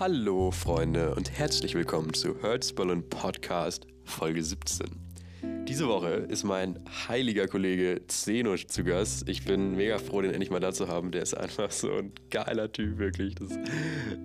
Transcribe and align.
Hallo 0.00 0.52
Freunde 0.52 1.12
und 1.16 1.28
herzlich 1.36 1.74
willkommen 1.74 2.14
zu 2.14 2.40
Herzballen 2.40 3.10
Podcast 3.10 3.84
Folge 4.04 4.44
17. 4.44 4.86
Diese 5.66 5.88
Woche 5.88 6.10
ist 6.10 6.44
mein 6.44 6.78
heiliger 7.08 7.48
Kollege 7.48 8.02
Zeno 8.06 8.54
zu 8.54 8.84
Gast. 8.84 9.28
Ich 9.28 9.44
bin 9.44 9.74
mega 9.74 9.98
froh, 9.98 10.22
den 10.22 10.30
endlich 10.30 10.52
mal 10.52 10.60
da 10.60 10.72
zu 10.72 10.86
haben. 10.86 11.10
Der 11.10 11.22
ist 11.22 11.36
einfach 11.36 11.72
so 11.72 11.90
ein 11.90 12.12
geiler 12.30 12.70
Typ, 12.70 12.98
wirklich. 12.98 13.34
Das, 13.34 13.50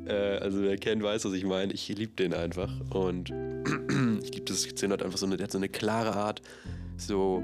äh, 0.06 0.38
also 0.44 0.62
wer 0.62 0.78
kennt, 0.78 1.02
weiß, 1.02 1.26
was 1.26 1.34
ich 1.34 1.44
meine. 1.44 1.74
Ich 1.74 1.88
liebe 1.88 2.14
den 2.14 2.36
einfach. 2.36 2.72
Und 2.92 3.32
ich 4.24 4.32
liebe 4.32 4.46
das, 4.46 4.62
Zeno 4.76 4.94
hat 4.94 5.02
einfach 5.02 5.18
so 5.18 5.26
eine, 5.26 5.38
der 5.38 5.46
hat 5.46 5.52
so 5.52 5.58
eine 5.58 5.70
klare 5.70 6.14
Art, 6.14 6.44
so, 6.98 7.42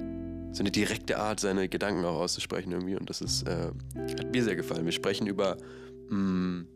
so 0.51 0.59
eine 0.59 0.69
direkte 0.69 1.17
Art, 1.17 1.39
seine 1.39 1.67
Gedanken 1.67 2.05
auch 2.05 2.19
auszusprechen 2.19 2.73
irgendwie. 2.73 2.95
Und 2.95 3.09
das 3.09 3.21
ist, 3.21 3.47
äh, 3.47 3.71
hat 3.95 4.31
mir 4.31 4.43
sehr 4.43 4.55
gefallen. 4.55 4.85
Wir 4.85 4.91
sprechen 4.91 5.25
über... 5.25 5.57
Mh, 6.09 6.15
mm, 6.15 6.67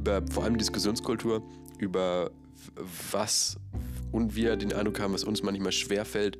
über 0.00 0.22
vor 0.30 0.44
allem 0.44 0.56
Diskussionskultur, 0.56 1.42
über 1.78 2.30
was 3.10 3.58
und 4.12 4.34
wir 4.34 4.56
den 4.56 4.72
Eindruck 4.72 4.98
haben, 5.00 5.12
was 5.12 5.24
uns 5.24 5.42
manchmal 5.42 5.72
schwerfällt, 5.72 6.38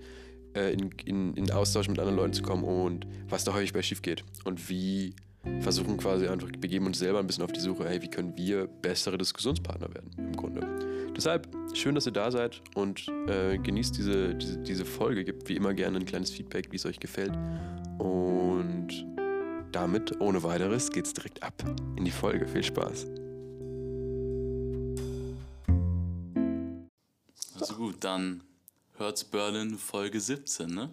äh, 0.56 0.72
in, 0.72 0.90
in, 1.04 1.34
in 1.34 1.50
Austausch 1.50 1.88
mit 1.88 1.98
anderen 1.98 2.16
Leuten 2.16 2.32
zu 2.32 2.42
kommen 2.42 2.64
und 2.64 3.06
was 3.28 3.44
da 3.44 3.52
häufig 3.52 3.72
bei 3.72 3.82
schief 3.82 4.02
geht. 4.02 4.24
Und 4.44 4.68
wie 4.68 5.14
versuchen 5.60 5.96
quasi 5.98 6.26
einfach, 6.26 6.48
begeben 6.58 6.86
uns 6.86 6.98
selber 6.98 7.18
ein 7.18 7.26
bisschen 7.26 7.44
auf 7.44 7.52
die 7.52 7.60
Suche, 7.60 7.88
hey, 7.88 8.00
wie 8.02 8.08
können 8.08 8.36
wir 8.36 8.66
bessere 8.66 9.16
Diskussionspartner 9.16 9.88
werden 9.94 10.10
im 10.18 10.36
Grunde. 10.36 10.66
Deshalb 11.16 11.48
schön, 11.74 11.94
dass 11.94 12.06
ihr 12.06 12.12
da 12.12 12.30
seid 12.30 12.62
und 12.74 13.08
äh, 13.28 13.58
genießt 13.58 13.96
diese, 13.96 14.34
diese, 14.34 14.58
diese 14.58 14.84
Folge. 14.84 15.24
Gebt 15.24 15.48
wie 15.48 15.56
immer 15.56 15.74
gerne 15.74 15.98
ein 15.98 16.06
kleines 16.06 16.30
Feedback, 16.30 16.72
wie 16.72 16.76
es 16.76 16.86
euch 16.86 16.98
gefällt. 16.98 17.32
Und 17.98 18.88
damit, 19.72 20.20
ohne 20.20 20.42
weiteres, 20.42 20.90
geht's 20.90 21.12
direkt 21.12 21.42
ab 21.42 21.54
in 21.96 22.04
die 22.04 22.10
Folge. 22.10 22.46
Viel 22.46 22.62
Spaß. 22.62 23.06
Also 27.60 27.74
gut, 27.74 27.96
dann 28.00 28.42
hört's 28.96 29.24
Berlin 29.24 29.78
Folge 29.78 30.20
17, 30.20 30.68
ne? 30.68 30.90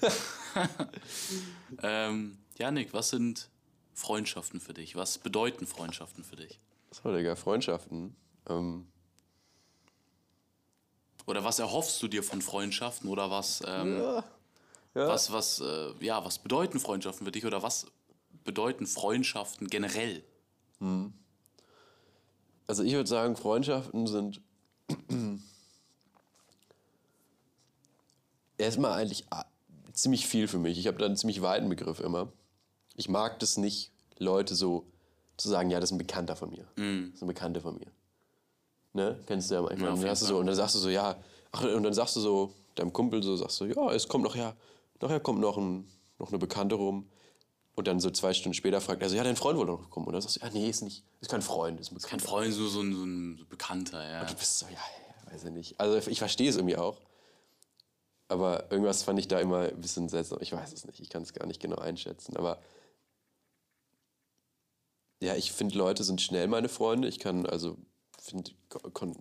ähm, 1.82 2.38
Janik, 2.56 2.92
was 2.92 3.10
sind 3.10 3.50
Freundschaften 3.92 4.60
für 4.60 4.72
dich? 4.72 4.96
Was 4.96 5.18
bedeuten 5.18 5.66
Freundschaften 5.66 6.24
für 6.24 6.36
dich? 6.36 6.58
So, 6.90 7.14
Digga, 7.14 7.36
Freundschaften. 7.36 8.16
Ähm 8.48 8.86
oder 11.26 11.44
was 11.44 11.58
erhoffst 11.58 12.02
du 12.02 12.08
dir 12.08 12.22
von 12.22 12.40
Freundschaften? 12.40 13.08
Oder 13.08 13.30
was, 13.30 13.62
ähm, 13.66 13.98
ja. 13.98 14.24
Ja. 14.94 15.06
was, 15.06 15.30
was, 15.30 15.60
äh, 15.60 15.92
ja, 16.00 16.24
was 16.24 16.38
bedeuten 16.38 16.80
Freundschaften 16.80 17.26
für 17.26 17.32
dich? 17.32 17.44
Oder 17.44 17.62
was 17.62 17.86
bedeuten 18.42 18.86
Freundschaften 18.86 19.68
generell? 19.68 20.24
Hm. 20.78 21.12
Also 22.66 22.82
ich 22.82 22.94
würde 22.94 23.08
sagen, 23.08 23.36
Freundschaften 23.36 24.06
sind 24.06 24.40
erstmal 28.60 28.92
eigentlich 28.92 29.24
ah, 29.30 29.44
ziemlich 29.92 30.26
viel 30.26 30.48
für 30.48 30.58
mich. 30.58 30.78
Ich 30.78 30.86
habe 30.86 30.98
da 30.98 31.06
einen 31.06 31.16
ziemlich 31.16 31.42
weiten 31.42 31.68
Begriff 31.68 32.00
immer. 32.00 32.32
Ich 32.94 33.08
mag 33.08 33.38
das 33.40 33.56
nicht, 33.56 33.90
Leute 34.18 34.54
so 34.54 34.86
zu 35.36 35.48
sagen, 35.48 35.70
ja, 35.70 35.80
das 35.80 35.90
ist 35.90 35.94
ein 35.94 35.98
Bekannter 35.98 36.36
von 36.36 36.50
mir. 36.50 36.64
Mm. 36.76 37.06
Das 37.06 37.16
ist 37.16 37.22
ein 37.22 37.28
Bekannter 37.28 37.60
von 37.60 37.78
mir. 37.78 37.86
Ne? 38.92 39.18
Kennst 39.26 39.50
du 39.50 39.54
ja 39.54 39.62
manchmal. 39.62 39.88
Ja, 39.88 39.94
und, 39.94 40.02
dann 40.02 40.16
so, 40.16 40.38
und 40.38 40.46
dann 40.46 40.54
sagst 40.54 40.74
du 40.74 40.78
so, 40.78 40.90
ja, 40.90 41.16
ach, 41.52 41.62
und 41.62 41.82
dann 41.82 41.94
sagst 41.94 42.16
du 42.16 42.20
so, 42.20 42.52
deinem 42.74 42.92
Kumpel 42.92 43.22
so, 43.22 43.36
sagst 43.36 43.60
du, 43.60 43.66
ja, 43.66 43.92
es 43.92 44.08
kommt 44.08 44.24
noch, 44.24 44.36
ja, 44.36 44.54
nachher 45.00 45.20
kommt 45.20 45.40
noch, 45.40 45.56
ein, 45.56 45.88
noch 46.18 46.28
eine 46.28 46.38
Bekannte 46.38 46.74
rum. 46.74 47.08
Und 47.76 47.86
dann 47.86 48.00
so 48.00 48.10
zwei 48.10 48.34
Stunden 48.34 48.54
später 48.54 48.80
fragt 48.80 49.00
er 49.00 49.08
so, 49.08 49.16
ja, 49.16 49.24
dein 49.24 49.36
Freund 49.36 49.56
wollte 49.56 49.72
noch 49.72 49.90
kommen. 49.90 50.06
Und 50.06 50.12
dann 50.12 50.22
sagst 50.22 50.36
du, 50.36 50.40
ja, 50.40 50.50
nee, 50.52 50.68
ist 50.68 50.82
nicht, 50.82 51.04
ist 51.20 51.30
kein 51.30 51.40
Freund. 51.40 51.80
Ist, 51.80 51.92
ist 51.92 52.06
kein 52.06 52.20
Freund, 52.20 52.52
so, 52.52 52.66
so, 52.66 52.82
ein, 52.82 52.94
so 52.94 53.04
ein 53.04 53.46
Bekannter, 53.48 54.06
ja. 54.06 54.20
Und 54.20 54.30
du 54.30 54.34
bist 54.34 54.58
so, 54.58 54.66
ja, 54.66 55.32
weiß 55.32 55.44
ich 55.44 55.52
nicht. 55.52 55.80
Also 55.80 56.10
ich 56.10 56.18
verstehe 56.18 56.50
es 56.50 56.56
irgendwie 56.56 56.76
auch. 56.76 56.98
Aber 58.30 58.70
irgendwas 58.70 59.02
fand 59.02 59.18
ich 59.18 59.26
da 59.26 59.40
immer 59.40 59.62
ein 59.62 59.80
bisschen 59.80 60.08
seltsam. 60.08 60.38
Ich 60.40 60.52
weiß 60.52 60.72
es 60.72 60.86
nicht, 60.86 61.00
ich 61.00 61.10
kann 61.10 61.22
es 61.22 61.32
gar 61.32 61.46
nicht 61.46 61.60
genau 61.60 61.78
einschätzen. 61.78 62.36
Aber 62.36 62.62
ja, 65.20 65.34
ich 65.34 65.50
finde, 65.50 65.76
Leute 65.76 66.04
sind 66.04 66.20
schnell 66.20 66.46
meine 66.46 66.68
Freunde. 66.68 67.08
Ich 67.08 67.18
kann, 67.18 67.44
also, 67.44 67.76
find, 68.22 68.54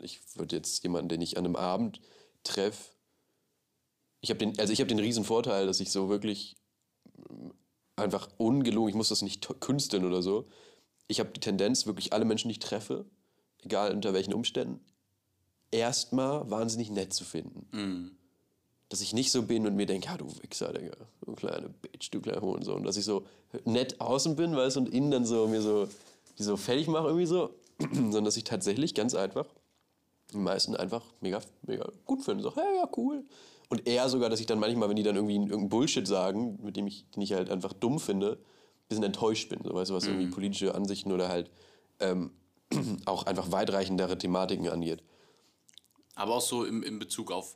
ich 0.03 0.19
würde 0.35 0.57
jetzt 0.57 0.83
jemanden, 0.83 1.09
den 1.09 1.21
ich 1.21 1.37
an 1.39 1.45
einem 1.45 1.55
Abend 1.55 2.01
treffe, 2.43 2.91
ich 4.21 4.29
habe 4.29 4.37
den, 4.37 4.59
also 4.59 4.71
ich 4.71 4.79
habe 4.79 4.89
den 4.89 4.99
riesen 4.99 5.23
Vorteil, 5.23 5.65
dass 5.65 5.79
ich 5.79 5.91
so 5.91 6.09
wirklich 6.09 6.57
einfach 7.95 8.29
ungelogen, 8.37 8.89
ich 8.89 8.95
muss 8.95 9.09
das 9.09 9.23
nicht 9.23 9.47
künsteln 9.59 10.05
oder 10.05 10.21
so. 10.21 10.47
Ich 11.07 11.19
habe 11.19 11.31
die 11.31 11.39
Tendenz, 11.39 11.87
wirklich 11.87 12.13
alle 12.13 12.25
Menschen, 12.25 12.49
die 12.49 12.53
ich 12.53 12.59
treffe, 12.59 13.05
egal 13.63 13.91
unter 13.91 14.13
welchen 14.13 14.35
Umständen, 14.35 14.85
erstmal 15.71 16.47
wahnsinnig 16.51 16.91
nett 16.91 17.11
zu 17.11 17.23
finden. 17.23 17.67
Mhm 17.71 18.18
dass 18.89 19.01
ich 19.01 19.13
nicht 19.13 19.31
so 19.31 19.43
bin 19.43 19.67
und 19.67 19.75
mir 19.75 19.85
denke, 19.85 20.07
ja, 20.07 20.17
du 20.17 20.25
Wichser, 20.41 20.73
Digga, 20.73 20.95
du 21.25 21.33
kleine 21.33 21.69
Bitch, 21.69 22.09
du 22.11 22.19
kleiner 22.21 22.41
Hohensohn. 22.41 22.83
Dass 22.83 22.97
ich 22.97 23.05
so 23.05 23.23
nett 23.65 24.01
außen 24.01 24.35
bin, 24.35 24.55
weißt 24.55 24.77
und 24.77 24.89
innen 24.89 25.11
dann 25.11 25.25
so 25.25 25.47
mir 25.47 25.61
so, 25.61 25.87
die 26.37 26.43
so 26.43 26.57
fertig 26.57 26.87
mache 26.87 27.07
irgendwie 27.07 27.27
so. 27.27 27.53
Sondern 27.93 28.25
dass 28.25 28.35
ich 28.35 28.43
tatsächlich 28.43 28.95
ganz 28.95 29.13
einfach 29.13 29.45
die 30.33 30.37
meisten 30.37 30.75
einfach 30.75 31.03
mega, 31.21 31.41
mega 31.63 31.89
gut 32.05 32.23
finde. 32.23 32.43
So, 32.43 32.55
hey, 32.55 32.77
ja, 32.77 32.89
cool. 32.97 33.23
Und 33.69 33.87
eher 33.87 34.09
sogar, 34.09 34.29
dass 34.29 34.39
ich 34.39 34.45
dann 34.45 34.59
manchmal, 34.59 34.89
wenn 34.89 34.95
die 34.95 35.03
dann 35.03 35.15
irgendwie 35.15 35.35
irgendeinen 35.35 35.69
Bullshit 35.69 36.07
sagen, 36.07 36.59
mit 36.63 36.75
dem 36.75 36.87
ich, 36.87 37.09
den 37.11 37.21
ich 37.21 37.33
halt 37.33 37.49
einfach 37.49 37.73
dumm 37.73 37.99
finde, 37.99 38.33
ein 38.33 38.87
bisschen 38.87 39.03
enttäuscht 39.03 39.49
bin. 39.49 39.59
So, 39.63 39.73
weißt 39.73 39.91
du, 39.91 39.95
was 39.95 40.05
mhm. 40.05 40.13
irgendwie 40.13 40.31
politische 40.31 40.75
Ansichten 40.75 41.11
oder 41.11 41.29
halt 41.29 41.51
ähm, 41.99 42.31
auch 43.05 43.25
einfach 43.25 43.51
weitreichendere 43.51 44.17
Thematiken 44.17 44.67
angeht. 44.69 45.03
Aber 46.15 46.35
auch 46.35 46.41
so 46.41 46.65
im, 46.65 46.83
in 46.83 46.99
Bezug 46.99 47.31
auf 47.31 47.55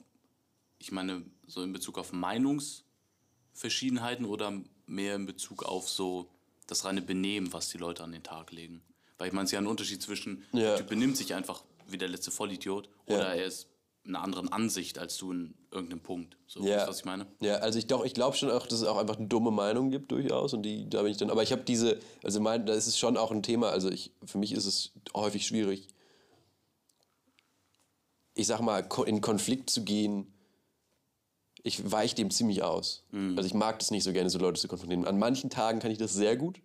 ich 0.84 0.92
meine, 0.92 1.24
so 1.48 1.64
in 1.64 1.72
Bezug 1.72 1.98
auf 1.98 2.12
Meinungsverschiedenheiten 2.12 4.26
oder 4.26 4.52
mehr 4.86 5.16
in 5.16 5.26
Bezug 5.26 5.64
auf 5.64 5.90
so 5.90 6.28
das 6.68 6.84
reine 6.84 7.02
Benehmen, 7.02 7.54
was 7.54 7.70
die 7.70 7.78
Leute 7.78 8.04
an 8.04 8.12
den 8.12 8.24
Tag 8.24 8.52
legen? 8.52 8.82
Weil 9.18 9.28
ich 9.28 9.34
meine, 9.34 9.46
es 9.46 9.52
ist 9.52 9.54
ja 9.54 9.60
ein 9.60 9.68
Unterschied 9.68 10.02
zwischen, 10.02 10.44
ja. 10.52 10.60
der 10.60 10.80
Typ 10.80 10.90
benimmt 10.90 11.16
sich 11.16 11.34
einfach 11.34 11.64
wie 11.88 11.98
der 11.98 12.10
letzte 12.10 12.32
Vollidiot 12.32 12.90
ja. 13.08 13.16
oder 13.16 13.34
er 13.34 13.46
ist 13.46 13.70
einer 14.06 14.22
anderen 14.22 14.52
Ansicht 14.52 15.00
als 15.00 15.16
du 15.16 15.32
in 15.32 15.54
irgendeinem 15.72 16.02
Punkt. 16.02 16.36
So, 16.48 16.66
ja. 16.66 16.76
weißt 16.76 16.86
du, 16.86 16.90
was 16.90 17.00
ich 17.00 17.06
meine? 17.06 17.28
Ja, 17.40 17.56
also 17.56 17.80
ich 17.80 17.88
doch, 17.88 18.04
ich 18.04 18.14
glaube 18.14 18.36
schon 18.36 18.52
auch, 18.52 18.68
dass 18.68 18.82
es 18.82 18.86
auch 18.86 18.98
einfach 18.98 19.16
dumme 19.18 19.52
Meinungen 19.52 19.90
gibt 19.90 20.12
durchaus 20.12 20.54
und 20.54 20.64
die, 20.64 20.90
da 20.90 21.04
bin 21.04 21.12
ich 21.12 21.18
dann, 21.18 21.30
aber 21.30 21.44
ich 21.44 21.54
habe 21.54 21.64
diese, 21.64 21.98
also 22.24 22.42
mein, 22.42 22.66
da 22.66 22.74
ist 22.74 22.88
es 22.88 23.00
schon 23.00 23.16
auch 23.16 23.32
ein 23.32 23.42
Thema, 23.42 23.70
also 23.70 23.90
ich, 23.90 24.12
für 24.26 24.38
mich 24.38 24.52
ist 24.52 24.66
es 24.66 24.92
häufig 25.16 25.48
schwierig, 25.48 25.88
ich 28.36 28.48
sag 28.48 28.60
mal, 28.60 28.86
in 29.06 29.22
Konflikt 29.22 29.70
zu 29.70 29.86
gehen 29.86 30.34
ich 31.64 31.92
weiche 31.92 32.16
dem 32.16 32.30
ziemlich 32.30 32.62
aus. 32.62 33.04
Mhm. 33.12 33.38
Also 33.38 33.48
ich 33.48 33.54
mag 33.54 33.80
das 33.80 33.90
nicht 33.90 34.04
so 34.04 34.12
gerne, 34.12 34.30
so 34.30 34.38
Leute 34.38 34.60
zu 34.60 34.68
konfrontieren. 34.68 35.08
An 35.08 35.18
manchen 35.18 35.50
Tagen 35.50 35.80
kann 35.80 35.92
ich 35.92 35.98
das 35.98 36.14
sehr 36.14 36.36
gut, 36.36 36.60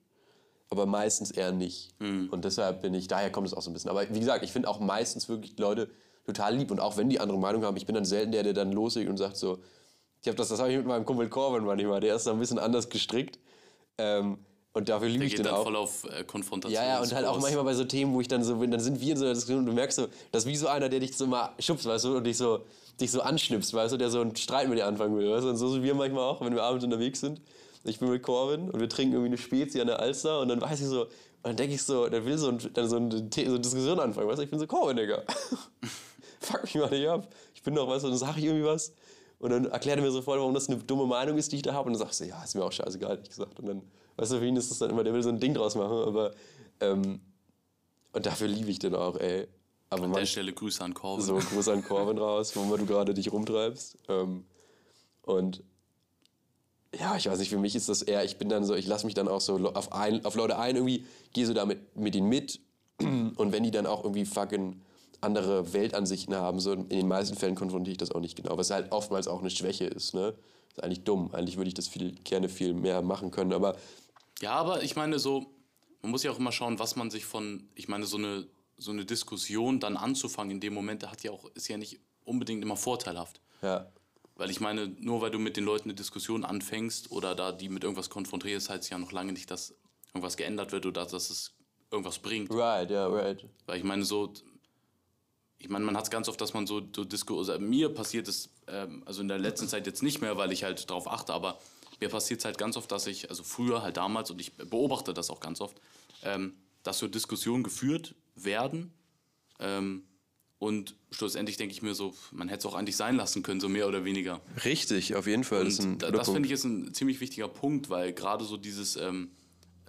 aber 0.70 0.86
meistens 0.86 1.30
eher 1.30 1.52
nicht. 1.52 1.94
Mhm. 2.00 2.28
Und 2.30 2.44
deshalb 2.44 2.82
bin 2.82 2.92
ich, 2.94 3.06
daher 3.06 3.30
kommt 3.30 3.46
es 3.46 3.54
auch 3.54 3.62
so 3.62 3.70
ein 3.70 3.72
bisschen. 3.72 3.90
Aber 3.90 4.08
wie 4.12 4.18
gesagt, 4.18 4.44
ich 4.44 4.52
finde 4.52 4.68
auch 4.68 4.80
meistens 4.80 5.28
wirklich 5.28 5.56
Leute 5.58 5.88
total 6.26 6.56
lieb. 6.56 6.70
Und 6.70 6.80
auch 6.80 6.96
wenn 6.96 7.08
die 7.08 7.20
andere 7.20 7.38
Meinung 7.38 7.64
haben, 7.64 7.76
ich 7.76 7.86
bin 7.86 7.94
dann 7.94 8.04
selten 8.04 8.32
der, 8.32 8.42
der 8.42 8.52
dann 8.52 8.72
loslegt 8.72 9.08
und 9.08 9.16
sagt 9.16 9.36
so, 9.36 9.58
ich 10.20 10.26
habe 10.26 10.36
das, 10.36 10.48
das 10.48 10.58
habe 10.58 10.70
ich 10.70 10.76
mit 10.76 10.86
meinem 10.86 11.04
Kumpel 11.04 11.28
Corbin 11.28 11.64
manchmal, 11.64 12.00
der 12.00 12.16
ist 12.16 12.26
da 12.26 12.32
ein 12.32 12.40
bisschen 12.40 12.58
anders 12.58 12.88
gestrickt. 12.88 13.38
Ähm, 13.98 14.38
und 14.72 14.88
dafür 14.88 15.08
liebe 15.08 15.24
ich 15.24 15.34
den 15.34 15.44
dann 15.44 15.54
auch. 15.54 15.64
voll 15.64 15.76
auf 15.76 16.04
äh, 16.04 16.24
Konfrontation. 16.24 16.82
Ja, 16.82 16.88
ja, 16.88 17.00
und 17.00 17.12
halt 17.12 17.26
auch 17.26 17.40
manchmal 17.40 17.64
bei 17.64 17.74
so 17.74 17.84
Themen, 17.84 18.14
wo 18.14 18.20
ich 18.20 18.28
dann 18.28 18.44
so 18.44 18.56
bin, 18.56 18.70
dann 18.70 18.80
sind 18.80 19.00
wir 19.00 19.12
in 19.12 19.16
so 19.16 19.24
einer 19.24 19.34
Diskussion 19.34 19.60
und 19.60 19.66
du 19.66 19.72
merkst 19.72 19.96
so, 19.96 20.06
das 20.30 20.44
ist 20.44 20.48
wie 20.48 20.56
so 20.56 20.68
einer, 20.68 20.88
der 20.88 21.00
dich 21.00 21.16
so 21.16 21.26
mal 21.26 21.50
schubst, 21.58 21.86
weißt 21.86 22.04
du, 22.04 22.16
und 22.18 22.24
dich 22.24 22.36
so, 22.36 22.64
dich 23.00 23.10
so 23.10 23.20
anschnipst, 23.22 23.72
weißt 23.72 23.94
du, 23.94 23.96
der 23.96 24.10
so 24.10 24.20
einen 24.20 24.36
Streit 24.36 24.68
mit 24.68 24.78
dir 24.78 24.86
anfangen 24.86 25.16
will, 25.16 25.30
weißt 25.30 25.44
du, 25.44 25.50
und 25.50 25.56
so 25.56 25.68
sind 25.70 25.82
wir 25.82 25.94
manchmal 25.94 26.24
auch, 26.24 26.40
wenn 26.40 26.54
wir 26.54 26.62
abends 26.62 26.84
unterwegs 26.84 27.20
sind. 27.20 27.40
Ich 27.84 27.98
bin 27.98 28.10
mit 28.10 28.22
Corbin 28.22 28.70
und 28.70 28.80
wir 28.80 28.88
trinken 28.88 29.14
irgendwie 29.14 29.28
eine 29.28 29.38
Spezie 29.38 29.80
an 29.80 29.86
der 29.86 30.00
Alster 30.00 30.40
und 30.40 30.48
dann 30.48 30.60
weiß 30.60 30.80
ich 30.80 30.86
so, 30.86 31.02
und 31.02 31.10
dann 31.42 31.56
denke 31.56 31.74
ich 31.74 31.82
so, 31.82 32.08
dann 32.08 32.24
will 32.24 32.36
so, 32.36 32.48
ein, 32.48 32.58
dann 32.74 32.88
so, 32.88 32.96
eine, 32.96 33.10
so 33.10 33.40
eine 33.40 33.60
Diskussion 33.60 33.98
anfangen, 34.00 34.28
weißt 34.28 34.38
du, 34.38 34.42
ich 34.42 34.50
bin 34.50 34.58
so, 34.58 34.66
Corbin, 34.66 34.96
Digga. 34.96 35.22
Fuck 36.40 36.62
mich 36.64 36.74
mal 36.74 36.90
nicht 36.90 37.08
ab. 37.08 37.28
Ich 37.54 37.62
bin 37.62 37.74
doch, 37.74 37.88
weißt 37.88 38.04
du, 38.04 38.08
dann 38.08 38.18
sag 38.18 38.36
ich 38.36 38.44
irgendwie 38.44 38.64
was 38.64 38.92
und 39.38 39.50
dann 39.50 39.66
erklärt 39.66 39.98
er 39.98 40.02
mir 40.02 40.10
sofort, 40.10 40.38
warum 40.38 40.54
das 40.54 40.68
eine 40.68 40.78
dumme 40.78 41.06
Meinung 41.06 41.38
ist, 41.38 41.52
die 41.52 41.56
ich 41.56 41.62
da 41.62 41.72
habe 41.72 41.86
und 41.86 41.94
dann 41.94 42.00
sagst 42.00 42.20
du, 42.20 42.24
ja, 42.24 42.42
ist 42.42 42.54
mir 42.54 42.64
auch 42.64 42.72
scheißegal, 42.72 43.10
ehrlich 43.10 43.28
gesagt. 43.28 43.58
Und 43.60 43.66
dann, 43.66 43.82
weißt 44.18 44.32
du, 44.32 44.38
für 44.38 44.46
ihn 44.46 44.56
ist 44.56 44.70
das 44.70 44.78
dann 44.78 44.90
immer, 44.90 45.04
der 45.04 45.14
will 45.14 45.22
so 45.22 45.30
ein 45.30 45.40
Ding 45.40 45.54
draus 45.54 45.74
machen, 45.74 45.96
aber, 45.96 46.32
ähm, 46.80 47.20
und 48.12 48.26
dafür 48.26 48.48
liebe 48.48 48.70
ich 48.70 48.78
den 48.78 48.94
auch, 48.94 49.16
ey. 49.16 49.46
Aber 49.90 50.04
an 50.04 50.12
der 50.12 50.26
Stelle 50.26 50.52
Grüße 50.52 50.84
an 50.84 50.92
Corbin. 50.92 51.24
So, 51.24 51.36
Grüße 51.36 51.72
an 51.72 51.82
Corbin 51.82 52.18
raus, 52.18 52.54
wo 52.54 52.76
du 52.76 52.84
gerade 52.84 53.14
dich 53.14 53.32
rumtreibst. 53.32 53.96
Ähm, 54.08 54.44
und 55.22 55.62
ja, 56.98 57.16
ich 57.16 57.28
weiß 57.28 57.38
nicht, 57.38 57.48
für 57.48 57.58
mich 57.58 57.74
ist 57.74 57.88
das 57.88 58.02
eher, 58.02 58.24
ich 58.24 58.36
bin 58.38 58.48
dann 58.48 58.64
so, 58.64 58.74
ich 58.74 58.86
lasse 58.86 59.06
mich 59.06 59.14
dann 59.14 59.28
auch 59.28 59.40
so 59.40 59.56
auf, 59.72 59.92
ein, 59.92 60.24
auf 60.24 60.34
Leute 60.34 60.58
ein, 60.58 60.76
irgendwie 60.76 61.06
gehe 61.32 61.46
so 61.46 61.54
da 61.54 61.64
mit, 61.64 61.96
mit 61.96 62.14
ihnen 62.16 62.28
mit. 62.28 62.60
Und 63.00 63.52
wenn 63.52 63.62
die 63.62 63.70
dann 63.70 63.86
auch 63.86 64.04
irgendwie 64.04 64.24
fucking 64.24 64.82
andere 65.20 65.72
Weltansichten 65.72 66.34
haben, 66.34 66.60
so 66.60 66.72
in 66.72 66.88
den 66.88 67.08
meisten 67.08 67.36
Fällen 67.36 67.54
konfrontiere 67.54 67.92
ich 67.92 67.98
das 67.98 68.10
auch 68.10 68.20
nicht 68.20 68.36
genau, 68.36 68.58
was 68.58 68.70
halt 68.70 68.92
oftmals 68.92 69.28
auch 69.28 69.40
eine 69.40 69.50
Schwäche 69.50 69.84
ist, 69.84 70.14
ne? 70.14 70.34
ist 70.78 70.84
eigentlich 70.84 71.04
dumm. 71.04 71.30
Eigentlich 71.32 71.56
würde 71.56 71.68
ich 71.68 71.74
das 71.74 71.88
viel, 71.88 72.12
gerne 72.24 72.48
viel 72.48 72.74
mehr 72.74 73.02
machen 73.02 73.30
können, 73.30 73.52
aber. 73.52 73.76
Ja, 74.40 74.52
aber 74.52 74.82
ich 74.82 74.96
meine 74.96 75.18
so, 75.18 75.54
man 76.02 76.10
muss 76.10 76.22
ja 76.22 76.30
auch 76.30 76.38
immer 76.38 76.52
schauen, 76.52 76.78
was 76.78 76.96
man 76.96 77.10
sich 77.10 77.24
von, 77.24 77.68
ich 77.74 77.88
meine, 77.88 78.06
so 78.06 78.16
eine 78.16 78.46
so 78.78 78.92
eine 78.92 79.04
Diskussion 79.04 79.80
dann 79.80 79.96
anzufangen 79.96 80.52
in 80.52 80.60
dem 80.60 80.72
Moment, 80.72 81.06
hat 81.10 81.22
ja 81.22 81.32
auch, 81.32 81.44
ist 81.54 81.68
ja 81.68 81.76
nicht 81.76 82.00
unbedingt 82.24 82.62
immer 82.62 82.76
vorteilhaft. 82.76 83.40
Ja. 83.60 83.90
Weil 84.36 84.50
ich 84.50 84.60
meine, 84.60 84.86
nur 84.86 85.20
weil 85.20 85.32
du 85.32 85.40
mit 85.40 85.56
den 85.56 85.64
Leuten 85.64 85.88
eine 85.88 85.94
Diskussion 85.94 86.44
anfängst 86.44 87.10
oder 87.10 87.34
da 87.34 87.50
die 87.50 87.68
mit 87.68 87.82
irgendwas 87.82 88.08
konfrontierst, 88.08 88.70
heißt 88.70 88.84
es 88.84 88.90
ja 88.90 88.98
noch 88.98 89.10
lange 89.10 89.32
nicht, 89.32 89.50
dass 89.50 89.74
irgendwas 90.14 90.36
geändert 90.36 90.70
wird 90.70 90.86
oder 90.86 91.04
dass 91.04 91.28
es 91.28 91.54
irgendwas 91.90 92.20
bringt. 92.20 92.50
Right, 92.52 92.88
ja, 92.90 93.08
yeah, 93.08 93.20
right. 93.20 93.44
Weil 93.66 93.78
ich 93.78 93.84
meine, 93.84 94.04
so, 94.04 94.32
ich 95.58 95.68
meine, 95.68 95.84
man 95.84 95.96
hat 95.96 96.04
es 96.04 96.10
ganz 96.10 96.28
oft, 96.28 96.40
dass 96.40 96.54
man 96.54 96.68
so, 96.68 96.80
so 96.94 97.04
Disco, 97.04 97.36
also 97.36 97.58
mir 97.58 97.88
passiert 97.92 98.28
es, 98.28 98.50
ähm, 98.68 99.02
also 99.06 99.22
in 99.22 99.28
der 99.28 99.38
letzten 99.38 99.66
Zeit 99.66 99.86
jetzt 99.88 100.04
nicht 100.04 100.20
mehr, 100.20 100.36
weil 100.36 100.52
ich 100.52 100.62
halt 100.62 100.88
darauf 100.88 101.10
achte, 101.10 101.34
aber 101.34 101.58
mir 102.00 102.08
passiert 102.08 102.40
es 102.40 102.44
halt 102.44 102.58
ganz 102.58 102.76
oft, 102.76 102.90
dass 102.92 103.06
ich, 103.06 103.30
also 103.30 103.42
früher 103.42 103.82
halt 103.82 103.96
damals, 103.96 104.30
und 104.30 104.40
ich 104.40 104.54
beobachte 104.54 105.14
das 105.14 105.30
auch 105.30 105.40
ganz 105.40 105.60
oft, 105.60 105.80
ähm, 106.22 106.54
dass 106.82 106.98
so 106.98 107.08
Diskussionen 107.08 107.62
geführt 107.62 108.14
werden. 108.34 108.92
Ähm, 109.58 110.04
und 110.58 110.96
schlussendlich 111.12 111.56
denke 111.56 111.72
ich 111.72 111.82
mir 111.82 111.94
so, 111.94 112.14
man 112.32 112.48
hätte 112.48 112.66
es 112.66 112.66
auch 112.66 112.76
eigentlich 112.76 112.96
sein 112.96 113.16
lassen 113.16 113.42
können, 113.42 113.60
so 113.60 113.68
mehr 113.68 113.86
oder 113.86 114.04
weniger. 114.04 114.40
Richtig, 114.64 115.14
auf 115.14 115.26
jeden 115.26 115.44
Fall. 115.44 115.64
Das, 115.64 115.76
das 115.76 116.30
finde 116.30 116.46
ich 116.46 116.52
ist 116.52 116.64
ein 116.64 116.92
ziemlich 116.94 117.20
wichtiger 117.20 117.48
Punkt, 117.48 117.90
weil 117.90 118.12
gerade 118.12 118.44
so 118.44 118.56
dieses 118.56 118.96
ähm, 118.96 119.30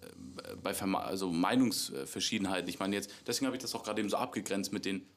äh, 0.02 0.56
bei 0.62 0.76
Verme 0.76 1.00
also 1.00 1.32
Meinungsverschiedenheiten, 1.32 2.70
ich 2.70 2.78
meine 2.78 2.96
jetzt, 2.96 3.12
deswegen 3.26 3.48
habe 3.48 3.56
ich 3.56 3.64
das 3.64 3.74
auch 3.74 3.84
gerade 3.84 4.00
eben 4.00 4.10
so 4.10 4.18
abgegrenzt 4.18 4.72
mit 4.72 4.86
den, 4.86 5.08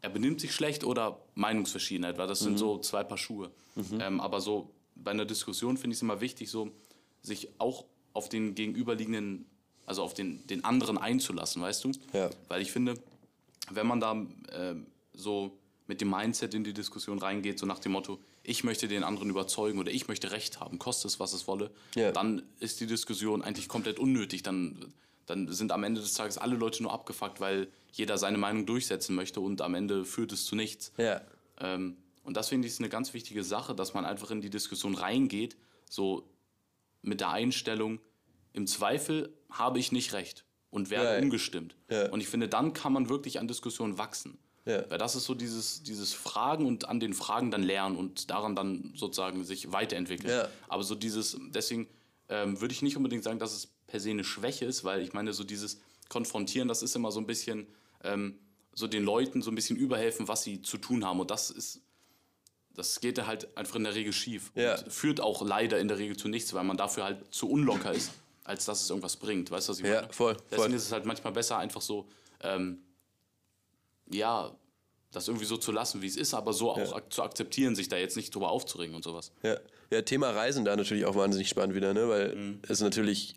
er 0.00 0.08
benimmt 0.08 0.40
sich 0.40 0.54
schlecht 0.54 0.82
oder 0.82 1.20
Meinungsverschiedenheit, 1.34 2.16
weil 2.16 2.26
das 2.26 2.40
mhm. 2.40 2.44
sind 2.44 2.58
so 2.58 2.78
zwei 2.78 3.04
Paar 3.04 3.18
Schuhe. 3.18 3.50
Mhm. 3.74 4.00
Ähm, 4.00 4.20
aber 4.20 4.40
so 4.40 4.74
bei 5.02 5.10
einer 5.10 5.24
Diskussion 5.24 5.76
finde 5.76 5.94
ich 5.94 5.98
es 5.98 6.02
immer 6.02 6.20
wichtig, 6.20 6.50
so 6.50 6.70
sich 7.22 7.48
auch 7.58 7.84
auf 8.12 8.28
den 8.28 8.54
gegenüberliegenden, 8.54 9.46
also 9.86 10.02
auf 10.02 10.14
den, 10.14 10.46
den 10.46 10.64
anderen 10.64 10.98
einzulassen, 10.98 11.62
weißt 11.62 11.84
du? 11.84 11.92
Ja. 12.12 12.30
Weil 12.48 12.62
ich 12.62 12.72
finde, 12.72 12.94
wenn 13.70 13.86
man 13.86 14.00
da 14.00 14.14
äh, 14.50 14.74
so 15.14 15.56
mit 15.86 16.00
dem 16.00 16.10
Mindset 16.10 16.54
in 16.54 16.64
die 16.64 16.72
Diskussion 16.72 17.18
reingeht, 17.18 17.58
so 17.58 17.66
nach 17.66 17.78
dem 17.78 17.92
Motto, 17.92 18.18
ich 18.42 18.64
möchte 18.64 18.88
den 18.88 19.04
anderen 19.04 19.30
überzeugen 19.30 19.78
oder 19.78 19.90
ich 19.90 20.08
möchte 20.08 20.30
Recht 20.30 20.60
haben, 20.60 20.78
koste 20.78 21.06
es, 21.06 21.20
was 21.20 21.32
es 21.32 21.46
wolle, 21.46 21.70
ja. 21.94 22.12
dann 22.12 22.42
ist 22.60 22.80
die 22.80 22.86
Diskussion 22.86 23.42
eigentlich 23.42 23.68
komplett 23.68 23.98
unnötig. 23.98 24.42
Dann, 24.42 24.92
dann 25.26 25.52
sind 25.52 25.70
am 25.72 25.84
Ende 25.84 26.00
des 26.00 26.14
Tages 26.14 26.38
alle 26.38 26.56
Leute 26.56 26.82
nur 26.82 26.92
abgefuckt, 26.92 27.40
weil 27.40 27.68
jeder 27.92 28.18
seine 28.18 28.38
Meinung 28.38 28.66
durchsetzen 28.66 29.14
möchte 29.14 29.40
und 29.40 29.60
am 29.60 29.74
Ende 29.74 30.04
führt 30.04 30.32
es 30.32 30.44
zu 30.44 30.56
nichts. 30.56 30.92
Ja. 30.96 31.20
Ähm, 31.60 31.96
und 32.22 32.36
das 32.36 32.48
finde 32.48 32.66
ich 32.66 32.74
ist 32.74 32.80
eine 32.80 32.88
ganz 32.88 33.14
wichtige 33.14 33.44
Sache, 33.44 33.74
dass 33.74 33.94
man 33.94 34.04
einfach 34.04 34.30
in 34.30 34.40
die 34.40 34.50
Diskussion 34.50 34.94
reingeht, 34.94 35.56
so 35.88 36.28
mit 37.02 37.20
der 37.20 37.30
Einstellung, 37.30 38.00
im 38.52 38.66
Zweifel 38.66 39.32
habe 39.50 39.78
ich 39.78 39.92
nicht 39.92 40.12
recht 40.12 40.44
und 40.70 40.90
werde 40.90 41.16
ja, 41.16 41.22
umgestimmt. 41.22 41.76
Ja. 41.90 42.10
Und 42.10 42.20
ich 42.20 42.28
finde, 42.28 42.48
dann 42.48 42.72
kann 42.72 42.92
man 42.92 43.08
wirklich 43.08 43.38
an 43.40 43.48
Diskussionen 43.48 43.98
wachsen. 43.98 44.38
Ja. 44.64 44.88
Weil 44.88 44.98
das 44.98 45.16
ist 45.16 45.24
so 45.24 45.34
dieses, 45.34 45.82
dieses 45.82 46.12
Fragen 46.12 46.66
und 46.66 46.88
an 46.88 47.00
den 47.00 47.14
Fragen 47.14 47.50
dann 47.50 47.62
lernen 47.62 47.96
und 47.96 48.30
daran 48.30 48.54
dann 48.54 48.92
sozusagen 48.94 49.44
sich 49.44 49.72
weiterentwickeln. 49.72 50.46
Aber 50.68 50.84
so 50.84 50.94
dieses, 50.94 51.36
deswegen 51.48 51.88
ähm, 52.28 52.60
würde 52.60 52.72
ich 52.72 52.82
nicht 52.82 52.96
unbedingt 52.96 53.24
sagen, 53.24 53.40
dass 53.40 53.52
es 53.52 53.66
per 53.86 53.98
se 53.98 54.10
eine 54.10 54.24
Schwäche 54.24 54.64
ist, 54.64 54.84
weil 54.84 55.02
ich 55.02 55.12
meine, 55.12 55.32
so 55.32 55.42
dieses 55.42 55.80
Konfrontieren, 56.08 56.68
das 56.68 56.82
ist 56.82 56.94
immer 56.94 57.10
so 57.10 57.18
ein 57.18 57.26
bisschen 57.26 57.66
ähm, 58.04 58.38
so 58.74 58.86
den 58.86 59.04
Leuten 59.04 59.42
so 59.42 59.50
ein 59.50 59.54
bisschen 59.54 59.76
überhelfen, 59.76 60.28
was 60.28 60.44
sie 60.44 60.62
zu 60.62 60.78
tun 60.78 61.04
haben. 61.04 61.20
Und 61.20 61.30
das 61.30 61.50
ist, 61.50 61.82
das 62.74 63.00
geht 63.00 63.24
halt 63.26 63.56
einfach 63.56 63.76
in 63.76 63.84
der 63.84 63.94
Regel 63.94 64.12
schief. 64.12 64.52
Ja. 64.54 64.78
Und 64.78 64.92
führt 64.92 65.20
auch 65.20 65.42
leider 65.42 65.78
in 65.78 65.88
der 65.88 65.98
Regel 65.98 66.16
zu 66.16 66.28
nichts, 66.28 66.52
weil 66.54 66.64
man 66.64 66.76
dafür 66.76 67.04
halt 67.04 67.34
zu 67.34 67.50
unlocker 67.50 67.92
ist, 67.92 68.12
als 68.44 68.64
dass 68.64 68.82
es 68.82 68.90
irgendwas 68.90 69.16
bringt. 69.16 69.50
Weißt 69.50 69.68
du, 69.68 69.72
was 69.72 69.78
ich 69.80 69.86
ja, 69.86 70.02
meine? 70.02 70.12
Voll, 70.12 70.36
Deswegen 70.50 70.62
voll. 70.62 70.74
ist 70.74 70.86
es 70.86 70.92
halt 70.92 71.04
manchmal 71.04 71.32
besser, 71.32 71.58
einfach 71.58 71.82
so. 71.82 72.08
Ähm, 72.40 72.78
ja, 74.10 74.54
das 75.12 75.28
irgendwie 75.28 75.46
so 75.46 75.58
zu 75.58 75.72
lassen, 75.72 76.02
wie 76.02 76.06
es 76.06 76.16
ist, 76.16 76.34
aber 76.34 76.52
so 76.52 76.70
auch 76.70 76.78
ja. 76.78 77.10
zu 77.10 77.22
akzeptieren, 77.22 77.76
sich 77.76 77.88
da 77.88 77.96
jetzt 77.96 78.16
nicht 78.16 78.34
drüber 78.34 78.50
aufzuregen 78.50 78.96
und 78.96 79.04
sowas. 79.04 79.32
Ja, 79.42 79.58
ja 79.90 80.02
Thema 80.02 80.30
Reisen 80.30 80.64
da 80.64 80.74
natürlich 80.74 81.04
auch 81.04 81.14
wahnsinnig 81.14 81.48
spannend 81.48 81.74
wieder, 81.74 81.92
ne? 81.92 82.08
weil 82.08 82.34
mhm. 82.34 82.60
es 82.66 82.80
natürlich, 82.80 83.34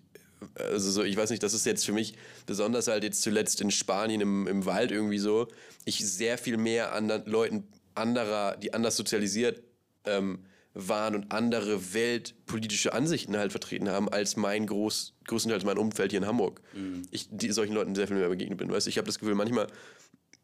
also 0.55 0.89
so, 0.89 1.03
ich 1.03 1.17
weiß 1.17 1.29
nicht, 1.29 1.43
das 1.43 1.53
ist 1.53 1.65
jetzt 1.65 1.85
für 1.85 1.91
mich 1.91 2.15
besonders 2.45 2.87
halt 2.87 3.03
jetzt 3.03 3.21
zuletzt 3.21 3.59
in 3.59 3.71
Spanien 3.71 4.21
im, 4.21 4.47
im 4.47 4.65
Wald 4.65 4.91
irgendwie 4.91 5.19
so, 5.19 5.47
ich 5.83 6.05
sehr 6.05 6.37
viel 6.37 6.57
mehr 6.57 6.93
an 6.93 7.09
Leuten 7.25 7.67
anderer, 7.95 8.57
die 8.57 8.73
anders 8.73 8.95
sozialisiert 8.95 9.63
ähm, 10.05 10.45
waren 10.73 11.15
und 11.15 11.31
andere 11.31 11.93
weltpolitische 11.93 12.93
Ansichten 12.93 13.37
halt 13.37 13.51
vertreten 13.51 13.89
haben, 13.89 14.09
als 14.09 14.35
mein 14.35 14.67
groß, 14.67 15.13
größtenteils 15.25 15.63
mein 15.63 15.77
Umfeld 15.77 16.11
hier 16.11 16.19
in 16.19 16.27
Hamburg. 16.27 16.61
Mhm. 16.73 17.03
Ich 17.11 17.29
die, 17.31 17.51
solchen 17.51 17.73
Leuten 17.73 17.95
sehr 17.95 18.07
viel 18.07 18.17
mehr 18.17 18.29
begegnet 18.29 18.57
bin. 18.57 18.69
Weißt? 18.69 18.87
Ich 18.87 18.97
habe 18.97 19.05
das 19.05 19.17
Gefühl, 19.17 19.35
manchmal 19.35 19.67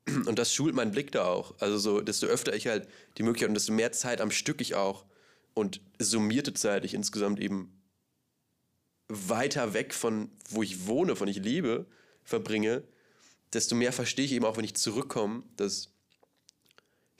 und 0.25 0.39
das 0.39 0.53
schult 0.53 0.73
meinen 0.73 0.91
Blick 0.91 1.11
da 1.11 1.25
auch. 1.25 1.55
Also 1.59 1.77
so, 1.77 2.01
desto 2.01 2.27
öfter 2.27 2.55
ich 2.55 2.67
halt 2.67 2.87
die 3.17 3.23
Möglichkeit 3.23 3.49
und 3.49 3.55
desto 3.55 3.73
mehr 3.73 3.91
Zeit 3.91 4.21
am 4.21 4.31
Stück 4.31 4.61
ich 4.61 4.75
auch 4.75 5.05
und 5.53 5.81
summierte 5.99 6.53
Zeit 6.53 6.85
ich 6.85 6.93
insgesamt 6.93 7.39
eben 7.39 7.77
weiter 9.09 9.73
weg 9.73 9.93
von 9.93 10.29
wo 10.49 10.63
ich 10.63 10.87
wohne, 10.87 11.17
von 11.17 11.27
ich 11.27 11.37
lebe, 11.37 11.85
verbringe, 12.23 12.83
desto 13.53 13.75
mehr 13.75 13.91
verstehe 13.91 14.23
ich 14.23 14.31
eben 14.31 14.45
auch, 14.45 14.55
wenn 14.55 14.63
ich 14.63 14.75
zurückkomme, 14.75 15.43
dass 15.57 15.90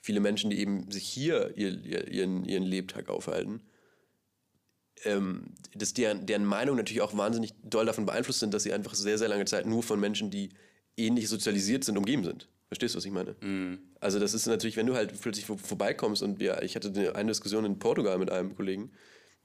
viele 0.01 0.19
Menschen, 0.19 0.49
die 0.49 0.59
eben 0.59 0.91
sich 0.91 1.07
hier 1.07 1.55
ihren, 1.55 2.43
ihren 2.45 2.63
Lebtag 2.63 3.09
aufhalten, 3.09 3.61
ähm, 5.05 5.53
dass 5.75 5.93
deren, 5.93 6.25
deren 6.25 6.45
Meinung 6.45 6.75
natürlich 6.75 7.01
auch 7.01 7.15
wahnsinnig 7.15 7.53
doll 7.63 7.85
davon 7.85 8.05
beeinflusst 8.05 8.39
sind, 8.39 8.53
dass 8.53 8.63
sie 8.63 8.73
einfach 8.73 8.93
sehr, 8.93 9.17
sehr 9.17 9.29
lange 9.29 9.45
Zeit 9.45 9.65
nur 9.65 9.83
von 9.83 9.99
Menschen, 9.99 10.29
die 10.29 10.49
ähnlich 10.97 11.29
sozialisiert 11.29 11.83
sind, 11.83 11.97
umgeben 11.97 12.23
sind. 12.23 12.49
Verstehst 12.67 12.95
du, 12.95 12.97
was 12.97 13.05
ich 13.05 13.11
meine? 13.11 13.31
Mm. 13.41 13.79
Also 13.99 14.19
das 14.19 14.33
ist 14.33 14.45
natürlich, 14.47 14.77
wenn 14.77 14.87
du 14.87 14.95
halt 14.95 15.19
plötzlich 15.19 15.45
vor, 15.45 15.57
vorbeikommst 15.57 16.23
und 16.23 16.41
ja, 16.41 16.61
ich 16.61 16.75
hatte 16.75 17.13
eine 17.15 17.31
Diskussion 17.31 17.65
in 17.65 17.79
Portugal 17.79 18.17
mit 18.17 18.31
einem 18.31 18.55
Kollegen, 18.55 18.91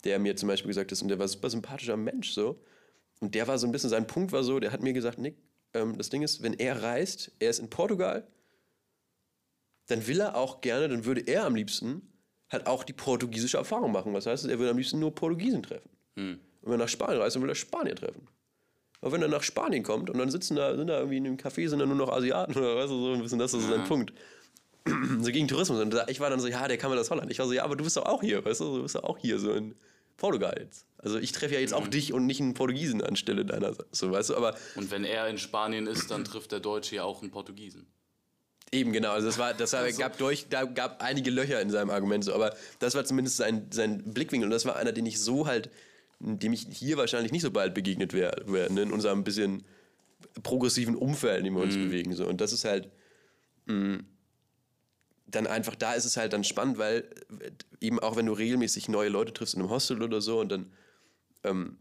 der 0.04 0.18
mir 0.18 0.36
zum 0.36 0.48
Beispiel 0.48 0.68
gesagt 0.68 0.92
hat, 0.92 1.02
und 1.02 1.08
der 1.08 1.18
war 1.18 1.26
ein 1.26 1.30
super 1.30 1.50
sympathischer 1.50 1.96
Mensch 1.96 2.32
so, 2.32 2.62
und 3.20 3.34
der 3.34 3.48
war 3.48 3.58
so 3.58 3.66
ein 3.66 3.72
bisschen, 3.72 3.90
sein 3.90 4.06
Punkt 4.06 4.32
war 4.32 4.44
so, 4.44 4.60
der 4.60 4.72
hat 4.72 4.82
mir 4.82 4.92
gesagt, 4.92 5.18
Nick, 5.18 5.36
ähm, 5.74 5.96
das 5.96 6.10
Ding 6.10 6.22
ist, 6.22 6.42
wenn 6.42 6.54
er 6.54 6.82
reist, 6.82 7.32
er 7.38 7.50
ist 7.50 7.58
in 7.58 7.70
Portugal, 7.70 8.26
dann 9.86 10.06
will 10.06 10.20
er 10.20 10.36
auch 10.36 10.60
gerne, 10.60 10.88
dann 10.88 11.04
würde 11.04 11.22
er 11.22 11.44
am 11.44 11.54
liebsten 11.54 12.02
halt 12.50 12.66
auch 12.66 12.84
die 12.84 12.92
portugiesische 12.92 13.56
Erfahrung 13.56 13.92
machen. 13.92 14.12
Was 14.14 14.26
heißt, 14.26 14.46
er 14.46 14.58
würde 14.58 14.70
am 14.70 14.78
liebsten 14.78 14.98
nur 14.98 15.14
Portugiesen 15.14 15.62
treffen. 15.62 15.90
Mm. 16.14 16.20
Und 16.30 16.40
wenn 16.62 16.72
er 16.72 16.84
nach 16.84 16.88
Spanien 16.88 17.20
reist, 17.20 17.36
dann 17.36 17.42
will 17.42 17.50
er 17.50 17.54
Spanier 17.54 17.94
treffen. 17.94 18.28
Aber 19.00 19.12
wenn 19.12 19.22
er 19.22 19.28
nach 19.28 19.42
Spanien 19.42 19.82
kommt 19.82 20.10
und 20.10 20.18
dann 20.18 20.30
sitzen 20.30 20.56
da, 20.56 20.76
sind 20.76 20.88
da 20.88 20.98
irgendwie 20.98 21.18
in 21.18 21.26
einem 21.26 21.36
Café, 21.36 21.68
sind 21.68 21.78
da 21.78 21.86
nur 21.86 21.96
noch 21.96 22.10
Asiaten 22.10 22.56
oder 22.56 22.76
weißt 22.76 22.90
du, 22.90 22.98
so 22.98 23.12
ein 23.12 23.22
bisschen, 23.22 23.38
das 23.38 23.54
ist 23.54 23.68
sein 23.68 23.84
Punkt. 23.84 24.12
so 25.20 25.30
gegen 25.30 25.48
Tourismus. 25.48 25.80
Und 25.80 25.96
ich 26.08 26.20
war 26.20 26.30
dann 26.30 26.40
so, 26.40 26.48
ja, 26.48 26.66
der 26.66 26.78
kann 26.78 26.90
mir 26.90 26.96
das 26.96 27.10
Holland. 27.10 27.30
Ich 27.30 27.38
war 27.38 27.46
so, 27.46 27.52
ja, 27.52 27.64
aber 27.64 27.76
du 27.76 27.84
bist 27.84 27.96
doch 27.96 28.06
auch 28.06 28.22
hier, 28.22 28.44
weißt 28.44 28.60
du, 28.60 28.76
du 28.76 28.82
bist 28.82 28.94
doch 28.94 29.04
auch 29.04 29.18
hier, 29.18 29.38
so 29.38 29.52
in 29.52 29.74
Portugal 30.16 30.56
jetzt. 30.58 30.86
Also 30.98 31.18
ich 31.18 31.32
treffe 31.32 31.54
ja 31.54 31.60
jetzt 31.60 31.74
auch 31.74 31.84
mhm. 31.84 31.90
dich 31.90 32.12
und 32.12 32.26
nicht 32.26 32.40
einen 32.40 32.54
Portugiesen 32.54 33.02
anstelle 33.02 33.44
deiner, 33.44 33.72
so 33.92 34.10
weißt 34.10 34.30
du, 34.30 34.36
aber. 34.36 34.56
Und 34.74 34.90
wenn 34.90 35.04
er 35.04 35.28
in 35.28 35.38
Spanien 35.38 35.86
ist, 35.86 36.10
dann 36.10 36.24
trifft 36.24 36.52
der 36.52 36.60
Deutsche 36.60 36.96
ja 36.96 37.04
auch 37.04 37.22
einen 37.22 37.30
Portugiesen. 37.30 37.86
Eben, 38.72 38.92
genau. 38.92 39.12
Also 39.12 39.28
das 39.28 39.38
war, 39.38 39.54
das 39.54 39.72
war, 39.72 39.80
also. 39.80 39.98
gab 39.98 40.18
durch, 40.18 40.48
da 40.48 40.64
gab 40.64 41.00
einige 41.02 41.30
Löcher 41.30 41.60
in 41.60 41.70
seinem 41.70 41.90
Argument 41.90 42.24
so, 42.24 42.34
aber 42.34 42.54
das 42.78 42.94
war 42.94 43.04
zumindest 43.04 43.36
sein, 43.36 43.68
sein 43.70 44.02
Blickwinkel 44.02 44.46
und 44.46 44.50
das 44.50 44.64
war 44.64 44.76
einer, 44.76 44.92
den 44.92 45.06
ich 45.06 45.20
so 45.20 45.46
halt 45.46 45.70
dem 46.18 46.52
ich 46.52 46.66
hier 46.70 46.96
wahrscheinlich 46.96 47.32
nicht 47.32 47.42
so 47.42 47.50
bald 47.50 47.74
begegnet 47.74 48.12
wäre, 48.12 48.42
wär, 48.46 48.70
ne, 48.70 48.82
in 48.82 48.92
unserem 48.92 49.24
bisschen 49.24 49.64
progressiven 50.42 50.96
Umfeld, 50.96 51.38
in 51.38 51.44
dem 51.44 51.54
wir 51.54 51.62
uns 51.62 51.76
mhm. 51.76 51.84
bewegen. 51.84 52.14
So. 52.14 52.26
Und 52.26 52.40
das 52.40 52.52
ist 52.52 52.64
halt 52.64 52.90
mh, 53.66 53.74
mm, 53.74 54.06
dann 55.28 55.46
einfach, 55.46 55.74
da 55.74 55.94
ist 55.94 56.04
es 56.04 56.16
halt 56.16 56.32
dann 56.32 56.44
spannend, 56.44 56.78
weil 56.78 57.08
eben 57.80 57.98
auch 57.98 58.16
wenn 58.16 58.26
du 58.26 58.32
regelmäßig 58.32 58.88
neue 58.88 59.08
Leute 59.08 59.32
triffst 59.32 59.54
in 59.54 59.60
einem 59.60 59.70
Hostel 59.70 60.02
oder 60.02 60.20
so 60.20 60.40
und 60.40 60.50
dann 60.50 60.72
ähm, 61.42 61.78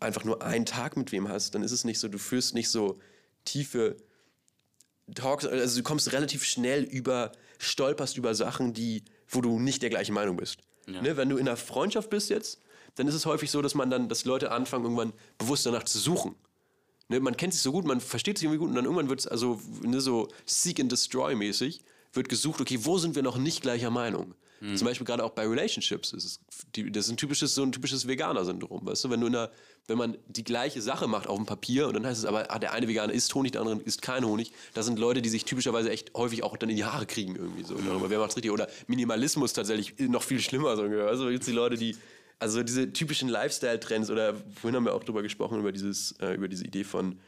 einfach 0.00 0.24
nur 0.24 0.42
einen 0.42 0.66
Tag 0.66 0.96
mit 0.96 1.10
wem 1.10 1.28
hast, 1.28 1.54
dann 1.54 1.62
ist 1.62 1.72
es 1.72 1.84
nicht 1.84 1.98
so, 1.98 2.08
du 2.08 2.18
führst 2.18 2.54
nicht 2.54 2.68
so 2.68 3.00
tiefe 3.44 3.96
Talks, 5.14 5.46
also 5.46 5.78
du 5.78 5.82
kommst 5.82 6.12
relativ 6.12 6.44
schnell 6.44 6.84
über, 6.84 7.32
stolperst 7.58 8.16
über 8.16 8.34
Sachen, 8.34 8.72
die, 8.74 9.02
wo 9.28 9.40
du 9.40 9.58
nicht 9.58 9.82
der 9.82 9.90
gleichen 9.90 10.14
Meinung 10.14 10.36
bist. 10.36 10.58
Ja. 10.86 11.02
Ne, 11.02 11.16
wenn 11.16 11.28
du 11.28 11.36
in 11.36 11.48
einer 11.48 11.56
Freundschaft 11.56 12.10
bist 12.10 12.30
jetzt, 12.30 12.60
dann 12.94 13.06
ist 13.06 13.14
es 13.14 13.26
häufig 13.26 13.50
so, 13.50 13.62
dass 13.62 13.74
man 13.74 13.90
dann, 13.90 14.08
dass 14.08 14.24
Leute 14.24 14.50
anfangen, 14.50 14.84
irgendwann 14.84 15.12
bewusst 15.38 15.66
danach 15.66 15.84
zu 15.84 15.98
suchen. 15.98 16.34
Ne, 17.08 17.20
man 17.20 17.36
kennt 17.36 17.54
sich 17.54 17.62
so 17.62 17.72
gut, 17.72 17.84
man 17.86 18.00
versteht 18.00 18.38
sich 18.38 18.44
irgendwie 18.44 18.58
gut 18.58 18.68
und 18.68 18.74
dann 18.74 18.84
irgendwann 18.84 19.08
wird 19.08 19.20
es 19.20 19.26
also 19.26 19.60
ne, 19.82 20.00
so 20.00 20.28
Seek 20.46 20.80
and 20.80 20.92
Destroy 20.92 21.34
mäßig, 21.34 21.82
wird 22.12 22.28
gesucht, 22.28 22.60
okay, 22.60 22.78
wo 22.82 22.98
sind 22.98 23.14
wir 23.14 23.22
noch 23.22 23.38
nicht 23.38 23.62
gleicher 23.62 23.90
Meinung? 23.90 24.34
Mhm. 24.60 24.76
Zum 24.76 24.86
Beispiel 24.86 25.06
gerade 25.06 25.24
auch 25.24 25.30
bei 25.30 25.46
Relationships. 25.46 26.10
Das 26.10 26.24
ist, 26.24 26.40
das 26.90 27.06
ist 27.06 27.10
ein 27.10 27.16
typisches, 27.16 27.54
so 27.54 27.62
ein 27.62 27.72
typisches 27.72 28.06
Veganer-Syndrom. 28.08 28.86
Weißt 28.86 29.04
du, 29.04 29.10
wenn 29.10 29.20
du 29.20 29.26
in 29.26 29.36
einer, 29.36 29.50
wenn 29.86 29.98
man 29.98 30.18
die 30.26 30.44
gleiche 30.44 30.82
Sache 30.82 31.06
macht 31.06 31.26
auf 31.26 31.36
dem 31.36 31.46
Papier 31.46 31.86
und 31.88 31.94
dann 31.94 32.06
heißt 32.06 32.18
es 32.18 32.24
aber, 32.24 32.50
ah, 32.50 32.58
der 32.58 32.72
eine 32.72 32.88
Veganer 32.88 33.12
isst 33.12 33.34
Honig, 33.34 33.52
der 33.52 33.62
andere 33.62 33.80
isst 33.82 34.02
kein 34.02 34.24
Honig, 34.24 34.52
da 34.74 34.82
sind 34.82 34.98
Leute, 34.98 35.22
die 35.22 35.28
sich 35.28 35.44
typischerweise 35.44 35.90
echt 35.90 36.14
häufig 36.14 36.42
auch 36.42 36.56
dann 36.56 36.70
in 36.70 36.76
die 36.76 36.84
Haare 36.84 37.06
kriegen 37.06 37.36
irgendwie 37.36 37.64
so. 37.64 37.74
Mhm. 37.74 38.04
Wer 38.08 38.18
macht's 38.18 38.36
richtig? 38.36 38.52
Oder 38.52 38.68
Minimalismus 38.86 39.52
tatsächlich 39.52 39.94
noch 39.98 40.22
viel 40.22 40.40
schlimmer. 40.40 40.76
So, 40.76 40.82
also 40.82 41.28
gibt 41.28 41.46
die 41.46 41.52
Leute, 41.52 41.76
die 41.76 41.96
also 42.40 42.62
diese 42.62 42.92
typischen 42.92 43.28
Lifestyle-Trends 43.28 44.10
oder 44.10 44.34
vorhin 44.34 44.76
haben 44.76 44.84
wir 44.84 44.94
auch 44.94 45.02
drüber 45.02 45.22
gesprochen, 45.22 45.58
über, 45.58 45.72
dieses, 45.72 46.12
äh, 46.20 46.34
über 46.34 46.48
diese 46.48 46.64
Idee 46.64 46.84
von 46.84 47.18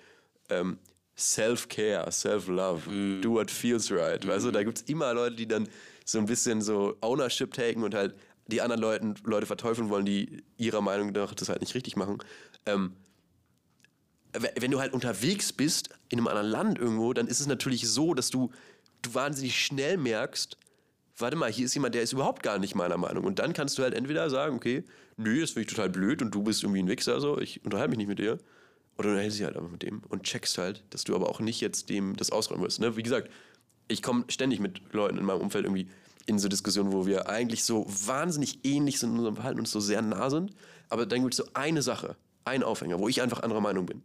ähm, 0.51 0.79
Self-Care, 1.17 2.11
Self-Love, 2.11 2.91
mm. 2.91 3.21
do 3.21 3.33
what 3.33 3.51
feels 3.51 3.91
right. 3.91 4.25
Mm. 4.25 4.29
Weißt 4.29 4.47
du, 4.47 4.51
da 4.51 4.63
gibt 4.63 4.79
es 4.79 4.83
immer 4.85 5.13
Leute, 5.13 5.37
die 5.37 5.49
dann 5.49 5.69
so 6.11 6.19
ein 6.19 6.27
bisschen 6.27 6.61
so 6.61 6.97
Ownership 7.01 7.53
taken 7.53 7.83
und 7.85 7.95
halt 7.95 8.15
die 8.47 8.61
anderen 8.61 8.81
Leuten, 8.81 9.15
Leute 9.25 9.47
verteufeln 9.47 9.91
wollen, 9.91 10.05
die 10.05 10.43
ihrer 10.57 10.81
Meinung 10.81 11.13
nach 11.13 11.35
das 11.35 11.49
halt 11.49 11.61
nicht 11.61 11.75
richtig 11.75 11.97
machen. 11.97 12.19
Ähm, 12.67 12.95
wenn 14.33 14.71
du 14.71 14.81
halt 14.81 14.93
unterwegs 14.93 15.53
bist 15.53 15.91
in 16.09 16.19
einem 16.19 16.29
anderen 16.29 16.49
Land 16.49 16.79
irgendwo, 16.79 17.13
dann 17.13 17.27
ist 17.27 17.41
es 17.41 17.47
natürlich 17.47 17.89
so, 17.89 18.15
dass 18.15 18.31
du, 18.31 18.51
du 19.03 19.15
wahnsinnig 19.15 19.59
schnell 19.59 19.97
merkst, 19.97 20.57
warte 21.17 21.37
mal, 21.37 21.51
hier 21.51 21.67
ist 21.67 21.75
jemand, 21.75 21.95
der 21.95 22.03
ist 22.03 22.13
überhaupt 22.13 22.43
gar 22.43 22.59
nicht 22.59 22.75
meiner 22.75 22.97
Meinung. 22.97 23.25
Und 23.25 23.39
dann 23.39 23.53
kannst 23.53 23.79
du 23.79 23.83
halt 23.83 23.95
entweder 23.95 24.31
sagen, 24.31 24.57
okay, 24.57 24.85
nö, 25.17 25.41
das 25.41 25.51
finde 25.51 25.63
ich 25.63 25.75
total 25.75 25.91
blöd 25.91 26.23
und 26.23 26.35
du 26.35 26.43
bist 26.43 26.63
irgendwie 26.63 26.83
ein 26.83 26.89
Wichser, 26.89 27.21
so, 27.21 27.39
ich 27.39 27.65
unterhalte 27.65 27.91
mich 27.91 27.99
nicht 27.99 28.09
mit 28.09 28.19
dir. 28.19 28.39
Oder 28.97 29.09
du 29.09 29.11
unterhältst 29.11 29.39
dich 29.39 29.47
halt 29.47 29.57
einfach 29.57 29.71
mit 29.71 29.83
dem 29.83 30.03
und 30.09 30.25
checkst 30.25 30.59
halt, 30.59 30.85
dass 30.91 31.05
du 31.05 31.15
aber 31.15 31.29
auch 31.29 31.41
nicht 31.41 31.61
jetzt 31.61 31.89
dem 31.89 32.17
das 32.17 32.31
ausräumen 32.31 32.63
wirst. 32.63 32.81
Ne? 32.81 32.97
Wie 32.97 33.03
gesagt, 33.03 33.31
ich 33.89 34.03
komme 34.03 34.25
ständig 34.29 34.61
mit 34.61 34.81
Leuten 34.93 35.19
in 35.19 35.25
meinem 35.25 35.41
Umfeld 35.41 35.65
irgendwie 35.65 35.89
in 36.31 36.39
so 36.39 36.49
Diskussionen, 36.49 36.93
wo 36.93 37.07
wir 37.07 37.29
eigentlich 37.29 37.65
so 37.65 37.85
wahnsinnig 37.89 38.65
ähnlich 38.65 38.99
sind 38.99 39.11
in 39.11 39.17
unserem 39.17 39.35
Verhalten 39.35 39.59
und 39.59 39.69
so 39.69 39.81
sehr 39.81 40.01
nah 40.01 40.31
sind. 40.31 40.53
Aber 40.89 41.05
dann 41.05 41.23
gibt 41.23 41.35
es 41.35 41.39
so 41.39 41.45
eine 41.55 41.83
Sache, 41.83 42.17
einen 42.45 42.63
Aufhänger, 42.63 42.99
wo 42.99 43.09
ich 43.09 43.21
einfach 43.21 43.43
anderer 43.43 43.61
Meinung 43.61 43.87
bin. 43.87 44.03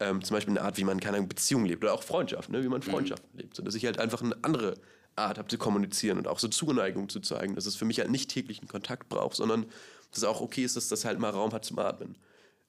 Ähm, 0.00 0.24
zum 0.24 0.34
Beispiel 0.34 0.52
eine 0.52 0.62
Art, 0.62 0.78
wie 0.78 0.84
man 0.84 1.00
keine 1.00 1.22
Beziehung 1.22 1.66
lebt 1.66 1.84
oder 1.84 1.92
auch 1.92 2.02
Freundschaft, 2.02 2.50
ne? 2.50 2.64
wie 2.64 2.68
man 2.68 2.82
Freundschaft 2.82 3.22
mhm. 3.32 3.40
lebt. 3.40 3.54
So, 3.54 3.62
dass 3.62 3.74
ich 3.74 3.84
halt 3.84 3.98
einfach 3.98 4.22
eine 4.22 4.34
andere 4.42 4.74
Art 5.14 5.38
habe 5.38 5.48
zu 5.48 5.58
kommunizieren 5.58 6.16
und 6.16 6.26
auch 6.26 6.38
so 6.38 6.48
Zuneigung 6.48 7.10
zu 7.10 7.20
zeigen, 7.20 7.54
dass 7.54 7.66
es 7.66 7.76
für 7.76 7.84
mich 7.84 7.98
halt 8.00 8.10
nicht 8.10 8.30
täglichen 8.30 8.66
Kontakt 8.66 9.10
braucht, 9.10 9.36
sondern 9.36 9.66
dass 10.10 10.18
es 10.18 10.24
auch 10.24 10.40
okay 10.40 10.64
ist, 10.64 10.76
dass 10.76 10.88
das 10.88 11.04
halt 11.04 11.18
mal 11.18 11.30
Raum 11.30 11.52
hat 11.52 11.64
zum 11.66 11.78
Atmen. 11.78 12.16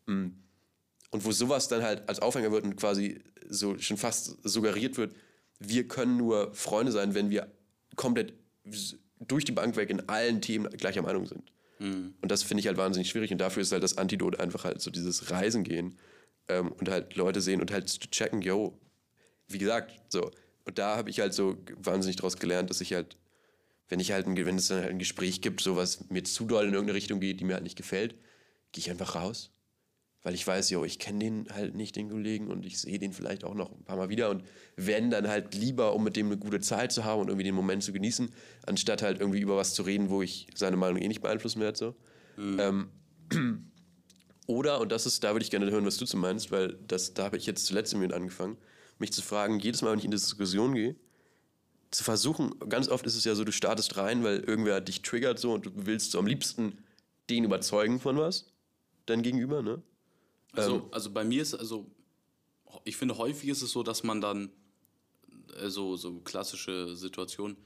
Mhm. 0.06 0.38
Und 1.12 1.26
wo 1.26 1.32
sowas 1.32 1.70
dann 1.70 1.82
halt 1.82 2.10
als 2.10 2.20
Aufhänger 2.20 2.52
wird 2.52 2.66
und 2.66 2.76
quasi 2.76 3.22
so 3.48 3.78
schon 3.78 3.98
fast 3.98 4.38
suggeriert 4.44 4.98
wird, 4.98 5.16
wir 5.60 5.88
können 5.88 6.18
nur 6.18 6.54
Freunde 6.54 6.92
sein, 6.92 7.14
wenn 7.14 7.30
wir 7.30 7.48
komplett 7.96 8.34
durch 9.20 9.46
die 9.46 9.52
Bank 9.52 9.76
weg 9.76 9.90
in 9.90 10.08
allen 10.10 10.42
Themen 10.42 10.70
gleicher 10.72 11.02
Meinung 11.02 11.26
sind. 11.26 11.52
Mhm. 11.80 12.14
Und 12.22 12.32
das 12.32 12.44
finde 12.44 12.62
ich 12.62 12.68
halt 12.68 12.78
wahnsinnig 12.78 13.10
schwierig 13.10 13.32
und 13.32 13.40
dafür 13.40 13.62
ist 13.62 13.72
halt 13.72 13.84
das 13.84 13.98
Antidot 13.98 14.40
einfach 14.40 14.64
halt 14.64 14.82
so 14.82 14.92
dieses 14.92 15.32
Reisen 15.32 15.64
gehen 15.64 15.98
ähm, 16.48 16.72
und 16.72 16.90
halt 16.90 17.16
Leute 17.16 17.42
sehen 17.42 17.62
und 17.62 17.72
halt 17.72 17.90
zu 17.90 18.00
checken, 18.00 18.42
yo, 18.42 18.78
wie 19.48 19.58
gesagt, 19.58 19.94
so. 20.10 20.32
Und 20.66 20.78
da 20.78 20.96
habe 20.96 21.10
ich 21.10 21.20
halt 21.20 21.34
so 21.34 21.58
wahnsinnig 21.78 22.16
daraus 22.16 22.38
gelernt, 22.38 22.70
dass 22.70 22.80
ich 22.80 22.94
halt, 22.94 23.18
wenn 23.90 24.00
ich 24.00 24.12
halt, 24.12 24.28
ein, 24.28 24.38
wenn 24.38 24.58
es 24.58 24.68
dann 24.68 24.82
halt 24.82 24.92
ein 24.92 25.00
Gespräch 25.00 25.42
gibt, 25.42 25.62
so 25.62 25.76
was 25.76 26.10
mir 26.10 26.24
zu 26.24 26.46
doll 26.46 26.66
in 26.66 26.74
irgendeine 26.74 26.96
Richtung 26.96 27.20
geht, 27.20 27.40
die 27.40 27.46
mir 27.46 27.56
halt 27.56 27.64
nicht 27.64 27.78
gefällt, 27.78 28.16
gehe 28.72 28.82
ich 28.82 28.90
einfach 28.90 29.16
raus 29.16 29.52
weil 30.24 30.34
ich 30.34 30.48
weiß, 30.48 30.70
jo, 30.70 30.86
ich 30.86 31.00
kenne 31.00 31.20
den 31.20 31.48
halt 31.54 31.76
nicht, 31.76 31.96
den 31.96 32.10
Kollegen, 32.10 32.48
und 32.48 32.66
ich 32.66 32.80
sehe 32.80 32.98
den 32.98 33.12
vielleicht 33.12 33.44
auch 33.44 33.54
noch 33.54 33.72
ein 33.72 33.84
paar 33.84 33.98
Mal 33.98 34.10
wieder 34.10 34.30
und 34.30 34.44
wenn 34.78 35.12
dann 35.12 35.28
halt 35.28 35.54
lieber, 35.54 35.94
um 35.94 36.04
mit 36.04 36.16
dem 36.16 36.28
eine 36.28 36.38
gute 36.38 36.62
Zeit 36.62 36.92
zu 36.92 37.04
haben 37.04 37.22
und 37.22 37.28
irgendwie 37.28 37.44
den 37.44 37.56
Moment 37.56 37.84
zu 37.84 37.92
genießen, 37.92 38.34
anstatt 38.66 39.02
halt 39.02 39.20
irgendwie 39.20 39.42
über 39.42 39.58
was 39.58 39.74
zu 39.74 39.84
reden, 39.84 40.10
wo 40.10 40.22
ich 40.22 40.48
seine 40.56 40.78
Meinung 40.78 41.02
eh 41.02 41.08
nicht 41.08 41.22
beeinflussen 41.22 41.60
werde. 41.60 41.78
So. 41.78 41.96
Mhm. 42.38 42.90
Ähm, 43.32 43.70
oder, 44.48 44.80
und 44.80 44.92
das 44.92 45.06
ist, 45.06 45.24
da 45.24 45.34
würde 45.34 45.44
ich 45.44 45.52
gerne 45.52 45.70
hören, 45.70 45.86
was 45.86 45.98
du 45.98 46.06
zu 46.06 46.18
meinst, 46.18 46.52
weil 46.52 46.78
das, 46.88 47.14
da 47.14 47.26
habe 47.26 47.38
ich 47.38 47.46
jetzt 47.46 47.66
zuletzt 47.66 47.96
mit 47.96 48.14
angefangen, 48.14 48.58
mich 49.00 49.12
zu 49.12 49.22
fragen, 49.22 49.60
jedes 49.60 49.82
Mal, 49.82 49.92
wenn 49.92 50.00
ich 50.00 50.06
in 50.06 50.12
die 50.12 50.18
Diskussion 50.18 50.74
gehe, 50.74 50.96
zu 51.92 52.04
versuchen, 52.04 52.58
ganz 52.70 52.90
oft 52.90 53.06
ist 53.06 53.16
es 53.16 53.26
ja 53.26 53.36
so, 53.36 53.44
du 53.44 53.52
startest 53.52 53.98
rein, 53.98 54.24
weil 54.24 54.40
irgendwer 54.40 54.82
dich 54.82 55.02
triggert 55.02 55.38
so 55.38 55.54
und 55.54 55.66
du 55.66 55.72
willst 55.76 56.12
so 56.12 56.20
am 56.20 56.26
liebsten 56.26 56.80
den 57.30 57.44
überzeugen 57.44 58.00
von 58.00 58.18
was, 58.18 58.52
dein 59.06 59.22
Gegenüber, 59.22 59.62
ne? 59.62 59.82
Also, 60.54 60.76
ähm, 60.76 60.84
also 60.92 61.12
bei 61.12 61.24
mir 61.24 61.42
ist, 61.42 61.54
also 61.54 61.86
ich 62.84 62.98
finde 62.98 63.18
häufig 63.18 63.50
ist 63.50 63.62
es 63.62 63.72
so, 63.72 63.84
dass 63.84 64.04
man 64.04 64.22
dann 64.22 64.50
äh, 65.60 65.70
so, 65.70 65.98
so 65.98 66.20
klassische 66.20 66.96
Situation, 66.96 67.58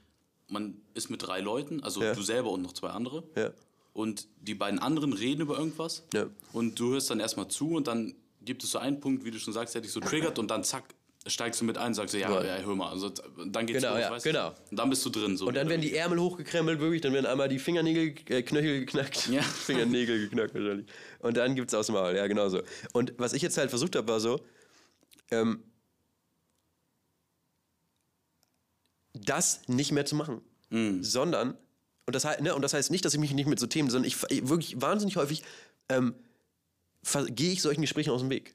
man 0.48 0.80
ist 0.94 1.10
mit 1.10 1.22
drei 1.22 1.40
Leuten, 1.40 1.82
also 1.82 2.02
ja. 2.02 2.14
du 2.14 2.22
selber 2.22 2.50
und 2.50 2.62
noch 2.62 2.72
zwei 2.72 2.90
andere. 2.90 3.22
Ja. 3.36 3.50
Und 3.92 4.28
die 4.40 4.54
beiden 4.54 4.78
anderen 4.78 5.12
reden 5.12 5.42
über 5.42 5.58
irgendwas. 5.58 6.04
Ja. 6.14 6.26
Und 6.52 6.78
du 6.78 6.92
hörst 6.92 7.10
dann 7.10 7.20
erstmal 7.20 7.48
zu 7.48 7.70
und 7.70 7.86
dann 7.86 8.14
gibt 8.42 8.64
es 8.64 8.70
so 8.70 8.78
einen 8.78 9.00
Punkt, 9.00 9.24
wie 9.24 9.30
du 9.30 9.38
schon 9.38 9.52
sagst, 9.52 9.74
der 9.74 9.82
dich 9.82 9.92
so 9.92 10.00
triggert 10.00 10.38
und 10.38 10.50
dann 10.50 10.64
zack, 10.64 10.94
steigst 11.28 11.60
du 11.60 11.64
mit 11.64 11.78
ein, 11.78 11.94
sagst 11.94 12.14
du, 12.14 12.18
ja, 12.18 12.44
ja, 12.44 12.58
hör 12.58 12.74
mal, 12.74 12.90
also 12.90 13.10
dann 13.10 13.66
geht's 13.66 13.80
genau, 13.80 13.94
los, 13.94 14.02
ja, 14.02 14.10
weißt 14.10 14.24
genau. 14.24 14.48
Und 14.70 14.78
dann 14.78 14.90
bist 14.90 15.04
du 15.04 15.10
drin. 15.10 15.36
So 15.36 15.46
und 15.46 15.54
dann 15.54 15.68
werden 15.68 15.80
die 15.80 15.94
Ärmel 15.94 16.18
hochgekrempelt, 16.18 16.80
wirklich, 16.80 17.00
dann 17.00 17.12
werden 17.12 17.26
einmal 17.26 17.48
die 17.48 17.58
Fingernägel, 17.58 18.14
äh, 18.28 18.42
Knöchel 18.42 18.80
geknackt. 18.80 19.28
Ja. 19.28 19.42
Fingernägel 19.66 20.28
geknackt 20.28 20.54
wahrscheinlich. 20.54 20.86
Und 21.20 21.36
dann 21.36 21.54
gibt's 21.54 21.74
aus 21.74 21.86
dem 21.86 21.94
Maul, 21.94 22.16
ja, 22.16 22.26
genau 22.26 22.48
so. 22.48 22.62
Und 22.92 23.14
was 23.18 23.32
ich 23.32 23.42
jetzt 23.42 23.58
halt 23.58 23.70
versucht 23.70 23.96
habe, 23.96 24.08
war 24.08 24.20
so, 24.20 24.40
ähm, 25.30 25.62
das 29.14 29.62
nicht 29.68 29.92
mehr 29.92 30.06
zu 30.06 30.16
machen, 30.16 30.40
mhm. 30.70 31.02
sondern, 31.02 31.56
und 32.06 32.14
das, 32.14 32.24
ne, 32.40 32.54
und 32.54 32.62
das 32.62 32.74
heißt 32.74 32.90
nicht, 32.90 33.04
dass 33.04 33.14
ich 33.14 33.20
mich 33.20 33.32
nicht 33.32 33.48
mit 33.48 33.58
so 33.58 33.66
Themen, 33.66 33.90
sondern 33.90 34.06
ich, 34.06 34.16
ich 34.30 34.48
wirklich 34.48 34.80
wahnsinnig 34.80 35.16
häufig 35.16 35.42
ähm, 35.88 36.14
gehe 37.28 37.52
ich 37.52 37.62
solchen 37.62 37.80
Gesprächen 37.80 38.10
aus 38.10 38.20
dem 38.20 38.30
Weg. 38.30 38.54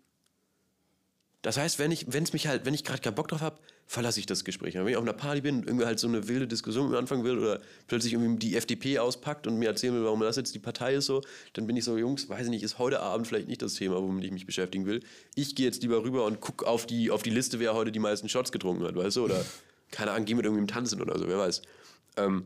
Das 1.43 1.57
heißt, 1.57 1.77
wenn 1.77 1.91
ich, 1.91 2.05
wenn 2.11 2.23
es 2.23 2.31
mich 2.31 2.47
halt, 2.47 2.65
wenn 2.65 2.73
ich 2.73 2.85
gerade 2.85 3.01
keinen 3.01 3.15
Bock 3.15 3.27
drauf 3.27 3.41
habe, 3.41 3.59
verlasse 3.85 4.17
ich 4.17 4.25
das 4.25 4.45
Gespräch. 4.45 4.75
Wenn 4.75 4.87
ich 4.87 4.95
auf 4.95 5.03
einer 5.03 5.11
Party 5.11 5.41
bin 5.41 5.57
und 5.57 5.67
irgendwie 5.67 5.85
halt 5.85 5.99
so 5.99 6.07
eine 6.07 6.29
wilde 6.29 6.47
Diskussion 6.47 6.95
anfangen 6.95 7.25
will 7.25 7.37
oder 7.37 7.59
plötzlich 7.87 8.13
irgendwie 8.13 8.39
die 8.39 8.55
FDP 8.55 8.99
auspackt 8.99 9.45
und 9.45 9.57
mir 9.57 9.67
erzählen 9.67 9.93
will, 9.93 10.05
warum 10.05 10.21
das 10.21 10.37
jetzt 10.37 10.55
die 10.55 10.59
Partei 10.59 10.95
ist 10.95 11.05
so, 11.05 11.21
dann 11.51 11.67
bin 11.67 11.75
ich 11.75 11.83
so, 11.83 11.97
Jungs, 11.97 12.29
weiß 12.29 12.45
ich 12.45 12.49
nicht, 12.49 12.63
ist 12.63 12.79
heute 12.79 13.01
Abend 13.01 13.27
vielleicht 13.27 13.49
nicht 13.49 13.61
das 13.61 13.73
Thema, 13.73 14.01
womit 14.01 14.23
ich 14.23 14.31
mich 14.31 14.45
beschäftigen 14.45 14.85
will. 14.85 15.01
Ich 15.35 15.53
gehe 15.53 15.65
jetzt 15.65 15.83
lieber 15.83 16.01
rüber 16.01 16.25
und 16.25 16.39
gucke 16.39 16.65
auf 16.65 16.85
die, 16.85 17.11
auf 17.11 17.23
die 17.23 17.29
Liste, 17.29 17.59
wer 17.59 17.73
heute 17.73 17.91
die 17.91 17.99
meisten 17.99 18.29
Shots 18.29 18.53
getrunken 18.53 18.85
hat, 18.85 18.95
weißt 18.95 19.17
du? 19.17 19.25
Oder, 19.25 19.43
keine 19.91 20.11
Ahnung, 20.11 20.23
geh 20.23 20.35
mit 20.35 20.45
irgendwem 20.45 20.67
tanzen 20.67 21.01
oder 21.01 21.19
so, 21.19 21.27
wer 21.27 21.39
weiß. 21.39 21.61
Ähm, 22.15 22.45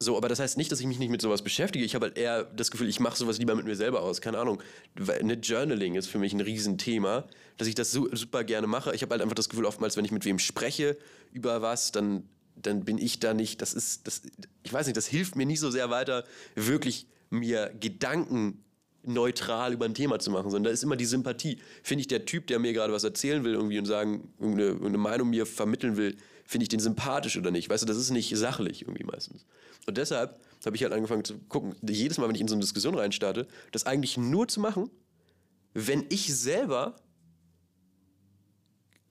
so, 0.00 0.16
aber 0.16 0.28
das 0.28 0.38
heißt 0.38 0.56
nicht, 0.58 0.70
dass 0.70 0.78
ich 0.78 0.86
mich 0.86 1.00
nicht 1.00 1.10
mit 1.10 1.20
sowas 1.20 1.42
beschäftige. 1.42 1.84
Ich 1.84 1.96
habe 1.96 2.06
halt 2.06 2.16
eher 2.16 2.44
das 2.44 2.70
Gefühl, 2.70 2.88
ich 2.88 3.00
mache 3.00 3.16
sowas 3.16 3.38
lieber 3.38 3.56
mit 3.56 3.66
mir 3.66 3.74
selber 3.74 4.02
aus. 4.02 4.20
Keine 4.20 4.38
Ahnung. 4.38 4.62
Eine 5.08 5.34
Journaling 5.34 5.96
ist 5.96 6.06
für 6.06 6.18
mich 6.18 6.32
ein 6.32 6.40
Riesenthema, 6.40 7.24
dass 7.56 7.66
ich 7.66 7.74
das 7.74 7.90
super 7.90 8.44
gerne 8.44 8.68
mache. 8.68 8.94
Ich 8.94 9.02
habe 9.02 9.10
halt 9.12 9.22
einfach 9.22 9.34
das 9.34 9.48
Gefühl, 9.48 9.64
oftmals, 9.64 9.96
wenn 9.96 10.04
ich 10.04 10.12
mit 10.12 10.24
wem 10.24 10.38
spreche 10.38 10.96
über 11.32 11.62
was, 11.62 11.90
dann, 11.90 12.28
dann 12.54 12.84
bin 12.84 12.96
ich 12.96 13.18
da 13.18 13.34
nicht. 13.34 13.60
Das 13.60 13.74
ist, 13.74 14.06
das, 14.06 14.22
ich 14.62 14.72
weiß 14.72 14.86
nicht, 14.86 14.96
das 14.96 15.08
hilft 15.08 15.34
mir 15.34 15.46
nicht 15.46 15.58
so 15.58 15.70
sehr 15.70 15.90
weiter, 15.90 16.24
wirklich 16.54 17.08
mir 17.30 17.74
Gedanken 17.80 18.62
neutral 19.02 19.72
über 19.72 19.84
ein 19.84 19.94
Thema 19.94 20.20
zu 20.20 20.30
machen, 20.30 20.50
sondern 20.50 20.64
da 20.64 20.70
ist 20.70 20.84
immer 20.84 20.96
die 20.96 21.06
Sympathie. 21.06 21.58
Finde 21.82 22.02
ich, 22.02 22.08
der 22.08 22.24
Typ, 22.24 22.46
der 22.46 22.60
mir 22.60 22.72
gerade 22.72 22.92
was 22.92 23.02
erzählen 23.02 23.42
will 23.42 23.54
irgendwie 23.54 23.80
und 23.80 23.86
sagen, 23.86 24.32
irgendeine, 24.38 24.86
eine 24.86 24.98
Meinung 24.98 25.30
mir 25.30 25.44
vermitteln 25.44 25.96
will, 25.96 26.16
finde 26.44 26.62
ich 26.62 26.68
den 26.68 26.80
sympathisch 26.80 27.36
oder 27.36 27.50
nicht? 27.50 27.68
Weißt 27.68 27.82
du, 27.82 27.86
das 27.86 27.96
ist 27.96 28.10
nicht 28.10 28.36
sachlich 28.36 28.82
irgendwie 28.82 29.04
meistens. 29.04 29.44
Und 29.88 29.96
deshalb 29.96 30.38
habe 30.66 30.76
ich 30.76 30.82
halt 30.82 30.92
angefangen 30.92 31.24
zu 31.24 31.38
gucken, 31.48 31.74
jedes 31.80 32.18
Mal, 32.18 32.28
wenn 32.28 32.34
ich 32.34 32.42
in 32.42 32.48
so 32.48 32.54
eine 32.54 32.60
Diskussion 32.60 32.94
reinstarte, 32.94 33.46
das 33.72 33.86
eigentlich 33.86 34.18
nur 34.18 34.46
zu 34.46 34.60
machen, 34.60 34.90
wenn 35.72 36.04
ich 36.10 36.34
selber 36.36 36.96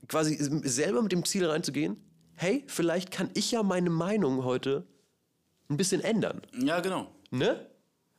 quasi 0.07 0.37
selber 0.63 1.01
mit 1.01 1.11
dem 1.11 1.25
Ziel 1.25 1.47
reinzugehen, 1.47 1.97
hey, 2.35 2.63
vielleicht 2.67 3.09
kann 3.09 3.31
ich 3.33 3.51
ja 3.51 3.63
meine 3.63 3.89
Meinung 3.89 4.43
heute 4.43 4.85
ein 5.67 5.77
bisschen 5.77 6.01
ändern. 6.01 6.43
Ja, 6.53 6.79
genau. 6.79 7.11
Ne? 7.31 7.67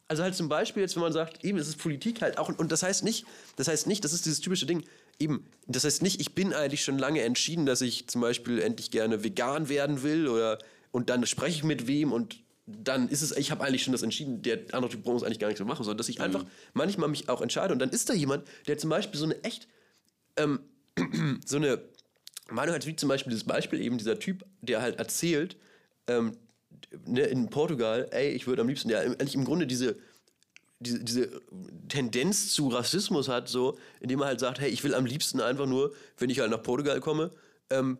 Also 0.09 0.25
halt 0.25 0.35
zum 0.35 0.49
Beispiel 0.49 0.83
jetzt, 0.83 0.97
wenn 0.97 1.03
man 1.03 1.13
sagt, 1.13 1.45
eben, 1.45 1.59
es 1.59 1.69
ist 1.69 1.79
Politik 1.79 2.23
halt 2.23 2.39
auch, 2.39 2.49
und 2.49 2.73
das 2.73 2.83
heißt 2.83 3.05
nicht, 3.05 3.25
das 3.55 3.69
heißt 3.69 3.87
nicht, 3.87 4.03
das 4.05 4.13
ist 4.13 4.27
dieses 4.27 4.41
typische 4.41 4.67
Ding, 4.67 4.83
eben, 5.21 5.47
das 5.69 5.85
heißt 5.85 6.03
nicht, 6.03 6.21
ich 6.21 6.35
bin 6.35 6.53
eigentlich 6.53 6.83
schon 6.83 6.99
lange 6.99 7.23
entschieden, 7.23 7.67
dass 7.67 7.83
ich 7.83 8.09
zum 8.09 8.21
Beispiel 8.21 8.59
endlich 8.59 8.91
gerne 8.91 9.23
vegan 9.23 9.69
werden 9.69 10.03
will 10.03 10.27
oder 10.27 10.59
und 10.91 11.09
dann 11.09 11.25
spreche 11.27 11.59
ich 11.59 11.65
mit 11.65 11.87
wem 11.87 12.11
und 12.11 12.41
dann 12.69 13.09
ist 13.09 13.23
es, 13.23 13.37
ich 13.37 13.51
habe 13.51 13.65
eigentlich 13.65 13.83
schon 13.83 13.93
das 13.93 14.03
entschieden, 14.03 14.43
der 14.43 14.59
andere 14.73 14.91
Typ 14.91 15.03
braucht 15.03 15.19
es 15.19 15.23
eigentlich 15.23 15.39
gar 15.39 15.49
nicht 15.49 15.59
so 15.59 15.65
machen, 15.65 15.85
sondern 15.85 15.99
dass 15.99 16.09
ich 16.09 16.19
mhm. 16.19 16.25
einfach 16.25 16.45
manchmal 16.75 17.09
mich 17.09 17.29
auch 17.29 17.41
entscheide 17.41 17.73
und 17.73 17.79
dann 17.79 17.91
ist 17.91 18.09
da 18.11 18.15
jemand, 18.15 18.47
der 18.67 18.77
zum 18.79 18.91
Beispiel 18.91 19.19
so 19.19 19.25
eine 19.25 19.43
echt, 19.43 19.69
ähm, 20.37 20.61
so 21.47 21.57
eine 21.57 21.81
Meinung 22.51 22.75
hat, 22.75 22.87
wie 22.87 22.97
zum 22.97 23.09
Beispiel 23.09 23.31
dieses 23.31 23.47
Beispiel 23.47 23.81
eben 23.81 23.99
dieser 23.99 24.19
Typ, 24.19 24.45
der 24.61 24.83
halt 24.83 24.99
erzählt, 24.99 25.57
ähm, 26.07 26.37
ne, 27.07 27.23
in 27.23 27.49
Portugal, 27.49 28.09
ey, 28.11 28.31
ich 28.31 28.47
würde 28.47 28.63
am 28.63 28.69
liebsten, 28.69 28.91
ja, 28.91 29.01
eigentlich 29.01 29.35
im 29.35 29.45
Grunde 29.45 29.67
diese, 29.67 29.97
diese, 30.81 31.03
diese 31.03 31.41
Tendenz 31.89 32.53
zu 32.53 32.69
Rassismus 32.69 33.29
hat, 33.29 33.49
so, 33.49 33.79
indem 34.01 34.21
er 34.21 34.27
halt 34.27 34.41
sagt, 34.41 34.61
hey, 34.61 34.71
ich 34.71 34.85
will 34.85 34.95
am 34.95 35.07
liebsten 35.07 35.41
einfach 35.41 35.67
nur, 35.67 35.95
wenn 36.19 36.31
ich 36.31 36.41
halt 36.41 36.51
nach 36.51 36.63
Portugal 36.63 37.01
komme, 37.01 37.31
ähm, 37.71 37.99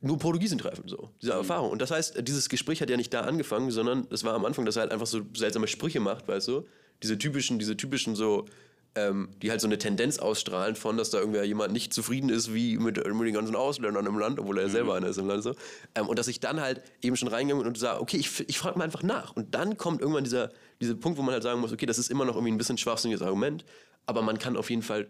nur 0.00 0.18
Portugiesen 0.18 0.58
treffen, 0.58 0.88
so, 0.88 1.10
diese 1.20 1.32
mhm. 1.32 1.38
Erfahrung. 1.38 1.70
Und 1.70 1.82
das 1.82 1.90
heißt, 1.90 2.26
dieses 2.26 2.48
Gespräch 2.48 2.80
hat 2.80 2.88
ja 2.88 2.96
nicht 2.96 3.12
da 3.12 3.20
angefangen, 3.22 3.70
sondern 3.70 4.06
es 4.10 4.24
war 4.24 4.34
am 4.34 4.44
Anfang, 4.44 4.64
dass 4.64 4.76
er 4.76 4.82
halt 4.82 4.92
einfach 4.92 5.06
so 5.06 5.20
seltsame 5.36 5.68
Sprüche 5.68 6.00
macht, 6.00 6.26
weißt 6.26 6.48
du? 6.48 6.66
Diese 7.02 7.18
typischen, 7.18 7.58
diese 7.58 7.76
typischen 7.76 8.16
so, 8.16 8.46
ähm, 8.94 9.28
die 9.42 9.50
halt 9.50 9.60
so 9.60 9.66
eine 9.66 9.78
Tendenz 9.78 10.18
ausstrahlen 10.18 10.74
von, 10.74 10.96
dass 10.96 11.10
da 11.10 11.18
irgendwer 11.18 11.44
jemand 11.44 11.72
nicht 11.72 11.92
zufrieden 11.92 12.30
ist, 12.30 12.52
wie 12.52 12.78
mit, 12.78 12.96
mit 12.96 13.26
den 13.26 13.34
ganzen 13.34 13.54
Ausländern 13.54 14.06
im 14.06 14.18
Land, 14.18 14.40
obwohl 14.40 14.58
er 14.58 14.68
mhm. 14.68 14.72
selber 14.72 14.94
einer 14.94 15.08
ist 15.08 15.18
im 15.18 15.28
Land 15.28 15.42
so. 15.42 15.54
Ähm, 15.94 16.08
und 16.08 16.18
dass 16.18 16.28
ich 16.28 16.40
dann 16.40 16.60
halt 16.60 16.82
eben 17.02 17.16
schon 17.16 17.28
reingegangen 17.28 17.66
und 17.66 17.78
sage, 17.78 18.00
okay, 18.00 18.16
ich, 18.16 18.48
ich 18.48 18.58
frage 18.58 18.78
mal 18.78 18.84
einfach 18.84 19.02
nach. 19.02 19.36
Und 19.36 19.54
dann 19.54 19.76
kommt 19.76 20.00
irgendwann 20.00 20.24
dieser, 20.24 20.50
dieser 20.80 20.94
Punkt, 20.94 21.18
wo 21.18 21.22
man 21.22 21.34
halt 21.34 21.42
sagen 21.42 21.60
muss, 21.60 21.72
okay, 21.72 21.86
das 21.86 21.98
ist 21.98 22.10
immer 22.10 22.24
noch 22.24 22.34
irgendwie 22.34 22.52
ein 22.52 22.58
bisschen 22.58 22.78
schwachsinniges 22.78 23.22
Argument, 23.22 23.64
aber 24.06 24.22
man 24.22 24.38
kann 24.38 24.56
auf 24.56 24.70
jeden 24.70 24.82
Fall 24.82 25.08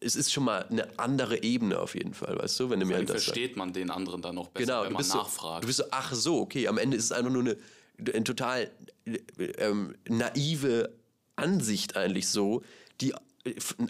es 0.00 0.16
ist 0.16 0.32
schon 0.32 0.44
mal 0.44 0.64
eine 0.64 0.98
andere 0.98 1.42
Ebene 1.42 1.78
auf 1.78 1.94
jeden 1.94 2.14
Fall, 2.14 2.38
weißt 2.38 2.60
du, 2.60 2.70
wenn 2.70 2.80
du 2.80 2.86
mir 2.86 2.96
halt 2.96 3.08
das 3.08 3.24
versteht 3.24 3.50
sagt. 3.50 3.56
man 3.56 3.72
den 3.72 3.90
anderen 3.90 4.22
dann 4.22 4.34
noch 4.34 4.48
besser, 4.48 4.66
genau, 4.66 4.84
wenn 4.84 4.92
man 4.92 5.06
nachfragt. 5.06 5.56
So, 5.56 5.60
du 5.60 5.66
bist 5.66 5.78
so, 5.78 5.84
ach 5.90 6.14
so, 6.14 6.40
okay, 6.40 6.68
am 6.68 6.78
Ende 6.78 6.96
ist 6.96 7.04
es 7.04 7.12
einfach 7.12 7.30
nur 7.30 7.42
eine, 7.42 7.56
eine 7.98 8.24
total 8.24 8.70
ähm, 9.58 9.94
naive 10.08 10.90
Ansicht 11.36 11.96
eigentlich 11.96 12.28
so, 12.28 12.62
die 13.00 13.14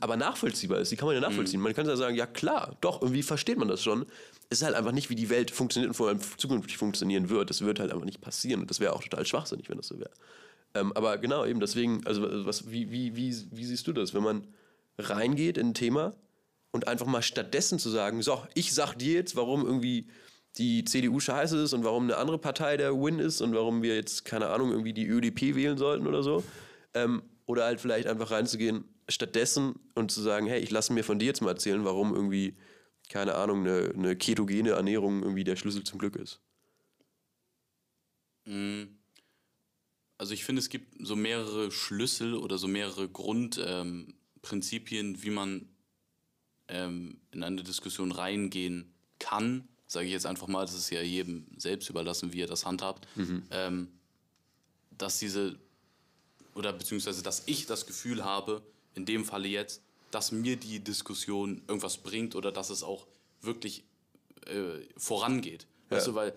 aber 0.00 0.16
nachvollziehbar 0.16 0.80
ist. 0.80 0.90
Die 0.90 0.96
kann 0.96 1.06
man 1.06 1.14
ja 1.14 1.20
nachvollziehen. 1.20 1.61
Mhm. 1.61 1.64
Man 1.64 1.75
kann 1.75 1.87
ja 1.87 1.96
sagen, 1.96 2.16
ja 2.16 2.26
klar, 2.26 2.76
doch, 2.80 3.02
irgendwie 3.02 3.23
versteht 3.23 3.56
man 3.56 3.68
das 3.68 3.82
schon. 3.82 4.04
Es 4.50 4.58
ist 4.58 4.64
halt 4.64 4.75
einfach 4.75 4.90
nicht, 4.92 5.11
wie 5.11 5.14
die 5.14 5.30
Welt 5.30 5.50
funktioniert 5.50 5.90
und 5.90 5.94
vor 5.94 6.08
allem 6.08 6.18
zukünftig 6.37 6.76
funktionieren 6.76 7.28
wird. 7.30 7.50
Das 7.50 7.61
wird 7.61 7.78
halt 7.78 7.92
einfach 7.92 8.04
nicht 8.04 8.20
passieren 8.20 8.61
und 8.62 8.70
das 8.70 8.80
wäre 8.80 8.94
auch 8.94 9.02
total 9.02 9.25
schwachsinnig, 9.25 9.68
wenn 9.68 9.76
das 9.76 9.87
so 9.87 9.99
wäre. 9.99 10.11
Ähm, 10.75 10.92
aber 10.94 11.18
genau, 11.18 11.46
eben 11.46 11.61
deswegen, 11.61 12.04
also 12.04 12.44
was, 12.44 12.70
wie, 12.70 12.90
wie, 12.90 13.14
wie, 13.14 13.34
wie 13.52 13.64
siehst 13.64 13.87
du 13.87 13.92
das, 13.92 14.12
wenn 14.12 14.25
man 14.25 14.44
reingeht 14.98 15.58
in 15.58 15.68
ein 15.68 15.74
Thema 15.74 16.14
und 16.72 16.88
einfach 16.88 17.06
mal 17.06 17.22
stattdessen 17.22 17.78
zu 17.78 17.90
sagen, 17.90 18.22
so, 18.22 18.42
ich 18.54 18.74
sag 18.74 18.94
dir 18.94 19.14
jetzt, 19.14 19.36
warum 19.36 19.64
irgendwie 19.64 20.08
die 20.56 20.84
CDU 20.84 21.18
scheiße 21.20 21.58
ist 21.58 21.72
und 21.72 21.84
warum 21.84 22.04
eine 22.04 22.16
andere 22.16 22.38
Partei 22.38 22.76
der 22.76 22.92
Win 22.94 23.18
ist 23.18 23.40
und 23.40 23.54
warum 23.54 23.82
wir 23.82 23.96
jetzt, 23.96 24.24
keine 24.24 24.48
Ahnung, 24.48 24.70
irgendwie 24.70 24.92
die 24.92 25.06
ÖDP 25.06 25.54
wählen 25.56 25.78
sollten 25.78 26.06
oder 26.06 26.22
so. 26.22 26.44
Ähm, 26.94 27.22
oder 27.46 27.64
halt 27.64 27.80
vielleicht 27.80 28.08
einfach 28.08 28.30
reinzugehen, 28.30 28.84
stattdessen 29.08 29.74
und 29.94 30.10
zu 30.10 30.22
sagen, 30.22 30.46
hey, 30.46 30.60
ich 30.60 30.70
lasse 30.70 30.92
mir 30.92 31.04
von 31.04 31.18
dir 31.18 31.26
jetzt 31.26 31.42
mal 31.42 31.50
erzählen, 31.50 31.84
warum 31.84 32.14
irgendwie, 32.14 32.54
keine 33.08 33.34
Ahnung, 33.34 33.60
eine, 33.60 33.92
eine 33.94 34.16
ketogene 34.16 34.70
Ernährung 34.70 35.22
irgendwie 35.22 35.44
der 35.44 35.56
Schlüssel 35.56 35.84
zum 35.84 35.98
Glück 35.98 36.16
ist. 36.16 36.40
Mm. 38.46 38.84
Also 40.16 40.32
ich 40.32 40.44
finde, 40.44 40.60
es 40.60 40.68
gibt 40.68 40.94
so 41.04 41.16
mehrere 41.16 41.72
Schlüssel 41.72 42.34
oder 42.34 42.56
so 42.56 42.68
mehrere 42.68 43.08
Grundprinzipien, 43.08 44.08
ähm, 44.08 44.14
wie 45.22 45.30
man 45.30 45.68
ähm, 46.68 47.18
in 47.32 47.42
eine 47.42 47.62
Diskussion 47.62 48.12
reingehen 48.12 48.92
kann. 49.18 49.68
Sage 49.86 50.06
ich 50.06 50.12
jetzt 50.12 50.26
einfach 50.26 50.48
mal, 50.48 50.64
das 50.64 50.74
ist 50.74 50.90
ja 50.90 51.02
jedem 51.02 51.46
selbst 51.56 51.88
überlassen, 51.90 52.32
wie 52.32 52.42
er 52.42 52.46
das 52.46 52.64
handhabt. 52.64 53.06
Mhm. 53.16 53.42
Ähm, 53.50 53.88
dass 54.96 55.18
diese, 55.18 55.58
oder 56.54 56.72
beziehungsweise, 56.72 57.22
dass 57.22 57.42
ich 57.46 57.66
das 57.66 57.86
Gefühl 57.86 58.24
habe, 58.24 58.62
in 58.94 59.04
dem 59.04 59.24
Falle 59.24 59.48
jetzt, 59.48 59.82
dass 60.10 60.32
mir 60.32 60.56
die 60.56 60.80
Diskussion 60.80 61.62
irgendwas 61.66 61.98
bringt 61.98 62.34
oder 62.36 62.52
dass 62.52 62.70
es 62.70 62.82
auch 62.82 63.06
wirklich 63.40 63.84
äh, 64.46 64.80
vorangeht. 64.96 65.66
Ja. 65.90 65.96
Weißt 65.96 66.06
du, 66.06 66.14
weil 66.14 66.32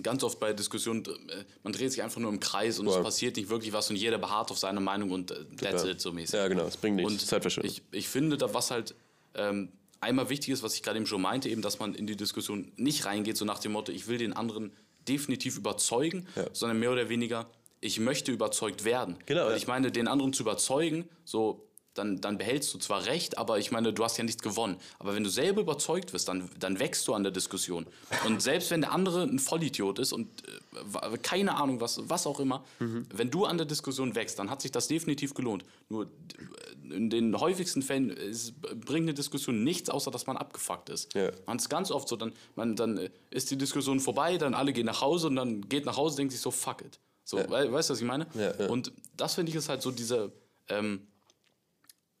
ganz 0.00 0.22
oft 0.22 0.38
bei 0.40 0.52
Diskussionen, 0.52 1.04
äh, 1.04 1.44
man 1.62 1.72
dreht 1.72 1.92
sich 1.92 2.02
einfach 2.02 2.20
nur 2.20 2.30
im 2.30 2.40
Kreis 2.40 2.78
und 2.78 2.86
ja. 2.86 2.96
es 2.96 3.02
passiert 3.02 3.36
nicht 3.36 3.48
wirklich 3.50 3.72
was 3.72 3.90
und 3.90 3.96
jeder 3.96 4.18
beharrt 4.18 4.50
auf 4.50 4.58
seine 4.58 4.80
Meinung 4.80 5.10
und 5.10 5.30
äh, 5.30 5.44
that's 5.56 5.84
it 5.84 6.00
so 6.00 6.12
mäßig. 6.12 6.34
Ja, 6.34 6.48
genau, 6.48 6.64
es 6.64 6.76
bringt 6.76 6.96
nichts. 6.96 7.12
Und 7.12 7.20
Zeitverschwendung. 7.20 7.70
Ich, 7.70 7.82
ich 7.90 8.08
finde, 8.08 8.38
da 8.38 8.54
was 8.54 8.70
halt 8.70 8.94
ähm, 9.34 9.70
einmal 10.00 10.28
wichtig 10.28 10.50
ist, 10.50 10.62
was 10.62 10.74
ich 10.74 10.82
gerade 10.82 10.98
eben 10.98 11.06
schon 11.06 11.20
meinte, 11.20 11.48
eben, 11.48 11.62
dass 11.62 11.78
man 11.78 11.94
in 11.94 12.06
die 12.06 12.16
Diskussion 12.16 12.72
nicht 12.76 13.04
reingeht, 13.04 13.36
so 13.36 13.44
nach 13.44 13.58
dem 13.58 13.72
Motto, 13.72 13.92
ich 13.92 14.08
will 14.08 14.18
den 14.18 14.32
anderen 14.32 14.72
definitiv 15.08 15.56
überzeugen, 15.56 16.26
ja. 16.36 16.46
sondern 16.52 16.78
mehr 16.78 16.92
oder 16.92 17.08
weniger, 17.08 17.50
ich 17.80 17.98
möchte 17.98 18.32
überzeugt 18.32 18.84
werden. 18.84 19.18
Genau. 19.26 19.44
Weil 19.44 19.50
ja. 19.52 19.56
ich 19.56 19.66
meine, 19.66 19.90
den 19.90 20.08
anderen 20.08 20.32
zu 20.32 20.42
überzeugen, 20.42 21.08
so 21.24 21.68
dann, 21.94 22.20
dann 22.20 22.38
behältst 22.38 22.72
du 22.72 22.78
zwar 22.78 23.06
recht, 23.06 23.38
aber 23.38 23.58
ich 23.58 23.70
meine, 23.70 23.92
du 23.92 24.02
hast 24.02 24.16
ja 24.16 24.24
nichts 24.24 24.42
gewonnen. 24.42 24.76
Aber 24.98 25.14
wenn 25.14 25.24
du 25.24 25.30
selber 25.30 25.60
überzeugt 25.60 26.12
wirst, 26.12 26.28
dann, 26.28 26.48
dann 26.58 26.78
wächst 26.78 27.06
du 27.06 27.14
an 27.14 27.22
der 27.22 27.32
Diskussion. 27.32 27.86
Und 28.26 28.40
selbst 28.40 28.70
wenn 28.70 28.80
der 28.80 28.92
andere 28.92 29.22
ein 29.24 29.38
Vollidiot 29.38 29.98
ist 29.98 30.12
und 30.12 30.28
äh, 30.46 31.18
keine 31.18 31.56
Ahnung, 31.56 31.80
was, 31.80 32.00
was 32.08 32.26
auch 32.26 32.40
immer, 32.40 32.64
mhm. 32.78 33.06
wenn 33.12 33.30
du 33.30 33.44
an 33.44 33.58
der 33.58 33.66
Diskussion 33.66 34.14
wächst, 34.14 34.38
dann 34.38 34.50
hat 34.50 34.62
sich 34.62 34.72
das 34.72 34.88
definitiv 34.88 35.34
gelohnt. 35.34 35.64
Nur 35.88 36.04
äh, 36.04 36.94
in 36.94 37.10
den 37.10 37.38
häufigsten 37.38 37.82
Fällen 37.82 38.10
ist, 38.10 38.60
bringt 38.60 39.04
eine 39.04 39.14
Diskussion 39.14 39.62
nichts, 39.62 39.90
außer 39.90 40.10
dass 40.10 40.26
man 40.26 40.36
abgefuckt 40.36 40.88
ist. 40.88 41.12
Ja. 41.14 41.30
Man 41.46 41.58
ist 41.58 41.68
ganz 41.68 41.90
oft 41.90 42.08
so, 42.08 42.16
dann, 42.16 42.32
man, 42.54 42.74
dann 42.74 43.08
ist 43.30 43.50
die 43.50 43.58
Diskussion 43.58 44.00
vorbei, 44.00 44.38
dann 44.38 44.54
alle 44.54 44.72
gehen 44.72 44.86
nach 44.86 45.02
Hause 45.02 45.26
und 45.26 45.36
dann 45.36 45.68
geht 45.68 45.84
nach 45.84 45.96
Hause 45.96 46.14
und 46.14 46.18
denkt 46.20 46.32
sich 46.32 46.40
so, 46.40 46.50
fuck 46.50 46.82
it. 46.82 46.98
So, 47.24 47.38
ja. 47.38 47.50
weißt 47.50 47.90
du, 47.90 47.92
was 47.92 48.00
ich 48.00 48.06
meine? 48.06 48.26
Ja, 48.34 48.66
und 48.66 48.92
das 49.16 49.34
finde 49.34 49.50
ich 49.50 49.56
ist 49.56 49.68
halt 49.68 49.82
so 49.82 49.90
diese... 49.90 50.32
Ähm, 50.68 51.06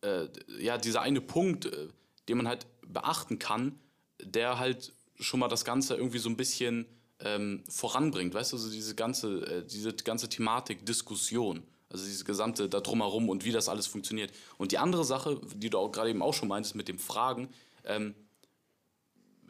äh, 0.02 0.28
ja, 0.58 0.78
dieser 0.78 1.02
eine 1.02 1.20
Punkt, 1.20 1.66
äh, 1.66 1.88
den 2.28 2.36
man 2.36 2.48
halt 2.48 2.66
beachten 2.86 3.38
kann, 3.38 3.78
der 4.22 4.58
halt 4.58 4.92
schon 5.18 5.40
mal 5.40 5.48
das 5.48 5.64
Ganze 5.64 5.94
irgendwie 5.96 6.18
so 6.18 6.28
ein 6.28 6.36
bisschen 6.36 6.86
ähm, 7.20 7.62
voranbringt, 7.68 8.34
weißt 8.34 8.52
du, 8.52 8.56
also 8.56 8.70
diese 8.70 8.94
ganze, 8.94 9.46
äh, 9.46 9.64
diese 9.66 9.92
ganze 9.92 10.28
Thematik, 10.28 10.84
Diskussion, 10.84 11.62
also 11.88 12.04
diese 12.04 12.24
gesamte 12.24 12.68
da 12.68 12.80
drumherum 12.80 13.28
und 13.28 13.44
wie 13.44 13.52
das 13.52 13.68
alles 13.68 13.86
funktioniert. 13.86 14.32
Und 14.58 14.72
die 14.72 14.78
andere 14.78 15.04
Sache, 15.04 15.40
die 15.54 15.70
du 15.70 15.78
auch 15.78 15.92
gerade 15.92 16.10
eben 16.10 16.22
auch 16.22 16.34
schon 16.34 16.48
meintest 16.48 16.74
mit 16.74 16.88
dem 16.88 16.98
Fragen, 16.98 17.48
ähm, 17.84 18.14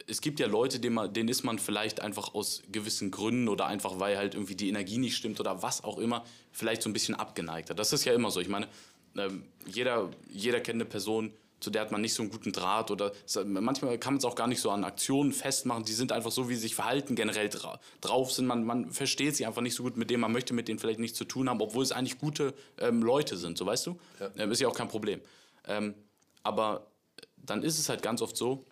es 0.06 0.20
gibt 0.20 0.40
ja 0.40 0.46
Leute, 0.46 0.80
denen, 0.80 0.96
man, 0.96 1.12
denen 1.12 1.28
ist 1.28 1.44
man 1.44 1.58
vielleicht 1.58 2.00
einfach 2.00 2.34
aus 2.34 2.62
gewissen 2.70 3.10
Gründen 3.10 3.48
oder 3.48 3.66
einfach 3.66 4.00
weil 4.00 4.16
halt 4.16 4.34
irgendwie 4.34 4.56
die 4.56 4.68
Energie 4.68 4.98
nicht 4.98 5.16
stimmt 5.16 5.38
oder 5.38 5.62
was 5.62 5.84
auch 5.84 5.98
immer, 5.98 6.24
vielleicht 6.50 6.82
so 6.82 6.90
ein 6.90 6.92
bisschen 6.92 7.14
abgeneigter. 7.14 7.74
Das 7.74 7.92
ist 7.92 8.04
ja 8.04 8.12
immer 8.12 8.30
so. 8.30 8.40
Ich 8.40 8.48
meine, 8.48 8.68
ähm, 9.16 9.44
jeder, 9.66 10.10
jeder 10.30 10.60
kennt 10.60 10.76
eine 10.76 10.84
Person, 10.84 11.32
zu 11.60 11.70
der 11.70 11.82
hat 11.82 11.92
man 11.92 12.00
nicht 12.00 12.14
so 12.14 12.22
einen 12.22 12.30
guten 12.30 12.52
Draht 12.52 12.90
oder 12.90 13.12
manchmal 13.44 13.96
kann 13.98 14.14
man 14.14 14.18
es 14.18 14.24
auch 14.24 14.34
gar 14.34 14.48
nicht 14.48 14.60
so 14.60 14.70
an 14.70 14.82
Aktionen 14.82 15.32
festmachen. 15.32 15.84
Die 15.84 15.92
sind 15.92 16.10
einfach 16.10 16.32
so, 16.32 16.48
wie 16.48 16.54
sie 16.56 16.62
sich 16.62 16.74
verhalten, 16.74 17.14
generell 17.14 17.48
dra 17.48 17.78
drauf 18.00 18.32
sind. 18.32 18.46
Man, 18.46 18.64
man 18.64 18.90
versteht 18.90 19.36
sie 19.36 19.46
einfach 19.46 19.62
nicht 19.62 19.76
so 19.76 19.84
gut 19.84 19.96
mit 19.96 20.10
denen, 20.10 20.20
man 20.20 20.32
möchte 20.32 20.54
mit 20.54 20.66
denen 20.66 20.80
vielleicht 20.80 20.98
nichts 20.98 21.16
zu 21.16 21.24
tun 21.24 21.48
haben, 21.48 21.60
obwohl 21.60 21.84
es 21.84 21.92
eigentlich 21.92 22.18
gute 22.18 22.52
ähm, 22.78 23.02
Leute 23.02 23.36
sind, 23.36 23.56
so 23.56 23.64
weißt 23.64 23.86
du? 23.86 23.98
Ja. 24.18 24.30
Ähm, 24.38 24.50
ist 24.50 24.60
ja 24.60 24.66
auch 24.66 24.76
kein 24.76 24.88
Problem. 24.88 25.20
Ähm, 25.68 25.94
aber 26.42 26.88
dann 27.36 27.62
ist 27.62 27.78
es 27.78 27.88
halt 27.88 28.02
ganz 28.02 28.22
oft 28.22 28.36
so, 28.36 28.64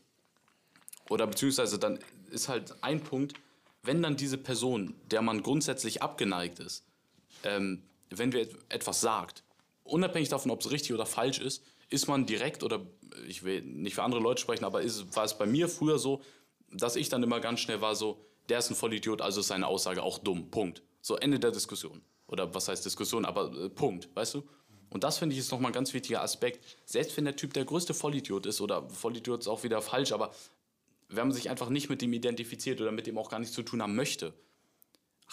oder 1.09 1.27
beziehungsweise 1.27 1.79
dann 1.79 1.99
ist 2.31 2.49
halt 2.49 2.75
ein 2.83 3.01
Punkt, 3.01 3.35
wenn 3.83 4.03
dann 4.03 4.17
diese 4.17 4.37
Person, 4.37 4.95
der 5.11 5.23
man 5.23 5.43
grundsätzlich 5.43 6.03
abgeneigt 6.03 6.59
ist, 6.59 6.85
ähm, 7.45 7.83
wenn 8.11 8.33
wir 8.33 8.49
etwas 8.69 9.01
sagt, 9.01 9.45
unabhängig 9.91 10.29
davon, 10.29 10.51
ob 10.51 10.61
es 10.61 10.71
richtig 10.71 10.93
oder 10.93 11.07
falsch 11.07 11.39
ist, 11.39 11.65
ist 11.89 12.09
man 12.09 12.27
direkt 12.27 12.63
oder 12.63 12.87
ich 13.29 13.43
will 13.43 13.63
nicht 13.63 13.95
für 13.95 14.03
andere 14.03 14.21
Leute 14.21 14.41
sprechen, 14.41 14.65
aber 14.65 14.83
ist, 14.83 15.15
war 15.17 15.25
es 15.25 15.37
bei 15.37 15.47
mir 15.47 15.69
früher 15.69 15.99
so, 15.99 16.23
dass 16.73 16.97
ich 16.97 17.09
dann 17.09 17.23
immer 17.23 17.41
ganz 17.41 17.61
schnell 17.61 17.81
war 17.81 17.95
so, 17.95 18.25
der 18.49 18.59
ist 18.59 18.71
ein 18.71 18.77
Vollidiot, 18.77 19.21
also 19.23 19.41
ist 19.41 19.49
seine 19.49 19.67
Aussage 19.67 20.03
auch 20.03 20.19
dumm. 20.19 20.51
Punkt. 20.51 20.83
So 21.01 21.17
Ende 21.17 21.39
der 21.39 21.51
Diskussion. 21.51 22.03
Oder 22.27 22.55
was 22.55 22.69
heißt 22.69 22.85
Diskussion, 22.85 23.25
aber 23.25 23.53
äh, 23.53 23.69
Punkt, 23.69 24.09
weißt 24.15 24.35
du? 24.35 24.49
Und 24.91 25.05
das 25.05 25.19
finde 25.19 25.35
ich 25.35 25.41
ist 25.41 25.51
nochmal 25.51 25.71
ein 25.71 25.75
ganz 25.75 25.95
wichtiger 25.95 26.23
Aspekt. 26.23 26.65
Selbst 26.85 27.17
wenn 27.17 27.25
der 27.25 27.37
Typ 27.37 27.55
der 27.55 27.65
größte 27.65 27.95
Vollidiot 27.95 28.47
ist, 28.47 28.61
oder 28.61 28.89
Vollidiot 28.89 29.41
ist 29.41 29.49
auch 29.49 29.63
wieder 29.63 29.83
falsch, 29.83 30.13
aber 30.13 30.33
wenn 31.09 31.29
man 31.29 31.33
sich 31.33 31.51
einfach 31.51 31.69
nicht 31.69 31.89
mit 31.89 32.03
dem 32.03 32.13
identifiziert 32.13 32.81
oder 32.81 32.93
mit 32.93 33.07
dem 33.07 33.19
auch 33.19 33.31
gar 33.31 33.39
nichts 33.39 33.55
zu 33.55 33.63
tun 33.63 33.83
haben 33.83 33.95
möchte, 33.95 34.33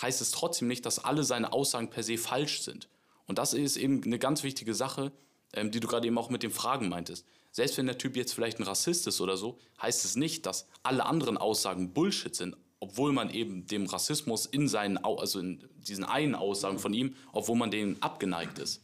heißt 0.02 0.22
es 0.22 0.32
trotzdem 0.32 0.68
nicht, 0.68 0.86
dass 0.86 1.04
alle 1.04 1.24
seine 1.24 1.54
Aussagen 1.54 1.90
per 1.90 2.04
se 2.04 2.18
falsch 2.18 2.62
sind. 2.62 2.88
Und 3.28 3.38
das 3.38 3.54
ist 3.54 3.78
eben 3.78 4.04
eine 4.04 4.20
ganz 4.20 4.44
wichtige 4.44 4.74
Sache, 4.74 5.12
ähm, 5.54 5.72
die 5.72 5.80
du 5.80 5.88
gerade 5.88 6.08
eben 6.08 6.18
auch 6.18 6.30
mit 6.30 6.44
den 6.44 6.52
Fragen 6.52 6.90
meintest. 6.90 7.26
Selbst 7.52 7.78
wenn 7.78 7.86
der 7.86 7.98
Typ 7.98 8.16
jetzt 8.16 8.34
vielleicht 8.34 8.60
ein 8.60 8.64
Rassist 8.64 9.08
ist 9.08 9.22
oder 9.22 9.38
so, 9.38 9.58
heißt 9.82 10.06
es 10.06 10.16
nicht, 10.16 10.46
dass 10.46 10.68
alle 10.84 11.06
anderen 11.06 11.38
Aussagen 11.38 11.94
Bullshit 11.94 12.36
sind, 12.36 12.56
obwohl 12.80 13.12
man 13.12 13.30
eben 13.30 13.66
dem 13.66 13.86
Rassismus 13.88 14.46
in 14.46 14.68
seinen, 14.68 14.98
also 14.98 15.40
in 15.40 15.68
diesen 15.78 16.04
einen 16.04 16.36
Aussagen 16.36 16.80
von 16.80 16.94
ihm, 16.94 17.16
obwohl 17.32 17.58
man 17.58 17.72
denen 17.72 18.02
abgeneigt 18.02 18.60
ist. 18.60 18.84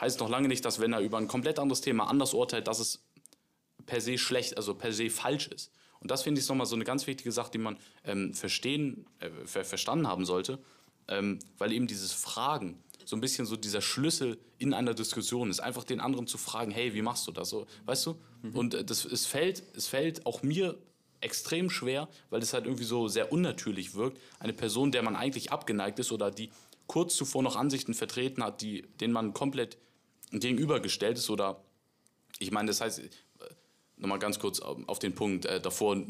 Heißt 0.00 0.18
noch 0.20 0.28
lange 0.28 0.48
nicht, 0.48 0.64
dass 0.64 0.80
wenn 0.80 0.92
er 0.92 1.00
über 1.00 1.18
ein 1.18 1.28
komplett 1.28 1.58
anderes 1.58 1.80
Thema 1.80 2.08
anders 2.08 2.34
urteilt, 2.34 2.66
dass 2.66 2.80
es 2.80 3.04
per 3.86 4.00
se 4.00 4.18
schlecht, 4.18 4.56
also 4.56 4.74
per 4.74 4.92
se 4.92 5.10
falsch 5.10 5.48
ist. 5.48 5.70
Und 6.00 6.10
das 6.10 6.22
finde 6.22 6.40
ich 6.40 6.48
nochmal 6.48 6.66
so 6.66 6.74
eine 6.74 6.84
ganz 6.84 7.06
wichtige 7.06 7.30
Sache, 7.30 7.50
die 7.52 7.58
man 7.58 7.76
ähm, 8.04 8.32
verstehen, 8.34 9.06
äh, 9.18 9.30
ver 9.44 9.64
verstanden 9.64 10.08
haben 10.08 10.24
sollte, 10.24 10.58
ähm, 11.08 11.38
weil 11.58 11.72
eben 11.72 11.86
dieses 11.86 12.12
Fragen 12.12 12.82
so 13.10 13.16
ein 13.16 13.20
bisschen 13.20 13.44
so 13.44 13.56
dieser 13.56 13.80
Schlüssel 13.80 14.38
in 14.58 14.72
einer 14.72 14.94
Diskussion 14.94 15.50
ist, 15.50 15.58
einfach 15.58 15.82
den 15.82 16.00
anderen 16.00 16.28
zu 16.28 16.38
fragen, 16.38 16.70
hey, 16.70 16.94
wie 16.94 17.02
machst 17.02 17.26
du 17.26 17.32
das 17.32 17.50
so, 17.50 17.66
weißt 17.84 18.06
du? 18.06 18.16
Mhm. 18.42 18.56
Und 18.56 18.74
äh, 18.74 18.84
das, 18.84 19.04
es, 19.04 19.26
fällt, 19.26 19.64
es 19.76 19.88
fällt 19.88 20.24
auch 20.26 20.44
mir 20.44 20.78
extrem 21.20 21.70
schwer, 21.70 22.08
weil 22.30 22.40
es 22.40 22.54
halt 22.54 22.66
irgendwie 22.66 22.84
so 22.84 23.08
sehr 23.08 23.32
unnatürlich 23.32 23.94
wirkt, 23.94 24.18
eine 24.38 24.52
Person, 24.52 24.92
der 24.92 25.02
man 25.02 25.16
eigentlich 25.16 25.50
abgeneigt 25.50 25.98
ist 25.98 26.12
oder 26.12 26.30
die 26.30 26.50
kurz 26.86 27.16
zuvor 27.16 27.42
noch 27.42 27.56
Ansichten 27.56 27.94
vertreten 27.94 28.44
hat, 28.44 28.62
die, 28.62 28.82
denen 29.00 29.12
man 29.12 29.34
komplett 29.34 29.76
gegenübergestellt 30.30 31.18
ist 31.18 31.28
oder 31.30 31.64
ich 32.38 32.52
meine, 32.52 32.68
das 32.68 32.80
heißt, 32.80 33.00
äh, 33.00 33.10
nochmal 33.96 34.20
ganz 34.20 34.38
kurz 34.38 34.60
auf 34.60 35.00
den 35.00 35.16
Punkt 35.16 35.46
äh, 35.46 35.60
davor, 35.60 36.00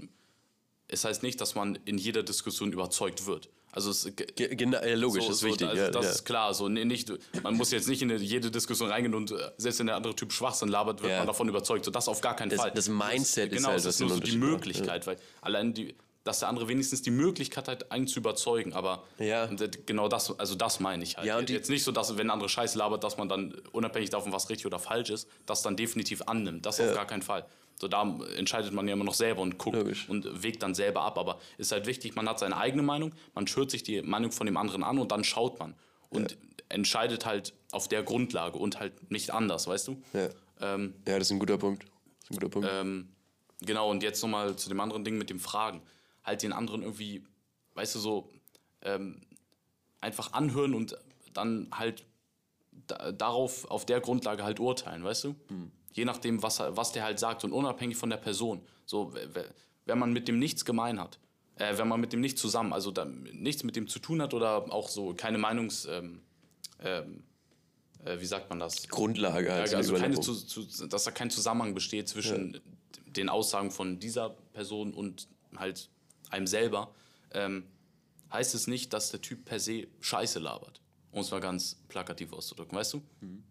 es 0.86 1.04
heißt 1.06 1.22
nicht, 1.22 1.40
dass 1.40 1.54
man 1.54 1.78
in 1.86 1.96
jeder 1.96 2.22
Diskussion 2.22 2.72
überzeugt 2.72 3.26
wird. 3.26 3.48
Also 3.72 3.90
es, 3.90 4.10
genau, 4.36 4.78
logisch, 4.94 5.26
so, 5.26 5.32
ist 5.32 5.42
wichtig. 5.44 5.68
also 5.68 5.82
ja, 5.82 5.90
das 5.90 6.04
ja. 6.04 6.10
ist 6.10 6.24
klar. 6.24 6.54
So, 6.54 6.68
nicht, 6.68 7.12
man 7.42 7.56
muss 7.56 7.70
jetzt 7.70 7.88
nicht 7.88 8.02
in 8.02 8.10
jede 8.18 8.50
Diskussion 8.50 8.90
reingehen 8.90 9.14
und 9.14 9.30
äh, 9.30 9.50
selbst 9.58 9.78
wenn 9.78 9.86
der 9.86 9.96
andere 9.96 10.14
Typ 10.16 10.32
Schwachsinn 10.32 10.68
labert, 10.68 11.02
wird 11.02 11.12
ja. 11.12 11.18
man 11.18 11.26
davon 11.26 11.48
überzeugt. 11.48 11.84
So, 11.84 11.90
das 11.90 12.08
auf 12.08 12.20
gar 12.20 12.34
keinen 12.34 12.50
das, 12.50 12.60
Fall. 12.60 12.72
Das 12.72 12.88
Mindset 12.88 13.52
das, 13.52 13.58
ist 13.58 13.58
Genau, 13.58 13.68
halt 13.68 13.78
das 13.78 13.86
ist 13.86 14.00
nur 14.00 14.10
so 14.10 14.20
die 14.20 14.36
Möglichkeit, 14.36 15.06
weil 15.06 15.18
allein 15.40 15.72
die, 15.72 15.94
dass 16.24 16.40
der 16.40 16.48
andere 16.48 16.68
wenigstens 16.68 17.02
die 17.02 17.10
Möglichkeit 17.10 17.68
hat, 17.68 17.92
einen 17.92 18.06
zu 18.06 18.18
überzeugen. 18.18 18.72
Aber 18.72 19.04
ja. 19.18 19.48
genau 19.86 20.08
das, 20.08 20.38
also 20.38 20.54
das 20.54 20.80
meine 20.80 21.04
ich 21.04 21.16
halt. 21.16 21.26
Ja, 21.26 21.40
Jetzt 21.40 21.70
nicht 21.70 21.84
so, 21.84 21.92
dass 21.92 22.16
wenn 22.18 22.26
der 22.26 22.34
andere 22.34 22.48
Scheiß 22.48 22.74
labert, 22.74 23.04
dass 23.04 23.16
man 23.16 23.28
dann 23.28 23.54
unabhängig 23.72 24.10
davon, 24.10 24.32
was 24.32 24.50
richtig 24.50 24.66
oder 24.66 24.78
falsch 24.78 25.10
ist, 25.10 25.28
das 25.46 25.62
dann 25.62 25.76
definitiv 25.76 26.22
annimmt. 26.22 26.66
Das 26.66 26.78
ja. 26.78 26.88
auf 26.88 26.94
gar 26.94 27.06
keinen 27.06 27.22
Fall. 27.22 27.46
So, 27.80 27.88
da 27.88 28.02
entscheidet 28.36 28.72
man 28.72 28.86
ja 28.86 28.92
immer 28.92 29.04
noch 29.04 29.14
selber 29.14 29.40
und 29.40 29.56
guckt 29.56 29.76
Logisch. 29.76 30.08
und 30.08 30.42
wägt 30.42 30.62
dann 30.62 30.74
selber 30.74 31.02
ab. 31.02 31.18
Aber 31.18 31.40
es 31.56 31.68
ist 31.68 31.72
halt 31.72 31.86
wichtig, 31.86 32.14
man 32.14 32.28
hat 32.28 32.38
seine 32.38 32.56
eigene 32.58 32.82
Meinung, 32.82 33.12
man 33.34 33.46
schürt 33.46 33.70
sich 33.70 33.82
die 33.82 34.02
Meinung 34.02 34.32
von 34.32 34.46
dem 34.46 34.58
anderen 34.58 34.84
an 34.84 34.98
und 34.98 35.12
dann 35.12 35.24
schaut 35.24 35.58
man. 35.58 35.74
Und 36.10 36.32
ja. 36.32 36.36
entscheidet 36.68 37.24
halt 37.24 37.54
auf 37.72 37.88
der 37.88 38.02
Grundlage 38.02 38.58
und 38.58 38.78
halt 38.80 39.10
nicht 39.10 39.30
anders, 39.30 39.66
weißt 39.66 39.88
du? 39.88 40.02
Ja, 40.12 40.28
ähm, 40.60 40.94
ja 41.06 41.18
das 41.18 41.28
ist 41.28 41.30
ein 41.32 41.38
guter 41.38 41.56
Punkt. 41.56 41.84
Ein 42.28 42.34
guter 42.34 42.48
Punkt. 42.50 42.68
Ähm, 42.70 43.08
genau, 43.60 43.90
und 43.90 44.02
jetzt 44.02 44.20
nochmal 44.22 44.56
zu 44.56 44.68
dem 44.68 44.80
anderen 44.80 45.04
Ding 45.04 45.16
mit 45.16 45.30
dem 45.30 45.40
Fragen. 45.40 45.80
Halt 46.22 46.42
den 46.42 46.52
anderen 46.52 46.82
irgendwie, 46.82 47.24
weißt 47.74 47.94
du, 47.94 47.98
so 47.98 48.30
ähm, 48.82 49.22
einfach 50.02 50.34
anhören 50.34 50.74
und 50.74 50.98
dann 51.32 51.68
halt 51.72 52.04
da, 52.86 53.12
darauf, 53.12 53.70
auf 53.70 53.86
der 53.86 54.00
Grundlage 54.00 54.44
halt 54.44 54.60
urteilen, 54.60 55.02
weißt 55.02 55.24
du? 55.24 55.34
Hm. 55.48 55.70
Je 55.92 56.04
nachdem, 56.04 56.42
was, 56.42 56.60
was 56.60 56.92
der 56.92 57.04
halt 57.04 57.18
sagt 57.18 57.44
und 57.44 57.52
unabhängig 57.52 57.96
von 57.96 58.10
der 58.10 58.16
Person. 58.16 58.62
So, 58.86 59.12
wenn 59.86 59.98
man 59.98 60.12
mit 60.12 60.28
dem 60.28 60.38
nichts 60.38 60.64
gemein 60.64 61.00
hat, 61.00 61.18
äh, 61.56 61.76
wenn 61.76 61.88
man 61.88 62.00
mit 62.00 62.12
dem 62.12 62.20
nicht 62.20 62.38
zusammen, 62.38 62.72
also 62.72 62.90
da, 62.90 63.04
nichts 63.04 63.64
mit 63.64 63.76
dem 63.76 63.88
zu 63.88 63.98
tun 63.98 64.22
hat 64.22 64.34
oder 64.34 64.72
auch 64.72 64.88
so 64.88 65.14
keine 65.14 65.38
Meinungs, 65.38 65.86
ähm, 65.86 66.22
ähm, 66.80 67.24
äh, 68.04 68.18
wie 68.20 68.26
sagt 68.26 68.48
man 68.48 68.58
das? 68.58 68.88
Grundlage. 68.88 69.52
Halt 69.52 69.74
also 69.74 69.94
keine 69.94 70.18
zu, 70.20 70.34
zu, 70.34 70.86
dass 70.86 71.04
da 71.04 71.10
kein 71.10 71.30
Zusammenhang 71.30 71.74
besteht 71.74 72.08
zwischen 72.08 72.54
ja. 72.54 72.60
den 73.06 73.28
Aussagen 73.28 73.70
von 73.70 73.98
dieser 73.98 74.30
Person 74.52 74.94
und 74.94 75.28
halt 75.56 75.90
einem 76.30 76.46
selber, 76.46 76.94
ähm, 77.32 77.64
heißt 78.32 78.54
es 78.54 78.66
nicht, 78.66 78.92
dass 78.92 79.10
der 79.10 79.20
Typ 79.20 79.44
per 79.44 79.60
se 79.60 79.88
Scheiße 80.00 80.38
labert. 80.38 80.80
Um 81.10 81.20
es 81.20 81.30
mal 81.32 81.40
ganz 81.40 81.76
plakativ 81.88 82.32
auszudrücken, 82.32 82.78
weißt 82.78 82.94
du? 82.94 83.02
Mhm 83.20 83.42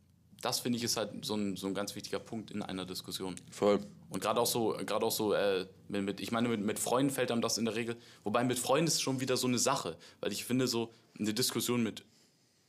das 0.42 0.60
finde 0.60 0.78
ich 0.78 0.84
ist 0.84 0.98
halt 0.98 1.26
so 1.26 1.36
ein, 1.36 1.56
so 1.56 1.68
ein 1.68 1.74
ganz 1.74 1.96
wichtiger 1.96 2.20
Punkt 2.20 2.52
in 2.52 2.62
einer 2.62 2.86
Diskussion. 2.86 3.36
Voll. 3.52 3.80
Und 4.10 4.22
gerade 4.22 4.40
auch 4.40 4.48
so, 4.48 4.78
gerade 4.86 5.06
auch 5.06 5.12
so, 5.12 5.34
äh, 5.34 5.66
mit, 5.90 6.20
ich 6.20 6.32
meine, 6.32 6.50
mit, 6.50 6.62
mit 6.62 6.80
Freunden 6.80 7.12
fällt 7.12 7.32
einem 7.32 7.42
das 7.42 7.58
in 7.58 7.66
der 7.66 7.76
Regel, 7.76 7.98
wobei 8.24 8.44
mit 8.44 8.58
Freunden 8.58 8.88
ist 8.88 9.02
schon 9.02 9.20
wieder 9.20 9.38
so 9.38 9.48
eine 9.48 9.60
Sache, 9.60 9.98
weil 10.22 10.32
ich 10.32 10.46
finde 10.46 10.68
so, 10.68 10.94
eine 11.20 11.34
Diskussion 11.34 11.84
mit, 11.84 12.06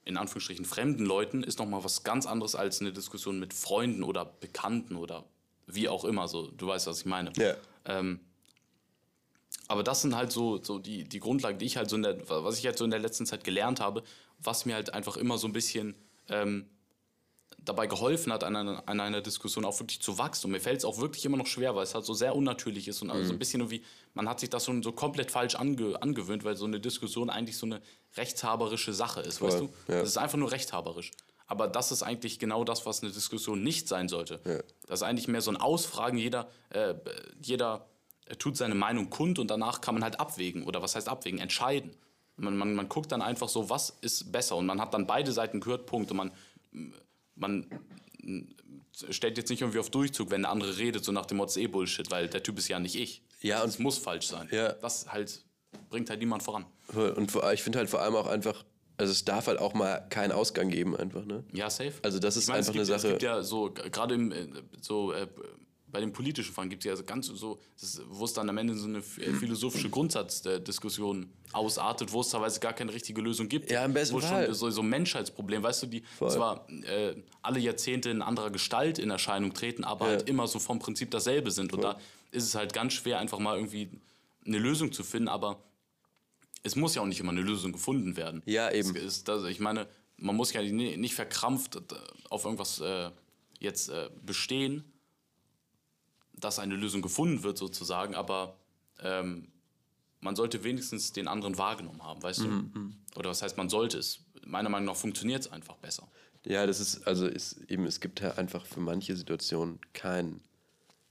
in 0.04 0.16
Anführungsstrichen, 0.16 0.64
fremden 0.64 1.06
Leuten 1.06 1.44
ist 1.44 1.58
nochmal 1.58 1.84
was 1.84 2.02
ganz 2.02 2.26
anderes 2.26 2.54
als 2.56 2.80
eine 2.80 2.92
Diskussion 2.92 3.38
mit 3.38 3.54
Freunden 3.54 4.02
oder 4.02 4.24
Bekannten 4.24 4.96
oder 4.96 5.24
wie 5.66 5.88
auch 5.88 6.04
immer, 6.04 6.26
so, 6.26 6.50
du 6.50 6.66
weißt, 6.66 6.88
was 6.88 7.00
ich 7.00 7.06
meine. 7.06 7.32
Ja. 7.36 7.54
Ähm, 7.84 8.20
aber 9.68 9.84
das 9.84 10.02
sind 10.02 10.16
halt 10.16 10.32
so, 10.32 10.60
so 10.62 10.80
die, 10.80 11.04
die 11.04 11.20
Grundlagen, 11.20 11.58
die 11.58 11.66
ich 11.66 11.76
halt 11.76 11.88
so 11.88 11.94
in 11.94 12.02
der, 12.02 12.28
was 12.28 12.58
ich 12.58 12.66
halt 12.66 12.76
so 12.76 12.84
in 12.84 12.90
der 12.90 12.98
letzten 12.98 13.24
Zeit 13.24 13.44
gelernt 13.44 13.78
habe, 13.78 14.02
was 14.38 14.66
mir 14.66 14.74
halt 14.74 14.92
einfach 14.92 15.16
immer 15.16 15.38
so 15.38 15.46
ein 15.46 15.52
bisschen 15.52 15.94
ähm, 16.28 16.66
dabei 17.64 17.86
geholfen 17.86 18.32
hat, 18.32 18.44
an 18.44 18.56
einer, 18.56 18.82
an 18.86 19.00
einer 19.00 19.20
Diskussion 19.20 19.64
auch 19.64 19.78
wirklich 19.80 20.00
zu 20.00 20.18
wachsen. 20.18 20.46
Und 20.46 20.52
mir 20.52 20.60
fällt 20.60 20.78
es 20.78 20.84
auch 20.84 20.98
wirklich 20.98 21.24
immer 21.24 21.36
noch 21.36 21.46
schwer, 21.46 21.74
weil 21.74 21.82
es 21.82 21.94
halt 21.94 22.04
so 22.04 22.14
sehr 22.14 22.34
unnatürlich 22.34 22.88
ist 22.88 23.02
und 23.02 23.10
also 23.10 23.24
so 23.24 23.30
ein 23.30 23.34
mhm. 23.34 23.38
bisschen 23.38 23.60
irgendwie, 23.60 23.82
man 24.14 24.28
hat 24.28 24.40
sich 24.40 24.50
das 24.50 24.64
so, 24.64 24.82
so 24.82 24.92
komplett 24.92 25.30
falsch 25.30 25.54
ange, 25.54 26.00
angewöhnt, 26.00 26.44
weil 26.44 26.56
so 26.56 26.64
eine 26.64 26.80
Diskussion 26.80 27.30
eigentlich 27.30 27.56
so 27.56 27.66
eine 27.66 27.80
rechtshaberische 28.16 28.92
Sache 28.92 29.20
ist, 29.20 29.38
Voll. 29.38 29.48
weißt 29.48 29.60
du? 29.60 29.64
Ja. 29.88 30.00
Das 30.00 30.08
ist 30.08 30.16
einfach 30.16 30.38
nur 30.38 30.50
rechtshaberisch. 30.50 31.10
Aber 31.46 31.66
das 31.66 31.90
ist 31.90 32.02
eigentlich 32.02 32.38
genau 32.38 32.62
das, 32.64 32.86
was 32.86 33.02
eine 33.02 33.10
Diskussion 33.10 33.62
nicht 33.62 33.88
sein 33.88 34.08
sollte. 34.08 34.40
Ja. 34.44 34.58
Das 34.86 35.00
ist 35.00 35.02
eigentlich 35.02 35.28
mehr 35.28 35.40
so 35.40 35.50
ein 35.50 35.56
Ausfragen, 35.56 36.16
jeder, 36.16 36.48
äh, 36.70 36.94
jeder 37.42 37.86
tut 38.38 38.56
seine 38.56 38.74
Meinung 38.74 39.10
kund 39.10 39.38
und 39.38 39.50
danach 39.50 39.80
kann 39.80 39.94
man 39.94 40.04
halt 40.04 40.20
abwägen. 40.20 40.64
Oder 40.64 40.82
was 40.82 40.94
heißt 40.94 41.08
abwägen? 41.08 41.40
Entscheiden. 41.40 41.96
Man, 42.36 42.56
man, 42.56 42.74
man 42.74 42.88
guckt 42.88 43.12
dann 43.12 43.22
einfach 43.22 43.48
so, 43.48 43.68
was 43.68 43.90
ist 44.00 44.32
besser. 44.32 44.56
Und 44.56 44.66
man 44.66 44.80
hat 44.80 44.94
dann 44.94 45.06
beide 45.06 45.32
Seiten 45.32 45.60
gehört, 45.60 45.86
Punkt. 45.86 46.10
Und 46.10 46.16
man 46.16 46.30
man 47.40 47.66
stellt 49.10 49.38
jetzt 49.38 49.50
nicht 49.50 49.62
irgendwie 49.62 49.78
auf 49.78 49.90
Durchzug, 49.90 50.30
wenn 50.30 50.42
der 50.42 50.50
andere 50.50 50.76
redet, 50.76 51.04
so 51.04 51.12
nach 51.12 51.26
dem 51.26 51.38
Motto, 51.38 51.58
eh 51.58 51.66
Bullshit, 51.66 52.10
weil 52.10 52.28
der 52.28 52.42
Typ 52.42 52.58
ist 52.58 52.68
ja 52.68 52.78
nicht 52.78 52.96
ich. 52.96 53.22
Ja, 53.40 53.62
und 53.62 53.70
es 53.70 53.78
muss 53.78 53.98
falsch 53.98 54.26
sein. 54.26 54.48
Ja. 54.50 54.72
Das 54.74 55.10
halt 55.10 55.44
bringt 55.88 56.10
halt 56.10 56.20
niemand 56.20 56.42
voran. 56.42 56.66
Und 56.94 57.32
ich 57.52 57.62
finde 57.62 57.78
halt 57.78 57.88
vor 57.88 58.00
allem 58.00 58.14
auch 58.14 58.26
einfach, 58.26 58.64
also 58.96 59.12
es 59.12 59.24
darf 59.24 59.46
halt 59.46 59.58
auch 59.58 59.74
mal 59.74 60.06
keinen 60.10 60.32
Ausgang 60.32 60.68
geben, 60.68 60.96
einfach, 60.96 61.24
ne? 61.24 61.44
Ja, 61.52 61.70
safe. 61.70 61.94
Also 62.02 62.18
das 62.18 62.36
ist 62.36 62.44
ich 62.44 62.48
mein, 62.48 62.58
einfach 62.58 62.72
gibt, 62.72 62.80
eine 62.80 62.98
Sache. 62.98 63.06
Es 63.06 63.12
gibt 63.14 63.22
ja 63.22 63.42
so, 63.42 63.72
gerade 63.72 64.14
im, 64.14 64.32
äh, 64.32 64.46
so, 64.80 65.12
äh, 65.12 65.26
bei 65.90 66.00
den 66.00 66.12
politischen 66.12 66.54
Fragen 66.54 66.70
gibt 66.70 66.84
es 66.84 66.98
ja 66.98 67.04
ganz 67.04 67.26
so, 67.26 67.60
wo 68.08 68.24
es 68.24 68.32
dann 68.32 68.48
am 68.48 68.58
Ende 68.58 68.74
so 68.74 68.86
eine 68.86 68.98
äh, 68.98 69.32
philosophische 69.32 69.90
Grundsatzdiskussion 69.90 71.30
ausartet, 71.52 72.12
wo 72.12 72.20
es 72.20 72.30
teilweise 72.30 72.60
gar 72.60 72.72
keine 72.72 72.92
richtige 72.92 73.20
Lösung 73.20 73.48
gibt. 73.48 73.70
Ja, 73.70 73.84
im 73.84 73.92
besten 73.92 74.14
wo 74.14 74.20
Fall. 74.20 74.46
Schon 74.46 74.54
so, 74.54 74.70
so 74.70 74.82
ein 74.82 74.88
Menschheitsproblem, 74.88 75.62
weißt 75.62 75.82
du, 75.82 75.86
die 75.86 76.02
Voll. 76.18 76.30
zwar 76.30 76.68
äh, 76.68 77.14
alle 77.42 77.60
Jahrzehnte 77.60 78.10
in 78.10 78.22
anderer 78.22 78.50
Gestalt 78.50 78.98
in 78.98 79.10
Erscheinung 79.10 79.52
treten, 79.52 79.84
aber 79.84 80.06
ja. 80.06 80.10
halt 80.12 80.28
immer 80.28 80.46
so 80.46 80.58
vom 80.58 80.78
Prinzip 80.78 81.10
dasselbe 81.10 81.50
sind. 81.50 81.70
Voll. 81.70 81.78
Und 81.78 81.84
da 81.84 82.00
ist 82.32 82.44
es 82.44 82.54
halt 82.54 82.72
ganz 82.72 82.92
schwer, 82.92 83.18
einfach 83.18 83.38
mal 83.38 83.56
irgendwie 83.56 83.90
eine 84.46 84.58
Lösung 84.58 84.92
zu 84.92 85.02
finden, 85.02 85.28
aber 85.28 85.62
es 86.62 86.76
muss 86.76 86.94
ja 86.94 87.02
auch 87.02 87.06
nicht 87.06 87.20
immer 87.20 87.32
eine 87.32 87.42
Lösung 87.42 87.72
gefunden 87.72 88.16
werden. 88.16 88.42
Ja, 88.46 88.70
eben. 88.70 88.94
Ist, 88.94 89.28
also 89.28 89.46
ich 89.46 89.60
meine, 89.60 89.86
man 90.16 90.36
muss 90.36 90.52
ja 90.52 90.62
nicht 90.62 91.14
verkrampft 91.14 91.76
äh, 91.76 91.80
auf 92.28 92.44
irgendwas 92.44 92.80
äh, 92.80 93.10
jetzt 93.58 93.88
äh, 93.88 94.10
bestehen, 94.24 94.84
dass 96.40 96.58
eine 96.58 96.76
Lösung 96.76 97.02
gefunden 97.02 97.42
wird 97.42 97.58
sozusagen, 97.58 98.14
aber 98.14 98.56
ähm, 99.02 99.48
man 100.20 100.36
sollte 100.36 100.64
wenigstens 100.64 101.12
den 101.12 101.28
anderen 101.28 101.58
wahrgenommen 101.58 102.02
haben, 102.02 102.22
weißt 102.22 102.40
mhm. 102.40 102.72
du? 102.72 102.78
Mhm. 102.78 102.94
Oder 103.16 103.30
was 103.30 103.42
heißt, 103.42 103.56
man 103.56 103.68
sollte 103.68 103.98
es? 103.98 104.20
Meiner 104.46 104.68
Meinung 104.68 104.86
nach 104.86 104.96
funktioniert 104.96 105.42
es 105.42 105.52
einfach 105.52 105.76
besser. 105.76 106.08
Ja, 106.44 106.66
das 106.66 106.80
ist, 106.80 107.06
also 107.06 107.26
ist 107.26 107.58
eben, 107.68 107.84
es 107.84 108.00
gibt 108.00 108.20
ja 108.20 108.34
einfach 108.34 108.64
für 108.64 108.80
manche 108.80 109.14
Situationen 109.14 109.78
kein, 109.92 110.40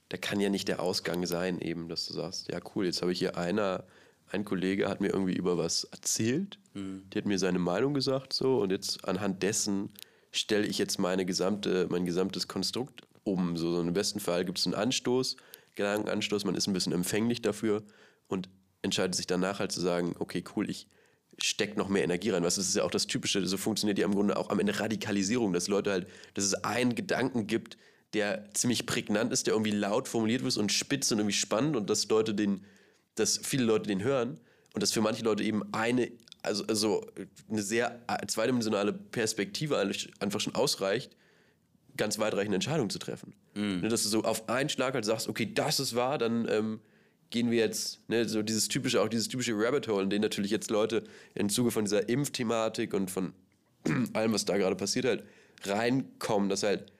da 0.08 0.16
kann 0.16 0.40
ja 0.40 0.48
nicht 0.48 0.68
der 0.68 0.80
Ausgang 0.80 1.24
sein, 1.26 1.60
eben, 1.60 1.88
dass 1.88 2.06
du 2.06 2.14
sagst, 2.14 2.50
ja 2.50 2.60
cool, 2.74 2.86
jetzt 2.86 3.02
habe 3.02 3.12
ich 3.12 3.18
hier 3.18 3.36
einer, 3.36 3.84
ein 4.30 4.44
Kollege 4.44 4.88
hat 4.88 5.00
mir 5.00 5.08
irgendwie 5.08 5.34
über 5.34 5.56
was 5.56 5.84
erzählt, 5.84 6.58
mhm. 6.74 7.08
die 7.10 7.18
hat 7.18 7.26
mir 7.26 7.38
seine 7.38 7.60
Meinung 7.60 7.94
gesagt, 7.94 8.32
so, 8.32 8.60
und 8.60 8.70
jetzt 8.70 9.04
anhand 9.04 9.42
dessen 9.42 9.90
stelle 10.32 10.66
ich 10.66 10.78
jetzt 10.78 10.98
meine 10.98 11.24
gesamte, 11.24 11.86
mein 11.90 12.04
gesamtes 12.04 12.48
Konstrukt 12.48 13.06
um. 13.24 13.56
So, 13.56 13.74
so 13.74 13.80
im 13.80 13.92
besten 13.92 14.20
Fall 14.20 14.44
gibt 14.44 14.58
es 14.58 14.66
einen 14.66 14.74
Anstoß, 14.74 15.36
Gedankenanstoß, 15.74 16.44
man 16.44 16.54
ist 16.54 16.66
ein 16.66 16.72
bisschen 16.72 16.92
empfänglich 16.92 17.42
dafür 17.42 17.82
und 18.28 18.48
entscheidet 18.82 19.14
sich 19.14 19.26
danach 19.26 19.58
halt 19.58 19.72
zu 19.72 19.80
sagen, 19.80 20.14
okay, 20.18 20.42
cool, 20.56 20.68
ich 20.68 20.86
stecke 21.42 21.78
noch 21.78 21.88
mehr 21.88 22.04
Energie 22.04 22.30
rein. 22.30 22.42
Was 22.42 22.58
ist 22.58 22.74
ja 22.74 22.84
auch 22.84 22.90
das 22.90 23.06
Typische, 23.06 23.44
so 23.46 23.56
funktioniert 23.56 23.98
ja 23.98 24.04
im 24.04 24.14
Grunde 24.14 24.36
auch 24.36 24.50
am 24.50 24.60
Ende 24.60 24.78
Radikalisierung, 24.78 25.52
dass 25.52 25.68
Leute 25.68 25.90
halt, 25.90 26.06
dass 26.34 26.44
es 26.44 26.54
einen 26.64 26.94
Gedanken 26.94 27.46
gibt, 27.46 27.76
der 28.12 28.52
ziemlich 28.54 28.86
prägnant 28.86 29.32
ist, 29.32 29.46
der 29.46 29.54
irgendwie 29.54 29.70
laut 29.70 30.08
formuliert 30.08 30.42
wird 30.42 30.56
und 30.56 30.72
spitz 30.72 31.10
und 31.12 31.18
irgendwie 31.18 31.36
spannend 31.36 31.76
und 31.76 31.88
dass 31.88 32.08
Leute 32.08 32.34
den, 32.34 32.64
dass 33.14 33.38
viele 33.38 33.64
Leute 33.64 33.86
den 33.86 34.02
hören 34.02 34.40
und 34.74 34.82
dass 34.82 34.92
für 34.92 35.00
manche 35.00 35.22
Leute 35.22 35.44
eben 35.44 35.62
eine, 35.72 36.10
also, 36.42 36.64
also 36.66 37.06
eine 37.48 37.62
sehr 37.62 38.00
zweidimensionale 38.26 38.92
Perspektive 38.92 39.78
einfach 39.78 40.40
schon 40.40 40.54
ausreicht, 40.54 41.16
ganz 41.96 42.18
weitreichende 42.18 42.56
Entscheidungen 42.56 42.90
zu 42.90 42.98
treffen. 42.98 43.34
Mhm. 43.54 43.80
Ne, 43.80 43.88
dass 43.88 44.02
du 44.02 44.08
so 44.08 44.22
auf 44.22 44.48
einen 44.48 44.68
Schlag 44.68 44.94
halt 44.94 45.04
sagst, 45.04 45.28
okay, 45.28 45.50
das 45.52 45.80
ist 45.80 45.94
wahr, 45.94 46.18
dann 46.18 46.46
ähm, 46.48 46.80
gehen 47.30 47.50
wir 47.50 47.58
jetzt, 47.58 48.08
ne, 48.08 48.28
so 48.28 48.42
dieses 48.42 48.68
typische, 48.68 49.00
auch 49.00 49.08
dieses 49.08 49.28
typische 49.28 49.52
Rabbit 49.54 49.88
Hole, 49.88 50.02
in 50.02 50.10
dem 50.10 50.22
natürlich 50.22 50.50
jetzt 50.50 50.70
Leute 50.70 51.04
im 51.34 51.48
Zuge 51.48 51.70
von 51.70 51.84
dieser 51.84 52.08
Impfthematik 52.08 52.92
und 52.92 53.10
von 53.10 53.32
allem, 54.12 54.32
was 54.32 54.44
da 54.44 54.56
gerade 54.56 54.76
passiert, 54.76 55.06
halt 55.06 55.24
reinkommen, 55.64 56.48
dass 56.48 56.62
halt 56.62 56.92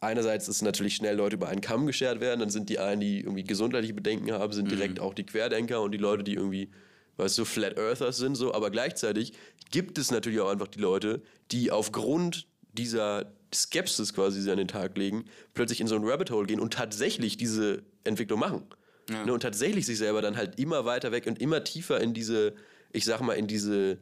einerseits 0.00 0.48
ist 0.48 0.62
natürlich 0.62 0.96
schnell 0.96 1.16
Leute 1.16 1.36
über 1.36 1.48
einen 1.48 1.60
Kamm 1.60 1.86
geschert 1.86 2.20
werden, 2.20 2.40
dann 2.40 2.50
sind 2.50 2.68
die 2.68 2.78
einen, 2.78 3.00
die 3.00 3.20
irgendwie 3.20 3.44
gesundheitliche 3.44 3.94
Bedenken 3.94 4.32
haben, 4.32 4.52
sind 4.52 4.70
direkt 4.70 4.98
mhm. 4.98 5.04
auch 5.04 5.14
die 5.14 5.24
Querdenker 5.24 5.80
und 5.80 5.92
die 5.92 5.98
Leute, 5.98 6.22
die 6.22 6.34
irgendwie, 6.34 6.70
weißt 7.16 7.38
du, 7.38 7.44
Flat 7.44 7.78
Earthers 7.78 8.18
sind, 8.18 8.34
so, 8.34 8.54
aber 8.54 8.70
gleichzeitig 8.70 9.32
gibt 9.70 9.98
es 9.98 10.10
natürlich 10.10 10.40
auch 10.40 10.50
einfach 10.50 10.68
die 10.68 10.80
Leute, 10.80 11.22
die 11.50 11.70
aufgrund 11.70 12.46
dieser 12.72 13.32
Skepsis 13.54 14.14
quasi, 14.14 14.50
an 14.50 14.56
den 14.56 14.68
Tag 14.68 14.96
legen, 14.96 15.24
plötzlich 15.54 15.80
in 15.80 15.86
so 15.86 15.96
ein 15.96 16.04
Rabbit 16.04 16.30
Hole 16.30 16.46
gehen 16.46 16.60
und 16.60 16.74
tatsächlich 16.74 17.36
diese 17.36 17.82
Entwicklung 18.04 18.40
machen. 18.40 18.62
Ja. 19.10 19.24
Ne, 19.24 19.32
und 19.32 19.40
tatsächlich 19.40 19.86
sich 19.86 19.98
selber 19.98 20.22
dann 20.22 20.36
halt 20.36 20.58
immer 20.58 20.84
weiter 20.84 21.12
weg 21.12 21.26
und 21.26 21.40
immer 21.40 21.62
tiefer 21.64 22.00
in 22.00 22.14
diese, 22.14 22.54
ich 22.92 23.04
sag 23.04 23.20
mal, 23.20 23.34
in 23.34 23.46
diese, 23.46 23.98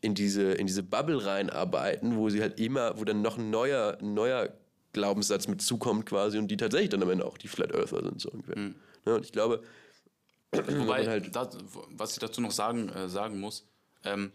in 0.00 0.14
diese, 0.14 0.52
in 0.52 0.66
diese 0.66 0.82
Bubble 0.82 1.24
reinarbeiten, 1.24 2.16
wo 2.16 2.28
sie 2.30 2.40
halt 2.40 2.60
immer, 2.60 2.98
wo 2.98 3.04
dann 3.04 3.20
noch 3.22 3.36
ein 3.36 3.50
neuer, 3.50 3.98
neuer 4.00 4.52
Glaubenssatz 4.92 5.48
mit 5.48 5.60
zukommt 5.60 6.06
quasi 6.06 6.38
und 6.38 6.48
die 6.48 6.56
tatsächlich 6.56 6.90
dann 6.90 7.02
am 7.02 7.10
Ende 7.10 7.24
auch 7.24 7.36
die 7.36 7.48
Flat 7.48 7.74
Earther 7.74 8.02
sind, 8.02 8.20
so 8.20 8.30
ungefähr. 8.30 8.56
Mhm. 8.56 8.74
Ne, 9.06 9.14
und 9.14 9.24
ich 9.24 9.32
glaube, 9.32 9.62
Wobei, 10.78 11.06
halt 11.06 11.34
das, 11.34 11.56
was 11.90 12.12
ich 12.12 12.18
dazu 12.18 12.40
noch 12.40 12.52
sagen, 12.52 12.88
äh, 12.88 13.08
sagen 13.08 13.40
muss, 13.40 13.66
ähm, 14.04 14.32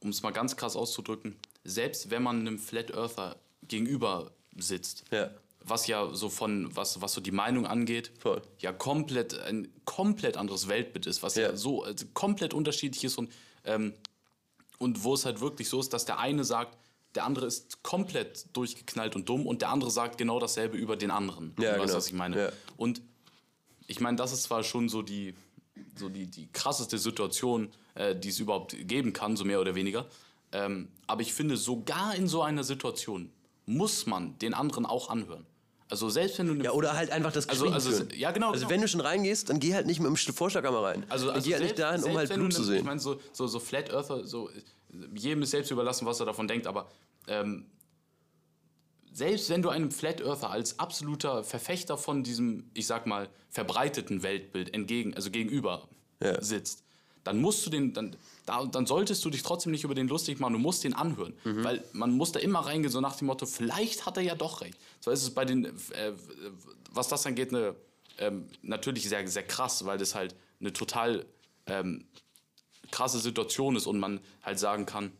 um 0.00 0.10
es 0.10 0.22
mal 0.22 0.30
ganz 0.30 0.56
krass 0.56 0.76
auszudrücken, 0.76 1.36
selbst 1.64 2.10
wenn 2.10 2.22
man 2.22 2.40
einem 2.40 2.58
Flat 2.58 2.92
Earther 2.92 3.36
gegenüber 3.68 4.32
sitzt, 4.56 5.04
ja. 5.10 5.30
was 5.60 5.86
ja 5.86 6.12
so 6.14 6.28
von, 6.28 6.74
was, 6.74 7.00
was 7.00 7.12
so 7.12 7.20
die 7.20 7.30
Meinung 7.30 7.66
angeht, 7.66 8.12
Voll. 8.18 8.42
ja 8.58 8.72
komplett 8.72 9.38
ein 9.38 9.68
komplett 9.84 10.36
anderes 10.36 10.68
Weltbild 10.68 11.06
ist, 11.06 11.22
was 11.22 11.36
ja, 11.36 11.50
ja 11.50 11.56
so 11.56 11.82
also 11.82 12.06
komplett 12.14 12.54
unterschiedlich 12.54 13.04
ist 13.04 13.18
und, 13.18 13.32
ähm, 13.64 13.94
und 14.78 15.04
wo 15.04 15.14
es 15.14 15.24
halt 15.24 15.40
wirklich 15.40 15.68
so 15.68 15.80
ist, 15.80 15.92
dass 15.92 16.04
der 16.04 16.18
eine 16.18 16.44
sagt, 16.44 16.76
der 17.14 17.24
andere 17.24 17.46
ist 17.46 17.82
komplett 17.82 18.46
durchgeknallt 18.54 19.14
und 19.16 19.28
dumm 19.28 19.46
und 19.46 19.62
der 19.62 19.68
andere 19.68 19.90
sagt 19.90 20.18
genau 20.18 20.40
dasselbe 20.40 20.76
über 20.76 20.96
den 20.96 21.10
anderen. 21.10 21.54
Ja, 21.58 21.72
weißt 21.72 21.78
du, 21.78 21.82
genau. 21.82 21.94
was 21.96 22.06
ich 22.06 22.12
meine? 22.14 22.38
Ja. 22.38 22.52
Und 22.76 23.02
ich 23.86 24.00
meine, 24.00 24.16
das 24.16 24.32
ist 24.32 24.44
zwar 24.44 24.64
schon 24.64 24.88
so 24.88 25.02
die, 25.02 25.34
so 25.96 26.08
die, 26.08 26.26
die 26.26 26.48
krasseste 26.52 26.98
Situation, 26.98 27.70
äh, 27.94 28.16
die 28.16 28.30
es 28.30 28.40
überhaupt 28.40 28.74
geben 28.88 29.12
kann, 29.12 29.36
so 29.36 29.44
mehr 29.44 29.60
oder 29.60 29.74
weniger. 29.74 30.08
Ähm, 30.52 30.88
aber 31.06 31.22
ich 31.22 31.32
finde, 31.32 31.56
sogar 31.56 32.14
in 32.14 32.28
so 32.28 32.42
einer 32.42 32.64
Situation 32.64 33.30
muss 33.66 34.06
man 34.06 34.38
den 34.38 34.54
anderen 34.54 34.86
auch 34.86 35.08
anhören. 35.08 35.46
Also 35.88 36.08
selbst 36.08 36.38
wenn 36.38 36.46
du 36.46 36.54
ja 36.64 36.72
oder 36.72 36.96
halt 36.96 37.10
einfach 37.10 37.32
das 37.32 37.48
also, 37.50 37.64
Gespräch 37.64 37.86
also, 37.86 38.04
ja 38.14 38.30
genau. 38.30 38.50
Also 38.50 38.60
genau. 38.60 38.70
wenn 38.70 38.80
du 38.80 38.88
schon 38.88 39.00
reingehst, 39.02 39.50
dann 39.50 39.60
geh 39.60 39.74
halt 39.74 39.86
nicht 39.86 40.00
mit 40.00 40.08
dem 40.08 40.34
Vorschlaghammer 40.34 40.82
rein. 40.82 41.04
Also, 41.10 41.30
also 41.30 41.46
geh 41.46 41.54
halt 41.54 41.64
nicht 41.64 41.78
dahin, 41.78 42.02
um 42.02 42.16
halt 42.16 42.32
Blut 42.32 42.54
zu 42.54 42.64
sehen. 42.64 42.78
Ich 42.78 42.84
meine 42.84 42.98
so, 42.98 43.20
so 43.32 43.46
so 43.46 43.60
Flat 43.60 43.90
Earther, 43.90 44.26
so 44.26 44.48
jedem 45.14 45.42
ist 45.42 45.50
selbst 45.50 45.70
überlassen, 45.70 46.06
was 46.06 46.18
er 46.18 46.24
davon 46.24 46.48
denkt. 46.48 46.66
Aber 46.66 46.88
ähm, 47.28 47.66
selbst 49.12 49.50
wenn 49.50 49.60
du 49.60 49.68
einem 49.68 49.90
Flat 49.90 50.22
Earther 50.22 50.50
als 50.50 50.78
absoluter 50.78 51.44
Verfechter 51.44 51.98
von 51.98 52.22
diesem, 52.24 52.70
ich 52.72 52.86
sag 52.86 53.06
mal, 53.06 53.28
verbreiteten 53.50 54.22
Weltbild 54.22 54.72
entgegen, 54.72 55.14
also 55.14 55.30
gegenüber 55.30 55.88
ja. 56.22 56.42
sitzt, 56.42 56.84
dann 57.24 57.40
musst 57.40 57.64
du 57.66 57.70
den, 57.70 57.92
dann, 57.92 58.16
da, 58.46 58.64
dann 58.64 58.86
solltest 58.86 59.24
du 59.24 59.30
dich 59.30 59.42
trotzdem 59.42 59.72
nicht 59.72 59.84
über 59.84 59.94
den 59.94 60.08
lustig 60.08 60.40
machen, 60.40 60.54
du 60.54 60.58
musst 60.58 60.84
den 60.84 60.94
anhören. 60.94 61.34
Mhm. 61.44 61.64
Weil 61.64 61.84
man 61.92 62.12
muss 62.12 62.32
da 62.32 62.40
immer 62.40 62.60
reingehen, 62.60 62.92
so 62.92 63.00
nach 63.00 63.16
dem 63.16 63.26
Motto, 63.26 63.46
vielleicht 63.46 64.06
hat 64.06 64.16
er 64.16 64.22
ja 64.22 64.34
doch 64.34 64.60
recht. 64.60 64.76
So 65.00 65.10
ist 65.10 65.22
es 65.22 65.30
bei 65.30 65.44
den, 65.44 65.66
äh, 65.66 66.12
was 66.90 67.08
das 67.08 67.26
angeht, 67.26 67.50
eine, 67.50 67.74
ähm, 68.18 68.46
natürlich 68.62 69.08
sehr, 69.08 69.26
sehr 69.28 69.44
krass, 69.44 69.84
weil 69.84 69.98
das 69.98 70.14
halt 70.14 70.34
eine 70.60 70.72
total 70.72 71.24
ähm, 71.66 72.04
krasse 72.90 73.18
Situation 73.18 73.76
ist 73.76 73.86
und 73.86 73.98
man 73.98 74.20
halt 74.42 74.58
sagen 74.58 74.86
kann, 74.86 75.12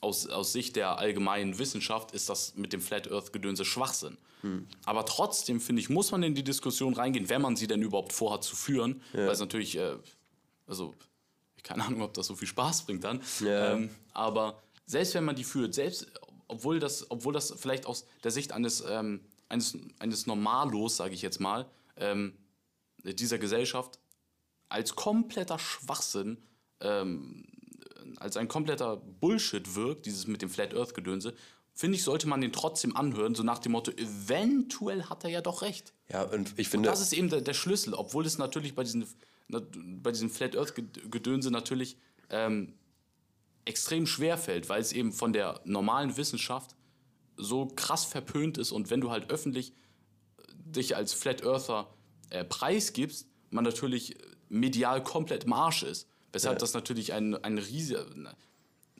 aus, 0.00 0.28
aus 0.28 0.52
Sicht 0.52 0.76
der 0.76 0.98
allgemeinen 0.98 1.58
Wissenschaft 1.58 2.12
ist 2.12 2.28
das 2.28 2.54
mit 2.54 2.72
dem 2.72 2.80
Flat 2.80 3.10
Earth 3.10 3.32
Gedönse 3.32 3.64
Schwachsinn. 3.64 4.16
Hm. 4.42 4.66
Aber 4.84 5.04
trotzdem, 5.04 5.60
finde 5.60 5.82
ich, 5.82 5.88
muss 5.88 6.12
man 6.12 6.22
in 6.22 6.34
die 6.34 6.44
Diskussion 6.44 6.94
reingehen, 6.94 7.28
wenn 7.28 7.42
man 7.42 7.56
sie 7.56 7.66
denn 7.66 7.82
überhaupt 7.82 8.12
vorhat 8.12 8.44
zu 8.44 8.54
führen. 8.54 9.02
Ja. 9.12 9.20
Weil 9.20 9.30
es 9.30 9.40
natürlich, 9.40 9.76
äh, 9.76 9.96
also 10.66 10.94
keine 11.62 11.84
Ahnung, 11.84 12.02
ob 12.02 12.14
das 12.14 12.26
so 12.26 12.36
viel 12.36 12.48
Spaß 12.48 12.82
bringt 12.82 13.04
dann. 13.04 13.22
Ja. 13.40 13.74
Ähm, 13.74 13.90
aber 14.12 14.62
selbst 14.86 15.14
wenn 15.14 15.24
man 15.24 15.36
die 15.36 15.44
führt, 15.44 15.74
selbst 15.74 16.06
obwohl 16.48 16.80
das, 16.80 17.10
obwohl 17.10 17.32
das 17.32 17.54
vielleicht 17.56 17.86
aus 17.86 18.06
der 18.24 18.30
Sicht 18.30 18.52
eines, 18.52 18.82
ähm, 18.88 19.20
eines, 19.48 19.76
eines 19.98 20.26
Normalos, 20.26 20.96
sage 20.96 21.14
ich 21.14 21.22
jetzt 21.22 21.40
mal, 21.40 21.66
ähm, 21.96 22.32
dieser 23.04 23.38
Gesellschaft 23.38 23.98
als 24.68 24.96
kompletter 24.96 25.58
Schwachsinn, 25.58 26.38
ähm, 26.80 27.44
als 28.16 28.36
ein 28.36 28.48
kompletter 28.48 28.96
Bullshit 28.96 29.74
wirkt, 29.74 30.06
dieses 30.06 30.26
mit 30.26 30.42
dem 30.42 30.50
Flat 30.50 30.74
Earth 30.74 30.94
Gedönse, 30.94 31.34
finde 31.74 31.96
ich, 31.96 32.02
sollte 32.02 32.26
man 32.26 32.40
den 32.40 32.52
trotzdem 32.52 32.96
anhören, 32.96 33.34
so 33.34 33.42
nach 33.42 33.60
dem 33.60 33.72
Motto, 33.72 33.92
eventuell 33.92 35.04
hat 35.04 35.24
er 35.24 35.30
ja 35.30 35.40
doch 35.40 35.62
recht. 35.62 35.92
Ja, 36.10 36.22
und 36.22 36.58
ich 36.58 36.68
finde. 36.68 36.88
Und 36.88 36.92
das 36.92 37.00
ist 37.00 37.12
eben 37.12 37.28
der, 37.28 37.40
der 37.40 37.54
Schlüssel, 37.54 37.94
obwohl 37.94 38.26
es 38.26 38.38
natürlich 38.38 38.74
bei 38.74 38.82
diesen 38.82 39.06
bei 39.48 40.10
diesem 40.10 40.30
Flat 40.30 40.56
Earth 40.56 40.74
Gedönse 41.10 41.50
natürlich 41.50 41.96
ähm, 42.30 42.74
extrem 43.64 44.06
schwer 44.06 44.36
fällt, 44.38 44.68
weil 44.68 44.80
es 44.80 44.92
eben 44.92 45.12
von 45.12 45.32
der 45.32 45.60
normalen 45.64 46.16
Wissenschaft 46.16 46.74
so 47.36 47.66
krass 47.66 48.04
verpönt 48.04 48.58
ist 48.58 48.72
und 48.72 48.90
wenn 48.90 49.00
du 49.00 49.10
halt 49.10 49.30
öffentlich 49.30 49.72
dich 50.64 50.96
als 50.96 51.12
Flat 51.12 51.44
Earther 51.44 51.88
äh, 52.30 52.44
preisgibst, 52.44 53.26
man 53.50 53.64
natürlich 53.64 54.16
medial 54.48 55.02
komplett 55.02 55.46
marsch 55.46 55.82
ist. 55.82 56.08
Weshalb 56.32 56.56
ja. 56.56 56.60
das 56.60 56.74
natürlich 56.74 57.12
ein, 57.12 57.42
ein 57.42 57.58
riesiger 57.58 58.04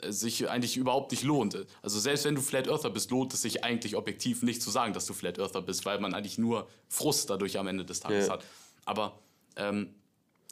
äh, 0.01 0.13
sich 0.13 0.49
eigentlich 0.49 0.77
überhaupt 0.77 1.11
nicht 1.11 1.25
lohnt. 1.25 1.67
Also 1.83 1.99
selbst 2.01 2.25
wenn 2.25 2.35
du 2.35 2.41
Flat 2.41 2.69
Earther 2.69 2.91
bist, 2.91 3.11
lohnt 3.11 3.35
es 3.35 3.43
sich 3.43 3.65
eigentlich 3.65 3.97
objektiv 3.97 4.43
nicht 4.43 4.63
zu 4.63 4.71
sagen, 4.71 4.93
dass 4.95 5.07
du 5.07 5.13
Flat 5.13 5.39
Earther 5.39 5.61
bist, 5.61 5.85
weil 5.85 6.01
man 6.01 6.15
eigentlich 6.15 6.39
nur 6.39 6.69
Frust 6.89 7.29
dadurch 7.29 7.59
am 7.59 7.67
Ende 7.67 7.85
des 7.85 8.01
Tages 8.01 8.29
ja. 8.29 8.35
hat. 8.35 8.45
Aber 8.85 9.19
ähm, 9.57 9.95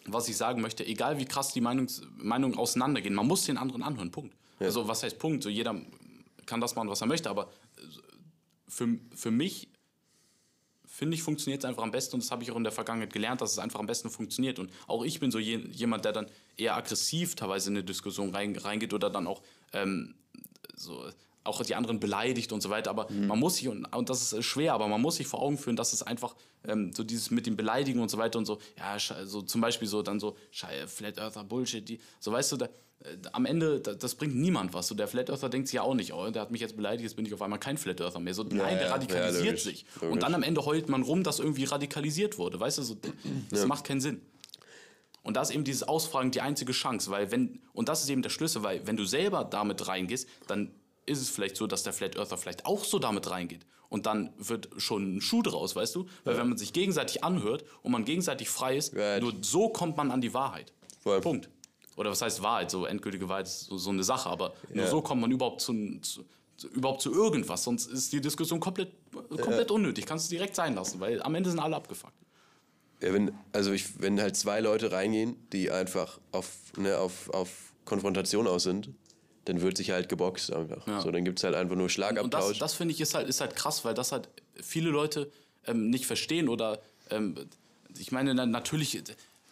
was 0.08 0.28
ich 0.28 0.36
sagen 0.36 0.60
möchte, 0.62 0.86
egal 0.86 1.18
wie 1.18 1.24
krass 1.24 1.52
die 1.52 1.60
Meinungs 1.60 2.02
Meinungen 2.16 2.56
auseinandergehen, 2.56 3.14
man 3.14 3.26
muss 3.26 3.44
den 3.44 3.58
anderen 3.58 3.82
anhören, 3.82 4.10
Punkt. 4.10 4.34
Ja. 4.60 4.66
Also 4.66 4.88
was 4.88 5.02
heißt 5.02 5.18
Punkt? 5.18 5.42
So 5.42 5.48
jeder 5.48 5.80
kann 6.46 6.60
das 6.60 6.74
machen, 6.76 6.88
was 6.88 7.00
er 7.00 7.06
möchte, 7.06 7.30
aber 7.30 7.44
äh, 7.76 7.80
für, 8.68 8.98
für 9.14 9.30
mich 9.30 9.68
finde 10.96 11.14
ich, 11.14 11.22
funktioniert 11.22 11.62
es 11.62 11.68
einfach 11.68 11.82
am 11.82 11.90
besten 11.90 12.14
und 12.14 12.22
das 12.22 12.30
habe 12.30 12.42
ich 12.42 12.50
auch 12.50 12.56
in 12.56 12.64
der 12.64 12.72
Vergangenheit 12.72 13.12
gelernt, 13.12 13.42
dass 13.42 13.52
es 13.52 13.58
einfach 13.58 13.80
am 13.80 13.86
besten 13.86 14.08
funktioniert. 14.08 14.58
Und 14.58 14.70
auch 14.86 15.04
ich 15.04 15.20
bin 15.20 15.30
so 15.30 15.38
je, 15.38 15.58
jemand, 15.70 16.06
der 16.06 16.12
dann 16.12 16.26
eher 16.56 16.74
aggressiv 16.74 17.34
teilweise 17.34 17.68
in 17.68 17.76
eine 17.76 17.84
Diskussion 17.84 18.34
rein, 18.34 18.56
reingeht 18.56 18.94
oder 18.94 19.10
dann 19.10 19.26
auch 19.26 19.42
ähm, 19.74 20.14
so 20.74 21.04
auch 21.46 21.62
die 21.62 21.74
anderen 21.74 22.00
beleidigt 22.00 22.52
und 22.52 22.62
so 22.62 22.70
weiter. 22.70 22.90
Aber 22.90 23.10
mhm. 23.10 23.26
man 23.26 23.38
muss 23.38 23.56
sich, 23.56 23.68
und, 23.68 23.84
und 23.84 24.10
das 24.10 24.32
ist 24.32 24.44
schwer, 24.44 24.74
aber 24.74 24.88
man 24.88 25.00
muss 25.00 25.16
sich 25.16 25.26
vor 25.26 25.42
Augen 25.42 25.58
führen, 25.58 25.76
dass 25.76 25.92
es 25.92 26.02
einfach 26.02 26.34
ähm, 26.66 26.92
so 26.94 27.04
dieses 27.04 27.30
mit 27.30 27.46
dem 27.46 27.56
Beleidigen 27.56 28.00
und 28.00 28.10
so 28.10 28.18
weiter 28.18 28.38
und 28.38 28.46
so, 28.46 28.58
ja, 28.78 28.96
so 28.98 29.42
zum 29.42 29.60
Beispiel 29.60 29.88
so 29.88 30.02
dann 30.02 30.20
so, 30.20 30.36
Flat 30.50 31.18
Earther 31.18 31.44
Bullshit, 31.44 31.88
die, 31.88 32.00
so 32.20 32.32
weißt 32.32 32.52
du, 32.52 32.56
da, 32.56 32.66
äh, 33.00 33.16
am 33.32 33.46
Ende, 33.46 33.80
da, 33.80 33.94
das 33.94 34.14
bringt 34.14 34.34
niemand 34.34 34.74
was. 34.74 34.88
So 34.88 34.94
der 34.94 35.08
Flat 35.08 35.30
Earther 35.30 35.48
denkt 35.48 35.68
sich 35.68 35.74
ja 35.74 35.82
auch 35.82 35.94
nicht, 35.94 36.12
oh, 36.12 36.30
der 36.30 36.42
hat 36.42 36.50
mich 36.50 36.60
jetzt 36.60 36.76
beleidigt, 36.76 37.02
jetzt 37.02 37.16
bin 37.16 37.26
ich 37.26 37.34
auf 37.34 37.42
einmal 37.42 37.58
kein 37.58 37.78
Flat 37.78 38.00
Earther 38.00 38.20
mehr. 38.20 38.34
So, 38.34 38.42
ja, 38.44 38.56
nein, 38.56 38.78
der 38.78 38.90
radikalisiert 38.90 39.58
ja, 39.58 39.64
sich. 39.64 39.86
Logisch. 39.96 40.12
Und 40.12 40.22
dann 40.22 40.34
am 40.34 40.42
Ende 40.42 40.64
heult 40.64 40.88
man 40.88 41.02
rum, 41.02 41.22
dass 41.22 41.38
irgendwie 41.38 41.64
radikalisiert 41.64 42.38
wurde. 42.38 42.58
Weißt 42.58 42.78
du, 42.78 42.82
so, 42.82 42.96
das 43.50 43.60
ja. 43.60 43.66
macht 43.66 43.84
keinen 43.84 44.00
Sinn. 44.00 44.20
Und 45.22 45.36
da 45.36 45.42
ist 45.42 45.50
eben 45.50 45.64
dieses 45.64 45.82
Ausfragen 45.82 46.30
die 46.30 46.40
einzige 46.40 46.72
Chance, 46.72 47.10
weil 47.10 47.32
wenn, 47.32 47.60
und 47.72 47.88
das 47.88 48.02
ist 48.02 48.08
eben 48.10 48.22
der 48.22 48.30
Schlüssel, 48.30 48.62
weil 48.62 48.86
wenn 48.86 48.96
du 48.96 49.04
selber 49.04 49.42
damit 49.42 49.88
reingehst, 49.88 50.28
dann 50.46 50.70
ist 51.06 51.20
es 51.20 51.30
vielleicht 51.30 51.56
so, 51.56 51.66
dass 51.66 51.82
der 51.82 51.92
Flat 51.92 52.16
Earther 52.16 52.36
vielleicht 52.36 52.66
auch 52.66 52.84
so 52.84 52.98
damit 52.98 53.30
reingeht. 53.30 53.64
Und 53.88 54.06
dann 54.06 54.32
wird 54.36 54.68
schon 54.78 55.16
ein 55.16 55.20
Schuh 55.20 55.42
draus, 55.42 55.76
weißt 55.76 55.94
du? 55.94 56.06
Weil 56.24 56.34
ja. 56.34 56.40
wenn 56.40 56.48
man 56.48 56.58
sich 56.58 56.72
gegenseitig 56.72 57.22
anhört 57.22 57.64
und 57.82 57.92
man 57.92 58.04
gegenseitig 58.04 58.48
frei 58.48 58.76
ist, 58.76 58.94
right. 58.94 59.22
nur 59.22 59.32
so 59.42 59.68
kommt 59.68 59.96
man 59.96 60.10
an 60.10 60.20
die 60.20 60.34
Wahrheit. 60.34 60.72
Voll. 61.00 61.20
Punkt. 61.20 61.48
Oder 61.96 62.10
was 62.10 62.20
heißt 62.20 62.42
Wahrheit? 62.42 62.70
So 62.70 62.84
endgültige 62.84 63.28
Wahrheit 63.28 63.46
ist 63.46 63.66
so, 63.66 63.78
so 63.78 63.90
eine 63.90 64.02
Sache, 64.02 64.28
aber 64.28 64.52
ja. 64.68 64.82
nur 64.82 64.86
so 64.88 65.00
kommt 65.00 65.20
man 65.20 65.30
überhaupt 65.30 65.60
zu, 65.60 65.72
zu, 66.00 66.24
zu, 66.56 66.68
überhaupt 66.68 67.00
zu 67.00 67.12
irgendwas. 67.12 67.62
Sonst 67.62 67.86
ist 67.86 68.12
die 68.12 68.20
Diskussion 68.20 68.60
komplett, 68.60 68.92
komplett 69.12 69.70
ja. 69.70 69.74
unnötig. 69.74 70.04
Kannst 70.04 70.30
du 70.30 70.34
direkt 70.34 70.56
sein 70.56 70.74
lassen, 70.74 71.00
weil 71.00 71.22
am 71.22 71.34
Ende 71.34 71.48
sind 71.48 71.60
alle 71.60 71.76
abgefuckt. 71.76 72.12
Ja, 73.00 73.12
wenn, 73.12 73.32
also 73.52 73.72
ich, 73.72 74.00
wenn 74.00 74.20
halt 74.20 74.36
zwei 74.36 74.60
Leute 74.60 74.90
reingehen, 74.90 75.36
die 75.52 75.70
einfach 75.70 76.18
auf, 76.32 76.48
ne, 76.76 76.98
auf, 76.98 77.30
auf 77.30 77.72
Konfrontation 77.84 78.46
aus 78.46 78.64
sind, 78.64 78.90
dann 79.46 79.62
wird 79.62 79.76
sich 79.76 79.90
halt 79.90 80.08
geboxt 80.08 80.52
einfach. 80.52 80.86
Ja. 80.86 81.00
So, 81.00 81.10
dann 81.10 81.24
gibt 81.24 81.38
es 81.38 81.44
halt 81.44 81.54
einfach 81.54 81.76
nur 81.76 81.88
Schlagabtausch. 81.88 82.44
Und 82.44 82.52
das, 82.52 82.58
das 82.58 82.74
finde 82.74 82.92
ich 82.94 83.00
ist 83.00 83.14
halt, 83.14 83.28
ist 83.28 83.40
halt 83.40 83.56
krass, 83.56 83.84
weil 83.84 83.94
das 83.94 84.12
halt 84.12 84.28
viele 84.54 84.90
Leute 84.90 85.30
ähm, 85.66 85.90
nicht 85.90 86.06
verstehen 86.06 86.48
oder 86.48 86.80
ähm, 87.10 87.34
ich 87.98 88.12
meine, 88.12 88.34
natürlich, 88.34 89.02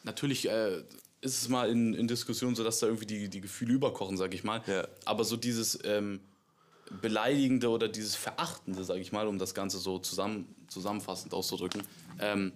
natürlich 0.03 0.49
äh, 0.49 0.83
ist 1.21 1.43
es 1.43 1.49
mal 1.49 1.71
in, 1.71 1.95
in 1.95 2.09
Diskussionen 2.09 2.55
so, 2.55 2.63
dass 2.65 2.81
da 2.81 2.87
irgendwie 2.87 3.07
die, 3.07 3.29
die 3.29 3.41
Gefühle 3.41 3.73
überkochen, 3.73 4.17
sag 4.17 4.35
ich 4.35 4.45
mal. 4.45 4.63
Ja. 4.67 4.87
Aber 5.05 5.25
so 5.25 5.37
dieses 5.37 5.79
ähm, 5.85 6.21
Beleidigende 7.01 7.71
oder 7.71 7.89
dieses 7.89 8.15
Verachtende, 8.15 8.85
sag 8.85 8.99
ich 8.99 9.13
mal, 9.13 9.27
um 9.27 9.39
das 9.39 9.55
Ganze 9.55 9.79
so 9.79 9.99
zusammen, 9.99 10.55
zusammenfassend 10.69 11.33
auszudrücken, 11.33 11.83
ähm, 12.21 12.53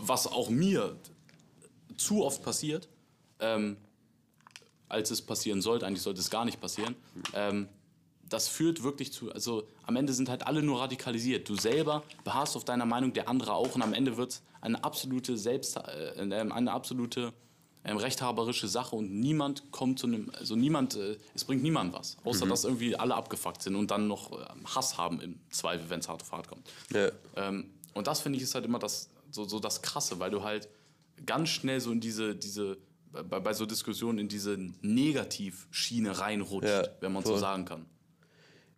was 0.00 0.26
auch 0.26 0.50
mir 0.50 0.96
zu 1.96 2.24
oft 2.24 2.42
passiert, 2.42 2.88
ähm, 3.40 3.76
als 4.88 5.10
es 5.10 5.22
passieren 5.22 5.62
sollte. 5.62 5.86
Eigentlich 5.86 6.02
sollte 6.02 6.20
es 6.20 6.30
gar 6.30 6.44
nicht 6.44 6.60
passieren. 6.60 6.94
Ähm, 7.34 7.68
das 8.28 8.48
führt 8.48 8.82
wirklich 8.82 9.12
zu, 9.12 9.30
also 9.32 9.68
am 9.84 9.96
Ende 9.96 10.12
sind 10.12 10.28
halt 10.28 10.46
alle 10.46 10.62
nur 10.62 10.80
radikalisiert. 10.80 11.48
Du 11.48 11.54
selber 11.54 12.02
beharrst 12.24 12.56
auf 12.56 12.64
deiner 12.64 12.86
Meinung, 12.86 13.12
der 13.12 13.28
andere 13.28 13.54
auch 13.54 13.74
und 13.74 13.82
am 13.82 13.92
Ende 13.92 14.16
wird 14.16 14.32
es 14.32 14.42
eine 14.60 14.82
absolute 14.82 15.36
Selbst, 15.36 15.76
äh, 15.76 16.12
eine 16.18 16.72
absolute 16.72 17.32
äh, 17.84 17.92
rechthaberische 17.92 18.66
Sache 18.66 18.96
und 18.96 19.12
niemand 19.12 19.70
kommt 19.70 20.00
zu 20.00 20.08
einem, 20.08 20.30
also 20.36 20.56
niemand, 20.56 20.96
äh, 20.96 21.16
es 21.34 21.44
bringt 21.44 21.62
niemand 21.62 21.92
was, 21.92 22.16
außer 22.24 22.44
mhm. 22.44 22.50
dass 22.50 22.64
irgendwie 22.64 22.96
alle 22.96 23.14
abgefuckt 23.14 23.62
sind 23.62 23.76
und 23.76 23.92
dann 23.92 24.08
noch 24.08 24.32
äh, 24.32 24.44
Hass 24.74 24.98
haben 24.98 25.20
im 25.20 25.38
Zweifel, 25.50 25.88
wenn 25.88 26.00
es 26.00 26.08
hart 26.08 26.22
auf 26.22 26.32
hart 26.32 26.48
kommt. 26.48 26.68
Ja. 26.92 27.10
Ähm, 27.36 27.70
und 27.94 28.08
das 28.08 28.20
finde 28.20 28.38
ich 28.38 28.42
ist 28.42 28.54
halt 28.56 28.64
immer 28.64 28.80
das, 28.80 29.08
so, 29.30 29.44
so 29.44 29.60
das 29.60 29.82
Krasse, 29.82 30.18
weil 30.18 30.32
du 30.32 30.42
halt 30.42 30.68
ganz 31.24 31.48
schnell 31.48 31.80
so 31.80 31.92
in 31.92 32.00
diese, 32.00 32.34
diese 32.34 32.76
bei, 33.24 33.40
bei 33.40 33.52
so 33.52 33.66
Diskussionen 33.66 34.18
in 34.18 34.28
diese 34.28 34.58
Negativschiene 34.82 36.18
reinrutscht, 36.18 36.68
ja, 36.68 36.88
wenn 37.00 37.12
man 37.12 37.22
voll. 37.22 37.34
so 37.34 37.38
sagen 37.38 37.64
kann. 37.64 37.86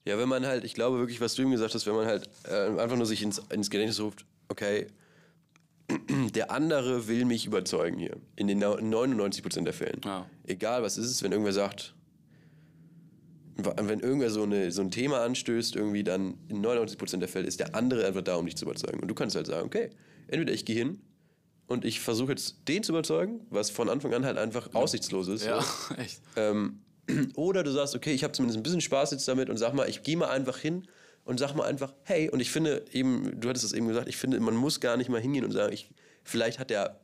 Ja, 0.05 0.19
wenn 0.19 0.29
man 0.29 0.47
halt, 0.47 0.65
ich 0.65 0.75
glaube 0.75 0.99
wirklich, 0.99 1.21
was 1.21 1.35
du 1.35 1.43
ihm 1.43 1.51
gesagt 1.51 1.75
hast, 1.75 1.87
wenn 1.87 1.95
man 1.95 2.07
halt 2.07 2.29
äh, 2.45 2.81
einfach 2.81 2.97
nur 2.97 3.07
sich 3.07 3.23
ins, 3.23 3.39
ins 3.51 3.69
Gedächtnis 3.69 4.01
ruft, 4.01 4.25
okay, 4.49 4.87
der 6.35 6.51
andere 6.51 7.09
will 7.09 7.25
mich 7.25 7.47
überzeugen 7.47 7.99
hier. 7.99 8.17
In 8.37 8.47
den 8.47 8.63
99% 8.63 9.65
der 9.65 9.73
Fällen. 9.73 10.01
Ja. 10.05 10.27
Egal 10.47 10.83
was 10.83 10.99
ist 10.99 11.11
es, 11.11 11.23
wenn 11.23 11.33
irgendwer 11.33 11.53
sagt, 11.53 11.95
wenn 13.57 14.01
irgendwer 14.01 14.31
so, 14.31 14.45
eine, 14.45 14.71
so 14.71 14.83
ein 14.83 14.91
Thema 14.91 15.23
anstößt, 15.25 15.75
irgendwie 15.75 16.05
dann 16.05 16.39
in 16.49 16.65
99% 16.65 17.19
der 17.19 17.29
Fälle 17.29 17.47
ist 17.47 17.59
der 17.59 17.75
andere 17.75 18.07
einfach 18.07 18.23
da, 18.23 18.37
um 18.37 18.47
dich 18.47 18.57
zu 18.57 18.65
überzeugen. 18.65 19.01
Und 19.01 19.09
du 19.09 19.15
kannst 19.15 19.35
halt 19.35 19.47
sagen, 19.47 19.67
okay, 19.67 19.91
entweder 20.29 20.53
ich 20.53 20.65
gehe 20.65 20.77
hin 20.77 21.01
und 21.69 21.85
ich 21.85 22.01
versuche 22.01 22.33
jetzt 22.33 22.57
den 22.67 22.83
zu 22.83 22.93
überzeugen, 22.93 23.47
was 23.51 23.71
von 23.71 23.89
Anfang 23.89 24.13
an 24.15 24.25
halt 24.25 24.39
einfach 24.39 24.75
aussichtslos 24.75 25.29
ist. 25.29 25.45
Ja, 25.45 25.61
so. 25.61 25.95
echt. 25.99 26.21
Ähm, 26.35 26.81
oder 27.37 27.63
du 27.63 27.71
sagst, 27.71 27.95
okay, 27.95 28.13
ich 28.13 28.25
habe 28.25 28.33
zumindest 28.33 28.59
ein 28.59 28.63
bisschen 28.63 28.81
Spaß 28.81 29.13
jetzt 29.13 29.29
damit 29.29 29.51
und 29.51 29.59
sag 29.59 29.75
mal, 29.75 29.89
ich 29.89 30.03
gehe 30.03 30.17
mal 30.17 30.31
einfach 30.31 30.59
hin 30.59 30.89
und 31.25 31.39
sag 31.39 31.55
mal 31.55 31.67
einfach, 31.67 31.93
hey, 32.05 32.31
und 32.31 32.41
ich 32.41 32.51
finde 32.51 32.85
eben, 32.93 33.39
du 33.39 33.49
hattest 33.51 33.67
es 33.67 33.75
eben 33.75 33.87
gesagt, 33.87 34.09
ich 34.09 34.17
finde, 34.17 34.41
man 34.41 34.57
muss 34.57 34.81
gar 34.81 34.97
nicht 34.97 35.11
mal 35.11 35.21
hingehen 35.21 35.45
und 35.45 35.53
sagen, 35.53 35.73
ich, 35.73 35.91
vielleicht 36.25 36.59
hat 36.59 36.71
er 36.71 37.01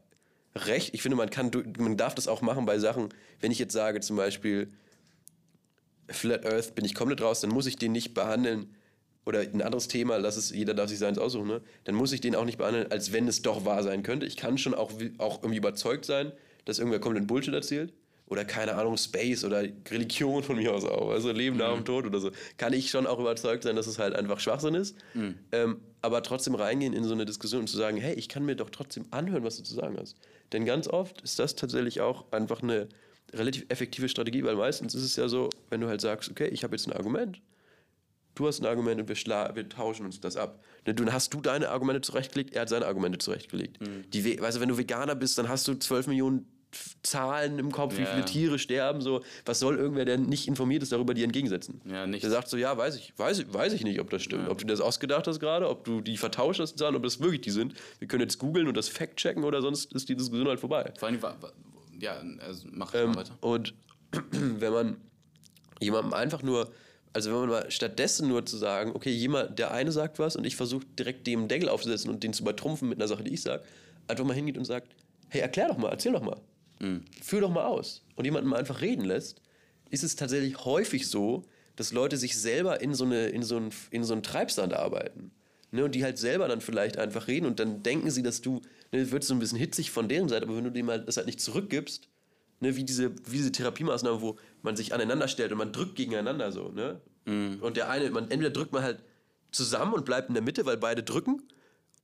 recht. 0.54 0.94
Ich 0.94 1.02
finde, 1.02 1.16
man 1.16 1.28
kann, 1.28 1.50
man 1.78 1.98
darf 1.98 2.14
das 2.14 2.26
auch 2.26 2.40
machen 2.40 2.64
bei 2.64 2.78
Sachen, 2.78 3.10
wenn 3.40 3.52
ich 3.52 3.58
jetzt 3.58 3.74
sage 3.74 4.00
zum 4.00 4.16
Beispiel, 4.16 4.72
Flat 6.08 6.46
Earth 6.46 6.74
bin 6.74 6.86
ich 6.86 6.94
komplett 6.94 7.20
raus, 7.20 7.40
dann 7.40 7.50
muss 7.50 7.66
ich 7.66 7.76
den 7.76 7.92
nicht 7.92 8.14
behandeln, 8.14 8.74
oder 9.26 9.40
ein 9.40 9.62
anderes 9.62 9.88
Thema, 9.88 10.16
lass 10.16 10.36
es, 10.36 10.50
jeder 10.50 10.74
darf 10.74 10.88
sich 10.88 10.98
seins 10.98 11.18
aussuchen, 11.18 11.48
ne? 11.48 11.60
dann 11.84 11.94
muss 11.94 12.12
ich 12.12 12.20
den 12.20 12.34
auch 12.34 12.44
nicht 12.44 12.58
behandeln, 12.58 12.90
als 12.90 13.12
wenn 13.12 13.26
es 13.26 13.42
doch 13.42 13.64
wahr 13.64 13.82
sein 13.82 14.02
könnte. 14.02 14.26
Ich 14.26 14.36
kann 14.36 14.58
schon 14.58 14.74
auch, 14.74 14.92
auch 15.18 15.42
irgendwie 15.42 15.58
überzeugt 15.58 16.04
sein, 16.04 16.32
dass 16.64 16.78
irgendwer 16.78 17.00
komplett 17.00 17.26
Bullshit 17.26 17.54
erzählt. 17.54 17.92
Oder 18.26 18.46
keine 18.46 18.74
Ahnung, 18.74 18.96
Space 18.96 19.44
oder 19.44 19.64
Religion 19.90 20.42
von 20.42 20.56
mir 20.56 20.72
aus 20.72 20.84
auch. 20.84 21.10
Also 21.10 21.30
Leben 21.30 21.58
nach 21.58 21.72
dem 21.72 21.80
mhm. 21.80 21.84
Tod 21.84 22.06
oder 22.06 22.20
so. 22.20 22.30
Kann 22.56 22.72
ich 22.72 22.88
schon 22.90 23.06
auch 23.06 23.20
überzeugt 23.20 23.64
sein, 23.64 23.76
dass 23.76 23.86
es 23.86 23.98
halt 23.98 24.14
einfach 24.16 24.40
Schwachsinn 24.40 24.74
ist. 24.74 24.96
Mhm. 25.12 25.34
Ähm, 25.52 25.80
aber 26.00 26.22
trotzdem 26.22 26.54
reingehen 26.54 26.94
in 26.94 27.04
so 27.04 27.12
eine 27.12 27.26
Diskussion 27.26 27.60
und 27.60 27.66
zu 27.66 27.76
sagen, 27.76 27.98
hey, 27.98 28.14
ich 28.14 28.30
kann 28.30 28.44
mir 28.44 28.56
doch 28.56 28.70
trotzdem 28.70 29.04
anhören, 29.10 29.44
was 29.44 29.58
du 29.58 29.62
zu 29.62 29.74
sagen 29.74 29.96
hast. 30.00 30.16
Denn 30.52 30.64
ganz 30.64 30.88
oft 30.88 31.20
ist 31.20 31.38
das 31.38 31.54
tatsächlich 31.54 32.00
auch 32.00 32.24
einfach 32.32 32.62
eine 32.62 32.88
relativ 33.34 33.66
effektive 33.68 34.08
Strategie, 34.08 34.42
weil 34.42 34.56
meistens 34.56 34.94
ist 34.94 35.02
es 35.02 35.16
ja 35.16 35.28
so, 35.28 35.50
wenn 35.68 35.80
du 35.80 35.88
halt 35.88 36.00
sagst, 36.00 36.30
okay, 36.30 36.48
ich 36.48 36.64
habe 36.64 36.76
jetzt 36.76 36.86
ein 36.86 36.92
Argument, 36.92 37.40
du 38.34 38.46
hast 38.46 38.60
ein 38.60 38.66
Argument 38.66 39.00
und 39.00 39.08
wir, 39.08 39.54
wir 39.54 39.68
tauschen 39.68 40.06
uns 40.06 40.20
das 40.20 40.36
ab. 40.36 40.62
Ne, 40.86 40.94
dann 40.94 41.12
hast 41.12 41.32
du 41.34 41.40
deine 41.40 41.68
Argumente 41.68 42.00
zurechtgelegt, 42.00 42.54
er 42.54 42.62
hat 42.62 42.68
seine 42.68 42.86
Argumente 42.86 43.18
zurechtgelegt. 43.18 43.80
Mhm. 43.80 44.10
Die, 44.10 44.40
weißt 44.40 44.56
du, 44.56 44.60
wenn 44.60 44.68
du 44.68 44.78
Veganer 44.78 45.14
bist, 45.14 45.38
dann 45.38 45.48
hast 45.48 45.66
du 45.68 45.74
12 45.74 46.08
Millionen 46.08 46.46
Zahlen 47.02 47.58
im 47.58 47.70
Kopf, 47.70 47.94
ja. 47.94 48.00
wie 48.00 48.06
viele 48.06 48.24
Tiere 48.24 48.58
sterben, 48.58 49.00
so. 49.00 49.22
Was 49.44 49.60
soll 49.60 49.76
irgendwer, 49.76 50.04
der 50.04 50.18
nicht 50.18 50.48
informiert 50.48 50.82
ist, 50.82 50.92
darüber 50.92 51.14
dir 51.14 51.24
entgegensetzen? 51.24 51.80
Ja, 51.84 52.06
Der 52.06 52.30
sagt 52.30 52.48
so, 52.48 52.56
ja, 52.56 52.76
weiß 52.76 52.96
ich, 52.96 53.16
weiß, 53.16 53.52
weiß 53.52 53.72
ich 53.74 53.84
nicht, 53.84 54.00
ob 54.00 54.10
das 54.10 54.22
stimmt. 54.22 54.44
Ja. 54.44 54.50
Ob 54.50 54.58
du 54.58 54.66
das 54.66 54.80
ausgedacht 54.80 55.26
hast 55.26 55.40
gerade, 55.40 55.68
ob 55.68 55.84
du 55.84 56.00
die 56.00 56.16
vertauscht 56.16 56.60
hast, 56.60 56.78
Zahlen, 56.78 56.96
ob 56.96 57.02
das 57.02 57.20
wirklich 57.20 57.42
die 57.42 57.50
sind. 57.50 57.74
Wir 57.98 58.08
können 58.08 58.22
jetzt 58.22 58.38
googeln 58.38 58.66
und 58.66 58.76
das 58.76 58.88
Fact 58.88 59.16
checken 59.16 59.44
oder 59.44 59.62
sonst 59.62 59.92
ist 59.92 60.08
die 60.08 60.16
Diskussion 60.16 60.48
halt 60.48 60.60
vorbei. 60.60 60.92
Vor 60.98 61.08
allem, 61.08 61.20
ja, 62.00 62.20
also 62.40 62.66
mach 62.72 62.94
ähm, 62.94 63.10
mal 63.10 63.18
weiter. 63.18 63.38
Und 63.40 63.74
wenn 64.30 64.72
man 64.72 64.96
jemandem 65.80 66.12
einfach 66.12 66.42
nur 66.42 66.72
also 67.14 67.30
wenn 67.30 67.40
man 67.40 67.48
mal 67.48 67.70
stattdessen 67.70 68.28
nur 68.28 68.44
zu 68.44 68.56
sagen, 68.56 68.92
okay, 68.94 69.10
jemand, 69.10 69.58
der 69.58 69.70
eine 69.70 69.92
sagt 69.92 70.18
was 70.18 70.36
und 70.36 70.44
ich 70.44 70.56
versuche 70.56 70.84
direkt 70.98 71.26
dem 71.26 71.48
Deckel 71.48 71.68
aufzusetzen 71.68 72.10
und 72.10 72.22
den 72.22 72.32
zu 72.32 72.42
übertrumpfen 72.42 72.88
mit 72.88 72.98
einer 72.98 73.08
Sache, 73.08 73.22
die 73.22 73.32
ich 73.32 73.42
sage, 73.42 73.62
einfach 74.08 74.24
mal 74.24 74.34
hingeht 74.34 74.58
und 74.58 74.64
sagt, 74.64 74.88
hey, 75.28 75.40
erklär 75.40 75.68
doch 75.68 75.78
mal, 75.78 75.90
erzähl 75.90 76.12
doch 76.12 76.22
mal. 76.22 76.40
Mhm. 76.80 77.04
Führ 77.22 77.40
doch 77.40 77.50
mal 77.50 77.64
aus. 77.64 78.02
Und 78.16 78.24
jemanden 78.24 78.50
mal 78.50 78.58
einfach 78.58 78.80
reden 78.80 79.04
lässt, 79.04 79.40
ist 79.90 80.02
es 80.02 80.16
tatsächlich 80.16 80.64
häufig 80.64 81.08
so, 81.08 81.44
dass 81.76 81.92
Leute 81.92 82.16
sich 82.16 82.38
selber 82.38 82.80
in 82.80 82.94
so, 82.94 83.04
eine, 83.04 83.28
in 83.28 83.44
so, 83.44 83.56
einen, 83.56 83.70
in 83.90 84.02
so 84.02 84.12
einen 84.12 84.24
Treibsand 84.24 84.74
arbeiten. 84.74 85.30
Ne, 85.70 85.84
und 85.84 85.94
die 85.94 86.04
halt 86.04 86.18
selber 86.18 86.46
dann 86.46 86.60
vielleicht 86.60 86.98
einfach 86.98 87.26
reden 87.26 87.46
und 87.46 87.58
dann 87.58 87.82
denken 87.82 88.08
sie, 88.08 88.22
dass 88.22 88.40
du, 88.40 88.60
ne, 88.92 89.10
wird 89.10 89.24
so 89.24 89.34
ein 89.34 89.40
bisschen 89.40 89.58
hitzig 89.58 89.90
von 89.90 90.08
deren 90.08 90.28
Seite, 90.28 90.46
aber 90.46 90.56
wenn 90.56 90.62
du 90.62 90.70
dem 90.70 90.88
halt 90.88 91.08
das 91.08 91.16
halt 91.16 91.26
nicht 91.26 91.40
zurückgibst, 91.40 92.08
ne, 92.60 92.76
wie, 92.76 92.84
diese, 92.84 93.10
wie 93.26 93.38
diese 93.38 93.50
Therapiemaßnahmen, 93.50 94.20
wo 94.20 94.36
man 94.64 94.76
sich 94.76 94.94
aneinander 94.94 95.28
stellt 95.28 95.52
und 95.52 95.58
man 95.58 95.72
drückt 95.72 95.94
gegeneinander 95.94 96.50
so, 96.50 96.70
ne? 96.70 97.00
Mhm. 97.26 97.58
Und 97.60 97.76
der 97.76 97.90
eine, 97.90 98.10
man, 98.10 98.30
entweder 98.30 98.50
drückt 98.50 98.72
man 98.72 98.82
halt 98.82 99.04
zusammen 99.52 99.92
und 99.92 100.04
bleibt 100.04 100.28
in 100.28 100.34
der 100.34 100.42
Mitte, 100.42 100.66
weil 100.66 100.78
beide 100.78 101.02
drücken, 101.02 101.42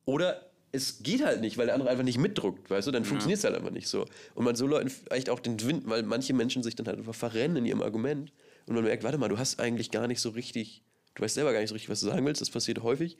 oder 0.04 0.50
es 0.72 1.02
geht 1.02 1.24
halt 1.24 1.40
nicht, 1.40 1.58
weil 1.58 1.66
der 1.66 1.74
andere 1.74 1.90
einfach 1.90 2.04
nicht 2.04 2.18
mitdruckt, 2.18 2.70
weißt 2.70 2.86
du, 2.86 2.92
dann 2.92 3.02
ja. 3.02 3.08
funktioniert 3.08 3.38
es 3.38 3.44
halt 3.44 3.56
einfach 3.56 3.70
nicht 3.70 3.88
so. 3.88 4.04
Und 4.34 4.44
man 4.44 4.54
so 4.54 4.66
Leuten 4.66 4.88
vielleicht 4.88 5.30
auch 5.30 5.40
den 5.40 5.60
Wind, 5.62 5.88
weil 5.88 6.02
manche 6.04 6.32
Menschen 6.32 6.62
sich 6.62 6.76
dann 6.76 6.86
halt 6.86 6.98
einfach 6.98 7.14
verrennen 7.14 7.56
in 7.56 7.66
ihrem 7.66 7.82
Argument 7.82 8.32
und 8.66 8.74
man 8.74 8.84
merkt, 8.84 9.02
warte 9.02 9.18
mal, 9.18 9.28
du 9.28 9.38
hast 9.38 9.58
eigentlich 9.58 9.90
gar 9.90 10.06
nicht 10.06 10.20
so 10.20 10.30
richtig, 10.30 10.84
du 11.14 11.22
weißt 11.22 11.34
selber 11.34 11.52
gar 11.52 11.60
nicht 11.60 11.70
so 11.70 11.74
richtig, 11.74 11.88
was 11.90 12.00
du 12.00 12.06
sagen 12.06 12.24
willst, 12.24 12.40
das 12.40 12.50
passiert 12.50 12.82
häufig. 12.82 13.16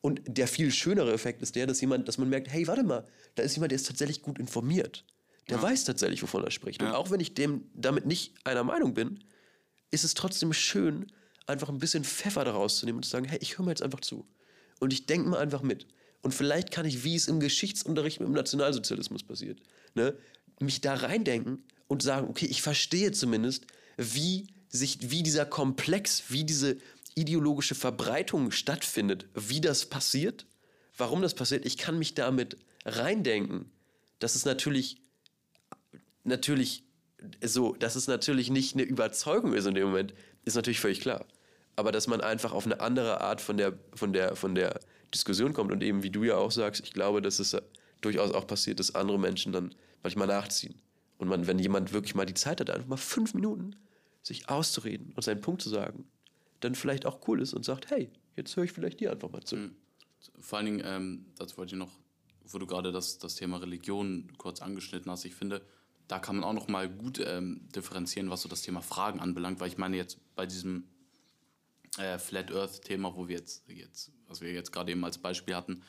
Und 0.00 0.22
der 0.26 0.48
viel 0.48 0.72
schönere 0.72 1.12
Effekt 1.12 1.42
ist 1.42 1.54
der, 1.54 1.66
dass 1.66 1.80
jemand, 1.80 2.08
dass 2.08 2.18
man 2.18 2.28
merkt, 2.28 2.48
hey, 2.50 2.66
warte 2.66 2.82
mal, 2.82 3.06
da 3.36 3.42
ist 3.42 3.54
jemand, 3.54 3.70
der 3.70 3.76
ist 3.76 3.86
tatsächlich 3.86 4.22
gut 4.22 4.38
informiert. 4.38 5.04
Der 5.48 5.56
ja. 5.56 5.62
weiß 5.62 5.84
tatsächlich, 5.84 6.22
wovon 6.22 6.44
er 6.44 6.50
spricht. 6.50 6.80
Ja. 6.80 6.88
Und 6.88 6.94
auch 6.94 7.10
wenn 7.10 7.20
ich 7.20 7.34
dem 7.34 7.64
damit 7.74 8.06
nicht 8.06 8.34
einer 8.44 8.64
Meinung 8.64 8.94
bin, 8.94 9.24
ist 9.90 10.04
es 10.04 10.14
trotzdem 10.14 10.52
schön, 10.52 11.06
einfach 11.46 11.68
ein 11.68 11.78
bisschen 11.78 12.04
Pfeffer 12.04 12.44
daraus 12.44 12.78
zu 12.78 12.86
nehmen 12.86 12.98
und 12.98 13.04
zu 13.04 13.10
sagen, 13.10 13.26
hey, 13.26 13.38
ich 13.40 13.58
höre 13.58 13.64
mir 13.64 13.72
jetzt 13.72 13.82
einfach 13.82 14.00
zu. 14.00 14.26
Und 14.80 14.92
ich 14.92 15.06
denke 15.06 15.28
mal 15.28 15.38
einfach 15.38 15.62
mit. 15.62 15.86
Und 16.22 16.32
vielleicht 16.32 16.70
kann 16.70 16.86
ich, 16.86 17.04
wie 17.04 17.16
es 17.16 17.28
im 17.28 17.40
Geschichtsunterricht 17.40 18.20
mit 18.20 18.28
dem 18.28 18.34
Nationalsozialismus 18.34 19.24
passiert, 19.24 19.60
ne, 19.94 20.16
mich 20.60 20.80
da 20.80 20.94
reindenken 20.94 21.64
und 21.88 22.02
sagen, 22.02 22.28
okay, 22.28 22.46
ich 22.46 22.62
verstehe 22.62 23.12
zumindest, 23.12 23.66
wie 23.96 24.46
sich, 24.68 25.10
wie 25.10 25.22
dieser 25.22 25.44
Komplex, 25.44 26.24
wie 26.28 26.44
diese 26.44 26.78
ideologische 27.14 27.74
Verbreitung 27.74 28.50
stattfindet, 28.52 29.26
wie 29.34 29.60
das 29.60 29.86
passiert, 29.86 30.46
warum 30.96 31.20
das 31.20 31.34
passiert. 31.34 31.66
Ich 31.66 31.76
kann 31.76 31.98
mich 31.98 32.14
damit 32.14 32.56
reindenken, 32.84 33.70
dass 34.18 34.34
es 34.34 34.44
natürlich, 34.44 35.01
natürlich 36.24 36.84
so, 37.44 37.74
dass 37.74 37.96
es 37.96 38.08
natürlich 38.08 38.50
nicht 38.50 38.74
eine 38.74 38.82
Überzeugung 38.82 39.54
ist 39.54 39.66
in 39.66 39.74
dem 39.74 39.88
Moment, 39.88 40.14
ist 40.44 40.56
natürlich 40.56 40.80
völlig 40.80 41.00
klar. 41.00 41.26
Aber 41.76 41.92
dass 41.92 42.06
man 42.06 42.20
einfach 42.20 42.52
auf 42.52 42.66
eine 42.66 42.80
andere 42.80 43.20
Art 43.20 43.40
von 43.40 43.56
der, 43.56 43.78
von 43.94 44.12
der, 44.12 44.36
von 44.36 44.54
der 44.54 44.80
Diskussion 45.14 45.52
kommt 45.52 45.72
und 45.72 45.82
eben, 45.82 46.02
wie 46.02 46.10
du 46.10 46.24
ja 46.24 46.36
auch 46.36 46.50
sagst, 46.50 46.82
ich 46.84 46.92
glaube, 46.92 47.22
dass 47.22 47.38
es 47.38 47.56
durchaus 48.00 48.32
auch 48.32 48.46
passiert, 48.46 48.80
dass 48.80 48.94
andere 48.94 49.18
Menschen 49.18 49.52
dann 49.52 49.74
manchmal 50.02 50.26
nachziehen. 50.26 50.74
Und 51.18 51.28
man, 51.28 51.46
wenn 51.46 51.58
jemand 51.58 51.92
wirklich 51.92 52.14
mal 52.14 52.26
die 52.26 52.34
Zeit 52.34 52.60
hat, 52.60 52.70
einfach 52.70 52.88
mal 52.88 52.96
fünf 52.96 53.34
Minuten 53.34 53.76
sich 54.22 54.48
auszureden 54.48 55.12
und 55.14 55.22
seinen 55.22 55.40
Punkt 55.40 55.62
zu 55.62 55.68
sagen, 55.68 56.04
dann 56.60 56.74
vielleicht 56.74 57.06
auch 57.06 57.26
cool 57.28 57.40
ist 57.40 57.54
und 57.54 57.64
sagt, 57.64 57.90
hey, 57.90 58.10
jetzt 58.36 58.56
höre 58.56 58.64
ich 58.64 58.72
vielleicht 58.72 59.00
dir 59.00 59.10
einfach 59.10 59.30
mal 59.30 59.42
zu. 59.42 59.56
Mhm. 59.56 59.76
Vor 60.40 60.58
allen 60.58 60.66
Dingen, 60.66 60.82
ähm, 60.84 61.26
dazu 61.38 61.58
wollte 61.58 61.74
ich 61.74 61.78
noch, 61.78 61.90
wo 62.44 62.58
du 62.58 62.66
gerade 62.66 62.92
das, 62.92 63.18
das 63.18 63.34
Thema 63.34 63.58
Religion 63.58 64.32
kurz 64.38 64.62
angeschnitten 64.62 65.10
hast, 65.10 65.24
ich 65.24 65.34
finde, 65.34 65.62
da 66.12 66.18
kann 66.18 66.36
man 66.36 66.44
auch 66.44 66.52
noch 66.52 66.68
mal 66.68 66.90
gut 66.90 67.22
ähm, 67.24 67.66
differenzieren, 67.74 68.28
was 68.28 68.42
so 68.42 68.48
das 68.48 68.60
Thema 68.60 68.82
Fragen 68.82 69.18
anbelangt, 69.18 69.60
weil 69.60 69.68
ich 69.68 69.78
meine 69.78 69.96
jetzt 69.96 70.18
bei 70.34 70.44
diesem 70.44 70.84
äh, 71.96 72.18
Flat 72.18 72.52
Earth 72.52 72.82
Thema, 72.82 73.16
wo 73.16 73.28
wir 73.28 73.38
jetzt, 73.38 73.66
jetzt, 73.66 74.12
was 74.28 74.42
wir 74.42 74.52
jetzt 74.52 74.72
gerade 74.72 74.92
eben 74.92 75.02
als 75.06 75.16
Beispiel 75.16 75.56
hatten, 75.56 75.82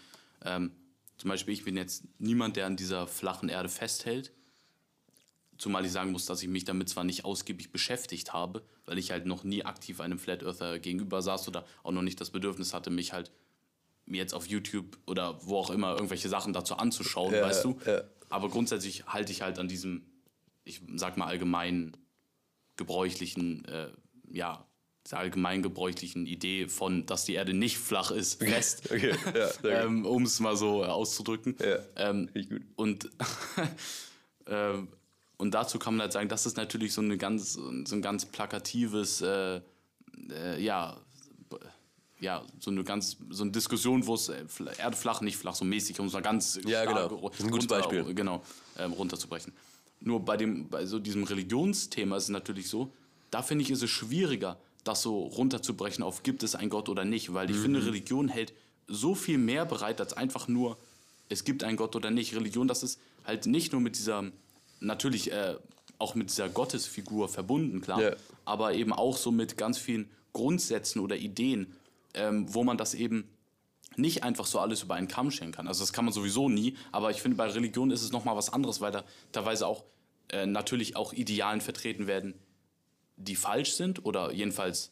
ähm, 0.46 0.72
zum 1.18 1.30
Beispiel 1.30 1.54
ich 1.54 1.66
bin 1.66 1.76
jetzt 1.76 2.06
niemand, 2.20 2.56
der 2.56 2.68
an 2.68 2.78
dieser 2.78 3.06
flachen 3.06 3.50
Erde 3.50 3.68
festhält, 3.68 4.32
zumal 5.58 5.86
ich 5.86 5.92
sagen 5.92 6.14
muss, 6.14 6.26
dass 6.26 6.42
ich 6.42 6.48
mich 6.48 6.64
damit 6.64 6.88
zwar 6.88 7.04
nicht 7.04 7.26
ausgiebig 7.26 7.74
beschäftigt 7.74 8.32
habe, 8.32 8.64
weil 8.86 8.98
ich 8.98 9.12
halt 9.12 9.26
noch 9.26 9.44
nie 9.44 9.66
aktiv 9.66 10.00
einem 10.00 10.20
Flat 10.20 10.42
Earther 10.42 10.80
gegenüber 10.80 11.22
saß 11.22 11.50
oder 11.50 11.66
auch 11.84 11.92
noch 11.92 12.02
nicht 12.02 12.22
das 12.22 12.30
Bedürfnis 12.30 12.74
hatte, 12.74 12.92
mich 12.92 13.12
halt 13.12 13.30
mir 14.06 14.20
jetzt 14.20 14.34
auf 14.34 14.48
YouTube 14.48 14.98
oder 15.06 15.46
wo 15.46 15.58
auch 15.58 15.70
immer 15.70 15.96
irgendwelche 15.96 16.30
Sachen 16.30 16.54
dazu 16.54 16.78
anzuschauen, 16.78 17.34
ja, 17.34 17.42
weißt 17.42 17.66
du. 17.66 17.78
Ja. 17.86 18.04
Aber 18.30 18.50
grundsätzlich 18.50 19.06
halte 19.06 19.32
ich 19.32 19.42
halt 19.42 19.60
an 19.60 19.68
diesem, 19.68 20.06
ich 20.64 20.82
sag 20.96 21.18
mal 21.18 21.28
allgemein 21.28 21.96
gebräuchlichen, 22.78 23.66
äh, 23.66 23.90
ja, 24.32 24.66
der 25.12 25.20
allgemeingebräuchlichen 25.20 26.26
Idee 26.26 26.68
von, 26.68 27.06
dass 27.06 27.26
die 27.26 27.34
Erde 27.34 27.54
nicht 27.54 27.78
flach 27.78 28.12
ist, 28.12 28.44
fest. 28.44 28.84
Okay. 28.92 29.16
Ja, 29.64 29.84
ähm, 29.84 30.06
um 30.06 30.24
es 30.24 30.40
mal 30.40 30.56
so 30.56 30.84
auszudrücken. 30.84 31.58
Ja, 31.60 31.80
ähm, 31.98 32.30
gut. 32.34 32.62
Und, 32.76 33.10
ähm, 34.48 34.88
und 35.38 35.54
dazu 35.54 35.78
kann 35.78 35.96
man 35.96 36.04
halt 36.04 36.14
sagen, 36.14 36.30
das 36.30 36.46
ist 36.46 36.56
natürlich 36.56 36.94
so, 36.94 37.02
eine 37.02 37.18
ganz, 37.18 37.54
so 37.54 37.70
ein 37.70 38.02
ganz 38.02 38.26
plakatives, 38.26 39.22
äh, 39.22 39.62
äh, 40.30 40.62
ja, 40.64 40.98
ja, 42.20 42.42
so 42.60 42.72
eine 42.72 42.86
ganz, 42.86 43.18
so 43.30 43.44
eine 43.44 43.52
Diskussion, 43.52 44.08
wo 44.08 44.16
es 44.16 44.30
äh, 44.30 44.46
Erde 44.78 44.96
flach, 44.96 45.20
nicht 45.20 45.36
flach, 45.36 45.56
so 45.56 45.66
mäßig, 45.66 46.00
um 46.00 46.08
es 46.08 46.14
mal 46.14 46.22
ganz 46.22 46.58
ja, 46.66 46.86
genau. 46.86 47.30
ein 47.38 47.52
gutes 47.52 47.68
Beispiel. 47.68 48.14
Genau, 48.14 48.42
ähm, 48.78 48.94
runterzubrechen. 48.94 49.52
Nur 50.04 50.20
bei, 50.20 50.38
dem, 50.38 50.70
bei 50.70 50.86
so 50.86 51.00
diesem 51.00 51.24
Religionsthema 51.24 52.18
ist 52.18 52.24
es 52.24 52.30
natürlich 52.30 52.68
so, 52.68 52.92
da 53.32 53.42
finde 53.42 53.64
ich, 53.64 53.72
ist 53.72 53.82
es 53.82 53.90
schwieriger, 53.90 54.58
das 54.84 55.02
so 55.02 55.20
runterzubrechen 55.20 56.04
auf 56.04 56.24
gibt 56.24 56.44
es 56.44 56.56
einen 56.56 56.70
Gott 56.70 56.90
oder 56.90 57.06
nicht, 57.06 57.34
weil 57.34 57.50
ich 57.50 57.58
mhm. 57.58 57.62
finde, 57.62 57.86
Religion 57.86 58.28
hält 58.28 58.54
so 58.88 59.16
viel 59.16 59.38
mehr 59.38 59.66
bereit 59.66 60.02
als 60.02 60.14
einfach 60.14 60.48
nur, 60.48 60.78
es 61.30 61.46
gibt 61.46 61.64
einen 61.64 61.78
Gott 61.78 61.96
oder 61.96 62.12
nicht. 62.12 62.36
Religion, 62.36 62.68
das 62.68 62.84
ist 62.84 63.00
halt 63.26 63.46
nicht 63.46 63.72
nur 63.72 63.82
mit 63.82 63.98
dieser, 63.98 64.32
natürlich 64.82 65.32
äh, 65.32 65.56
auch 66.00 66.16
mit 66.16 66.30
dieser 66.30 66.50
Gottesfigur 66.50 67.30
verbunden, 67.30 67.82
klar, 67.82 68.00
yeah. 68.00 68.16
aber 68.46 68.74
eben 68.74 68.92
auch 68.92 69.16
so 69.18 69.32
mit 69.32 69.58
ganz 69.58 69.78
vielen 69.78 70.10
Grundsätzen 70.34 71.00
oder 71.00 71.16
Ideen, 71.16 71.74
ähm, 72.14 72.54
wo 72.54 72.64
man 72.64 72.78
das 72.78 72.94
eben 72.94 73.28
nicht 73.98 74.24
einfach 74.24 74.46
so 74.46 74.60
alles 74.60 74.84
über 74.84 74.96
einen 74.96 75.08
Kamm 75.08 75.32
scheren 75.32 75.52
kann. 75.52 75.68
Also 75.68 75.82
das 75.82 75.94
kann 75.94 76.06
man 76.06 76.14
sowieso 76.14 76.50
nie, 76.50 76.76
aber 76.92 77.12
ich 77.12 77.22
finde, 77.22 77.38
bei 77.38 77.48
Religion 77.48 77.92
ist 77.92 78.04
es 78.04 78.12
nochmal 78.12 78.36
was 78.36 78.52
anderes, 78.52 78.82
weil 78.82 78.92
da 78.92 79.04
teilweise 79.32 79.68
auch 79.68 79.84
äh, 80.30 80.46
natürlich 80.46 80.96
auch 80.96 81.14
Idealen 81.14 81.62
vertreten 81.62 82.08
werden, 82.08 82.34
die 83.18 83.36
falsch 83.36 83.74
sind 83.74 84.06
oder 84.06 84.32
jedenfalls 84.32 84.92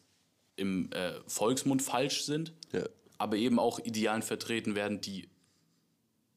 im 0.55 0.91
äh, 0.91 1.13
Volksmund 1.27 1.81
falsch 1.81 2.23
sind, 2.23 2.53
ja. 2.71 2.83
aber 3.17 3.37
eben 3.37 3.59
auch 3.59 3.79
Idealen 3.79 4.21
vertreten 4.21 4.75
werden, 4.75 5.01
die 5.01 5.29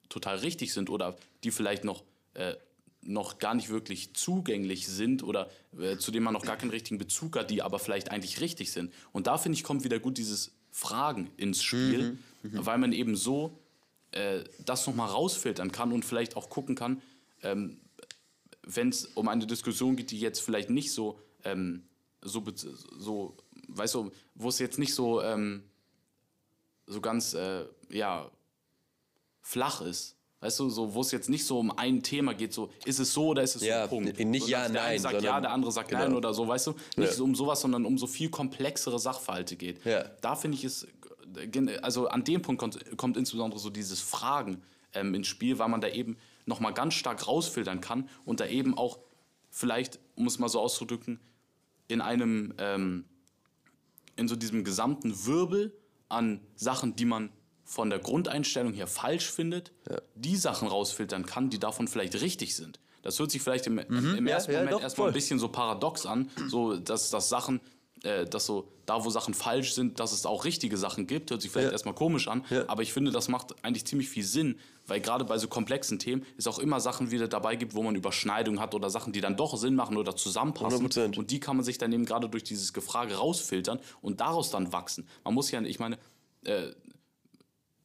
total 0.08 0.38
richtig 0.38 0.72
sind 0.72 0.90
oder 0.90 1.16
die 1.42 1.50
vielleicht 1.50 1.84
noch, 1.84 2.04
äh, 2.34 2.54
noch 3.02 3.38
gar 3.38 3.54
nicht 3.54 3.68
wirklich 3.68 4.14
zugänglich 4.14 4.86
sind 4.86 5.22
oder 5.22 5.50
äh, 5.78 5.98
zu 5.98 6.10
denen 6.10 6.24
man 6.24 6.32
noch 6.32 6.44
gar 6.44 6.56
keinen 6.56 6.70
richtigen 6.70 6.98
Bezug 6.98 7.36
hat, 7.36 7.50
die 7.50 7.62
aber 7.62 7.78
vielleicht 7.78 8.10
eigentlich 8.10 8.40
richtig 8.40 8.72
sind. 8.72 8.92
Und 9.12 9.26
da 9.26 9.36
finde 9.36 9.58
ich, 9.58 9.64
kommt 9.64 9.84
wieder 9.84 9.98
gut 9.98 10.16
dieses 10.16 10.52
Fragen 10.74 11.30
ins 11.36 11.62
Spiel, 11.62 12.18
mhm. 12.42 12.50
Mhm. 12.50 12.66
weil 12.66 12.78
man 12.78 12.92
eben 12.92 13.14
so 13.14 13.60
äh, 14.10 14.42
das 14.64 14.84
nochmal 14.88 15.08
rausfiltern 15.08 15.70
kann 15.70 15.92
und 15.92 16.04
vielleicht 16.04 16.36
auch 16.36 16.50
gucken 16.50 16.74
kann, 16.74 17.00
ähm, 17.42 17.80
wenn 18.64 18.88
es 18.88 19.06
um 19.06 19.28
eine 19.28 19.46
Diskussion 19.46 19.94
geht, 19.94 20.10
die 20.10 20.18
jetzt 20.18 20.40
vielleicht 20.40 20.70
nicht 20.70 20.92
so, 20.92 21.20
ähm, 21.44 21.84
so, 22.22 22.42
so, 22.98 23.36
weißt 23.68 23.94
du, 23.94 24.10
wo 24.34 24.48
es 24.48 24.58
jetzt 24.58 24.80
nicht 24.80 24.94
so, 24.94 25.22
ähm, 25.22 25.62
so 26.88 27.00
ganz, 27.00 27.34
äh, 27.34 27.66
ja, 27.88 28.28
flach 29.42 29.80
ist. 29.80 30.16
Weißt 30.44 30.60
du, 30.60 30.68
so, 30.68 30.92
wo 30.92 31.00
es 31.00 31.10
jetzt 31.10 31.30
nicht 31.30 31.46
so 31.46 31.58
um 31.58 31.70
ein 31.78 32.02
Thema 32.02 32.34
geht, 32.34 32.52
so, 32.52 32.68
ist 32.84 32.98
es 32.98 33.14
so 33.14 33.28
oder 33.28 33.42
ist 33.42 33.56
es 33.56 33.62
ja, 33.62 33.84
so, 33.84 33.88
Punkt. 33.88 34.18
Nicht 34.18 34.46
ja, 34.46 34.58
der 34.58 34.68
nein. 34.68 34.72
Der 34.74 34.82
eine 34.84 35.00
sagt 35.00 35.22
ja, 35.22 35.40
der 35.40 35.50
andere 35.50 35.72
sagt 35.72 35.88
genau. 35.88 36.02
nein 36.02 36.14
oder 36.14 36.34
so, 36.34 36.46
weißt 36.46 36.66
du? 36.66 36.72
Nicht 36.96 37.08
ja. 37.08 37.12
so 37.12 37.24
um 37.24 37.34
sowas, 37.34 37.62
sondern 37.62 37.86
um 37.86 37.96
so 37.96 38.06
viel 38.06 38.28
komplexere 38.28 38.98
Sachverhalte 38.98 39.56
geht. 39.56 39.82
Ja. 39.86 40.04
Da 40.20 40.36
finde 40.36 40.58
ich 40.58 40.64
es, 40.64 40.86
also 41.80 42.08
an 42.08 42.24
dem 42.24 42.42
Punkt 42.42 42.60
kommt, 42.60 42.98
kommt 42.98 43.16
insbesondere 43.16 43.58
so 43.58 43.70
dieses 43.70 44.00
Fragen 44.00 44.60
ähm, 44.92 45.14
ins 45.14 45.28
Spiel, 45.28 45.58
weil 45.58 45.70
man 45.70 45.80
da 45.80 45.88
eben 45.88 46.18
nochmal 46.44 46.74
ganz 46.74 46.92
stark 46.92 47.26
rausfiltern 47.26 47.80
kann 47.80 48.10
und 48.26 48.40
da 48.40 48.46
eben 48.46 48.76
auch 48.76 48.98
vielleicht, 49.48 49.98
um 50.14 50.26
es 50.26 50.38
mal 50.38 50.50
so 50.50 50.60
auszudrücken, 50.60 51.20
in 51.88 52.02
einem, 52.02 52.52
ähm, 52.58 53.06
in 54.16 54.28
so 54.28 54.36
diesem 54.36 54.62
gesamten 54.62 55.24
Wirbel 55.24 55.72
an 56.10 56.40
Sachen, 56.54 56.96
die 56.96 57.06
man 57.06 57.30
von 57.74 57.90
der 57.90 57.98
Grundeinstellung 57.98 58.72
her 58.72 58.86
falsch 58.86 59.28
findet, 59.30 59.72
ja. 59.90 59.98
die 60.14 60.36
Sachen 60.36 60.68
rausfiltern 60.68 61.26
kann, 61.26 61.50
die 61.50 61.58
davon 61.58 61.88
vielleicht 61.88 62.20
richtig 62.20 62.54
sind. 62.54 62.78
Das 63.02 63.18
hört 63.18 63.32
sich 63.32 63.42
vielleicht 63.42 63.66
im, 63.66 63.74
mhm, 63.74 64.14
im 64.16 64.26
ersten 64.28 64.52
ja, 64.52 64.58
Moment 64.60 64.78
ja, 64.78 64.82
erstmal 64.82 65.08
ein 65.08 65.12
bisschen 65.12 65.40
so 65.40 65.48
paradox 65.48 66.06
an, 66.06 66.30
so 66.48 66.76
dass, 66.76 67.10
dass 67.10 67.28
Sachen, 67.28 67.60
äh, 68.04 68.26
dass 68.26 68.46
so 68.46 68.72
da, 68.86 69.04
wo 69.04 69.10
Sachen 69.10 69.34
falsch 69.34 69.74
sind, 69.74 69.98
dass 69.98 70.12
es 70.12 70.24
auch 70.24 70.44
richtige 70.44 70.76
Sachen 70.76 71.08
gibt, 71.08 71.32
hört 71.32 71.42
sich 71.42 71.50
vielleicht 71.50 71.72
erstmal 71.72 71.94
komisch 71.94 72.28
an, 72.28 72.44
aber 72.68 72.82
ich 72.82 72.92
finde, 72.92 73.10
das 73.10 73.28
macht 73.28 73.56
eigentlich 73.64 73.86
ziemlich 73.86 74.08
viel 74.08 74.24
Sinn, 74.24 74.56
weil 74.86 75.00
gerade 75.00 75.24
bei 75.24 75.36
so 75.38 75.48
komplexen 75.48 75.98
Themen 75.98 76.24
es 76.38 76.46
auch 76.46 76.60
immer 76.60 76.78
Sachen 76.78 77.10
wieder 77.10 77.26
dabei 77.26 77.56
gibt, 77.56 77.74
wo 77.74 77.82
man 77.82 77.96
Überschneidungen 77.96 78.60
hat 78.60 78.74
oder 78.74 78.88
Sachen, 78.88 79.12
die 79.12 79.20
dann 79.20 79.36
doch 79.36 79.56
Sinn 79.56 79.74
machen 79.74 79.96
oder 79.96 80.14
zusammenpassen. 80.14 80.86
100%. 80.86 81.18
Und 81.18 81.30
die 81.30 81.40
kann 81.40 81.56
man 81.56 81.64
sich 81.64 81.78
dann 81.78 81.92
eben 81.92 82.04
gerade 82.04 82.28
durch 82.28 82.44
dieses 82.44 82.72
Gefrage 82.72 83.16
rausfiltern 83.16 83.80
und 84.00 84.20
daraus 84.20 84.50
dann 84.50 84.72
wachsen. 84.72 85.08
Man 85.24 85.34
muss 85.34 85.50
ja, 85.50 85.60
ich 85.62 85.80
meine, 85.80 85.98
äh, 86.44 86.70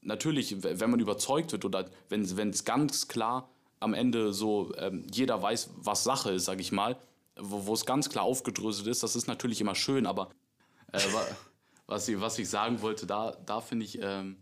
natürlich, 0.01 0.63
wenn 0.63 0.89
man 0.89 0.99
überzeugt 0.99 1.51
wird 1.51 1.65
oder 1.65 1.89
wenn 2.09 2.21
es 2.21 2.65
ganz 2.65 3.07
klar 3.07 3.49
am 3.79 3.93
Ende 3.93 4.33
so 4.33 4.73
ähm, 4.77 5.05
jeder 5.11 5.41
weiß, 5.41 5.71
was 5.77 6.03
Sache 6.03 6.31
ist, 6.31 6.45
sag 6.45 6.59
ich 6.59 6.71
mal, 6.71 6.97
wo 7.37 7.73
es 7.73 7.85
ganz 7.85 8.09
klar 8.09 8.25
aufgedröselt 8.25 8.87
ist, 8.87 9.03
das 9.03 9.15
ist 9.15 9.27
natürlich 9.27 9.61
immer 9.61 9.75
schön, 9.75 10.05
aber 10.05 10.29
äh, 10.91 10.99
was, 11.87 12.07
ich, 12.07 12.19
was 12.19 12.37
ich 12.39 12.49
sagen 12.49 12.81
wollte, 12.81 13.07
da, 13.07 13.37
da 13.45 13.61
finde 13.61 13.85
ich, 13.85 13.99
ähm, 14.01 14.37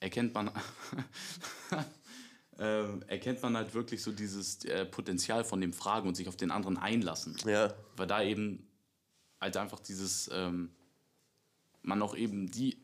erkennt 0.00 0.34
man, 0.34 0.50
äh, 2.58 2.84
erkennt 3.06 3.42
man 3.42 3.56
halt 3.56 3.74
wirklich 3.74 4.02
so 4.02 4.12
dieses 4.12 4.64
äh, 4.64 4.84
Potenzial 4.84 5.44
von 5.44 5.60
dem 5.60 5.72
Fragen 5.72 6.08
und 6.08 6.14
sich 6.14 6.28
auf 6.28 6.36
den 6.36 6.50
anderen 6.50 6.76
einlassen. 6.76 7.36
Ja. 7.46 7.72
Weil 7.96 8.06
da 8.06 8.22
eben 8.22 8.68
halt 9.40 9.56
einfach 9.56 9.80
dieses, 9.80 10.30
ähm, 10.32 10.70
man 11.82 12.02
auch 12.02 12.16
eben 12.16 12.50
die 12.50 12.76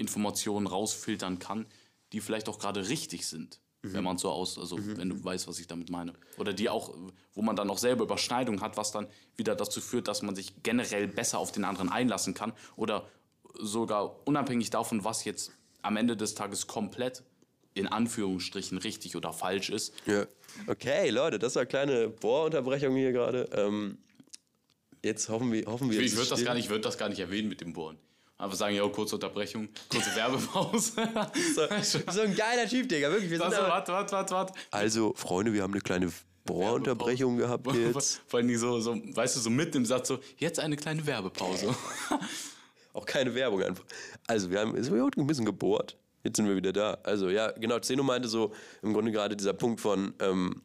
Informationen 0.00 0.66
rausfiltern 0.66 1.38
kann, 1.38 1.66
die 2.12 2.20
vielleicht 2.20 2.48
auch 2.48 2.58
gerade 2.58 2.88
richtig 2.88 3.26
sind. 3.26 3.60
Mhm. 3.82 3.92
Wenn 3.94 4.04
man 4.04 4.18
so 4.18 4.30
aus, 4.30 4.58
also 4.58 4.76
mhm. 4.76 4.96
wenn 4.96 5.08
du 5.10 5.22
weißt, 5.22 5.46
was 5.46 5.58
ich 5.58 5.66
damit 5.66 5.90
meine. 5.90 6.14
Oder 6.38 6.52
die 6.52 6.68
auch, 6.68 6.94
wo 7.34 7.42
man 7.42 7.56
dann 7.56 7.70
auch 7.70 7.78
selber 7.78 8.04
Überschneidung 8.04 8.60
hat, 8.60 8.76
was 8.76 8.92
dann 8.92 9.06
wieder 9.36 9.54
dazu 9.54 9.80
führt, 9.80 10.08
dass 10.08 10.22
man 10.22 10.34
sich 10.34 10.62
generell 10.62 11.06
besser 11.06 11.38
auf 11.38 11.52
den 11.52 11.64
anderen 11.64 11.88
einlassen 11.88 12.34
kann. 12.34 12.52
Oder 12.76 13.08
sogar 13.58 14.26
unabhängig 14.26 14.70
davon, 14.70 15.04
was 15.04 15.24
jetzt 15.24 15.52
am 15.82 15.96
Ende 15.96 16.16
des 16.16 16.34
Tages 16.34 16.66
komplett 16.66 17.22
in 17.72 17.86
Anführungsstrichen 17.86 18.78
richtig 18.78 19.16
oder 19.16 19.32
falsch 19.32 19.70
ist. 19.70 19.94
Ja. 20.06 20.26
Okay, 20.66 21.10
Leute, 21.10 21.38
das 21.38 21.54
war 21.54 21.62
eine 21.62 21.68
kleine 21.68 22.08
Bohrunterbrechung 22.08 22.96
hier 22.96 23.12
gerade. 23.12 23.48
Ähm, 23.54 23.98
jetzt 25.02 25.28
hoffen 25.28 25.52
wir, 25.52 25.64
hoffen 25.66 25.90
wir. 25.90 26.00
Ich, 26.00 26.16
würde 26.16 26.28
das, 26.28 26.44
gar 26.44 26.54
nicht, 26.54 26.68
würd 26.68 26.84
das 26.84 26.98
gar 26.98 27.08
nicht 27.08 27.20
erwähnen 27.20 27.48
mit 27.48 27.60
dem 27.60 27.72
Bohren. 27.72 27.98
Aber 28.40 28.56
sagen, 28.56 28.74
ja, 28.74 28.88
kurze 28.88 29.16
Unterbrechung, 29.16 29.68
kurze 29.90 30.16
Werbepause. 30.16 30.92
so, 31.54 31.98
so, 32.10 32.20
ein 32.22 32.34
geiler 32.34 32.66
Typ, 32.66 32.88
Digga, 32.88 33.10
wirklich. 33.10 33.30
Wir 33.30 33.36
sind 33.36 33.52
so, 33.52 33.60
warte, 33.60 33.92
warte, 33.92 34.12
warte, 34.12 34.34
warte. 34.34 34.54
Also, 34.70 35.12
Freunde, 35.14 35.52
wir 35.52 35.62
haben 35.62 35.74
eine 35.74 35.82
kleine 35.82 36.10
Bohrunterbrechung 36.46 37.36
gehabt 37.36 37.66
jetzt. 37.74 38.22
Vor 38.26 38.40
allem 38.40 38.56
so, 38.56 38.80
so, 38.80 38.96
weißt 38.96 39.36
du, 39.36 39.40
so 39.40 39.50
mitten 39.50 39.76
im 39.76 39.84
Satz 39.84 40.08
so, 40.08 40.20
jetzt 40.38 40.58
eine 40.58 40.76
kleine 40.76 41.06
Werbepause. 41.06 41.74
Auch 42.94 43.04
keine 43.04 43.34
Werbung 43.34 43.62
einfach. 43.62 43.84
Also, 44.26 44.50
wir 44.50 44.60
haben 44.60 44.74
ein 44.74 45.26
bisschen 45.26 45.44
gebohrt. 45.44 45.98
Jetzt 46.24 46.36
sind 46.36 46.48
wir 46.48 46.56
wieder 46.56 46.72
da. 46.72 46.96
Also, 47.02 47.28
ja, 47.28 47.50
genau, 47.52 47.78
Zeno 47.80 48.02
meinte 48.02 48.26
so, 48.26 48.54
im 48.80 48.94
Grunde 48.94 49.12
gerade 49.12 49.36
dieser 49.36 49.52
Punkt 49.52 49.82
von, 49.82 50.14
ähm, 50.18 50.62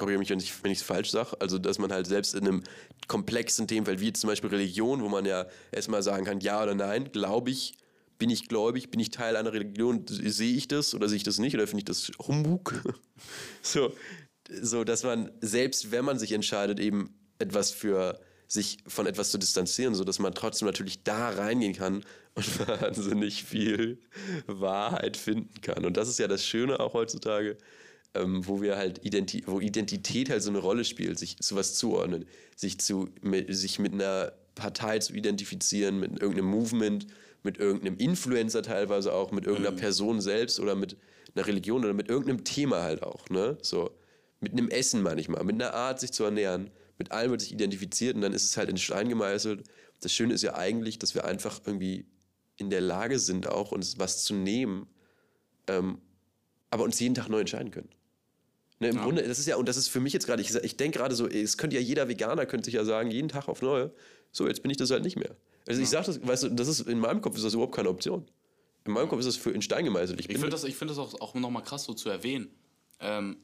korrigiere 0.00 0.18
mich, 0.18 0.30
wenn 0.64 0.72
ich 0.72 0.78
es 0.78 0.84
falsch 0.84 1.10
sage, 1.10 1.36
also 1.40 1.58
dass 1.58 1.78
man 1.78 1.92
halt 1.92 2.06
selbst 2.06 2.34
in 2.34 2.46
einem 2.46 2.62
komplexen 3.06 3.68
Themenfeld, 3.68 4.00
wie 4.00 4.12
zum 4.12 4.28
Beispiel 4.28 4.48
Religion, 4.48 5.02
wo 5.02 5.08
man 5.08 5.26
ja 5.26 5.46
erstmal 5.72 6.02
sagen 6.02 6.24
kann, 6.24 6.40
ja 6.40 6.62
oder 6.62 6.74
nein, 6.74 7.12
glaube 7.12 7.50
ich, 7.50 7.74
bin 8.18 8.30
ich 8.30 8.48
gläubig, 8.48 8.90
bin 8.90 8.98
ich 8.98 9.10
Teil 9.10 9.36
einer 9.36 9.52
Religion, 9.52 10.04
sehe 10.08 10.56
ich 10.56 10.68
das 10.68 10.94
oder 10.94 11.08
sehe 11.08 11.18
ich 11.18 11.22
das 11.22 11.38
nicht 11.38 11.54
oder 11.54 11.66
finde 11.66 11.80
ich 11.80 11.84
das 11.84 12.10
Humbug? 12.26 12.82
so, 13.62 13.92
so, 14.48 14.84
dass 14.84 15.02
man 15.02 15.30
selbst, 15.42 15.92
wenn 15.92 16.04
man 16.04 16.18
sich 16.18 16.32
entscheidet, 16.32 16.80
eben 16.80 17.14
etwas 17.38 17.70
für 17.70 18.18
sich 18.46 18.78
von 18.86 19.06
etwas 19.06 19.30
zu 19.30 19.38
distanzieren, 19.38 19.94
so 19.94 20.04
dass 20.04 20.18
man 20.18 20.34
trotzdem 20.34 20.66
natürlich 20.66 21.04
da 21.04 21.28
reingehen 21.28 21.74
kann 21.74 22.04
und 22.34 22.68
wahnsinnig 22.68 23.44
viel 23.44 24.00
Wahrheit 24.46 25.16
finden 25.18 25.60
kann. 25.60 25.84
Und 25.84 25.96
das 25.96 26.08
ist 26.08 26.18
ja 26.18 26.26
das 26.26 26.44
Schöne 26.46 26.80
auch 26.80 26.94
heutzutage, 26.94 27.58
ähm, 28.14 28.46
wo 28.46 28.60
wir 28.60 28.76
halt 28.76 29.04
Identi 29.04 29.44
wo 29.46 29.60
Identität 29.60 30.30
halt 30.30 30.42
so 30.42 30.50
eine 30.50 30.58
Rolle 30.58 30.84
spielt, 30.84 31.18
sich 31.18 31.38
zu 31.38 31.56
was 31.56 31.74
zuordnen, 31.74 32.26
sich 32.56 32.80
zu 32.80 33.08
mit, 33.22 33.54
sich 33.54 33.78
mit 33.78 33.92
einer 33.92 34.32
Partei 34.54 34.98
zu 34.98 35.14
identifizieren, 35.14 36.00
mit 36.00 36.20
irgendeinem 36.20 36.50
Movement, 36.50 37.06
mit 37.42 37.58
irgendeinem 37.58 37.96
Influencer 37.96 38.62
teilweise 38.62 39.12
auch, 39.12 39.32
mit 39.32 39.46
irgendeiner 39.46 39.74
mhm. 39.74 39.80
Person 39.80 40.20
selbst 40.20 40.60
oder 40.60 40.74
mit 40.74 40.96
einer 41.34 41.46
Religion 41.46 41.84
oder 41.84 41.94
mit 41.94 42.08
irgendeinem 42.08 42.44
Thema 42.44 42.82
halt 42.82 43.02
auch, 43.02 43.28
ne? 43.30 43.56
So 43.62 43.90
mit 44.40 44.52
einem 44.52 44.68
Essen 44.68 45.02
manchmal, 45.02 45.44
mit 45.44 45.54
einer 45.54 45.74
Art 45.74 46.00
sich 46.00 46.12
zu 46.12 46.24
ernähren, 46.24 46.70
mit 46.98 47.12
allem 47.12 47.30
wird 47.30 47.42
sich 47.42 47.52
identifiziert 47.52 48.16
und 48.16 48.22
dann 48.22 48.32
ist 48.32 48.44
es 48.44 48.56
halt 48.56 48.68
in 48.68 48.76
Stein 48.76 49.08
gemeißelt. 49.08 49.64
Das 50.00 50.12
Schöne 50.12 50.34
ist 50.34 50.42
ja 50.42 50.54
eigentlich, 50.54 50.98
dass 50.98 51.14
wir 51.14 51.24
einfach 51.24 51.60
irgendwie 51.64 52.06
in 52.56 52.70
der 52.70 52.80
Lage 52.80 53.18
sind, 53.18 53.48
auch 53.48 53.72
uns 53.72 53.98
was 53.98 54.24
zu 54.24 54.34
nehmen, 54.34 54.86
ähm, 55.66 56.00
aber 56.70 56.84
uns 56.84 56.98
jeden 57.00 57.14
Tag 57.14 57.28
neu 57.28 57.40
entscheiden 57.40 57.70
können. 57.70 57.88
Ne, 58.80 58.88
Im 58.88 58.96
ja. 58.96 59.04
Grunde, 59.04 59.22
das 59.22 59.38
ist 59.38 59.46
ja, 59.46 59.56
und 59.56 59.68
das 59.68 59.76
ist 59.76 59.88
für 59.88 60.00
mich 60.00 60.14
jetzt 60.14 60.26
gerade, 60.26 60.40
ich, 60.40 60.54
ich 60.54 60.76
denke 60.76 60.98
gerade 60.98 61.14
so, 61.14 61.28
es 61.28 61.58
könnte 61.58 61.76
ja 61.76 61.82
jeder 61.82 62.08
Veganer 62.08 62.46
könnte 62.46 62.64
sich 62.64 62.74
ja 62.74 62.84
sagen, 62.84 63.10
jeden 63.10 63.28
Tag 63.28 63.46
auf 63.48 63.60
neue, 63.60 63.92
so, 64.32 64.48
jetzt 64.48 64.62
bin 64.62 64.70
ich 64.70 64.78
das 64.78 64.90
halt 64.90 65.04
nicht 65.04 65.16
mehr. 65.16 65.36
Also 65.66 65.80
ja. 65.80 65.84
ich 65.84 65.90
sage 65.90 66.06
das, 66.06 66.26
weißt 66.26 66.44
du, 66.44 66.48
das 66.48 66.66
ist, 66.66 66.80
in 66.88 66.98
meinem 66.98 67.20
Kopf 67.20 67.36
ist 67.36 67.44
das 67.44 67.52
überhaupt 67.52 67.74
keine 67.74 67.90
Option. 67.90 68.26
In 68.86 68.92
meinem 68.92 69.08
Kopf 69.08 69.20
ist 69.20 69.26
das 69.26 69.36
für 69.36 69.50
in 69.50 69.60
Stein 69.60 69.84
gemeißelt. 69.84 70.18
Ich, 70.18 70.30
ich 70.30 70.38
finde 70.38 70.48
das, 70.48 70.64
find 70.64 70.90
das 70.90 70.98
auch, 70.98 71.20
auch 71.20 71.34
nochmal 71.34 71.62
krass 71.62 71.84
so 71.84 71.92
zu 71.92 72.08
erwähnen, 72.08 72.48
ähm, 73.00 73.36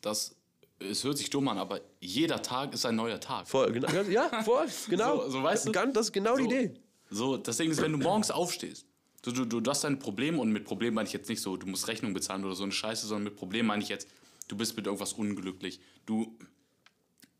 dass 0.00 0.36
es 0.78 1.02
hört 1.04 1.18
sich 1.18 1.30
dumm 1.30 1.48
an, 1.48 1.58
aber 1.58 1.80
jeder 2.00 2.40
Tag 2.40 2.72
ist 2.72 2.86
ein 2.86 2.96
neuer 2.96 3.20
Tag. 3.20 3.48
Voll, 3.48 3.72
genau, 3.72 3.88
ja, 4.08 4.42
voll, 4.44 4.66
genau. 4.88 5.24
so, 5.24 5.30
so, 5.30 5.42
weißt 5.42 5.66
du? 5.66 5.72
Das 5.72 6.06
ist 6.06 6.12
genau 6.12 6.36
so, 6.36 6.46
die 6.46 6.54
Idee. 6.54 6.74
So, 7.10 7.36
deswegen 7.36 7.72
ist, 7.72 7.82
wenn 7.82 7.92
du 7.92 7.98
morgens 7.98 8.30
aufstehst, 8.30 8.86
du, 9.22 9.32
du, 9.32 9.60
du 9.60 9.70
hast 9.70 9.84
ein 9.84 9.98
Problem 9.98 10.38
und 10.38 10.52
mit 10.52 10.64
Problem 10.64 10.94
meine 10.94 11.08
ich 11.08 11.12
jetzt 11.12 11.28
nicht 11.28 11.42
so, 11.42 11.56
du 11.56 11.66
musst 11.66 11.88
Rechnung 11.88 12.14
bezahlen 12.14 12.44
oder 12.44 12.54
so 12.54 12.62
eine 12.62 12.72
Scheiße, 12.72 13.06
sondern 13.06 13.24
mit 13.24 13.36
Problem 13.36 13.66
meine 13.66 13.82
ich 13.82 13.88
jetzt, 13.88 14.06
du 14.50 14.56
bist 14.56 14.76
mit 14.76 14.86
irgendwas 14.86 15.12
unglücklich, 15.12 15.80
du 16.06 16.36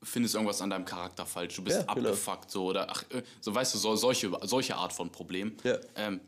findest 0.03 0.35
irgendwas 0.35 0.63
an 0.63 0.71
deinem 0.71 0.85
Charakter 0.85 1.27
falsch, 1.27 1.57
du 1.57 1.63
bist 1.63 1.79
ja, 1.79 1.95
genau. 1.95 2.09
abgefuckt 2.09 2.51
so 2.51 2.67
oder 2.67 2.91
ach, 2.91 3.05
äh, 3.11 3.23
so 3.41 3.55
weißt 3.55 3.75
du, 3.75 3.79
so, 3.79 3.97
solche, 3.97 4.31
solche 4.43 4.77
Art 4.77 4.93
von 4.93 5.11
Problem. 5.11 5.57
Ja. 5.65 5.79
Ähm, 5.97 6.21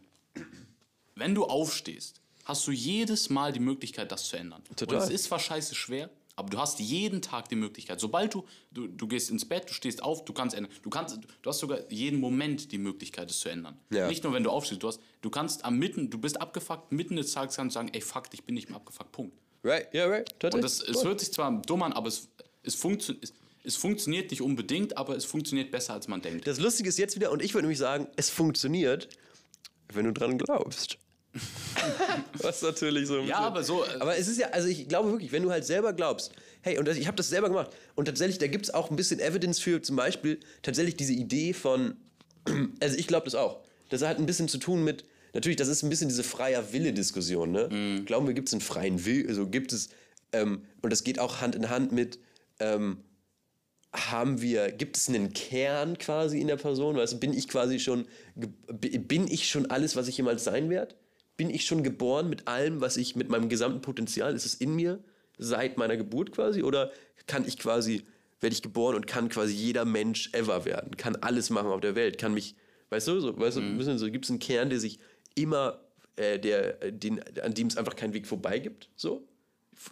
wenn 1.14 1.34
du 1.34 1.44
aufstehst, 1.44 2.20
hast 2.44 2.66
du 2.66 2.72
jedes 2.72 3.30
Mal 3.30 3.52
die 3.52 3.60
Möglichkeit, 3.60 4.10
das 4.12 4.28
zu 4.28 4.36
ändern. 4.36 4.62
Total. 4.76 4.98
Und 4.98 5.04
es 5.04 5.10
ist 5.10 5.24
zwar 5.24 5.38
scheiße 5.38 5.74
schwer, 5.74 6.10
aber 6.34 6.48
du 6.50 6.58
hast 6.58 6.80
jeden 6.80 7.22
Tag 7.22 7.48
die 7.48 7.56
Möglichkeit. 7.56 8.00
Sobald 8.00 8.34
du, 8.34 8.44
du, 8.70 8.88
du 8.88 9.06
gehst 9.06 9.30
ins 9.30 9.44
Bett, 9.44 9.68
du 9.68 9.74
stehst 9.74 10.02
auf, 10.02 10.24
du 10.24 10.32
kannst 10.32 10.56
ändern. 10.56 10.72
Du, 10.82 10.90
kannst, 10.90 11.18
du 11.42 11.50
hast 11.50 11.58
sogar 11.58 11.78
jeden 11.90 12.20
Moment 12.20 12.72
die 12.72 12.78
Möglichkeit, 12.78 13.30
es 13.30 13.40
zu 13.40 13.48
ändern. 13.48 13.78
Ja. 13.90 14.08
Nicht 14.08 14.24
nur, 14.24 14.32
wenn 14.32 14.42
du 14.42 14.50
aufstehst. 14.50 14.82
Du, 14.82 14.88
hast, 14.88 15.00
du 15.20 15.30
kannst 15.30 15.64
am 15.64 15.78
Mitten, 15.78 16.10
du 16.10 16.18
bist 16.18 16.40
abgefuckt, 16.40 16.90
mitten 16.90 17.16
des 17.16 17.32
Tages 17.32 17.56
kannst 17.56 17.76
du 17.76 17.78
sagen, 17.78 17.90
ey, 17.92 18.00
fuck, 18.00 18.24
ich 18.32 18.44
bin 18.44 18.54
nicht 18.54 18.68
mehr 18.68 18.76
abgefuckt, 18.76 19.12
Punkt. 19.12 19.41
Right, 19.64 19.86
ja, 19.92 20.04
yeah, 20.06 20.16
right. 20.16 20.28
Totally. 20.40 20.56
Und 20.56 20.64
das, 20.64 20.80
es 20.80 21.04
hört 21.04 21.20
sich 21.20 21.32
zwar 21.32 21.62
dumm 21.62 21.82
an, 21.82 21.92
aber 21.92 22.08
es, 22.08 22.28
es 22.62 22.74
funktioniert. 22.74 23.32
Es 23.64 23.76
funktioniert 23.76 24.32
nicht 24.32 24.42
unbedingt, 24.42 24.96
aber 24.96 25.14
es 25.16 25.24
funktioniert 25.24 25.70
besser, 25.70 25.94
als 25.94 26.08
man 26.08 26.20
denkt. 26.20 26.48
Das 26.48 26.58
Lustige 26.58 26.88
ist 26.88 26.98
jetzt 26.98 27.14
wieder, 27.14 27.30
und 27.30 27.40
ich 27.40 27.54
würde 27.54 27.66
nämlich 27.66 27.78
sagen, 27.78 28.08
es 28.16 28.28
funktioniert, 28.28 29.08
wenn 29.92 30.04
du 30.04 30.12
dran 30.12 30.36
glaubst. 30.36 30.98
Was 32.34 32.60
natürlich 32.62 33.06
so. 33.06 33.20
Ja, 33.20 33.38
aber 33.38 33.62
so. 33.62 33.84
Äh, 33.84 34.00
aber 34.00 34.16
es 34.16 34.26
ist 34.26 34.38
ja, 34.38 34.48
also 34.48 34.66
ich 34.66 34.88
glaube 34.88 35.12
wirklich, 35.12 35.30
wenn 35.30 35.44
du 35.44 35.50
halt 35.50 35.64
selber 35.64 35.92
glaubst, 35.92 36.32
hey, 36.62 36.78
und 36.78 36.86
das, 36.86 36.96
ich 36.96 37.06
habe 37.06 37.16
das 37.16 37.28
selber 37.28 37.48
gemacht, 37.48 37.70
und 37.94 38.06
tatsächlich, 38.06 38.38
da 38.38 38.48
gibt 38.48 38.66
es 38.66 38.74
auch 38.74 38.90
ein 38.90 38.96
bisschen 38.96 39.20
Evidence 39.20 39.60
für 39.60 39.80
zum 39.80 39.94
Beispiel 39.94 40.40
tatsächlich 40.62 40.96
diese 40.96 41.12
Idee 41.12 41.52
von, 41.52 41.96
also 42.80 42.96
ich 42.96 43.06
glaube 43.06 43.26
das 43.26 43.34
auch. 43.34 43.60
Das 43.88 44.02
hat 44.02 44.18
ein 44.18 44.26
bisschen 44.26 44.48
zu 44.48 44.58
tun 44.58 44.82
mit, 44.84 45.04
natürlich, 45.32 45.56
das 45.56 45.68
ist 45.68 45.82
ein 45.82 45.90
bisschen 45.90 46.08
diese 46.08 46.22
freier 46.22 46.72
Wille-Diskussion. 46.72 47.50
Ne? 47.50 47.68
Mhm. 47.70 48.04
Glauben 48.04 48.26
wir, 48.26 48.34
gibt 48.34 48.48
es 48.48 48.54
einen 48.54 48.60
freien 48.60 49.04
Willen, 49.04 49.28
also 49.28 49.46
gibt 49.48 49.72
es, 49.72 49.90
ähm, 50.32 50.62
und 50.80 50.90
das 50.90 51.04
geht 51.04 51.18
auch 51.18 51.40
Hand 51.40 51.54
in 51.54 51.70
Hand 51.70 51.92
mit, 51.92 52.18
ähm, 52.58 52.98
haben 53.94 54.40
wir, 54.40 54.72
gibt 54.72 54.96
es 54.96 55.08
einen 55.08 55.32
Kern 55.32 55.98
quasi 55.98 56.40
in 56.40 56.46
der 56.46 56.56
Person? 56.56 56.96
Weißt 56.96 57.12
du, 57.12 57.18
bin 57.18 57.34
ich 57.34 57.48
quasi 57.48 57.78
schon, 57.78 58.06
bin 58.34 59.28
ich 59.28 59.48
schon 59.48 59.70
alles, 59.70 59.96
was 59.96 60.08
ich 60.08 60.16
jemals 60.16 60.44
sein 60.44 60.70
werde? 60.70 60.94
Bin 61.36 61.50
ich 61.50 61.66
schon 61.66 61.82
geboren 61.82 62.28
mit 62.30 62.48
allem, 62.48 62.80
was 62.80 62.96
ich, 62.96 63.16
mit 63.16 63.28
meinem 63.28 63.48
gesamten 63.48 63.82
Potenzial? 63.82 64.34
Ist 64.34 64.46
es 64.46 64.54
in 64.54 64.74
mir 64.74 65.02
seit 65.38 65.76
meiner 65.76 65.96
Geburt 65.96 66.32
quasi? 66.32 66.62
Oder 66.62 66.90
kann 67.26 67.46
ich 67.46 67.58
quasi, 67.58 68.04
werde 68.40 68.54
ich 68.54 68.62
geboren 68.62 68.96
und 68.96 69.06
kann 69.06 69.28
quasi 69.28 69.52
jeder 69.52 69.84
Mensch 69.84 70.30
ever 70.32 70.64
werden? 70.64 70.96
Kann 70.96 71.16
alles 71.16 71.50
machen 71.50 71.68
auf 71.68 71.80
der 71.80 71.94
Welt? 71.94 72.16
Kann 72.16 72.32
mich, 72.32 72.54
weißt 72.88 73.08
du, 73.08 73.20
so, 73.20 73.38
weißt 73.38 73.58
mhm. 73.58 73.78
du, 73.78 73.98
so, 73.98 74.10
gibt 74.10 74.24
es 74.24 74.30
einen 74.30 74.40
Kern, 74.40 74.70
der 74.70 74.80
sich 74.80 75.00
immer, 75.34 75.80
äh, 76.16 76.38
der, 76.38 76.72
den, 76.90 77.22
an 77.40 77.54
dem 77.54 77.66
es 77.66 77.76
einfach 77.76 77.96
keinen 77.96 78.14
Weg 78.14 78.26
vorbei 78.26 78.58
gibt? 78.58 78.88
So? 78.96 79.28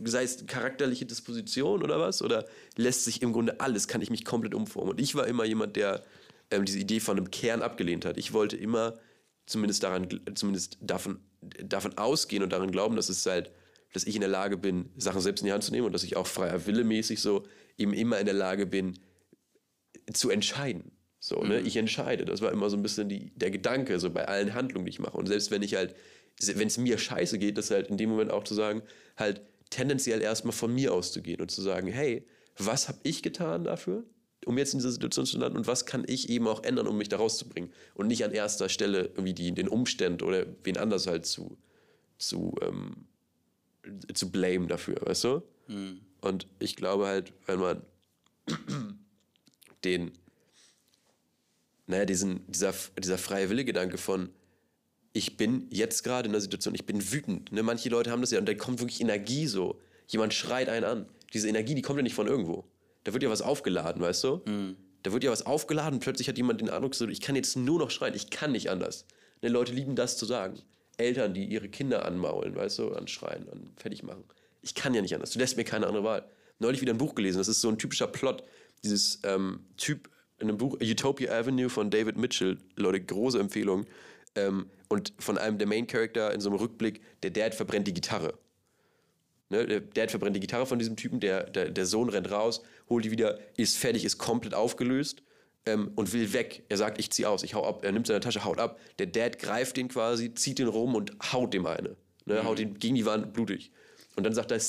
sei 0.04 0.22
es 0.22 0.46
charakterliche 0.46 1.06
Disposition 1.06 1.82
oder 1.82 1.98
was, 1.98 2.22
oder 2.22 2.46
lässt 2.76 3.04
sich 3.04 3.22
im 3.22 3.32
Grunde 3.32 3.60
alles, 3.60 3.88
kann 3.88 4.02
ich 4.02 4.10
mich 4.10 4.24
komplett 4.24 4.54
umformen. 4.54 4.90
Und 4.90 5.00
ich 5.00 5.14
war 5.14 5.26
immer 5.26 5.44
jemand, 5.44 5.76
der 5.76 6.04
ähm, 6.50 6.64
diese 6.64 6.78
Idee 6.78 7.00
von 7.00 7.16
einem 7.16 7.30
Kern 7.30 7.62
abgelehnt 7.62 8.04
hat. 8.04 8.18
Ich 8.18 8.32
wollte 8.32 8.56
immer 8.56 8.98
zumindest 9.46 9.82
daran, 9.82 10.08
zumindest 10.34 10.78
davon, 10.80 11.20
davon 11.62 11.98
ausgehen 11.98 12.42
und 12.42 12.52
daran 12.52 12.70
glauben, 12.70 12.96
dass 12.96 13.08
es 13.08 13.26
halt, 13.26 13.50
dass 13.92 14.04
ich 14.04 14.14
in 14.14 14.20
der 14.20 14.30
Lage 14.30 14.56
bin, 14.56 14.90
Sachen 14.96 15.20
selbst 15.20 15.40
in 15.40 15.46
die 15.46 15.52
Hand 15.52 15.64
zu 15.64 15.72
nehmen 15.72 15.86
und 15.86 15.92
dass 15.92 16.04
ich 16.04 16.16
auch 16.16 16.26
freier 16.26 16.66
Wille 16.66 16.84
mäßig 16.84 17.20
so 17.20 17.44
eben 17.76 17.92
immer 17.92 18.18
in 18.18 18.26
der 18.26 18.34
Lage 18.34 18.66
bin, 18.66 18.98
zu 20.12 20.30
entscheiden. 20.30 20.92
So, 21.20 21.42
ne? 21.42 21.60
Mhm. 21.60 21.66
Ich 21.66 21.76
entscheide. 21.76 22.24
Das 22.24 22.40
war 22.40 22.50
immer 22.50 22.70
so 22.70 22.76
ein 22.76 22.82
bisschen 22.82 23.08
die, 23.08 23.30
der 23.36 23.50
Gedanke, 23.50 24.00
so 24.00 24.10
bei 24.10 24.26
allen 24.26 24.54
Handlungen, 24.54 24.86
die 24.86 24.90
ich 24.90 24.98
mache. 24.98 25.16
Und 25.16 25.26
selbst 25.26 25.50
wenn 25.50 25.62
ich 25.62 25.74
halt, 25.74 25.94
wenn 26.54 26.66
es 26.66 26.78
mir 26.78 26.98
scheiße 26.98 27.38
geht, 27.38 27.58
das 27.58 27.70
halt 27.70 27.88
in 27.88 27.98
dem 27.98 28.08
Moment 28.10 28.30
auch 28.30 28.44
zu 28.44 28.54
sagen, 28.54 28.82
halt, 29.16 29.42
tendenziell 29.70 30.20
erstmal 30.20 30.52
von 30.52 30.74
mir 30.74 30.92
auszugehen 30.92 31.40
und 31.40 31.50
zu 31.50 31.62
sagen, 31.62 31.86
hey, 31.88 32.26
was 32.58 32.88
habe 32.88 32.98
ich 33.04 33.22
getan 33.22 33.64
dafür, 33.64 34.04
um 34.44 34.58
jetzt 34.58 34.72
in 34.74 34.80
dieser 34.80 34.90
Situation 34.90 35.26
zu 35.26 35.38
landen 35.38 35.58
und 35.58 35.66
was 35.66 35.86
kann 35.86 36.04
ich 36.06 36.28
eben 36.28 36.48
auch 36.48 36.64
ändern, 36.64 36.86
um 36.86 36.98
mich 36.98 37.08
da 37.08 37.16
rauszubringen 37.16 37.72
und 37.94 38.08
nicht 38.08 38.24
an 38.24 38.32
erster 38.32 38.68
Stelle 38.68 39.02
irgendwie 39.02 39.34
die, 39.34 39.52
den 39.52 39.68
Umstand 39.68 40.22
oder 40.22 40.46
wen 40.64 40.76
anders 40.76 41.06
halt 41.06 41.24
zu, 41.24 41.56
zu, 42.18 42.56
ähm, 42.62 43.06
zu 44.12 44.30
blame 44.30 44.66
dafür, 44.66 44.96
weißt 45.02 45.24
du? 45.24 45.42
Mhm. 45.68 46.00
Und 46.20 46.46
ich 46.58 46.76
glaube 46.76 47.06
halt, 47.06 47.32
wenn 47.46 47.60
man 47.60 47.82
den, 49.84 50.12
naja, 51.90 52.04
diesen, 52.04 52.44
dieser, 52.46 52.72
dieser 52.98 53.18
freie 53.18 53.50
Wille-Gedanke 53.50 53.98
von, 53.98 54.30
ich 55.12 55.36
bin 55.36 55.66
jetzt 55.70 56.04
gerade 56.04 56.26
in 56.26 56.32
der 56.32 56.40
Situation, 56.40 56.74
ich 56.74 56.86
bin 56.86 57.12
wütend. 57.12 57.52
Ne? 57.52 57.62
Manche 57.62 57.88
Leute 57.88 58.10
haben 58.10 58.20
das 58.20 58.30
ja 58.30 58.38
und 58.38 58.48
da 58.48 58.54
kommt 58.54 58.78
wirklich 58.78 59.00
Energie 59.00 59.46
so. 59.46 59.80
Jemand 60.06 60.32
schreit 60.32 60.68
einen 60.68 60.84
an. 60.84 61.06
Diese 61.32 61.48
Energie, 61.48 61.74
die 61.74 61.82
kommt 61.82 61.98
ja 61.98 62.02
nicht 62.02 62.14
von 62.14 62.26
irgendwo. 62.26 62.64
Da 63.04 63.12
wird 63.12 63.22
ja 63.22 63.30
was 63.30 63.42
aufgeladen, 63.42 64.00
weißt 64.00 64.24
du? 64.24 64.42
Mhm. 64.46 64.76
Da 65.02 65.12
wird 65.12 65.24
ja 65.24 65.30
was 65.30 65.46
aufgeladen 65.46 65.94
und 65.94 66.00
plötzlich 66.00 66.28
hat 66.28 66.36
jemand 66.36 66.60
den 66.60 66.70
Eindruck, 66.70 66.94
so, 66.94 67.08
ich 67.08 67.20
kann 67.20 67.34
jetzt 67.34 67.56
nur 67.56 67.78
noch 67.78 67.90
schreien, 67.90 68.14
ich 68.14 68.30
kann 68.30 68.52
nicht 68.52 68.70
anders. 68.70 69.06
Ne? 69.42 69.48
Leute 69.48 69.72
lieben 69.72 69.96
das 69.96 70.16
zu 70.16 70.26
sagen. 70.26 70.60
Eltern, 70.96 71.34
die 71.34 71.44
ihre 71.44 71.68
Kinder 71.68 72.04
anmaulen, 72.04 72.54
weißt 72.54 72.78
du, 72.78 72.92
anschreien, 72.92 73.48
an 73.50 73.70
fertig 73.76 74.02
machen. 74.02 74.24
Ich 74.62 74.74
kann 74.74 74.94
ja 74.94 75.00
nicht 75.00 75.14
anders. 75.14 75.30
Du 75.30 75.38
lässt 75.38 75.56
mir 75.56 75.64
keine 75.64 75.86
andere 75.86 76.04
Wahl. 76.04 76.28
Neulich 76.58 76.82
wieder 76.82 76.92
ein 76.92 76.98
Buch 76.98 77.14
gelesen, 77.14 77.38
das 77.38 77.48
ist 77.48 77.62
so 77.62 77.68
ein 77.68 77.78
typischer 77.78 78.06
Plot. 78.06 78.44
Dieses 78.84 79.20
ähm, 79.24 79.64
Typ 79.76 80.10
in 80.40 80.48
einem 80.48 80.58
Buch 80.58 80.78
Utopia 80.80 81.32
Avenue 81.32 81.68
von 81.68 81.90
David 81.90 82.16
Mitchell, 82.16 82.58
Leute, 82.76 83.00
große 83.00 83.38
Empfehlung. 83.38 83.86
Ähm, 84.34 84.70
und 84.88 85.12
von 85.18 85.38
einem 85.38 85.58
der 85.58 85.66
Main 85.66 85.86
Character 85.86 86.32
in 86.32 86.40
so 86.40 86.50
einem 86.50 86.58
Rückblick, 86.58 87.00
der 87.22 87.30
Dad 87.30 87.54
verbrennt 87.54 87.86
die 87.86 87.94
Gitarre. 87.94 88.34
Ne, 89.48 89.66
der 89.66 89.80
Dad 89.80 90.10
verbrennt 90.10 90.36
die 90.36 90.40
Gitarre 90.40 90.66
von 90.66 90.78
diesem 90.78 90.96
Typen, 90.96 91.20
der, 91.20 91.44
der, 91.50 91.70
der 91.70 91.86
Sohn 91.86 92.08
rennt 92.08 92.30
raus, 92.30 92.62
holt 92.88 93.04
die 93.04 93.10
wieder, 93.10 93.38
ist 93.56 93.76
fertig, 93.76 94.04
ist 94.04 94.18
komplett 94.18 94.54
aufgelöst 94.54 95.22
ähm, 95.66 95.90
und 95.96 96.12
will 96.12 96.32
weg. 96.32 96.64
Er 96.68 96.76
sagt, 96.76 96.98
ich 96.98 97.10
zieh 97.10 97.26
aus, 97.26 97.42
ich 97.42 97.54
hau 97.54 97.66
ab. 97.66 97.84
Er 97.84 97.92
nimmt 97.92 98.06
seine 98.06 98.20
Tasche, 98.20 98.44
haut 98.44 98.58
ab. 98.58 98.78
Der 98.98 99.06
Dad 99.06 99.38
greift 99.38 99.76
den 99.76 99.88
quasi, 99.88 100.34
zieht 100.34 100.58
den 100.58 100.68
rum 100.68 100.94
und 100.94 101.12
haut 101.32 101.52
dem 101.52 101.66
eine. 101.66 101.96
Ne, 102.24 102.40
mhm. 102.40 102.44
Haut 102.44 102.60
ihn 102.60 102.78
gegen 102.78 102.94
die 102.94 103.06
Wand, 103.06 103.32
blutig. 103.32 103.72
Und 104.16 104.24
dann 104.24 104.34
sagt 104.34 104.52
er, 104.52 104.60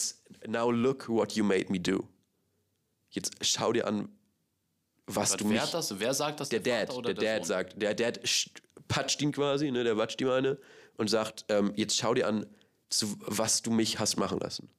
now 0.47 0.71
look 0.71 1.07
what 1.07 1.33
you 1.33 1.43
made 1.43 1.71
me 1.71 1.79
do. 1.79 2.07
Jetzt 3.11 3.33
schau 3.41 3.73
dir 3.73 3.85
an, 3.87 4.09
was, 5.07 5.35
du 5.35 5.49
wer 5.49 5.61
mich... 5.61 5.71
Das, 5.71 5.99
wer 5.99 6.13
sagt 6.13 6.39
das? 6.39 6.49
Der, 6.49 6.59
der 6.59 6.85
Dad, 6.85 7.05
der, 7.05 7.13
der 7.13 7.39
Dad 7.39 7.45
sagt, 7.45 7.81
der 7.81 7.93
Dad 7.93 8.19
patscht 8.87 9.21
ihn 9.21 9.31
quasi, 9.31 9.71
ne, 9.71 9.83
der 9.83 9.97
watscht 9.97 10.21
ihm 10.21 10.29
eine 10.29 10.57
und 10.97 11.09
sagt, 11.09 11.45
ähm, 11.49 11.73
jetzt 11.75 11.97
schau 11.97 12.13
dir 12.13 12.27
an, 12.27 12.45
zu, 12.89 13.15
was 13.19 13.61
du 13.61 13.71
mich 13.71 13.99
hast 13.99 14.17
machen 14.17 14.39
lassen. 14.39 14.69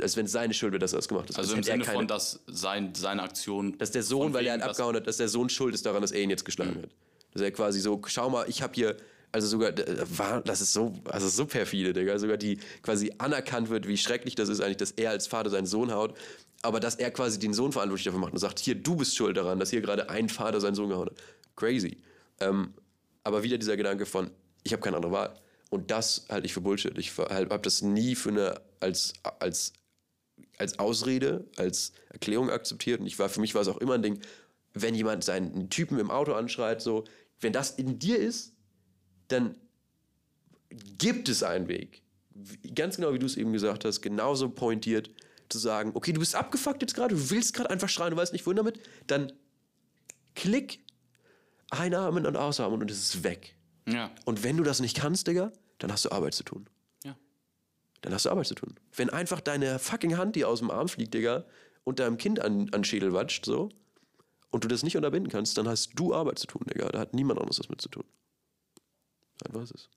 Als 0.00 0.16
wenn 0.16 0.26
es 0.26 0.32
seine 0.32 0.52
Schuld 0.52 0.72
wäre, 0.72 0.80
dass 0.80 0.92
er 0.92 0.98
das 0.98 1.08
gemacht 1.08 1.28
hat. 1.28 1.38
Also 1.38 1.54
im 1.54 1.62
Sinne 1.62 1.84
keine, 1.84 1.96
von, 1.96 2.08
dass 2.08 2.40
sein, 2.46 2.94
seine 2.94 3.22
Aktion... 3.22 3.78
Dass 3.78 3.92
der 3.92 4.02
Sohn, 4.02 4.32
weil 4.34 4.46
er 4.46 4.54
ihn 4.54 4.62
abgehauen 4.62 4.96
hat, 4.96 5.06
dass 5.06 5.16
der 5.16 5.28
Sohn 5.28 5.48
schuld 5.48 5.74
ist 5.74 5.86
daran, 5.86 6.02
dass 6.02 6.12
er 6.12 6.20
ihn 6.20 6.30
jetzt 6.30 6.44
geschlagen 6.44 6.78
mhm. 6.78 6.82
hat. 6.82 6.90
Dass 7.32 7.42
er 7.42 7.50
quasi 7.50 7.80
so, 7.80 8.00
schau 8.06 8.30
mal, 8.30 8.48
ich 8.48 8.62
habe 8.62 8.74
hier... 8.74 8.96
Also 9.32 9.48
sogar, 9.48 9.72
das 9.72 10.60
ist 10.62 10.72
so, 10.72 10.94
also 11.06 11.28
so 11.28 11.44
perfide, 11.44 11.92
Digga. 11.92 12.18
Sogar 12.18 12.38
die 12.38 12.58
quasi 12.80 13.12
anerkannt 13.18 13.68
wird, 13.68 13.86
wie 13.86 13.98
schrecklich 13.98 14.34
das 14.34 14.48
ist 14.48 14.60
eigentlich, 14.60 14.78
dass 14.78 14.92
er 14.92 15.10
als 15.10 15.26
Vater 15.26 15.50
seinen 15.50 15.66
Sohn 15.66 15.92
haut, 15.92 16.16
aber 16.62 16.80
dass 16.80 16.96
er 16.96 17.10
quasi 17.10 17.38
den 17.38 17.52
Sohn 17.52 17.72
verantwortlich 17.72 18.04
dafür 18.04 18.20
macht 18.20 18.32
und 18.32 18.38
sagt, 18.38 18.58
hier, 18.58 18.74
du 18.74 18.96
bist 18.96 19.16
schuld 19.16 19.36
daran, 19.36 19.58
dass 19.58 19.70
hier 19.70 19.80
gerade 19.80 20.10
ein 20.10 20.28
Vater 20.28 20.60
seinen 20.60 20.74
Sohn 20.74 20.88
gehauen 20.88 21.10
hat. 21.10 21.16
Crazy. 21.54 21.98
Ähm, 22.40 22.74
aber 23.24 23.42
wieder 23.42 23.58
dieser 23.58 23.76
Gedanke 23.76 24.06
von, 24.06 24.30
ich 24.62 24.72
habe 24.72 24.82
keine 24.82 24.96
andere 24.96 25.12
Wahl. 25.12 25.34
Und 25.70 25.90
das 25.90 26.26
halte 26.28 26.46
ich 26.46 26.54
für 26.54 26.60
Bullshit. 26.60 26.96
Ich 26.98 27.16
habe 27.18 27.58
das 27.58 27.82
nie 27.82 28.14
für 28.14 28.30
eine, 28.30 28.60
als, 28.80 29.14
als, 29.40 29.72
als 30.58 30.78
Ausrede, 30.78 31.44
als 31.56 31.92
Erklärung 32.10 32.50
akzeptiert. 32.50 33.00
Und 33.00 33.06
ich 33.06 33.18
war, 33.18 33.28
für 33.28 33.40
mich 33.40 33.54
war 33.54 33.62
es 33.62 33.68
auch 33.68 33.78
immer 33.78 33.94
ein 33.94 34.02
Ding, 34.02 34.20
wenn 34.74 34.94
jemand 34.94 35.24
seinen 35.24 35.70
Typen 35.70 35.98
im 35.98 36.10
Auto 36.10 36.34
anschreit, 36.34 36.82
so, 36.82 37.04
wenn 37.40 37.52
das 37.52 37.70
in 37.70 37.98
dir 37.98 38.18
ist, 38.18 38.52
dann 39.28 39.56
gibt 40.98 41.28
es 41.28 41.42
einen 41.42 41.68
Weg. 41.68 42.02
Ganz 42.74 42.96
genau, 42.96 43.12
wie 43.14 43.18
du 43.18 43.26
es 43.26 43.36
eben 43.36 43.52
gesagt 43.52 43.84
hast, 43.84 44.02
genauso 44.02 44.50
pointiert 44.50 45.10
zu 45.48 45.58
sagen, 45.58 45.92
okay, 45.94 46.12
du 46.12 46.20
bist 46.20 46.34
abgefuckt 46.34 46.82
jetzt 46.82 46.94
gerade, 46.94 47.14
du 47.14 47.30
willst 47.30 47.54
gerade 47.54 47.70
einfach 47.70 47.88
schreien, 47.88 48.10
du 48.10 48.16
weißt 48.16 48.32
nicht 48.32 48.46
wohin 48.46 48.56
damit, 48.56 48.80
dann 49.06 49.32
klick 50.34 50.80
einatmen 51.70 52.26
und 52.26 52.36
ausatmen 52.36 52.80
und 52.80 52.90
es 52.90 52.98
ist 52.98 53.24
weg. 53.24 53.56
Ja. 53.88 54.10
Und 54.24 54.42
wenn 54.42 54.56
du 54.56 54.62
das 54.62 54.80
nicht 54.80 54.96
kannst, 54.96 55.26
Digga, 55.26 55.52
dann 55.78 55.92
hast 55.92 56.04
du 56.04 56.10
Arbeit 56.10 56.34
zu 56.34 56.42
tun. 56.42 56.68
Ja. 57.04 57.16
Dann 58.02 58.12
hast 58.12 58.24
du 58.24 58.30
Arbeit 58.30 58.46
zu 58.46 58.54
tun. 58.54 58.74
Wenn 58.94 59.10
einfach 59.10 59.40
deine 59.40 59.78
fucking 59.78 60.16
Hand, 60.16 60.36
die 60.36 60.44
aus 60.44 60.60
dem 60.60 60.70
Arm 60.70 60.88
fliegt, 60.88 61.14
Digga, 61.14 61.44
und 61.84 62.00
deinem 62.00 62.18
Kind 62.18 62.40
an, 62.40 62.68
an 62.72 62.84
Schädel 62.84 63.12
watscht, 63.12 63.44
so, 63.44 63.68
und 64.50 64.64
du 64.64 64.68
das 64.68 64.82
nicht 64.82 64.96
unterbinden 64.96 65.30
kannst, 65.30 65.58
dann 65.58 65.68
hast 65.68 65.92
du 65.94 66.14
Arbeit 66.14 66.38
zu 66.38 66.46
tun, 66.46 66.62
Digga. 66.72 66.88
Da 66.88 66.98
hat 66.98 67.14
niemand 67.14 67.38
anderes 67.38 67.58
was 67.58 67.68
mit 67.68 67.80
zu 67.80 67.88
tun. 67.88 68.04
Einfach 69.44 69.62
ist 69.62 69.74
es. 69.74 69.88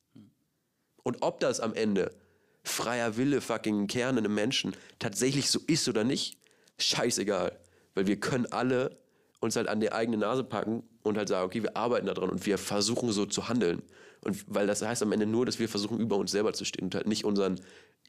Und 1.04 1.22
ob 1.22 1.40
das 1.40 1.60
am 1.60 1.74
Ende 1.74 2.16
freier 2.64 3.18
Wille, 3.18 3.42
fucking 3.42 3.88
Kern 3.88 4.18
in 4.18 4.26
einem 4.26 4.36
Menschen 4.36 4.76
tatsächlich 5.00 5.50
so 5.50 5.60
ist 5.68 5.88
oder 5.88 6.04
nicht, 6.04 6.38
scheißegal. 6.78 7.58
Weil 7.96 8.08
wir 8.08 8.20
können 8.20 8.46
alle 8.48 8.98
uns 9.40 9.56
halt 9.56 9.68
an 9.68 9.80
die 9.80 9.92
eigene 9.92 10.18
Nase 10.18 10.44
packen 10.44 10.84
und 11.04 11.18
halt 11.18 11.30
sagen, 11.30 11.46
okay, 11.46 11.64
wir 11.64 11.78
arbeiten 11.78 12.08
daran 12.08 12.30
und 12.30 12.46
wir 12.46 12.58
versuchen 12.58 13.12
so 13.12 13.26
zu 13.26 13.48
handeln. 13.48 13.82
Und 14.22 14.44
weil 14.48 14.68
das 14.68 14.82
heißt 14.82 15.02
am 15.02 15.12
Ende 15.12 15.26
nur, 15.26 15.46
dass 15.46 15.60
wir 15.60 15.70
versuchen, 15.70 16.00
über 16.00 16.18
uns 16.18 16.32
selber 16.32 16.54
zu 16.54 16.66
stehen 16.66 16.86
und 16.86 16.96
halt 16.96 17.08
nicht 17.08 17.24
unseren, 17.24 17.60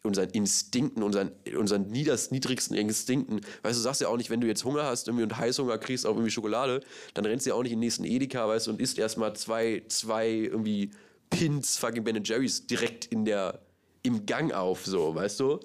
unseren 0.03 0.29
Instinkten, 0.31 1.03
unseren, 1.03 1.31
unseren 1.57 1.89
niedrigsten 1.89 2.77
Instinkten. 2.77 3.41
Weißt 3.63 3.79
du, 3.79 3.83
sagst 3.83 4.01
ja 4.01 4.09
auch 4.09 4.17
nicht, 4.17 4.31
wenn 4.31 4.41
du 4.41 4.49
jetzt 4.49 4.65
Hunger 4.65 4.85
hast 4.85 5.07
irgendwie 5.07 5.25
und 5.25 5.37
Heißhunger 5.37 5.79
kriegst 5.79 6.07
auf 6.07 6.17
irgendwie 6.17 6.33
Schokolade, 6.33 6.81
dann 7.15 7.25
rennst 7.25 7.47
du 7.47 7.51
ja 7.51 7.57
auch 7.57 7.63
nicht 7.63 7.73
in 7.73 7.79
den 7.79 7.87
nächsten 7.87 8.05
Edeka, 8.05 8.49
weißt 8.49 8.67
du, 8.67 8.73
und 8.73 8.81
isst 8.81 8.99
erstmal 8.99 9.35
zwei, 9.37 9.83
zwei 9.89 10.29
irgendwie 10.29 10.91
Pins 11.31 11.77
fucking 11.77 12.03
Ben 12.03 12.23
Jerry's 12.25 12.67
direkt 12.67 13.07
in 13.07 13.25
der, 13.25 13.61
im 14.03 14.27
Gang 14.27 14.53
auf, 14.53 14.87
so, 14.87 15.15
weißt 15.15 15.41
du? 15.41 15.61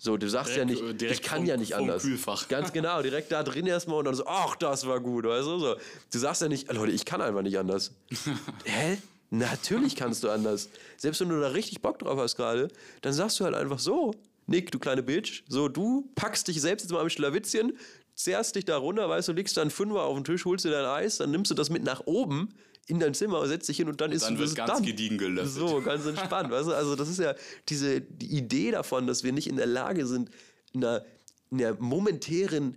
So, 0.00 0.16
du 0.16 0.28
sagst 0.28 0.54
direkt, 0.54 0.70
ja 0.70 0.86
nicht, 0.86 1.02
ich 1.02 1.22
kann 1.22 1.38
vom, 1.38 1.46
ja 1.46 1.56
nicht 1.56 1.74
anders. 1.74 2.02
Kühlfach. 2.02 2.46
Ganz 2.48 2.72
genau, 2.72 3.02
direkt 3.02 3.32
da 3.32 3.42
drin 3.42 3.66
erstmal 3.66 3.98
und 3.98 4.04
dann 4.04 4.14
so, 4.14 4.26
ach, 4.26 4.54
das 4.54 4.86
war 4.86 5.00
gut, 5.00 5.24
weißt 5.24 5.46
du? 5.46 5.58
So. 5.58 5.76
Du 6.12 6.18
sagst 6.18 6.40
ja 6.40 6.48
nicht, 6.48 6.72
Leute, 6.72 6.92
ich 6.92 7.04
kann 7.04 7.20
einfach 7.20 7.42
nicht 7.42 7.58
anders. 7.58 7.92
Hä? 8.64 8.98
Natürlich 9.30 9.96
kannst 9.96 10.22
du 10.22 10.30
anders. 10.30 10.70
Selbst 10.96 11.20
wenn 11.20 11.28
du 11.28 11.40
da 11.40 11.48
richtig 11.48 11.82
Bock 11.82 11.98
drauf 11.98 12.18
hast 12.18 12.36
gerade, 12.36 12.68
dann 13.02 13.12
sagst 13.12 13.40
du 13.40 13.44
halt 13.44 13.54
einfach 13.54 13.80
so, 13.80 14.14
Nick, 14.46 14.70
du 14.70 14.78
kleine 14.78 15.02
Bitch, 15.02 15.42
so, 15.48 15.68
du 15.68 16.08
packst 16.14 16.46
dich 16.48 16.60
selbst 16.60 16.84
jetzt 16.84 16.92
mal 16.92 17.00
am 17.00 17.10
Schlawitzchen, 17.10 17.76
zerrst 18.14 18.54
dich 18.54 18.64
da 18.64 18.78
runter, 18.78 19.08
weißt 19.08 19.28
du, 19.28 19.32
legst 19.32 19.56
dann 19.56 19.70
Fünfer 19.70 20.04
auf 20.04 20.16
den 20.16 20.24
Tisch, 20.24 20.44
holst 20.44 20.64
dir 20.64 20.70
dein 20.70 20.86
Eis, 20.86 21.18
dann 21.18 21.30
nimmst 21.30 21.50
du 21.50 21.54
das 21.54 21.70
mit 21.70 21.82
nach 21.82 22.02
oben 22.06 22.54
in 22.88 22.98
dein 22.98 23.14
Zimmer, 23.14 23.46
setzt 23.46 23.68
dich 23.68 23.76
hin 23.76 23.88
und 23.88 24.00
dann 24.00 24.10
und 24.10 24.16
ist 24.16 24.24
dann 24.24 24.38
wird 24.38 24.54
ganz 24.54 24.72
dann. 24.72 24.82
gediegen 24.82 25.18
gelöffelt. 25.18 25.54
So, 25.54 25.82
ganz 25.82 26.06
entspannt, 26.06 26.50
weißt 26.50 26.68
du? 26.68 26.72
Also 26.72 26.96
das 26.96 27.08
ist 27.08 27.18
ja 27.18 27.34
diese 27.68 28.00
die 28.00 28.36
Idee 28.36 28.70
davon, 28.70 29.06
dass 29.06 29.22
wir 29.22 29.32
nicht 29.32 29.46
in 29.46 29.56
der 29.56 29.66
Lage 29.66 30.06
sind, 30.06 30.30
in 30.72 30.84
einer, 30.84 31.04
in 31.50 31.62
einer 31.62 31.76
momentären 31.80 32.76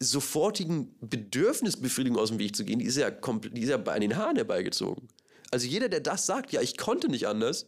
sofortigen 0.00 0.94
Bedürfnisbefriedigung 1.00 2.18
aus 2.18 2.30
dem 2.30 2.38
Weg 2.38 2.56
zu 2.56 2.64
gehen, 2.64 2.78
die 2.78 2.86
ist 2.86 2.96
ja, 2.96 3.10
die 3.10 3.60
ist 3.60 3.68
ja 3.68 3.82
an 3.82 4.00
den 4.00 4.16
Haaren 4.16 4.36
herbeigezogen. 4.36 5.08
Also 5.50 5.66
jeder, 5.66 5.88
der 5.88 6.00
das 6.00 6.26
sagt, 6.26 6.52
ja, 6.52 6.60
ich 6.60 6.76
konnte 6.76 7.08
nicht 7.08 7.26
anders, 7.26 7.66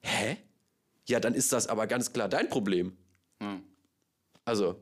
hä? 0.00 0.36
Ja, 1.08 1.18
dann 1.18 1.34
ist 1.34 1.52
das 1.52 1.66
aber 1.66 1.86
ganz 1.86 2.12
klar 2.12 2.28
dein 2.28 2.48
Problem. 2.48 2.96
Hm. 3.40 3.62
Also, 4.44 4.80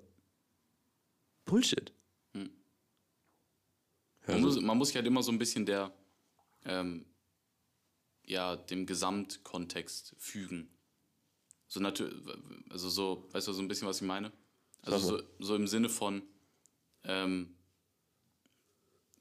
Bullshit. 1.45 1.93
Hm. 2.35 2.51
Man, 4.27 4.41
muss, 4.41 4.61
man 4.61 4.77
muss 4.77 4.89
sich 4.89 4.97
halt 4.97 5.07
immer 5.07 5.23
so 5.23 5.33
ein 5.33 5.39
bisschen 5.39 5.65
der, 5.65 5.93
ähm, 6.65 7.07
ja, 8.25 8.57
dem 8.57 8.87
Gesamtkontext 8.87 10.15
fügen. 10.19 10.69
So 11.67 11.81
natürlich, 11.81 12.15
also 12.71 12.89
so, 12.89 13.29
weißt 13.33 13.49
du, 13.49 13.53
so 13.53 13.63
ein 13.63 13.69
bisschen, 13.69 13.89
was 13.89 14.01
ich 14.01 14.07
meine? 14.07 14.33
Also 14.83 14.99
so, 14.99 15.23
so 15.39 15.55
im 15.55 15.67
Sinne 15.67 15.89
von, 15.89 16.23
ähm, 17.05 17.55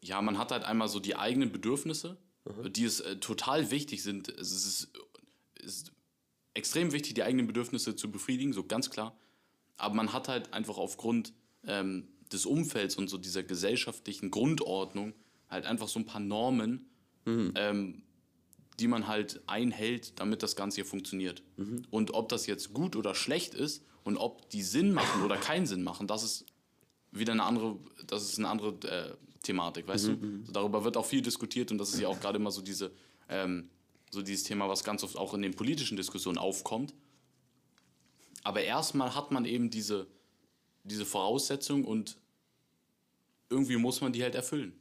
ja, 0.02 0.22
man 0.22 0.38
hat 0.38 0.52
halt 0.52 0.64
einmal 0.64 0.88
so 0.88 1.00
die 1.00 1.16
eigenen 1.16 1.52
Bedürfnisse, 1.52 2.18
mhm. 2.46 2.72
die 2.74 2.86
es 2.86 3.02
äh, 3.02 3.18
total 3.18 3.72
wichtig 3.72 4.04
sind. 4.04 4.30
Es 4.30 4.52
ist, 4.52 4.90
ist 5.56 5.92
extrem 6.54 6.92
wichtig, 6.92 7.14
die 7.16 7.24
eigenen 7.24 7.48
Bedürfnisse 7.48 7.96
zu 7.96 8.12
befriedigen, 8.12 8.54
so 8.54 8.64
ganz 8.64 8.90
klar. 8.90 9.18
Aber 9.78 9.96
man 9.96 10.14
hat 10.14 10.28
halt 10.28 10.54
einfach 10.54 10.78
aufgrund 10.78 11.34
ähm, 11.66 12.08
des 12.32 12.46
Umfelds 12.46 12.96
und 12.96 13.10
so 13.10 13.18
dieser 13.18 13.44
gesellschaftlichen 13.44 14.32
Grundordnung 14.32 15.14
halt 15.50 15.66
einfach 15.66 15.88
so 15.88 16.00
ein 16.00 16.06
paar 16.06 16.22
Normen, 16.22 16.89
mhm. 17.30 17.54
ähm, 17.56 18.02
die 18.80 18.88
man 18.88 19.08
halt 19.08 19.42
einhält, 19.48 20.20
damit 20.20 20.42
das 20.42 20.56
Ganze 20.56 20.76
hier 20.76 20.86
funktioniert. 20.86 21.44
Mhm. 21.58 21.84
Und 21.90 22.14
ob 22.14 22.30
das 22.30 22.48
jetzt 22.48 22.74
gut 22.74 22.96
oder 22.96 23.14
schlecht 23.14 23.54
ist 23.54 23.84
und 24.04 24.18
ob 24.18 24.50
die 24.50 24.64
Sinn 24.64 24.94
machen 24.94 25.24
oder 25.24 25.38
keinen 25.38 25.66
Sinn 25.66 25.84
machen, 25.84 26.08
das 26.08 26.24
ist 26.24 26.46
wieder 27.12 27.34
eine 27.34 27.44
andere, 27.44 27.78
das 28.08 28.24
ist 28.24 28.38
eine 28.38 28.48
andere 28.48 28.70
äh, 28.88 29.16
Thematik, 29.44 29.88
weißt 29.88 30.08
mhm. 30.08 30.22
du? 30.22 30.28
Mhm. 30.28 30.46
So, 30.46 30.52
darüber 30.52 30.84
wird 30.84 30.98
auch 30.98 31.06
viel 31.06 31.22
diskutiert 31.22 31.72
und 31.72 31.78
das 31.78 31.94
ist 31.94 32.00
ja 32.00 32.08
auch 32.08 32.20
gerade 32.20 32.38
immer 32.38 32.52
so 32.52 32.62
diese, 32.62 32.92
ähm, 33.28 33.70
so 34.12 34.22
dieses 34.22 34.44
Thema, 34.44 34.70
was 34.70 34.84
ganz 34.84 35.04
oft 35.04 35.18
auch 35.18 35.34
in 35.34 35.42
den 35.42 35.56
politischen 35.56 35.98
Diskussionen 35.98 36.38
aufkommt. 36.38 36.94
Aber 38.44 38.62
erstmal 38.62 39.16
hat 39.16 39.32
man 39.32 39.46
eben 39.46 39.70
diese, 39.70 40.08
diese 40.84 41.06
Voraussetzung 41.06 41.84
und 41.84 42.18
irgendwie 43.50 43.78
muss 43.78 44.02
man 44.02 44.14
die 44.14 44.24
halt 44.24 44.36
erfüllen. 44.36 44.74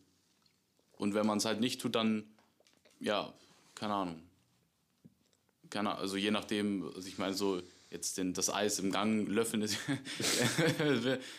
Und 0.93 1.15
wenn 1.15 1.27
man 1.27 1.39
es 1.39 1.45
halt 1.45 1.61
nicht 1.61 1.81
tut, 1.81 1.95
dann, 1.95 2.25
ja, 3.01 3.33
keine 3.75 3.95
Ahnung. 3.95 4.23
Keine, 5.71 5.95
also 5.97 6.17
je 6.17 6.31
nachdem, 6.31 6.91
also 6.95 7.07
ich 7.07 7.19
meine, 7.19 7.35
so 7.35 7.61
jetzt 7.91 8.19
den, 8.19 8.35
das 8.35 8.53
Eis 8.53 8.79
im 8.79 8.91
Gang 8.91 9.29
löffeln 9.29 9.63
ist, 9.63 9.79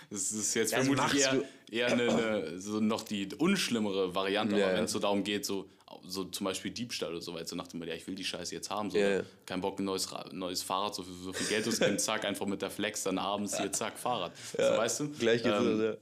das 0.09 0.31
ist 0.31 0.53
jetzt 0.55 0.73
das 0.73 0.85
vermutlich 0.85 1.23
eher, 1.23 1.43
eher 1.69 1.87
eine, 1.87 2.09
eine, 2.09 2.59
so 2.59 2.79
noch 2.79 3.03
die 3.03 3.29
unschlimmere 3.37 4.15
Variante, 4.15 4.57
ja, 4.57 4.67
aber 4.67 4.77
wenn 4.77 4.85
es 4.85 4.91
so 4.91 4.99
darum 4.99 5.23
geht, 5.23 5.45
so, 5.45 5.69
so 6.07 6.23
zum 6.25 6.45
Beispiel 6.45 6.71
Diebstahl 6.71 7.11
oder 7.11 7.21
so 7.21 7.33
weiter, 7.33 7.45
so 7.45 7.55
nach 7.55 7.67
dem 7.67 7.83
ja, 7.83 7.93
ich 7.93 8.07
will 8.07 8.15
die 8.15 8.23
Scheiße 8.23 8.53
jetzt 8.55 8.69
haben, 8.69 8.89
so, 8.89 8.97
ja, 8.97 9.17
ja. 9.17 9.21
kein 9.45 9.61
Bock, 9.61 9.79
ein 9.79 9.85
neues, 9.85 10.07
neues 10.31 10.63
Fahrrad, 10.63 10.95
so, 10.95 11.03
so 11.03 11.33
viel 11.33 11.47
Geld 11.47 11.67
auszugeben, 11.67 11.99
zack, 11.99 12.25
einfach 12.25 12.47
mit 12.47 12.61
der 12.61 12.71
Flex 12.71 13.03
dann 13.03 13.19
abends 13.19 13.57
hier, 13.57 13.71
zack, 13.71 13.97
Fahrrad. 13.99 14.31
so, 14.51 14.63
weißt 14.63 14.99
du? 15.01 15.09
Gleich 15.09 15.43
geht's 15.43 15.57
ähm, 15.59 15.81
ja. 15.81 15.97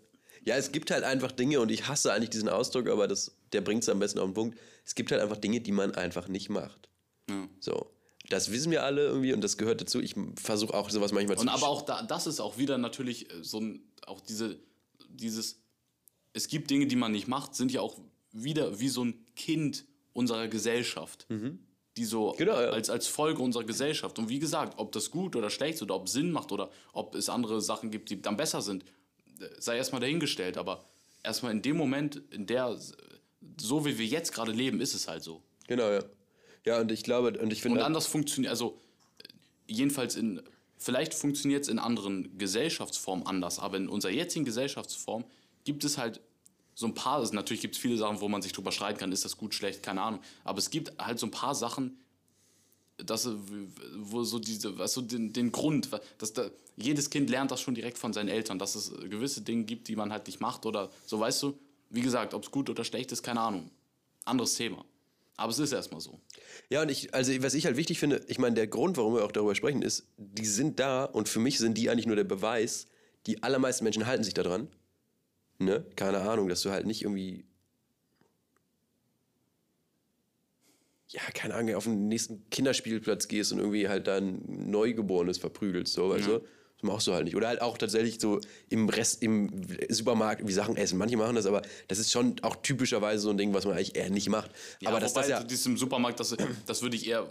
Ja, 0.45 0.55
es 0.55 0.72
gibt 0.72 0.91
halt 0.91 1.03
einfach 1.03 1.34
Dinge 1.34 1.60
und 1.60 1.70
ich 1.72 1.89
hasse 1.89 2.14
eigentlich 2.14 2.30
diesen 2.30 2.47
Ausdruck, 2.47 2.88
aber 2.88 3.10
das, 3.10 3.36
der 3.51 3.60
bringt 3.60 3.84
es 3.84 3.89
am 3.89 3.99
besten 3.99 4.20
auf 4.20 4.30
den 4.30 4.34
Punkt. 4.34 4.58
Es 4.88 4.95
gibt 4.95 5.11
halt 5.11 5.21
einfach 5.21 5.35
Dinge, 5.35 5.59
die 5.59 5.73
man 5.73 5.93
einfach 5.95 6.29
nicht 6.29 6.49
macht. 6.49 6.89
Ja. 7.29 7.49
So. 7.59 7.91
Das 8.29 8.51
wissen 8.51 8.71
wir 8.71 8.83
alle 8.83 9.05
irgendwie 9.05 9.33
und 9.33 9.41
das 9.41 9.57
gehört 9.57 9.81
dazu. 9.81 9.99
Ich 9.99 10.15
versuche 10.35 10.73
auch 10.73 10.89
sowas 10.89 11.11
manchmal 11.11 11.38
und 11.38 11.43
zu. 11.43 11.49
Und 11.49 11.53
aber 11.53 11.67
auch 11.67 11.81
da, 11.81 12.01
das 12.03 12.25
ist 12.25 12.39
auch 12.39 12.57
wieder 12.57 12.77
natürlich 12.77 13.29
äh, 13.29 13.43
so 13.43 13.59
ein, 13.59 13.81
auch 14.05 14.21
diese, 14.21 14.57
dieses, 15.09 15.59
es 16.31 16.47
gibt 16.47 16.69
Dinge, 16.69 16.88
die 16.88 16.95
man 16.95 17.11
nicht 17.11 17.27
macht, 17.27 17.53
sind 17.53 17.73
ja 17.73 17.81
auch 17.81 17.99
wieder 18.31 18.79
wie 18.79 18.88
so 18.88 19.03
ein 19.03 19.25
Kind 19.35 19.85
unserer 20.13 20.47
Gesellschaft. 20.47 21.25
Mhm. 21.29 21.59
Die 21.97 22.05
so 22.05 22.33
genau, 22.38 22.53
ja. 22.53 22.69
als, 22.69 22.89
als 22.89 23.07
Folge 23.07 23.41
unserer 23.41 23.65
Gesellschaft. 23.65 24.17
Und 24.19 24.29
wie 24.29 24.39
gesagt, 24.39 24.77
ob 24.77 24.93
das 24.93 25.11
gut 25.11 25.35
oder 25.35 25.49
schlecht 25.49 25.75
ist 25.75 25.81
oder 25.81 25.95
ob 25.95 26.07
es 26.07 26.13
Sinn 26.13 26.31
macht 26.31 26.53
oder 26.53 26.69
ob 26.93 27.13
es 27.13 27.27
andere 27.27 27.59
Sachen 27.59 27.91
gibt, 27.91 28.09
die 28.09 28.21
dann 28.21 28.38
besser 28.38 28.61
sind, 28.61 28.85
sei 29.59 29.75
erstmal 29.75 29.99
dahingestellt, 29.99 30.57
aber 30.57 30.85
erstmal 31.23 31.51
in 31.51 31.61
dem 31.61 31.75
Moment, 31.75 32.21
in 32.31 32.45
der, 32.45 32.77
so 33.59 33.85
wie 33.85 33.97
wir 33.97 34.05
jetzt 34.05 34.33
gerade 34.33 34.51
leben, 34.51 34.79
ist 34.81 34.93
es 34.93 35.07
halt 35.07 35.23
so. 35.23 35.41
Genau, 35.67 35.89
ja. 35.89 36.03
Ja, 36.65 36.81
und 36.81 36.91
ich 36.91 37.03
glaube, 37.03 37.39
und 37.39 37.53
ich 37.53 37.61
finde. 37.61 37.79
Und 37.79 37.85
anders 37.85 38.07
funktioniert, 38.07 38.51
also 38.51 38.77
jedenfalls 39.67 40.15
in, 40.15 40.41
vielleicht 40.77 41.13
funktioniert 41.13 41.63
es 41.63 41.69
in 41.69 41.79
anderen 41.79 42.38
Gesellschaftsformen 42.38 43.25
anders, 43.25 43.59
aber 43.59 43.77
in 43.77 43.88
unserer 43.88 44.11
jetzigen 44.11 44.43
Gesellschaftsform 44.43 45.23
gibt 45.63 45.85
es 45.85 45.97
halt 45.97 46.19
so 46.75 46.85
ein 46.85 46.93
paar, 46.93 47.17
also 47.17 47.33
natürlich 47.33 47.61
gibt 47.61 47.75
es 47.75 47.81
viele 47.81 47.97
Sachen, 47.97 48.21
wo 48.21 48.27
man 48.27 48.41
sich 48.41 48.51
drüber 48.51 48.71
streiten 48.71 48.99
kann, 48.99 49.11
ist 49.11 49.25
das 49.25 49.38
gut, 49.38 49.53
schlecht, 49.53 49.81
keine 49.81 50.01
Ahnung, 50.01 50.21
aber 50.43 50.59
es 50.59 50.69
gibt 50.69 50.91
halt 50.99 51.19
so 51.19 51.27
ein 51.27 51.31
paar 51.31 51.55
Sachen, 51.55 51.97
dass 52.97 53.29
wo 53.95 54.23
so 54.23 54.38
diese, 54.38 54.77
was 54.77 54.93
so 54.93 55.01
den, 55.01 55.33
den 55.33 55.51
Grund, 55.51 55.89
dass 56.17 56.33
da, 56.33 56.49
jedes 56.75 57.09
Kind 57.09 57.29
lernt 57.29 57.51
das 57.51 57.61
schon 57.61 57.75
direkt 57.75 57.97
von 57.97 58.13
seinen 58.13 58.29
Eltern, 58.29 58.59
dass 58.59 58.75
es 58.75 58.91
gewisse 59.09 59.41
Dinge 59.41 59.63
gibt, 59.63 59.88
die 59.88 59.95
man 59.95 60.11
halt 60.11 60.27
nicht 60.27 60.39
macht 60.39 60.65
oder 60.65 60.91
so, 61.05 61.19
weißt 61.19 61.43
du? 61.43 61.57
Wie 61.89 62.01
gesagt, 62.01 62.33
ob 62.33 62.43
es 62.43 62.51
gut 62.51 62.69
oder 62.69 62.83
schlecht 62.83 63.11
ist, 63.11 63.23
keine 63.23 63.41
Ahnung. 63.41 63.71
Anderes 64.25 64.55
Thema. 64.55 64.85
Aber 65.38 65.51
es 65.51 65.59
ist 65.59 65.71
erstmal 65.71 66.01
so. 66.01 66.19
Ja, 66.69 66.81
und 66.81 66.89
ich, 66.89 67.13
also 67.13 67.31
was 67.43 67.53
ich 67.53 67.65
halt 67.65 67.77
wichtig 67.77 67.99
finde, 67.99 68.23
ich 68.27 68.39
meine, 68.39 68.55
der 68.55 68.67
Grund, 68.67 68.97
warum 68.97 69.13
wir 69.13 69.23
auch 69.23 69.31
darüber 69.31 69.55
sprechen, 69.55 69.81
ist, 69.81 70.07
die 70.17 70.45
sind 70.45 70.79
da 70.79 71.05
und 71.05 71.29
für 71.29 71.39
mich 71.39 71.59
sind 71.59 71.77
die 71.77 71.89
eigentlich 71.89 72.07
nur 72.07 72.15
der 72.15 72.23
Beweis, 72.23 72.88
die 73.27 73.43
allermeisten 73.43 73.83
Menschen 73.83 74.07
halten 74.07 74.23
sich 74.23 74.33
daran. 74.33 74.67
Ne? 75.59 75.85
Keine 75.95 76.19
Ahnung, 76.21 76.49
dass 76.49 76.61
du 76.61 76.71
halt 76.71 76.88
nicht 76.88 77.03
irgendwie 77.03 77.45
ja, 81.09 81.21
keine 81.33 81.55
Ahnung, 81.55 81.75
auf 81.75 81.85
den 81.85 82.07
nächsten 82.07 82.49
Kinderspielplatz 82.49 83.27
gehst 83.27 83.53
und 83.53 83.59
irgendwie 83.59 83.88
halt 83.88 84.07
dann 84.07 84.41
Neugeborenes 84.45 85.38
verprügelst, 85.38 85.93
so, 85.93 86.09
weißt 86.09 86.27
du? 86.27 86.41
Das 86.80 86.84
machst 86.84 87.07
du 87.07 87.13
halt 87.13 87.25
nicht. 87.25 87.36
Oder 87.36 87.47
halt 87.47 87.61
auch 87.61 87.78
tatsächlich 87.78 88.19
so 88.19 88.39
im 88.69 88.88
Rest, 88.89 89.23
im 89.23 89.49
Supermarkt 89.89 90.47
wie 90.47 90.53
Sachen 90.53 90.78
essen. 90.78 90.97
Manche 90.97 91.17
machen 91.17 91.36
das, 91.36 91.45
aber 91.45 91.63
das 91.88 91.97
ist 91.97 92.11
schon 92.11 92.36
auch 92.43 92.55
typischerweise 92.57 93.21
so 93.23 93.30
ein 93.32 93.38
Ding, 93.38 93.53
was 93.53 93.65
man 93.65 93.75
eigentlich 93.75 93.95
eher 93.95 94.09
nicht 94.09 94.30
macht. 94.30 94.51
Ja, 94.80 94.89
aber 94.89 94.99
das, 94.99 95.13
das 95.13 95.28
ja. 95.28 95.43
Diesem 95.43 95.78
Supermarkt, 95.78 96.19
das, 96.19 96.36
das 96.65 96.82
würde 96.82 96.95
ich 96.95 97.07
eher, 97.07 97.28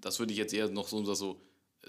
das 0.00 0.18
würde 0.18 0.32
ich 0.32 0.38
jetzt 0.38 0.52
eher 0.52 0.68
noch 0.68 0.88
so, 0.88 1.04
so 1.14 1.40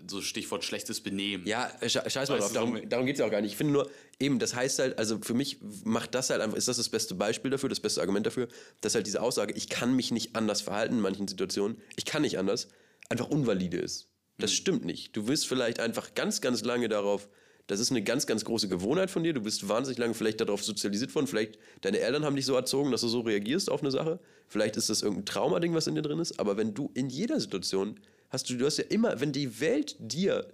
so 0.09 0.21
Stichwort 0.21 0.63
schlechtes 0.63 1.01
Benehmen. 1.01 1.45
Ja, 1.45 1.69
scheiß 1.81 2.29
mal 2.29 2.39
drauf, 2.39 2.53
darum, 2.53 2.89
darum 2.89 3.05
geht 3.05 3.15
es 3.15 3.19
ja 3.19 3.25
auch 3.25 3.31
gar 3.31 3.41
nicht. 3.41 3.51
Ich 3.51 3.57
finde 3.57 3.73
nur, 3.73 3.89
eben, 4.19 4.39
das 4.39 4.55
heißt 4.55 4.79
halt, 4.79 4.97
also 4.97 5.19
für 5.21 5.33
mich 5.33 5.57
macht 5.83 6.15
das 6.15 6.29
halt 6.29 6.41
einfach, 6.41 6.57
ist 6.57 6.67
das 6.67 6.77
das 6.77 6.89
beste 6.89 7.15
Beispiel 7.15 7.51
dafür, 7.51 7.69
das 7.69 7.79
beste 7.79 8.01
Argument 8.01 8.25
dafür, 8.25 8.47
dass 8.79 8.95
halt 8.95 9.05
diese 9.05 9.21
Aussage, 9.21 9.53
ich 9.53 9.69
kann 9.69 9.95
mich 9.95 10.11
nicht 10.11 10.35
anders 10.35 10.61
verhalten 10.61 10.95
in 10.95 11.01
manchen 11.01 11.27
Situationen, 11.27 11.77
ich 11.95 12.05
kann 12.05 12.21
nicht 12.21 12.39
anders, 12.39 12.67
einfach 13.09 13.29
unvalide 13.29 13.77
ist. 13.77 14.07
Das 14.37 14.51
mhm. 14.51 14.55
stimmt 14.55 14.85
nicht. 14.85 15.15
Du 15.15 15.27
wirst 15.27 15.47
vielleicht 15.47 15.79
einfach 15.79 16.13
ganz, 16.13 16.41
ganz 16.41 16.63
lange 16.63 16.89
darauf, 16.89 17.29
das 17.67 17.79
ist 17.79 17.91
eine 17.91 18.03
ganz, 18.03 18.27
ganz 18.27 18.43
große 18.43 18.67
Gewohnheit 18.67 19.11
von 19.11 19.23
dir, 19.23 19.33
du 19.33 19.41
bist 19.41 19.69
wahnsinnig 19.69 19.97
lange 19.97 20.13
vielleicht 20.13 20.41
darauf 20.41 20.63
sozialisiert 20.63 21.13
worden, 21.15 21.27
vielleicht 21.27 21.57
deine 21.81 21.99
Eltern 21.99 22.25
haben 22.25 22.35
dich 22.35 22.45
so 22.45 22.55
erzogen, 22.55 22.91
dass 22.91 23.01
du 23.01 23.07
so 23.07 23.21
reagierst 23.21 23.69
auf 23.69 23.81
eine 23.81 23.91
Sache, 23.91 24.19
vielleicht 24.47 24.75
ist 24.77 24.89
das 24.89 25.01
irgendein 25.01 25.25
Traumading, 25.25 25.73
was 25.73 25.87
in 25.87 25.95
dir 25.95 26.01
drin 26.01 26.19
ist, 26.19 26.39
aber 26.39 26.57
wenn 26.57 26.73
du 26.73 26.91
in 26.95 27.09
jeder 27.09 27.39
Situation 27.39 27.99
hast 28.31 28.49
du, 28.49 28.55
du 28.55 28.65
hast 28.65 28.77
ja 28.77 28.85
immer, 28.89 29.19
wenn 29.19 29.31
die 29.31 29.59
Welt 29.59 29.95
dir, 29.99 30.47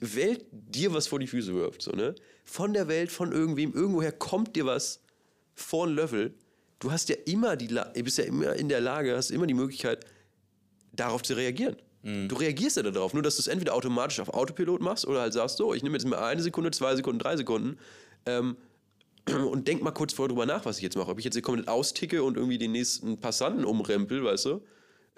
Welt 0.00 0.46
dir 0.50 0.94
was 0.94 1.08
vor 1.08 1.18
die 1.18 1.26
Füße 1.26 1.54
wirft, 1.54 1.82
so, 1.82 1.92
ne? 1.92 2.14
Von 2.44 2.72
der 2.72 2.88
Welt, 2.88 3.12
von 3.12 3.32
irgendwem, 3.32 3.74
irgendwoher 3.74 4.12
kommt 4.12 4.56
dir 4.56 4.64
was 4.64 5.02
vor 5.54 5.86
den 5.86 5.96
Löffel. 5.96 6.34
Du 6.78 6.90
hast 6.90 7.08
ja 7.08 7.16
immer 7.26 7.56
die, 7.56 7.66
du 7.68 7.84
bist 8.02 8.18
ja 8.18 8.24
immer 8.24 8.54
in 8.54 8.68
der 8.68 8.80
Lage, 8.80 9.16
hast 9.16 9.30
immer 9.30 9.46
die 9.46 9.54
Möglichkeit, 9.54 10.06
darauf 10.92 11.22
zu 11.22 11.34
reagieren. 11.34 11.76
Mhm. 12.02 12.28
Du 12.28 12.36
reagierst 12.36 12.76
ja 12.76 12.82
darauf, 12.82 13.14
nur 13.14 13.22
dass 13.22 13.36
du 13.36 13.40
es 13.40 13.48
entweder 13.48 13.74
automatisch 13.74 14.20
auf 14.20 14.30
Autopilot 14.30 14.80
machst 14.80 15.06
oder 15.06 15.20
halt 15.20 15.32
sagst, 15.32 15.56
so, 15.56 15.74
ich 15.74 15.82
nehme 15.82 15.96
jetzt 15.96 16.06
mal 16.06 16.18
eine 16.18 16.42
Sekunde, 16.42 16.70
zwei 16.70 16.94
Sekunden, 16.96 17.18
drei 17.18 17.36
Sekunden 17.36 17.78
ähm, 18.26 18.56
und 19.50 19.68
denk 19.68 19.82
mal 19.82 19.90
kurz 19.92 20.12
vorher 20.12 20.28
drüber 20.28 20.46
nach, 20.46 20.64
was 20.64 20.76
ich 20.78 20.82
jetzt 20.82 20.96
mache. 20.96 21.10
Ob 21.10 21.18
ich 21.18 21.24
jetzt 21.24 21.34
hier 21.34 21.42
komplett 21.42 21.68
austicke 21.68 22.22
und 22.22 22.36
irgendwie 22.36 22.58
den 22.58 22.72
nächsten 22.72 23.20
Passanten 23.20 23.64
umrempel, 23.64 24.24
weißt 24.24 24.46
du? 24.46 24.62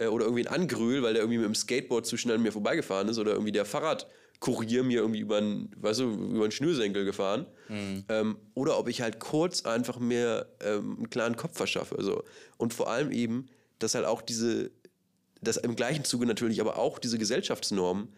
äh, 0.01 0.07
oder 0.07 0.25
irgendwie 0.25 0.47
ein 0.47 0.53
Angrühl, 0.53 1.03
weil 1.03 1.13
der 1.13 1.23
irgendwie 1.23 1.39
mit 1.39 1.47
dem 1.47 1.55
Skateboard 1.55 2.07
zu 2.07 2.17
schnell 2.17 2.37
an 2.37 2.43
mir 2.43 2.53
vorbeigefahren 2.53 3.09
ist 3.09 3.19
oder 3.19 3.33
irgendwie 3.33 3.53
der 3.53 3.65
Fahrradkurier 3.65 4.83
mir 4.83 5.01
irgendwie 5.01 5.21
über 5.21 5.39
einen, 5.39 5.71
weißt 5.77 6.01
du, 6.01 6.11
über 6.11 6.45
einen 6.45 6.53
Schnürsenkel 6.53 7.05
gefahren. 7.05 7.47
Mhm. 7.69 8.05
Ähm, 8.09 8.37
oder 8.55 8.79
ob 8.79 8.89
ich 8.89 9.03
halt 9.03 9.21
kurz 9.21 9.65
einfach 9.65 9.99
mir 9.99 10.47
ähm, 10.61 10.97
einen 10.97 11.11
klaren 11.11 11.37
Kopf 11.37 11.57
verschaffe. 11.57 11.97
So. 12.01 12.25
Und 12.57 12.75
vor 12.75 12.91
allem 12.91 13.13
eben, 13.13 13.47
dass 13.79 13.95
halt 13.95 14.07
auch 14.07 14.23
diese, 14.23 14.71
dass 15.41 15.57
im 15.57 15.77
gleichen 15.77 16.05
Zuge 16.05 16.27
natürlich 16.27 16.61
aber 16.61 16.79
auch 16.79 16.99
diese 16.99 17.19
Gesellschaftsnormen, 17.19 18.09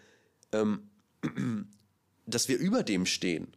ähm, 0.53 0.91
dass 2.27 2.49
wir 2.49 2.59
über 2.59 2.83
dem 2.83 3.07
stehen. 3.07 3.49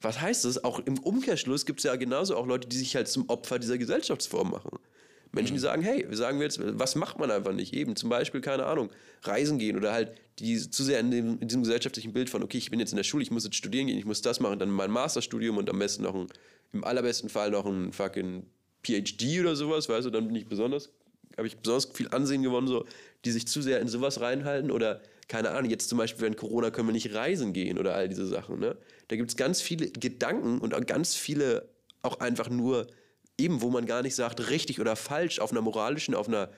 was 0.00 0.20
heißt 0.20 0.44
das? 0.44 0.64
Auch 0.64 0.80
im 0.80 0.98
Umkehrschluss 0.98 1.66
gibt 1.66 1.80
es 1.80 1.84
ja 1.84 1.96
genauso 1.96 2.36
auch 2.36 2.46
Leute, 2.46 2.68
die 2.68 2.78
sich 2.78 2.96
halt 2.96 3.08
zum 3.08 3.28
Opfer 3.28 3.58
dieser 3.58 3.78
Gesellschaftsform 3.78 4.50
machen. 4.50 4.78
Menschen, 5.32 5.54
die 5.54 5.60
sagen, 5.60 5.82
hey, 5.82 6.04
wir 6.08 6.16
sagen 6.16 6.38
wir 6.38 6.44
jetzt, 6.44 6.60
was 6.60 6.96
macht 6.96 7.18
man 7.18 7.30
einfach 7.30 7.52
nicht? 7.52 7.72
Eben 7.72 7.94
zum 7.94 8.10
Beispiel, 8.10 8.40
keine 8.40 8.66
Ahnung, 8.66 8.90
reisen 9.22 9.58
gehen 9.58 9.76
oder 9.76 9.92
halt 9.92 10.12
die 10.40 10.58
zu 10.58 10.82
sehr 10.82 10.98
in, 11.00 11.10
dem, 11.10 11.38
in 11.38 11.48
diesem 11.48 11.62
gesellschaftlichen 11.62 12.12
Bild 12.12 12.30
von, 12.30 12.42
okay, 12.42 12.58
ich 12.58 12.70
bin 12.70 12.80
jetzt 12.80 12.92
in 12.92 12.96
der 12.96 13.04
Schule, 13.04 13.22
ich 13.22 13.30
muss 13.30 13.44
jetzt 13.44 13.56
studieren 13.56 13.86
gehen, 13.86 13.98
ich 13.98 14.06
muss 14.06 14.22
das 14.22 14.40
machen, 14.40 14.58
dann 14.58 14.70
mein 14.70 14.90
Masterstudium 14.90 15.58
und 15.58 15.70
am 15.70 15.78
besten 15.78 16.02
noch 16.02 16.14
ein, 16.14 16.26
im 16.72 16.82
allerbesten 16.82 17.28
Fall 17.28 17.50
noch 17.50 17.66
ein 17.66 17.92
fucking 17.92 18.44
PhD 18.82 19.40
oder 19.40 19.54
sowas, 19.54 19.88
weißt 19.88 20.06
du, 20.06 20.10
dann 20.10 20.26
bin 20.26 20.36
ich 20.36 20.46
besonders, 20.46 20.90
habe 21.36 21.46
ich 21.46 21.56
besonders 21.56 21.86
viel 21.86 22.08
Ansehen 22.08 22.42
gewonnen, 22.42 22.66
so, 22.66 22.86
die 23.24 23.30
sich 23.30 23.46
zu 23.46 23.62
sehr 23.62 23.80
in 23.80 23.88
sowas 23.88 24.20
reinhalten 24.20 24.70
oder 24.70 25.00
keine 25.28 25.50
Ahnung, 25.50 25.70
jetzt 25.70 25.88
zum 25.88 25.98
Beispiel 25.98 26.22
während 26.22 26.36
Corona 26.36 26.70
können 26.70 26.88
wir 26.88 26.92
nicht 26.92 27.14
reisen 27.14 27.52
gehen 27.52 27.78
oder 27.78 27.94
all 27.94 28.08
diese 28.08 28.26
Sachen, 28.26 28.58
ne? 28.58 28.76
Da 29.08 29.16
gibt 29.16 29.30
es 29.30 29.36
ganz 29.36 29.60
viele 29.60 29.88
Gedanken 29.88 30.58
und 30.58 30.74
auch 30.74 30.84
ganz 30.84 31.14
viele 31.14 31.68
auch 32.02 32.20
einfach 32.20 32.50
nur 32.50 32.86
eben, 33.38 33.62
wo 33.62 33.70
man 33.70 33.86
gar 33.86 34.02
nicht 34.02 34.14
sagt, 34.14 34.50
richtig 34.50 34.80
oder 34.80 34.96
falsch 34.96 35.38
auf 35.38 35.52
einer 35.52 35.62
moralischen, 35.62 36.14
auf 36.14 36.28
einer 36.28 36.50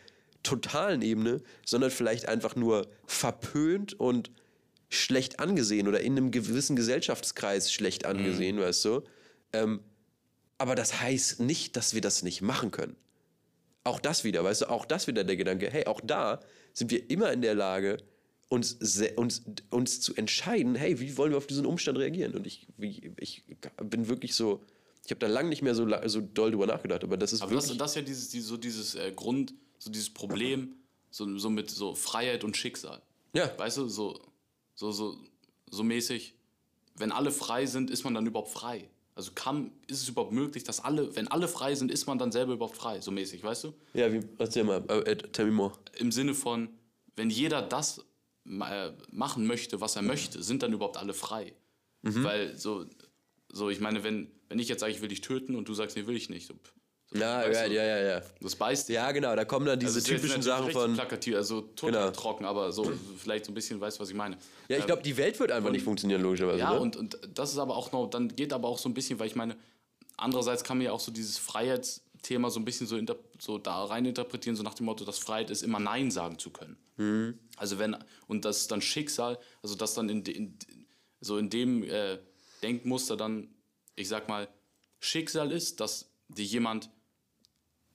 totalen 0.43 1.03
Ebene, 1.03 1.43
sondern 1.65 1.91
vielleicht 1.91 2.29
einfach 2.29 2.57
nur 2.57 2.89
verpönt 3.07 3.99
und 3.99 4.31
schlecht 4.89 5.41
angesehen 5.41 5.89
oder 5.89 6.01
in 6.01 6.13
einem 6.13 6.31
gewissen 6.31 6.77
Gesellschaftskreis 6.77 7.73
schlecht 7.73 8.05
angesehen, 8.05 8.57
mhm. 8.57 8.61
weißt 8.61 8.85
du. 8.85 9.03
Ähm, 9.53 9.81
aber 10.59 10.75
das 10.75 11.01
heißt 11.01 11.41
nicht, 11.41 11.77
dass 11.77 11.95
wir 11.95 12.01
das 12.01 12.23
nicht 12.23 12.43
machen 12.43 12.71
können. 12.71 12.97
Auch 13.85 13.99
das 13.99 14.25
wieder, 14.25 14.45
weißt 14.45 14.63
du, 14.63 14.71
auch 14.71 14.85
das 14.85 15.07
wieder 15.07 15.25
der 15.25 15.37
Gedanke, 15.37 15.69
hey, 15.71 15.87
auch 15.87 16.01
da 16.01 16.41
sind 16.73 16.91
wir 16.91 17.11
immer 17.11 17.33
in 17.33 17.43
der 17.43 17.55
Lage, 17.55 17.99
uns, 18.49 18.79
uns, 19.17 19.43
uns 19.71 20.01
zu 20.01 20.15
entscheiden, 20.15 20.75
hey, 20.75 21.01
wie 21.01 21.17
wollen 21.17 21.33
wir 21.33 21.39
auf 21.39 21.47
diesen 21.47 21.67
Umstand 21.67 21.99
reagieren? 21.99 22.35
Und 22.35 22.47
ich, 22.47 22.69
ich 22.79 23.43
bin 23.83 24.09
wirklich 24.09 24.35
so, 24.35 24.63
ich 25.05 25.11
habe 25.11 25.19
da 25.19 25.27
lange 25.27 25.49
nicht 25.49 25.63
mehr 25.63 25.75
so, 25.75 25.89
so 26.07 26.21
doll 26.21 26.51
drüber 26.51 26.67
nachgedacht, 26.67 27.03
aber 27.03 27.17
das 27.17 27.33
ist 27.33 27.43
aber 27.43 27.53
wirklich... 27.53 27.71
das, 27.71 27.79
das 27.79 27.91
ist 27.93 27.97
ja 27.97 28.03
dieses, 28.03 28.29
dieses, 28.29 28.49
so 28.49 28.57
dieses 28.57 28.95
äh, 28.95 29.11
Grund, 29.13 29.55
so 29.79 29.91
dieses 29.91 30.11
Problem, 30.11 30.77
so, 31.11 31.39
so 31.39 31.51
mit 31.51 31.71
so 31.71 31.95
Freiheit 31.95 32.45
und 32.45 32.57
Schicksal. 32.57 33.03
Ja. 33.33 33.51
Weißt 33.59 33.79
du, 33.79 33.89
so, 33.89 34.21
so, 34.75 34.93
so, 34.93 35.17
so 35.71 35.83
mäßig, 35.83 36.35
wenn 36.97 37.11
alle 37.11 37.33
frei 37.33 37.67
sind, 37.67 37.91
ist 37.91 38.05
man 38.05 38.15
dann 38.15 38.27
überhaupt 38.27 38.51
frei? 38.51 38.89
Also 39.15 39.33
kann, 39.35 39.73
ist 39.89 40.03
es 40.03 40.09
überhaupt 40.09 40.33
möglich, 40.33 40.65
dass 40.65 40.81
alle, 40.81 41.15
wenn 41.15 41.29
alle 41.29 41.47
frei 41.47 41.75
sind, 41.75 41.91
ist 41.91 42.07
man 42.07 42.19
dann 42.19 42.33
selber 42.33 42.55
überhaupt 42.55 42.77
frei, 42.77 43.01
so 43.01 43.11
mäßig, 43.11 43.45
weißt 43.45 43.65
du? 43.65 43.75
Ja, 43.93 44.11
wie, 44.13 44.21
erzähl 44.39 44.65
mal, 44.65 44.83
äh, 44.89 45.17
tell 45.17 45.47
me 45.47 45.53
more. 45.53 45.73
Im 45.99 46.11
Sinne 46.13 46.35
von, 46.35 46.71
wenn 47.17 47.29
jeder 47.29 47.61
das 47.61 48.05
äh, 48.47 48.93
machen 49.11 49.47
möchte, 49.47 49.81
was 49.81 49.97
er 49.97 50.03
möchte, 50.03 50.43
sind 50.43 50.63
dann 50.63 50.73
überhaupt 50.73 50.97
alle 50.97 51.13
frei? 51.13 51.55
Mhm. 52.03 52.25
Weil 52.25 52.57
so, 52.57 52.87
so, 53.51 53.69
ich 53.69 53.81
meine, 53.81 54.03
wenn, 54.03 54.31
wenn 54.49 54.59
ich 54.59 54.69
jetzt 54.69 54.81
sage, 54.81 54.93
ich 54.93 55.03
will 55.03 55.09
dich 55.09 55.21
töten 55.21 55.57
und 55.57 55.69
du 55.69 55.75
sagst, 55.75 55.97
nee, 55.97 56.07
will 56.07 56.17
ich 56.17 56.31
nicht. 56.31 56.47
So, 56.47 56.55
ja, 57.15 57.49
ja, 57.49 57.67
ja, 57.67 57.83
ja, 57.83 57.99
ja. 57.99 58.23
Das 58.41 58.57
beißt 58.57 58.89
Ja, 58.89 59.11
genau, 59.13 59.35
da 59.37 59.45
kommen 59.45 59.67
dann 59.67 59.79
diese 59.79 59.97
also 59.97 60.13
typischen 60.13 60.43
Sachen 60.43 60.71
von. 60.71 60.95
Plakativ, 60.95 61.37
also 61.37 61.63
total 61.63 62.07
genau. 62.07 62.11
trocken, 62.11 62.45
aber 62.45 62.73
so 62.73 62.93
vielleicht 63.19 63.45
so 63.45 63.53
ein 63.53 63.55
bisschen 63.55 63.81
weißt, 63.81 64.01
was 64.01 64.09
ich 64.11 64.15
meine. 64.15 64.37
Ja, 64.69 64.79
ich 64.79 64.87
glaube, 64.87 65.03
die 65.03 65.17
Welt 65.17 65.39
wird 65.39 65.53
einfach 65.53 65.69
und, 65.69 65.73
nicht 65.73 65.85
funktionieren, 65.85 66.23
logischerweise. 66.23 66.59
Ja, 66.59 66.75
ne? 66.75 66.81
und, 66.81 66.97
und 66.97 67.19
das 67.35 67.53
ist 67.53 67.59
aber 67.59 67.77
auch 67.77 67.93
noch, 67.93 68.09
dann 68.09 68.35
geht 68.35 68.53
aber 68.53 68.69
auch 68.69 68.79
so 68.79 68.89
ein 68.89 68.95
bisschen, 68.95 69.19
weil 69.19 69.27
ich 69.27 69.37
meine, 69.37 69.57
andererseits 70.17 70.65
kann 70.65 70.79
man 70.79 70.87
ja 70.87 70.93
auch 70.93 71.01
so 71.01 71.13
dieses 71.13 71.39
Freiheitsthema 71.39 72.51
so 72.51 72.61
ein 72.61 72.65
bisschen 72.65 72.87
so, 72.87 72.99
so 73.39 73.59
da 73.59 73.85
rein 73.85 74.07
interpretieren, 74.07 74.57
so 74.57 74.63
nach 74.63 74.75
dem 74.75 74.87
Motto, 74.87 75.05
dass 75.05 75.19
Freiheit 75.19 75.51
ist, 75.51 75.63
immer 75.63 75.81
Nein 75.81 76.11
sagen 76.11 76.39
zu 76.39 76.51
können. 76.51 76.77
Mhm. 76.97 77.39
Also 77.57 77.79
wenn, 77.79 77.97
und 78.27 78.45
das 78.45 78.63
ist 78.63 78.71
dann 78.71 78.81
Schicksal, 78.81 79.39
also 79.63 79.75
das 79.75 79.95
dann 79.95 80.09
in, 80.09 80.25
in 80.25 80.59
so 81.21 81.39
in 81.39 81.51
dem 81.51 81.83
äh, 81.85 82.19
Denkmuster 82.63 83.17
dann, 83.17 83.49
ich 83.97 84.09
sag 84.09 84.29
mal, 84.29 84.49
Schicksal 85.01 85.51
ist, 85.53 85.81
dass 85.81 86.11
dir 86.29 86.45
jemand 86.45 86.91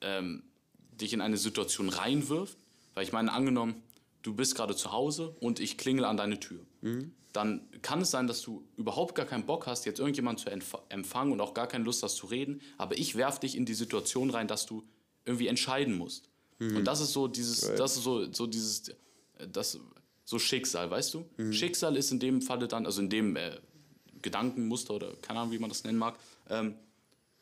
ähm, 0.02 0.44
dich 0.92 1.14
in 1.14 1.22
eine 1.22 1.38
Situation 1.38 1.90
reinwirft, 1.90 2.58
weil 2.94 3.04
ich 3.04 3.12
meine, 3.12 3.32
angenommen, 3.32 3.82
du 4.24 4.34
bist 4.34 4.56
gerade 4.56 4.76
zu 4.76 4.92
Hause 4.92 5.36
und 5.40 5.60
ich 5.60 5.78
klingel 5.78 6.06
an 6.06 6.18
deine 6.18 6.40
Tür. 6.40 6.60
Mhm. 6.82 7.12
Dann 7.34 7.62
kann 7.82 8.02
es 8.02 8.10
sein, 8.10 8.26
dass 8.26 8.42
du 8.42 8.64
überhaupt 8.78 9.14
gar 9.14 9.26
keinen 9.26 9.46
Bock 9.46 9.68
hast, 9.68 9.86
jetzt 9.86 10.00
irgendjemanden 10.00 10.44
zu 10.44 10.50
empfangen 10.90 11.32
und 11.34 11.42
auch 11.42 11.54
gar 11.54 11.68
keine 11.68 11.84
Lust 11.84 12.02
hast 12.02 12.16
zu 12.16 12.26
reden, 12.26 12.62
aber 12.78 12.98
ich 12.98 13.16
werfe 13.16 13.42
dich 13.42 13.56
in 13.56 13.66
die 13.66 13.76
Situation 13.76 14.30
rein, 14.30 14.48
dass 14.48 14.66
du 14.66 14.84
irgendwie 15.26 15.48
entscheiden 15.48 15.98
musst. 15.98 16.30
Mhm. 16.60 16.78
Und 16.78 16.86
das 16.86 17.02
ist 17.02 17.14
so 17.14 17.28
dieses, 17.28 17.68
right. 17.68 17.80
das 17.80 17.98
ist 17.98 18.04
so, 18.04 18.32
so 18.32 18.48
dieses, 18.48 18.92
das, 19.52 19.80
so 20.26 20.40
Schicksal, 20.40 20.90
weißt 20.90 21.14
du? 21.14 21.26
Mhm. 21.38 21.54
Schicksal 21.54 21.96
ist 21.96 22.12
in 22.12 22.20
dem 22.20 22.42
Falle 22.42 22.68
dann, 22.68 22.86
also 22.86 23.02
in 23.02 23.10
dem 23.10 23.36
äh, 23.36 23.58
Gedankenmuster 24.22 24.96
oder 24.96 25.14
keine 25.22 25.40
Ahnung, 25.40 25.54
wie 25.54 25.60
man 25.60 25.70
das 25.70 25.84
nennen 25.84 25.98
mag, 25.98 26.18
ähm, 26.50 26.76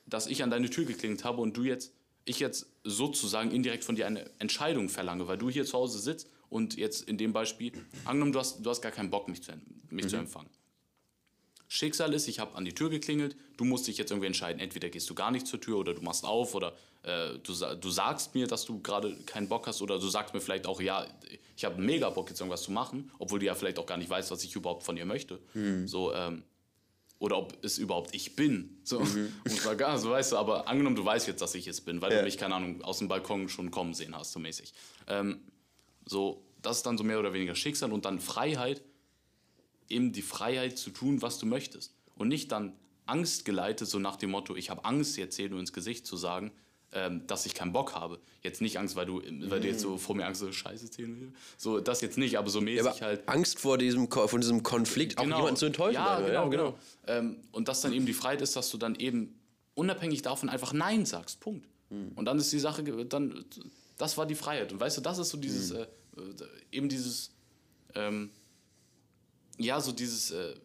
dass 0.06 0.28
ich 0.28 0.43
an 0.43 0.51
deine 0.51 0.70
Tür 0.70 0.86
geklingelt 0.86 1.24
habe 1.24 1.41
und 1.41 1.56
du 1.58 1.64
jetzt, 1.64 1.91
ich 2.26 2.39
jetzt 2.39 2.67
sozusagen 2.84 3.51
indirekt 3.51 3.84
von 3.84 3.95
dir 3.95 4.07
eine 4.07 4.30
Entscheidung 4.39 4.89
verlange, 4.89 5.28
weil 5.28 5.38
du 5.38 5.49
hier 5.49 5.65
zu 5.65 5.78
Hause 5.78 5.99
sitzt 5.99 6.30
und 6.49 6.76
jetzt 6.76 7.07
in 7.07 7.17
dem 7.17 7.34
Beispiel, 7.34 7.71
angenommen, 8.03 8.32
du 8.32 8.39
hast, 8.39 8.65
du 8.65 8.69
hast 8.69 8.82
gar 8.82 8.91
keinen 8.91 9.09
Bock, 9.09 9.28
mich 9.28 9.43
zu, 9.43 9.53
mich 9.89 10.05
mhm. 10.05 10.09
zu 10.09 10.15
empfangen. 10.17 10.49
Schicksal 11.67 12.13
ist, 12.13 12.28
ich 12.28 12.39
habe 12.39 12.55
an 12.55 12.65
die 12.65 12.73
Tür 12.73 12.89
geklingelt, 12.89 13.36
du 13.57 13.65
musst 13.65 13.88
dich 13.88 13.97
jetzt 13.97 14.11
irgendwie 14.11 14.28
entscheiden, 14.28 14.59
entweder 14.59 14.89
gehst 14.89 15.09
du 15.09 15.15
gar 15.15 15.32
nicht 15.32 15.47
zur 15.47 15.59
Tür 15.59 15.78
oder 15.78 15.93
du 15.93 16.01
machst 16.01 16.23
auf 16.23 16.53
oder 16.53 16.76
äh, 17.03 17.38
du, 17.43 17.53
du 17.53 17.89
sagst 17.89 18.36
mir, 18.36 18.47
dass 18.47 18.65
du 18.65 18.82
gerade 18.82 19.15
keinen 19.26 19.47
Bock 19.47 19.67
hast 19.67 19.82
oder 19.82 19.99
du 19.99 20.07
sagst 20.07 20.34
mir 20.34 20.41
vielleicht 20.41 20.67
auch, 20.67 20.80
ja, 20.80 21.05
ich 21.55 21.65
habe 21.65 21.82
mega 21.82 22.09
Bock 22.09 22.30
jetzt 22.30 22.39
irgendwas 22.39 22.63
zu 22.63 22.71
machen, 22.71 23.11
obwohl 23.19 23.39
du 23.39 23.45
ja 23.45 23.55
vielleicht 23.55 23.80
auch 23.80 23.86
gar 23.86 23.97
nicht 23.97 24.09
weißt, 24.09 24.32
was 24.32 24.43
ich 24.43 24.55
überhaupt 24.55 24.84
von 24.84 24.95
ihr 24.95 25.05
möchte. 25.05 25.39
Mhm. 25.53 25.88
So, 25.88 26.13
ähm, 26.13 26.43
oder 27.20 27.38
ob 27.38 27.57
es 27.63 27.78
überhaupt 27.78 28.13
ich 28.13 28.36
bin. 28.36 28.78
So, 28.84 28.99
mhm. 28.99 29.34
und 29.49 29.78
gar 29.78 29.97
so, 29.99 30.11
weißt 30.11 30.34
du, 30.34 30.38
aber 30.38 30.68
angenommen, 30.68 30.95
du 30.95 31.05
weißt 31.05 31.28
jetzt, 31.28 31.41
dass 31.41 31.55
ich 31.55 31.68
es 31.68 31.82
bin, 31.82 32.01
weil 32.01 32.11
ja. 32.11 32.20
du 32.20 32.26
mich, 32.26 32.38
keine 32.38 32.55
Ahnung, 32.55 32.82
aus 32.82 32.99
dem 32.99 33.07
Balkon 33.07 33.49
schon 33.49 33.72
kommen 33.72 33.93
sehen 33.93 34.16
hast, 34.16 34.34
so 34.34 34.39
mäßig. 34.39 34.74
Ähm, 35.07 35.39
so, 36.05 36.43
das 36.61 36.78
ist 36.78 36.86
dann 36.86 36.97
so 36.97 37.03
mehr 37.03 37.20
oder 37.20 37.34
weniger 37.34 37.55
Schicksal 37.55 37.91
und 37.91 38.05
dann 38.05 38.20
Freiheit, 38.20 38.82
eben 39.89 40.11
die 40.11 40.22
Freiheit 40.22 40.78
zu 40.78 40.89
tun, 40.89 41.22
was 41.22 41.38
du 41.39 41.45
möchtest. 41.45 41.93
Und 42.16 42.28
nicht 42.28 42.51
dann 42.51 42.74
Angst 43.05 43.45
geleitet, 43.45 43.88
so 43.88 43.99
nach 43.99 44.16
dem 44.16 44.32
Motto, 44.32 44.55
ich 44.55 44.70
habe 44.70 44.84
Angst, 44.84 45.18
jetzt 45.18 45.38
dir 45.38 45.49
nur 45.49 45.59
ins 45.59 45.74
Gesicht 45.74 46.07
zu 46.07 46.18
sagen, 46.18 46.51
ähm, 46.92 47.28
dass 47.28 47.46
ich 47.46 47.54
keinen 47.54 47.74
Bock 47.74 47.94
habe. 47.94 48.20
Jetzt 48.42 48.62
nicht 48.62 48.80
Angst, 48.80 48.96
weil 48.96 49.06
du, 49.06 49.22
weil 49.50 49.60
du 49.60 49.68
jetzt 49.68 49.82
so 49.82 49.98
vor 49.98 50.16
mir 50.16 50.26
Angst 50.26 50.42
so 50.42 50.52
Scheiße 50.52 50.86
erzählen 50.86 51.36
So, 51.58 51.80
das 51.80 52.02
jetzt 52.02 52.18
nicht, 52.18 52.38
aber 52.38 52.50
so 52.50 52.62
mäßig 52.62 52.86
ja, 52.86 52.92
aber 52.92 53.02
halt. 53.02 53.28
Angst 53.28 53.60
vor 53.60 53.78
diesem, 53.78 54.10
vor 54.10 54.40
diesem 54.40 54.64
Konflikt, 54.64 55.18
genau. 55.18 55.36
auch 55.36 55.40
jemanden 55.40 55.58
zu 55.58 55.66
enttäuschen. 55.66 55.96
Ja, 55.96 56.20
genau, 56.20 56.32
ja, 56.32 56.44
genau. 56.48 56.50
genau. 56.50 56.80
Ähm, 57.08 57.38
und 57.52 57.68
dass 57.68 57.82
dann 57.82 57.92
eben 57.92 58.06
die 58.06 58.14
Freiheit 58.14 58.42
ist, 58.42 58.56
dass 58.56 58.70
du 58.70 58.78
dann 58.78 58.96
eben 58.96 59.40
unabhängig 59.74 60.22
davon 60.22 60.50
einfach 60.50 60.74
Nein 60.74 61.06
sagst. 61.06 61.40
Punkt. 61.40 61.68
Hm. 61.90 62.14
Und 62.16 62.26
dann 62.26 62.38
ist 62.40 62.52
die 62.52 62.60
Sache, 62.60 62.84
dann, 62.84 63.46
das 63.98 64.18
war 64.18 64.26
die 64.26 64.36
Freiheit. 64.36 64.72
Und 64.72 64.80
weißt 64.80 64.98
du, 64.98 65.02
das 65.02 65.18
ist 65.18 65.30
so 65.30 65.38
dieses, 65.38 65.72
hm. 65.72 65.80
äh, 65.80 65.88
eben 66.72 66.90
dieses, 66.90 67.32
ähm, 67.94 68.30
ja, 69.58 69.80
so 69.82 69.92
dieses, 69.92 70.32
äh, 70.32 70.56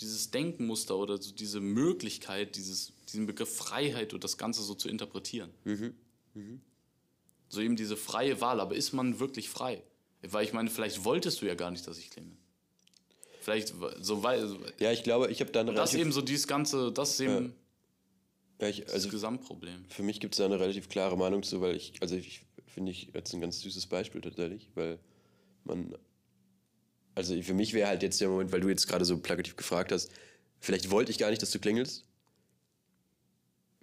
dieses 0.00 0.30
Denkmuster 0.30 0.96
oder 0.96 1.20
so 1.20 1.32
diese 1.32 1.60
Möglichkeit, 1.60 2.56
dieses 2.56 2.92
diesen 3.08 3.26
Begriff 3.26 3.54
Freiheit 3.54 4.14
und 4.14 4.24
das 4.24 4.36
Ganze 4.38 4.62
so 4.62 4.74
zu 4.74 4.88
interpretieren. 4.88 5.50
Mhm. 5.64 5.94
Mhm. 6.34 6.60
So 7.48 7.60
eben 7.60 7.76
diese 7.76 7.96
freie 7.96 8.40
Wahl, 8.40 8.60
aber 8.60 8.74
ist 8.74 8.92
man 8.92 9.20
wirklich 9.20 9.48
frei? 9.48 9.82
Weil 10.22 10.44
ich 10.44 10.52
meine, 10.52 10.70
vielleicht 10.70 11.04
wolltest 11.04 11.42
du 11.42 11.46
ja 11.46 11.54
gar 11.54 11.70
nicht, 11.70 11.86
dass 11.86 11.98
ich 11.98 12.10
klinge. 12.10 12.36
Vielleicht 13.40 13.74
so 14.00 14.22
weil. 14.24 14.56
Ja, 14.80 14.90
ich 14.90 15.04
glaube, 15.04 15.30
ich 15.30 15.40
habe 15.40 15.52
dann. 15.52 15.72
Das 15.74 15.94
eben 15.94 16.10
so 16.10 16.20
dieses 16.20 16.48
ganze, 16.48 16.90
das 16.90 17.10
ist 17.10 17.20
eben 17.20 17.44
ja. 17.44 17.50
Ich, 18.58 18.82
also 18.86 18.94
das 18.94 19.10
Gesamtproblem. 19.10 19.84
Für 19.88 20.02
mich 20.02 20.20
gibt 20.20 20.34
es 20.34 20.38
da 20.38 20.46
eine 20.46 20.58
relativ 20.58 20.88
klare 20.88 21.16
Meinung 21.16 21.42
zu, 21.42 21.60
weil 21.60 21.76
ich, 21.76 21.92
also 22.00 22.16
ich 22.16 22.42
finde 22.66 22.90
ich 22.90 23.10
jetzt 23.12 23.34
ein 23.34 23.40
ganz 23.40 23.60
süßes 23.60 23.86
Beispiel 23.86 24.20
tatsächlich, 24.20 24.70
weil 24.74 24.98
man, 25.64 25.94
also 27.14 27.40
für 27.42 27.54
mich 27.54 27.74
wäre 27.74 27.88
halt 27.88 28.02
jetzt 28.02 28.20
der 28.20 28.28
Moment, 28.28 28.52
weil 28.52 28.60
du 28.60 28.68
jetzt 28.68 28.88
gerade 28.88 29.04
so 29.04 29.18
plakativ 29.18 29.56
gefragt 29.56 29.92
hast, 29.92 30.10
vielleicht 30.58 30.90
wollte 30.90 31.10
ich 31.10 31.18
gar 31.18 31.30
nicht, 31.30 31.42
dass 31.42 31.50
du 31.50 31.58
klingelst, 31.58 32.05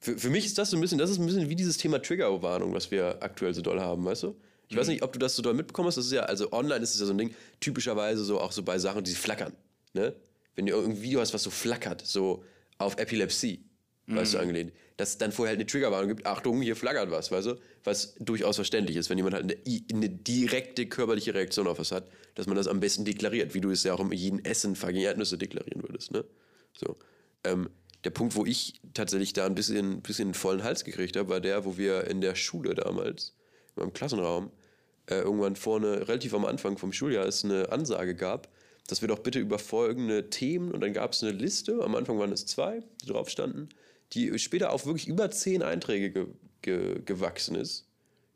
für, 0.04 0.18
für 0.18 0.30
mich 0.30 0.46
ist 0.46 0.58
das 0.58 0.70
so 0.70 0.76
ein 0.76 0.82
bisschen, 0.82 0.98
das 0.98 1.10
ist 1.10 1.18
ein 1.18 1.26
bisschen 1.26 1.48
wie 1.48 1.56
dieses 1.56 1.78
Thema 1.78 2.02
Triggerwarnung, 2.02 2.74
was 2.74 2.92
wir 2.92 3.24
aktuell 3.24 3.54
so 3.54 3.62
doll 3.62 3.80
haben, 3.80 4.04
weißt 4.04 4.24
du? 4.24 4.36
Ich 4.68 4.76
mhm. 4.76 4.80
weiß 4.82 4.88
nicht, 4.90 5.02
ob 5.02 5.14
du 5.14 5.20
das 5.20 5.34
so 5.34 5.42
doll 5.42 5.54
mitbekommen 5.54 5.88
hast. 5.88 5.96
Das 5.96 6.08
ist 6.08 6.12
ja, 6.12 6.24
also 6.24 6.52
online 6.52 6.84
ist 6.84 6.94
es 6.94 7.00
ja 7.00 7.06
so 7.06 7.14
ein 7.14 7.18
Ding, 7.18 7.34
typischerweise 7.62 8.26
so 8.26 8.42
auch 8.42 8.52
so 8.52 8.64
bei 8.64 8.78
Sachen, 8.80 9.06
die 9.06 9.16
flackern. 9.16 9.54
Ne? 9.94 10.14
Wenn 10.56 10.66
du 10.66 10.74
irgendein 10.74 11.02
Video 11.02 11.22
hast, 11.22 11.34
was 11.34 11.44
so 11.44 11.50
flackert, 11.50 12.06
so 12.06 12.44
auf 12.80 12.98
Epilepsie, 12.98 13.64
mhm. 14.08 14.18
weißt 14.18 14.34
du, 14.34 14.38
mhm. 14.40 14.42
angelehnt, 14.42 14.74
dass 14.98 15.10
es 15.12 15.18
dann 15.20 15.32
vorher 15.32 15.52
halt 15.52 15.60
eine 15.60 15.68
Triggerwarnung 15.68 16.10
gibt, 16.10 16.26
Achtung, 16.26 16.62
hier 16.62 16.76
flackert 16.76 17.10
was, 17.10 17.32
weißt 17.32 17.48
du? 17.48 17.56
Was 17.86 18.16
durchaus 18.20 18.58
verständlich 18.58 18.98
ist, 18.98 19.10
wenn 19.10 19.18
jemand 19.18 19.36
halt 19.36 19.46
eine, 19.46 19.56
eine, 19.90 20.10
direkte 20.10 20.86
körperliche 20.86 21.34
Reaktion 21.34 21.66
auf 21.66 21.80
was 21.80 21.94
hat, 21.94 22.10
dass 22.36 22.46
man 22.46 22.58
das 22.58 22.68
am 22.68 22.82
besten 22.82 23.06
deklariert, 23.06 23.54
wie 23.54 23.62
du 23.62 23.72
es 23.72 23.86
ja 23.86 23.94
auch 23.94 24.02
im 24.02 24.12
jeden 24.12 24.44
Essen 24.44 24.76
fucking 24.76 24.98
Erdnüsse 24.98 25.38
deklarieren 25.38 25.82
würdest, 25.82 26.12
ne? 26.12 26.26
So. 26.74 26.98
Ähm, 27.46 27.70
der 28.04 28.10
Punkt, 28.10 28.36
wo 28.36 28.46
ich 28.46 28.82
tatsächlich 28.94 29.34
da 29.34 29.46
ein 29.46 29.56
bisschen, 29.56 30.02
bisschen 30.02 30.28
einen 30.28 30.34
vollen 30.34 30.64
Hals 30.64 30.84
gekriegt 30.84 31.16
habe, 31.16 31.30
war 31.30 31.40
der, 31.40 31.66
wo 31.66 31.78
wir 31.78 32.06
in 32.08 32.22
der 32.22 32.36
Schule 32.36 32.76
damals, 32.76 33.36
in 33.76 33.84
meinem 33.84 33.94
Klassenraum, 33.94 34.52
äh, 35.10 35.20
irgendwann 35.20 35.56
vorne, 35.56 36.08
relativ 36.08 36.34
am 36.34 36.46
Anfang 36.46 36.78
vom 36.78 36.94
Schuljahr, 36.94 37.26
es 37.26 37.44
eine 37.44 37.72
Ansage 37.72 38.16
gab, 38.16 38.50
dass 38.88 39.02
wir 39.02 39.08
doch 39.08 39.20
bitte 39.20 39.40
über 39.40 39.60
folgende 39.60 40.30
Themen 40.30 40.72
und 40.72 40.82
dann 40.82 40.94
gab 40.94 41.14
es 41.14 41.24
eine 41.24 41.32
Liste, 41.32 41.82
am 41.84 41.96
Anfang 41.96 42.20
waren 42.20 42.32
es 42.32 42.46
zwei, 42.46 42.82
die 43.02 43.08
drauf 43.08 43.30
standen, 43.30 43.70
die 44.12 44.38
später 44.40 44.72
auf 44.72 44.86
wirklich 44.86 45.08
über 45.08 45.32
zehn 45.32 45.62
Einträge 45.64 46.12
ge 46.12 46.28
ge 46.62 47.02
gewachsen 47.04 47.56
ist, 47.56 47.88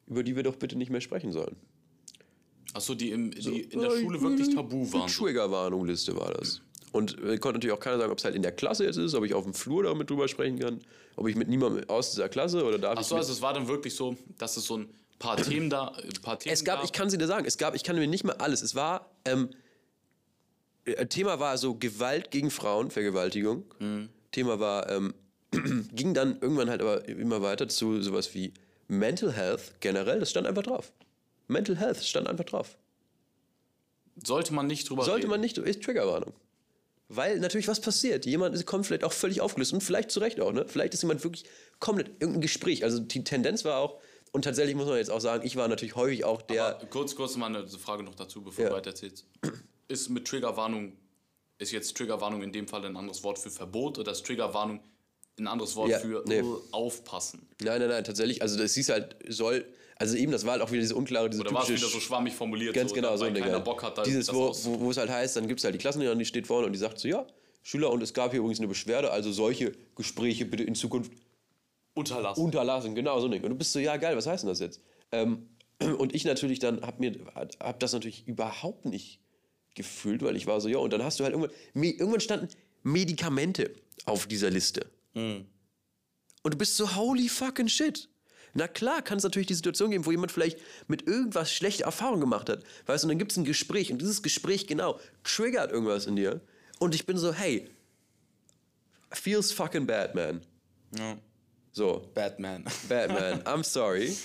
über 0.05 0.23
die 0.23 0.35
wir 0.35 0.43
doch 0.43 0.57
bitte 0.57 0.77
nicht 0.77 0.89
mehr 0.89 1.01
sprechen 1.01 1.31
sollen. 1.31 1.55
Achso, 2.73 2.93
die, 2.93 3.11
im, 3.11 3.31
die 3.31 3.41
so, 3.41 3.51
in 3.51 3.79
der 3.79 3.91
Schule 3.91 4.21
wirklich 4.21 4.53
tabu 4.53 4.91
waren. 4.91 5.09
Triggerwarnung-Liste 5.09 6.15
war 6.15 6.33
das. 6.33 6.61
Und 6.91 7.21
äh, 7.21 7.37
konnte 7.37 7.57
natürlich 7.59 7.75
auch 7.75 7.79
keiner 7.79 7.97
sagen, 7.97 8.11
ob 8.11 8.17
es 8.17 8.23
halt 8.23 8.35
in 8.35 8.41
der 8.41 8.51
Klasse 8.51 8.85
jetzt 8.85 8.97
ist, 8.97 9.13
ob 9.13 9.25
ich 9.25 9.33
auf 9.33 9.43
dem 9.43 9.53
Flur 9.53 9.83
damit 9.83 10.09
drüber 10.09 10.27
sprechen 10.27 10.59
kann, 10.59 10.81
ob 11.15 11.27
ich 11.27 11.35
mit 11.35 11.47
niemandem 11.47 11.87
aus 11.89 12.11
dieser 12.11 12.29
Klasse 12.29 12.63
oder 12.63 12.79
darf 12.79 12.97
Achso, 12.97 13.15
also 13.15 13.31
es 13.31 13.41
war 13.41 13.53
dann 13.53 13.67
wirklich 13.67 13.93
so, 13.95 14.15
dass 14.37 14.55
es 14.57 14.65
so 14.65 14.77
ein 14.77 14.89
paar 15.19 15.37
Themen 15.37 15.69
da, 15.69 15.89
ein 15.89 16.21
paar 16.21 16.39
Themen 16.39 16.53
Es 16.53 16.63
gab, 16.63 16.77
gab. 16.77 16.85
ich 16.85 16.93
kann 16.93 17.09
sie 17.09 17.17
dir 17.17 17.27
sagen, 17.27 17.45
es 17.45 17.57
gab, 17.57 17.75
ich 17.75 17.83
kann 17.83 17.97
mir 17.97 18.07
nicht 18.07 18.23
mal 18.23 18.37
alles. 18.37 18.61
Es 18.61 18.73
war, 18.75 19.09
ähm, 19.25 19.49
äh, 20.85 21.05
Thema 21.07 21.39
war 21.39 21.57
so 21.57 21.75
Gewalt 21.75 22.31
gegen 22.31 22.51
Frauen, 22.51 22.89
Vergewaltigung. 22.89 23.65
Mhm. 23.79 24.09
Thema 24.31 24.59
war, 24.59 24.89
ähm, 24.89 25.13
ging 25.93 26.13
dann 26.13 26.39
irgendwann 26.39 26.69
halt 26.69 26.81
aber 26.81 27.07
immer 27.07 27.41
weiter 27.41 27.67
zu 27.67 28.01
sowas 28.01 28.33
wie 28.33 28.53
Mental 28.87 29.33
Health 29.33 29.73
generell, 29.81 30.19
das 30.19 30.29
stand 30.29 30.47
einfach 30.47 30.63
drauf. 30.63 30.91
Mental 31.47 31.77
Health 31.77 32.03
stand 32.03 32.27
einfach 32.27 32.45
drauf. 32.45 32.77
Sollte 34.23 34.53
man 34.53 34.67
nicht 34.67 34.89
drüber 34.89 35.03
Sollte 35.03 35.23
reden. 35.23 35.31
man 35.31 35.41
nicht, 35.41 35.57
ist 35.57 35.83
Triggerwarnung. 35.83 36.33
Weil 37.09 37.39
natürlich 37.39 37.67
was 37.67 37.79
passiert. 37.79 38.25
Jemand 38.25 38.65
kommt 38.65 38.85
vielleicht 38.85 39.03
auch 39.05 39.13
völlig 39.13 39.39
aufgelöst 39.39 39.71
und 39.71 39.81
vielleicht 39.81 40.11
zu 40.11 40.19
Recht 40.19 40.39
auch. 40.41 40.51
Ne? 40.51 40.65
Vielleicht 40.67 40.93
ist 40.93 41.03
jemand 41.03 41.23
wirklich 41.23 41.45
komplett 41.79 42.09
irgendein 42.19 42.41
Gespräch. 42.41 42.83
Also 42.83 42.99
die 42.99 43.23
Tendenz 43.23 43.63
war 43.63 43.79
auch, 43.79 44.01
und 44.33 44.43
tatsächlich 44.43 44.75
muss 44.75 44.87
man 44.87 44.97
jetzt 44.97 45.09
auch 45.09 45.21
sagen, 45.21 45.45
ich 45.45 45.55
war 45.55 45.67
natürlich 45.69 45.95
häufig 45.95 46.25
auch 46.25 46.41
der. 46.41 46.75
Aber 46.75 46.85
kurz, 46.87 47.15
kurz 47.15 47.37
mal 47.37 47.45
eine 47.47 47.67
Frage 47.67 48.03
noch 48.03 48.15
dazu, 48.15 48.43
bevor 48.43 48.63
ja. 48.63 48.69
du 48.69 48.75
weiter 48.75 48.89
erzählst. 48.89 49.25
Ist 49.87 50.09
mit 50.09 50.27
Triggerwarnung, 50.27 50.97
ist 51.59 51.71
jetzt 51.71 51.95
Triggerwarnung 51.95 52.43
in 52.43 52.51
dem 52.51 52.67
Fall 52.67 52.85
ein 52.85 52.97
anderes 52.97 53.23
Wort 53.23 53.39
für 53.39 53.49
Verbot 53.49 53.97
oder 53.99 54.11
ist 54.11 54.25
Triggerwarnung 54.25 54.81
ein 55.39 55.47
anderes 55.47 55.75
Wort 55.77 55.89
ja, 55.89 55.99
für 55.99 56.23
nee. 56.27 56.43
aufpassen? 56.71 57.47
Nein, 57.61 57.79
nein, 57.79 57.89
nein, 57.89 58.03
tatsächlich. 58.03 58.41
Also 58.41 58.57
das 58.57 58.73
hieß 58.73 58.89
halt, 58.89 59.15
soll 59.29 59.65
also 59.99 60.15
eben, 60.15 60.31
das 60.31 60.45
war 60.45 60.53
halt 60.53 60.61
auch 60.61 60.71
wieder 60.71 60.81
diese 60.81 60.95
unklare, 60.95 61.29
diese 61.29 61.41
Oder 61.41 61.53
war 61.53 61.63
es 61.63 61.69
wieder 61.69 61.87
so 61.87 61.99
schwammig 61.99 62.33
formuliert? 62.33 62.73
Ganz 62.73 62.89
so, 62.89 62.95
genau, 62.95 63.17
so 63.17 63.25
ein 63.25 63.33
Ding. 63.33 63.43
Keiner 63.43 63.59
Bock 63.59 63.81
hat, 63.81 64.05
Dieses, 64.05 64.31
wo, 64.31 64.53
wo, 64.63 64.79
wo, 64.79 64.91
es 64.91 64.97
halt 64.97 65.09
heißt, 65.09 65.35
dann 65.35 65.47
gibt 65.47 65.59
es 65.59 65.63
halt 65.63 65.73
die 65.73 65.79
Klassenlehrerin, 65.79 66.19
die 66.19 66.25
steht 66.25 66.45
vorne 66.45 66.67
und 66.67 66.73
die 66.73 66.79
sagt 66.79 66.99
so, 66.99 67.07
ja, 67.07 67.25
Schüler, 67.63 67.91
und 67.91 68.01
es 68.03 68.13
gab 68.13 68.31
hier 68.31 68.39
übrigens 68.39 68.59
eine 68.59 68.67
Beschwerde, 68.67 69.11
also 69.11 69.31
solche 69.31 69.73
Gespräche 69.95 70.45
bitte 70.45 70.63
in 70.63 70.75
Zukunft 70.75 71.11
unterlassen. 71.95 72.43
Unterlassen, 72.43 72.95
genau, 72.95 73.19
so 73.19 73.25
ein 73.25 73.31
Ding. 73.31 73.43
Und 73.43 73.49
du 73.49 73.55
bist 73.55 73.73
so, 73.73 73.79
ja 73.79 73.97
geil, 73.97 74.15
was 74.15 74.27
heißt 74.27 74.43
denn 74.43 74.49
das 74.49 74.59
jetzt? 74.59 74.81
Ähm, 75.11 75.49
und 75.97 76.13
ich 76.13 76.23
natürlich 76.25 76.59
dann 76.59 76.81
hab 76.81 76.99
mir, 76.99 77.13
hab 77.35 77.79
das 77.79 77.93
natürlich 77.93 78.27
überhaupt 78.27 78.85
nicht 78.85 79.19
gefühlt, 79.75 80.21
weil 80.21 80.35
ich 80.35 80.47
war 80.47 80.61
so, 80.61 80.69
ja, 80.69 80.77
und 80.77 80.93
dann 80.93 81.03
hast 81.03 81.19
du 81.19 81.23
halt 81.23 81.33
irgendwann, 81.33 81.55
irgendwann 81.83 82.19
standen 82.19 82.49
Medikamente 82.83 83.73
auf 84.05 84.27
dieser 84.27 84.49
Liste. 84.49 84.85
Mhm. 85.13 85.45
Und 86.43 86.53
du 86.53 86.57
bist 86.57 86.77
so, 86.77 86.95
holy 86.95 87.27
fucking 87.27 87.67
shit. 87.67 88.07
Na 88.53 88.67
klar 88.67 89.01
kann 89.01 89.17
es 89.17 89.23
natürlich 89.23 89.47
die 89.47 89.53
Situation 89.53 89.91
geben, 89.91 90.05
wo 90.05 90.11
jemand 90.11 90.31
vielleicht 90.31 90.59
mit 90.87 91.07
irgendwas 91.07 91.51
schlechte 91.51 91.83
Erfahrungen 91.83 92.21
gemacht 92.21 92.49
hat. 92.49 92.63
Weißt 92.85 93.03
du, 93.03 93.07
und 93.07 93.11
dann 93.11 93.19
gibt 93.19 93.31
es 93.31 93.37
ein 93.37 93.45
Gespräch 93.45 93.91
und 93.91 94.01
dieses 94.01 94.23
Gespräch 94.23 94.67
genau 94.67 94.99
triggert 95.23 95.71
irgendwas 95.71 96.05
in 96.05 96.15
dir. 96.15 96.41
Und 96.79 96.95
ich 96.95 97.05
bin 97.05 97.17
so, 97.17 97.33
hey, 97.33 97.69
feels 99.11 99.51
fucking 99.51 99.85
bad, 99.85 100.15
man. 100.15 100.41
Ja. 100.97 101.17
So. 101.71 102.09
Batman. 102.13 102.65
Batman, 102.89 103.41
I'm 103.45 103.63
sorry. 103.63 104.15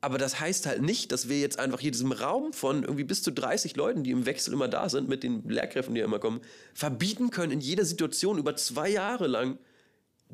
Aber 0.00 0.18
das 0.18 0.40
heißt 0.40 0.66
halt 0.66 0.82
nicht, 0.82 1.12
dass 1.12 1.28
wir 1.28 1.38
jetzt 1.38 1.60
einfach 1.60 1.78
hier 1.78 1.92
diesem 1.92 2.10
Raum 2.10 2.52
von 2.52 2.82
irgendwie 2.82 3.04
bis 3.04 3.22
zu 3.22 3.30
30 3.30 3.76
Leuten, 3.76 4.02
die 4.02 4.10
im 4.10 4.26
Wechsel 4.26 4.52
immer 4.52 4.66
da 4.66 4.88
sind, 4.88 5.08
mit 5.08 5.22
den 5.22 5.48
Lehrkräften, 5.48 5.94
die 5.94 6.00
ja 6.00 6.06
immer 6.06 6.18
kommen, 6.18 6.40
verbieten 6.74 7.30
können, 7.30 7.52
in 7.52 7.60
jeder 7.60 7.84
Situation 7.84 8.36
über 8.38 8.56
zwei 8.56 8.88
Jahre 8.88 9.28
lang 9.28 9.58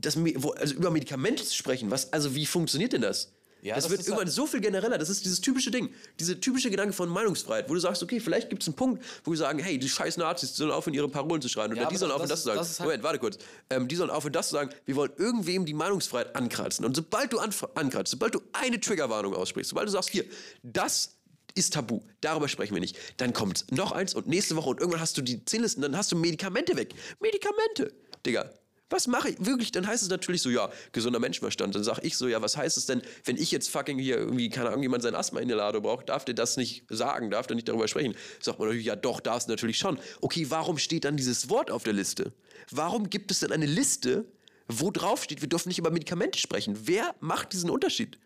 das, 0.00 0.16
also 0.56 0.74
über 0.74 0.90
Medikamente 0.90 1.44
zu 1.44 1.54
sprechen, 1.54 1.90
was, 1.90 2.12
also 2.12 2.34
wie 2.34 2.46
funktioniert 2.46 2.92
denn 2.92 3.02
das? 3.02 3.32
Ja, 3.60 3.74
das, 3.74 3.84
das 3.84 3.90
wird 3.90 4.00
irgendwann 4.02 4.26
halt 4.26 4.32
so 4.32 4.46
viel 4.46 4.60
genereller. 4.60 4.98
Das 4.98 5.08
ist 5.08 5.24
dieses 5.24 5.40
typische 5.40 5.70
Ding, 5.70 5.92
diese 6.20 6.40
typische 6.40 6.70
Gedanke 6.70 6.92
von 6.92 7.08
Meinungsfreiheit, 7.08 7.68
wo 7.68 7.74
du 7.74 7.80
sagst, 7.80 8.02
okay, 8.02 8.20
vielleicht 8.20 8.50
gibt 8.50 8.62
es 8.62 8.68
einen 8.68 8.76
Punkt, 8.76 9.02
wo 9.24 9.32
wir 9.32 9.38
sagen, 9.38 9.58
hey, 9.58 9.78
die 9.78 9.88
scheiß 9.88 10.16
Nazis 10.16 10.54
sollen 10.54 10.70
aufhören, 10.70 10.94
ihre 10.94 11.08
Parolen 11.08 11.42
zu 11.42 11.48
schreien. 11.48 11.72
Oder 11.72 11.82
ja, 11.82 11.88
die 11.88 11.96
sollen 11.96 12.12
aufhören, 12.12 12.28
das, 12.28 12.44
das 12.44 12.68
zu 12.68 12.74
sagen. 12.74 12.78
Halt 12.78 12.86
Moment, 12.86 13.02
warte 13.02 13.18
kurz. 13.18 13.38
Ähm, 13.70 13.88
die 13.88 13.96
sollen 13.96 14.10
aufhören, 14.10 14.32
das 14.32 14.48
zu 14.48 14.54
sagen. 14.54 14.70
Wir 14.86 14.94
wollen 14.94 15.10
irgendwem 15.16 15.66
die 15.66 15.74
Meinungsfreiheit 15.74 16.36
ankratzen. 16.36 16.84
Und 16.84 16.94
sobald 16.94 17.32
du 17.32 17.38
ankratzt, 17.38 18.12
sobald 18.12 18.34
du 18.34 18.40
eine 18.52 18.78
Triggerwarnung 18.78 19.34
aussprichst, 19.34 19.70
sobald 19.70 19.88
du 19.88 19.92
sagst, 19.92 20.10
hier, 20.10 20.24
das 20.62 21.16
ist 21.54 21.74
tabu, 21.74 22.00
darüber 22.20 22.46
sprechen 22.46 22.74
wir 22.74 22.80
nicht, 22.80 22.96
dann 23.16 23.32
kommt 23.32 23.72
noch 23.72 23.90
eins 23.90 24.14
und 24.14 24.28
nächste 24.28 24.54
Woche 24.54 24.70
und 24.70 24.80
irgendwann 24.80 25.00
hast 25.00 25.16
du 25.16 25.22
die 25.22 25.44
Ziellisten, 25.44 25.82
dann 25.82 25.96
hast 25.96 26.12
du 26.12 26.16
Medikamente 26.16 26.76
weg. 26.76 26.94
Medikamente! 27.18 27.92
Digga, 28.24 28.50
was 28.90 29.06
mache 29.06 29.30
ich? 29.30 29.36
Wirklich, 29.44 29.72
dann 29.72 29.86
heißt 29.86 30.02
es 30.02 30.08
natürlich 30.08 30.42
so, 30.42 30.50
ja, 30.50 30.70
gesunder 30.92 31.18
Menschenverstand. 31.18 31.74
Dann 31.74 31.84
sage 31.84 32.00
ich 32.02 32.16
so, 32.16 32.28
ja, 32.28 32.40
was 32.40 32.56
heißt 32.56 32.76
es 32.76 32.86
denn, 32.86 33.02
wenn 33.24 33.36
ich 33.36 33.50
jetzt 33.50 33.70
fucking 33.70 33.98
hier 33.98 34.16
irgendwie, 34.16 34.48
keine 34.48 34.68
Ahnung, 34.68 34.82
jemand 34.82 35.02
sein 35.02 35.14
Asthma 35.14 35.40
in 35.40 35.48
der 35.48 35.56
Lade 35.56 35.80
braucht, 35.80 36.08
darf 36.08 36.24
der 36.24 36.34
das 36.34 36.56
nicht 36.56 36.84
sagen, 36.88 37.30
darf 37.30 37.46
der 37.46 37.56
nicht 37.56 37.68
darüber 37.68 37.88
sprechen? 37.88 38.14
Sagt 38.40 38.58
man 38.58 38.68
natürlich, 38.68 38.86
ja 38.86 38.96
doch, 38.96 39.20
darf 39.20 39.42
es 39.42 39.48
natürlich 39.48 39.78
schon. 39.78 39.98
Okay, 40.20 40.46
warum 40.48 40.78
steht 40.78 41.04
dann 41.04 41.16
dieses 41.16 41.50
Wort 41.50 41.70
auf 41.70 41.84
der 41.84 41.92
Liste? 41.92 42.32
Warum 42.70 43.10
gibt 43.10 43.30
es 43.30 43.40
denn 43.40 43.52
eine 43.52 43.66
Liste, 43.66 44.24
wo 44.68 44.90
drauf 44.90 45.24
steht, 45.24 45.40
wir 45.40 45.48
dürfen 45.48 45.68
nicht 45.68 45.78
über 45.78 45.90
Medikamente 45.90 46.38
sprechen? 46.38 46.78
Wer 46.84 47.14
macht 47.20 47.52
diesen 47.52 47.70
Unterschied? 47.70 48.18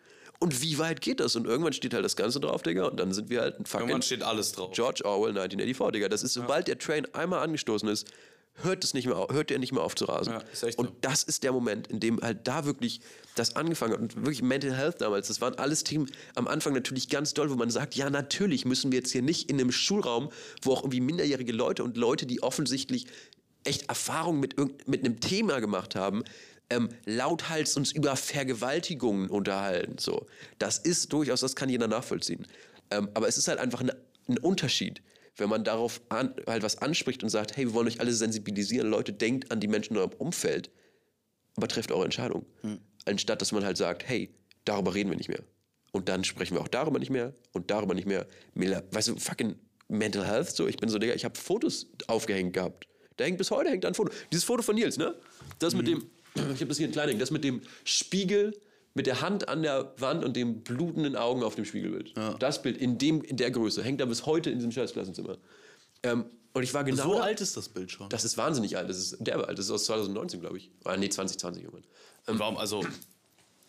Und 0.43 0.61
wie 0.61 0.77
weit 0.79 1.01
geht 1.01 1.21
das? 1.21 1.37
Und 1.37 1.47
irgendwann 1.47 1.73
steht 1.73 1.95
halt 1.95 2.05
das 2.05 2.17
Ganze 2.17 2.41
drauf, 2.41 2.63
Digga. 2.63 2.87
Und 2.87 2.99
dann 2.99 3.13
sind 3.13 3.31
wir 3.31 3.43
halt 3.43 3.61
ein 3.61 3.65
fucking. 3.65 3.87
Irgendwann 3.87 4.03
steht 4.03 4.25
alles 4.25 4.51
drauf. 4.51 4.73
George 4.73 5.05
Orwell 5.05 5.31
1984, 5.31 5.93
Digga. 5.93 6.09
Das 6.09 6.25
ist, 6.25 6.33
sobald 6.33 6.67
der 6.67 6.79
Train 6.79 7.07
einmal 7.15 7.45
angestoßen 7.45 7.89
ist, 7.89 8.09
hört 8.57 8.85
es 8.85 8.95
nicht 8.95 9.07
mehr 9.07 9.17
auf, 9.17 9.33
hört 9.33 9.51
er 9.51 9.59
nicht 9.59 9.73
mehr 9.73 9.83
auf 9.83 9.95
zu 9.95 10.05
rasen. 10.05 10.35
Ja, 10.35 10.39
und 10.77 10.89
so. 10.89 10.97
das 11.01 11.23
ist 11.23 11.43
der 11.43 11.53
Moment, 11.53 11.87
in 11.87 12.01
dem 12.01 12.21
halt 12.21 12.47
da 12.47 12.65
wirklich 12.65 13.01
das 13.35 13.57
angefangen 13.57 13.95
hat 13.95 14.01
und 14.01 14.17
wirklich 14.17 14.43
Mental 14.43 14.77
Health 14.77 15.01
damals, 15.01 15.29
das 15.29 15.41
waren 15.41 15.55
alles 15.55 15.85
Themen 15.85 16.11
am 16.35 16.47
Anfang 16.47 16.75
natürlich 16.75 17.09
ganz 17.09 17.35
doll, 17.35 17.51
wo 17.51 17.55
man 17.55 17.71
sagt, 17.71 17.95
ja 17.95 18.11
natürlich 18.11 18.65
müssen 18.65 18.93
wir 18.93 18.99
jetzt 18.99 19.13
hier 19.13 19.23
nicht 19.23 19.51
in 19.51 19.59
einem 19.59 19.73
Schulraum, 19.73 20.31
wo 20.63 20.73
auch 20.73 20.83
irgendwie 20.83 21.01
minderjährige 21.01 21.53
Leute 21.53 21.83
und 21.83 21.97
Leute, 21.97 22.27
die 22.27 22.43
offensichtlich 22.43 23.07
echt 23.65 23.89
Erfahrung 23.89 24.41
mit, 24.41 24.57
mit 24.89 25.05
einem 25.05 25.21
Thema 25.21 25.61
gemacht 25.61 25.95
haben, 25.95 26.25
ähm, 26.71 26.89
lauthals 27.05 27.77
uns 27.77 27.93
über 27.93 28.17
Vergewaltigungen 28.17 29.31
unterhalten. 29.31 29.99
So. 29.99 30.27
Das 30.59 30.79
ist 30.79 31.13
durchaus, 31.13 31.41
das 31.41 31.55
kann 31.55 31.69
jeder 31.69 31.89
nachvollziehen. 31.89 32.47
Ähm, 32.91 33.09
aber 33.15 33.29
es 33.29 33.39
ist 33.39 33.49
halt 33.49 33.59
einfach 33.59 33.81
eine, 33.81 33.97
ein 34.29 34.39
Unterschied 34.39 35.03
wenn 35.37 35.49
man 35.49 35.65
darauf 35.65 36.01
an, 36.09 36.35
halt 36.47 36.63
was 36.63 36.79
anspricht 36.79 37.23
und 37.23 37.31
sagt, 37.31 37.57
hey, 37.57 37.67
wir 37.67 37.75
wollen 37.75 37.89
euch 37.89 38.01
alle 38.01 38.13
sensibilisieren, 38.13 38.89
Leute, 38.89 39.13
denkt 39.13 39.51
an 39.51 39.61
die 39.61 39.69
Menschen 39.69 39.95
in 39.95 39.99
eurem 39.99 40.13
Umfeld, 40.19 40.71
aber 41.57 41.69
trefft 41.69 41.91
eure 41.91 42.05
Entscheidung. 42.05 42.47
Hm. 42.61 42.79
Anstatt 43.05 43.41
dass 43.41 43.53
man 43.53 43.65
halt 43.65 43.77
sagt, 43.77 44.09
hey, 44.09 44.35
darüber 44.65 44.95
reden 44.95 45.11
wir 45.11 45.17
nicht 45.17 45.29
mehr. 45.29 45.43
Und 45.93 46.09
dann 46.09 46.25
sprechen 46.25 46.55
wir 46.55 46.61
auch 46.61 46.69
darüber 46.69 46.99
nicht 46.99 47.11
mehr 47.11 47.35
und 47.53 47.71
darüber 47.71 47.95
nicht 47.95 48.07
mehr. 48.07 48.27
Weißt 48.55 49.09
du, 49.09 49.17
fucking 49.17 49.57
Mental 49.89 50.27
Health, 50.27 50.51
so, 50.51 50.67
ich 50.67 50.77
bin 50.77 50.89
so, 50.89 50.99
Digga, 50.99 51.15
ich 51.15 51.25
habe 51.25 51.39
Fotos 51.39 51.87
aufgehängt 52.07 52.55
gehabt. 52.55 52.89
Da 53.17 53.25
hängt 53.25 53.37
bis 53.39 53.51
heute 53.51 53.69
hängt 53.69 53.85
ein 53.85 53.95
Foto. 53.95 54.11
Dieses 54.33 54.45
Foto 54.45 54.63
von 54.63 54.75
Nils, 54.75 54.97
ne? 54.97 55.15
Das 55.59 55.75
mhm. 55.75 55.79
mit 55.79 55.89
dem, 55.89 56.11
ich 56.35 56.61
habe 56.61 56.67
das 56.67 56.79
hier 56.79 56.87
in 56.87 56.93
klein 56.93 57.19
das 57.19 57.31
mit 57.31 57.45
dem 57.45 57.61
Spiegel 57.85 58.59
mit 58.95 59.07
der 59.07 59.21
Hand 59.21 59.49
an 59.49 59.63
der 59.63 59.93
Wand 59.99 60.25
und 60.25 60.37
dem 60.37 60.63
blutenden 60.63 61.17
Augen 61.17 61.43
auf 61.43 61.55
dem 61.55 61.65
Spiegelbild. 61.65 62.17
Ja. 62.17 62.35
Das 62.35 62.63
Bild 62.63 62.77
in, 62.77 62.99
dem, 62.99 63.23
in 63.23 63.37
der 63.37 63.51
Größe 63.51 63.83
hängt 63.83 64.01
da 64.01 64.05
bis 64.05 64.27
heute 64.27 64.51
in 64.51 64.59
diesem 64.59 64.73
Scheißklassenzimmer. 64.73 65.39
Ähm, 66.03 66.27
und 66.53 66.63
ich 66.63 66.75
war 66.75 66.85
genau. 66.85 67.03
So 67.05 67.21
alt 67.21 67.41
ist 67.41 67.57
das 67.57 67.69
Bild 67.69 67.91
schon. 67.91 68.09
Das 68.11 68.25
ist 68.25 68.37
wahnsinnig 68.37 68.77
alt. 68.77 68.89
Das 68.89 68.99
ist 68.99 69.17
derbe 69.21 69.49
alt. 69.49 69.59
Das 69.59 69.67
ist 69.67 69.71
aus 69.71 69.85
2019, 69.85 70.41
glaube 70.41 70.59
ich. 70.59 70.71
Ah, 70.85 70.97
nee, 70.97 71.09
2020 71.09 71.65
irgendwann. 71.65 71.85
Ähm, 72.29 72.39
Warum? 72.39 72.57
Also. 72.59 72.85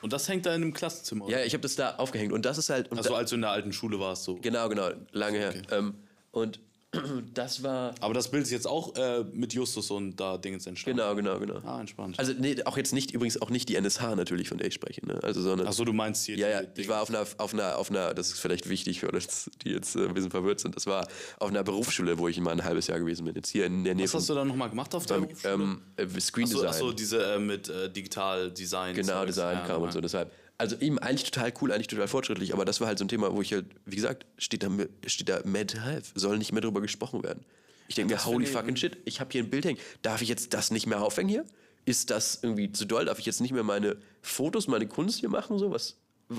Und 0.02 0.12
das 0.12 0.28
hängt 0.28 0.46
da 0.46 0.54
in 0.54 0.64
einem 0.64 0.74
Klassenzimmer? 0.74 1.30
Ja, 1.30 1.44
ich 1.44 1.54
habe 1.54 1.62
das 1.62 1.78
da 1.78 1.96
aufgehängt. 1.96 2.34
Und 2.34 2.46
das 2.46 2.58
ist 2.58 2.70
halt. 2.70 2.92
Also, 2.92 3.16
als 3.16 3.30
du 3.30 3.36
in 3.36 3.42
der 3.42 3.52
alten 3.52 3.72
Schule 3.72 4.00
warst, 4.00 4.24
so. 4.24 4.36
Genau, 4.36 4.68
genau. 4.68 4.90
Lange 5.12 5.38
her. 5.38 5.50
Okay. 5.50 5.62
Ähm, 5.72 5.96
und 6.32 6.60
das 7.34 7.64
war. 7.64 7.96
Aber 8.00 8.14
das 8.14 8.30
Bild 8.30 8.44
ist 8.44 8.52
jetzt 8.52 8.68
auch 8.68 8.96
äh, 8.96 9.24
mit 9.34 9.54
Justus 9.54 9.90
und 9.92 10.16
da 10.16 10.38
Dingens 10.38 10.68
entstanden. 10.68 10.98
Genau, 10.98 11.16
genau, 11.16 11.40
genau. 11.40 11.60
Ah, 11.66 11.80
entspannt. 11.80 12.20
Also 12.20 12.34
nee, 12.38 12.56
auch 12.66 12.78
jetzt 12.78 12.94
nicht, 12.94 13.12
übrigens 13.12 13.42
auch 13.42 13.50
nicht 13.50 13.70
die 13.70 13.76
NSH 13.76 14.16
natürlich, 14.16 14.50
von 14.50 14.58
der 14.58 14.68
ich 14.68 14.74
spreche. 14.74 15.06
Ne? 15.06 15.20
Also, 15.24 15.42
sondern, 15.42 15.68
Achso, 15.68 15.86
du 15.86 15.94
meinst 15.94 16.26
hier. 16.26 16.38
Ja, 16.38 16.50
ja, 16.50 16.62
ich 16.76 16.88
war 16.88 17.02
auf 17.02 17.10
einer, 17.10 17.26
auf 17.38 17.54
einer, 17.54 17.78
auf 17.78 17.90
einer, 17.90 18.14
das 18.14 18.30
ist 18.30 18.40
vielleicht 18.40 18.70
wichtig 18.70 19.00
für 19.00 19.12
uns, 19.12 19.50
die 19.64 19.70
jetzt 19.72 19.96
äh, 19.96 20.06
ein 20.06 20.14
bisschen 20.14 20.32
verwirrt 20.32 20.60
sind. 20.60 20.76
Das 20.76 20.86
war 20.86 21.08
auf 21.40 21.50
einer 21.50 21.64
Berufsschule, 21.64 22.18
wo 22.18 22.28
ich 22.28 22.40
mal 22.40 22.52
ein 22.52 22.64
halbes 22.64 22.88
Jahr 22.88 23.00
gewesen 23.00 23.26
bin. 23.26 23.36
Jetzt 23.36 23.50
hier 23.50 23.66
in 23.66 23.84
der 23.84 23.96
Nähe. 23.96 24.06
Was 24.06 24.14
hast 24.14 24.30
du 24.30 24.36
da 24.36 24.46
nochmal 24.46 24.70
gemacht 24.70 24.94
auf 24.94 25.06
der 25.06 25.18
ähm, 25.18 25.24
Berufsschule? 25.24 25.54
Ähm, 25.54 25.82
äh, 25.98 26.22
Screen 26.22 26.48
Design. 26.48 26.68
Achso, 26.68 26.90
ach 26.90 26.94
diese 26.94 27.24
äh, 27.24 27.40
mit 27.40 27.70
äh, 27.70 27.90
Digital 27.90 28.52
Design. 28.52 28.96
Genau, 28.96 29.26
Design 29.26 29.58
ja, 29.58 29.66
kam 29.66 29.82
und 29.82 29.92
so. 29.92 30.02
Deshalb 30.02 30.32
also 30.64 30.78
eben 30.78 30.98
eigentlich 30.98 31.30
total 31.30 31.52
cool, 31.62 31.74
eigentlich 31.74 31.88
total 31.88 32.08
fortschrittlich, 32.08 32.54
aber 32.54 32.64
das 32.64 32.80
war 32.80 32.88
halt 32.88 32.98
so 32.98 33.04
ein 33.04 33.10
Thema, 33.10 33.36
wo 33.36 33.42
ich 33.42 33.52
halt, 33.52 33.66
wie 33.86 33.98
gesagt, 33.98 34.26
steht 34.38 34.64
da, 34.64 34.70
steht 35.08 35.28
da 35.28 35.42
Mental 35.44 35.82
Health, 35.84 36.06
soll 36.16 36.38
nicht 36.38 36.54
mehr 36.54 36.62
drüber 36.62 36.80
gesprochen 36.80 37.22
werden. 37.22 37.44
Ich 37.90 37.96
denke 37.96 38.14
mir, 38.14 38.26
holy 38.26 38.46
fucking 38.46 38.78
shit, 38.78 38.98
ich 39.04 39.20
habe 39.20 39.30
hier 39.34 39.44
ein 39.44 39.50
Bild 39.50 39.66
hängen. 39.66 39.80
Darf 40.04 40.22
ich 40.22 40.30
jetzt 40.30 40.54
das 40.54 40.72
nicht 40.72 40.88
mehr 40.88 41.02
aufhängen 41.02 41.28
hier? 41.28 41.46
Ist 41.84 42.12
das 42.12 42.40
irgendwie 42.42 42.72
zu 42.72 42.86
doll? 42.86 43.04
Darf 43.04 43.20
ich 43.20 43.26
jetzt 43.26 43.42
nicht 43.42 43.52
mehr 43.52 43.64
meine 43.64 43.98
Fotos, 44.22 44.70
meine 44.70 44.88
Kunst 44.88 45.20
hier 45.20 45.28
machen? 45.28 45.60
So 45.60 45.70
was? 45.70 45.98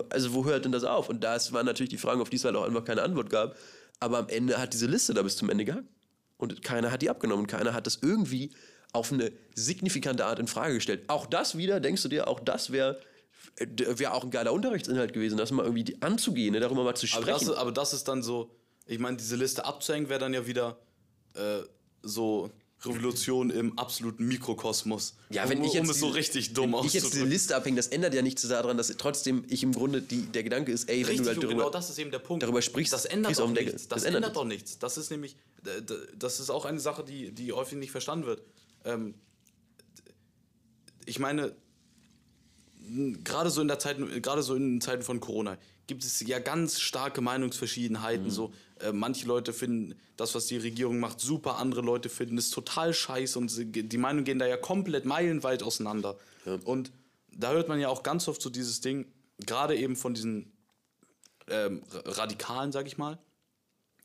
Also 0.09 0.33
wo 0.33 0.47
hört 0.47 0.65
denn 0.65 0.73
das 0.73 0.85
auf? 0.85 1.11
Und 1.11 1.23
das 1.23 1.53
waren 1.53 1.67
natürlich 1.67 1.91
die 1.91 1.99
Fragen, 1.99 2.23
auf 2.23 2.31
die 2.31 2.37
es 2.37 2.45
halt 2.47 2.57
auch 2.57 2.65
einfach 2.65 2.85
keine 2.87 3.03
Antwort 3.03 3.29
gab. 3.29 3.57
Aber 4.01 4.17
am 4.17 4.29
Ende 4.31 4.57
hat 4.57 4.73
diese 4.73 4.87
Liste 4.87 5.13
da 5.13 5.21
bis 5.21 5.37
zum 5.37 5.51
Ende 5.51 5.67
gehangen. 5.67 5.87
und 6.39 6.63
keiner 6.63 6.91
hat 6.91 7.03
die 7.03 7.11
abgenommen. 7.11 7.47
Keiner 7.47 7.75
hat 7.75 7.87
das 7.87 7.99
irgendwie 8.01 8.51
auf 8.93 9.13
eine 9.13 9.33
signifikante 9.55 10.25
Art 10.25 10.39
in 10.39 10.47
Frage 10.47 10.75
gestellt. 10.75 11.05
Auch 11.09 11.27
das 11.27 11.57
wieder, 11.57 11.81
denkst 11.81 12.03
du 12.03 12.09
dir, 12.09 12.29
auch 12.29 12.41
das 12.41 12.71
wäre 12.71 13.01
wäre 13.59 14.13
auch 14.13 14.25
ein 14.25 14.31
geiler 14.31 14.53
Unterrichtsinhalt 14.53 15.13
gewesen, 15.13 15.37
das 15.37 15.51
mal 15.53 15.65
irgendwie 15.65 15.97
anzugehen, 16.01 16.53
ne, 16.53 16.61
darüber 16.61 16.85
mal 16.85 16.95
zu 16.95 17.07
sprechen. 17.07 17.25
Aber 17.25 17.33
das, 17.33 17.43
ist, 17.43 17.51
aber 17.51 17.73
das 17.73 17.93
ist 17.95 18.09
dann 18.09 18.23
so, 18.23 18.51
ich 18.87 18.99
meine, 18.99 19.17
diese 19.17 19.37
Liste 19.37 19.65
abzuhängen 19.65 20.09
wäre 20.09 20.21
dann 20.21 20.35
ja 20.35 20.47
wieder 20.47 20.79
äh, 21.35 21.63
so 22.03 22.51
Revolution 22.87 23.51
im 23.51 23.79
absoluten 23.79 24.27
Mikrokosmos. 24.27 25.17
Ja, 25.31 25.49
wenn 25.49 25.59
um, 25.59 25.65
ich 25.65 25.73
jetzt 25.73 25.85
um 25.85 25.91
es 25.91 26.01
so 26.01 26.09
richtig 26.09 26.53
dumm 26.53 26.73
wenn 26.73 26.85
ich 26.85 26.93
jetzt 26.93 27.13
diese 27.13 27.25
Liste 27.25 27.57
abhänge, 27.57 27.77
das 27.77 27.89
ändert 27.89 28.15
ja 28.15 28.23
nichts 28.23 28.47
daran, 28.47 28.77
dass 28.77 28.89
trotzdem 28.99 29.45
ich 29.49 29.63
im 29.63 29.73
Grunde 29.73 30.03
die, 30.03 30.23
der 30.23 30.43
Gedanke 30.43 30.73
ist, 30.73 30.89
ey, 30.89 31.03
richtig, 31.03 31.19
wenn 31.19 31.25
du 31.25 31.29
halt 31.31 31.39
darüber, 31.39 31.55
genau 31.55 31.71
das 31.71 31.91
ist 31.91 31.99
eben 31.99 32.11
der 32.11 32.19
Punkt. 32.19 32.43
darüber 32.43 32.63
sprichst, 32.63 32.93
das 32.93 33.05
ändert 33.05 33.39
doch 33.39 33.51
nichts. 33.51 33.73
Das, 33.73 33.89
das, 33.89 34.05
ändert, 34.05 34.25
ändert 34.25 34.37
doch 34.37 34.45
nichts. 34.45 34.79
Das 34.79 34.97
ist 34.99 35.11
nämlich, 35.11 35.37
das 36.19 36.41
ist 36.41 36.51
auch 36.51 36.65
eine 36.65 36.81
Sache, 36.81 37.05
die, 37.05 37.33
die 37.33 37.53
häufig 37.53 37.79
nicht 37.79 37.91
verstanden 37.91 38.27
wird. 38.27 38.43
Ähm, 38.85 39.15
ich 41.07 41.19
meine, 41.19 41.55
gerade 43.23 43.51
so 43.51 43.61
in 43.61 43.69
der 43.69 43.79
Zeit, 43.79 43.97
gerade 44.23 44.43
so 44.43 44.55
in 44.55 44.81
Zeiten 44.81 45.03
von 45.03 45.21
Corona 45.21 45.57
gibt 45.87 46.05
es 46.05 46.21
ja 46.21 46.39
ganz 46.39 46.81
starke 46.81 47.21
Meinungsverschiedenheiten. 47.21 48.27
Mhm. 48.27 48.31
So, 48.31 48.53
äh, 48.81 48.93
manche 48.93 49.27
Leute 49.27 49.53
finden 49.53 49.95
das, 50.17 50.35
was 50.35 50.47
die 50.47 50.57
Regierung 50.57 50.99
macht, 50.99 51.21
super. 51.21 51.59
Andere 51.59 51.83
Leute 51.83 52.09
finden 52.09 52.39
es 52.39 52.51
total 52.51 52.95
scheiße 52.95 53.39
und 53.39 53.53
die 53.57 53.99
Meinungen 53.99 54.25
gehen 54.25 54.39
da 54.39 54.47
ja 54.47 54.57
komplett 54.57 55.05
meilenweit 55.05 55.63
auseinander. 55.63 56.17
Ja. 56.47 56.59
Und 56.65 56.93
da 57.33 57.53
hört 57.53 57.69
man 57.69 57.81
ja 57.81 57.89
auch 57.89 58.03
ganz 58.03 58.29
oft 58.29 58.41
so 58.41 58.51
dieses 58.51 58.81
Ding, 58.81 59.07
gerade 59.45 59.77
eben 59.77 59.97
von 59.97 60.15
diesen 60.15 60.53
ähm, 61.49 61.83
Radikalen, 61.93 62.73
sag 62.73 62.87
ich 62.87 62.97
mal, 62.97 63.19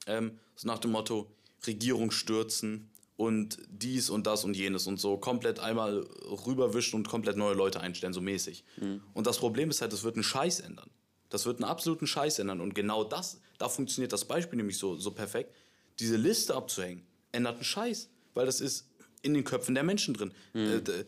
ähm, 0.07 0.39
so 0.55 0.67
nach 0.67 0.79
dem 0.79 0.91
Motto 0.91 1.31
Regierung 1.67 2.11
stürzen, 2.11 2.88
und 3.19 3.57
dies 3.69 4.09
und 4.09 4.27
das 4.27 4.45
und 4.45 4.55
jenes 4.55 4.87
und 4.87 4.97
so 4.97 5.17
komplett 5.17 5.59
einmal 5.59 6.07
rüberwischen 6.47 6.95
und 6.95 7.09
komplett 7.09 7.35
neue 7.35 7.53
Leute 7.53 7.81
einstellen, 7.81 8.13
so 8.13 8.21
mäßig. 8.21 8.63
Mhm. 8.77 9.01
Und 9.13 9.27
das 9.27 9.39
Problem 9.39 9.69
ist 9.69 9.81
halt, 9.81 9.91
das 9.91 10.05
wird 10.05 10.15
einen 10.15 10.23
Scheiß 10.23 10.61
ändern. 10.61 10.89
Das 11.27 11.45
wird 11.45 11.57
einen 11.57 11.69
absoluten 11.69 12.07
Scheiß 12.07 12.39
ändern. 12.39 12.61
Und 12.61 12.75
genau 12.75 13.03
das, 13.03 13.41
da 13.57 13.67
funktioniert 13.67 14.13
das 14.13 14.23
Beispiel 14.23 14.55
nämlich 14.55 14.77
so, 14.77 14.95
so 14.95 15.11
perfekt. 15.11 15.53
Diese 15.99 16.15
Liste 16.15 16.55
abzuhängen, 16.55 17.05
ändert 17.33 17.55
einen 17.55 17.65
Scheiß. 17.65 18.09
Weil 18.35 18.45
das 18.45 18.61
ist 18.61 18.87
in 19.21 19.33
den 19.33 19.43
Köpfen 19.43 19.75
der 19.75 19.83
Menschen 19.83 20.13
drin. 20.13 20.31
Mhm. 20.53 20.81
Äh, 20.87 21.03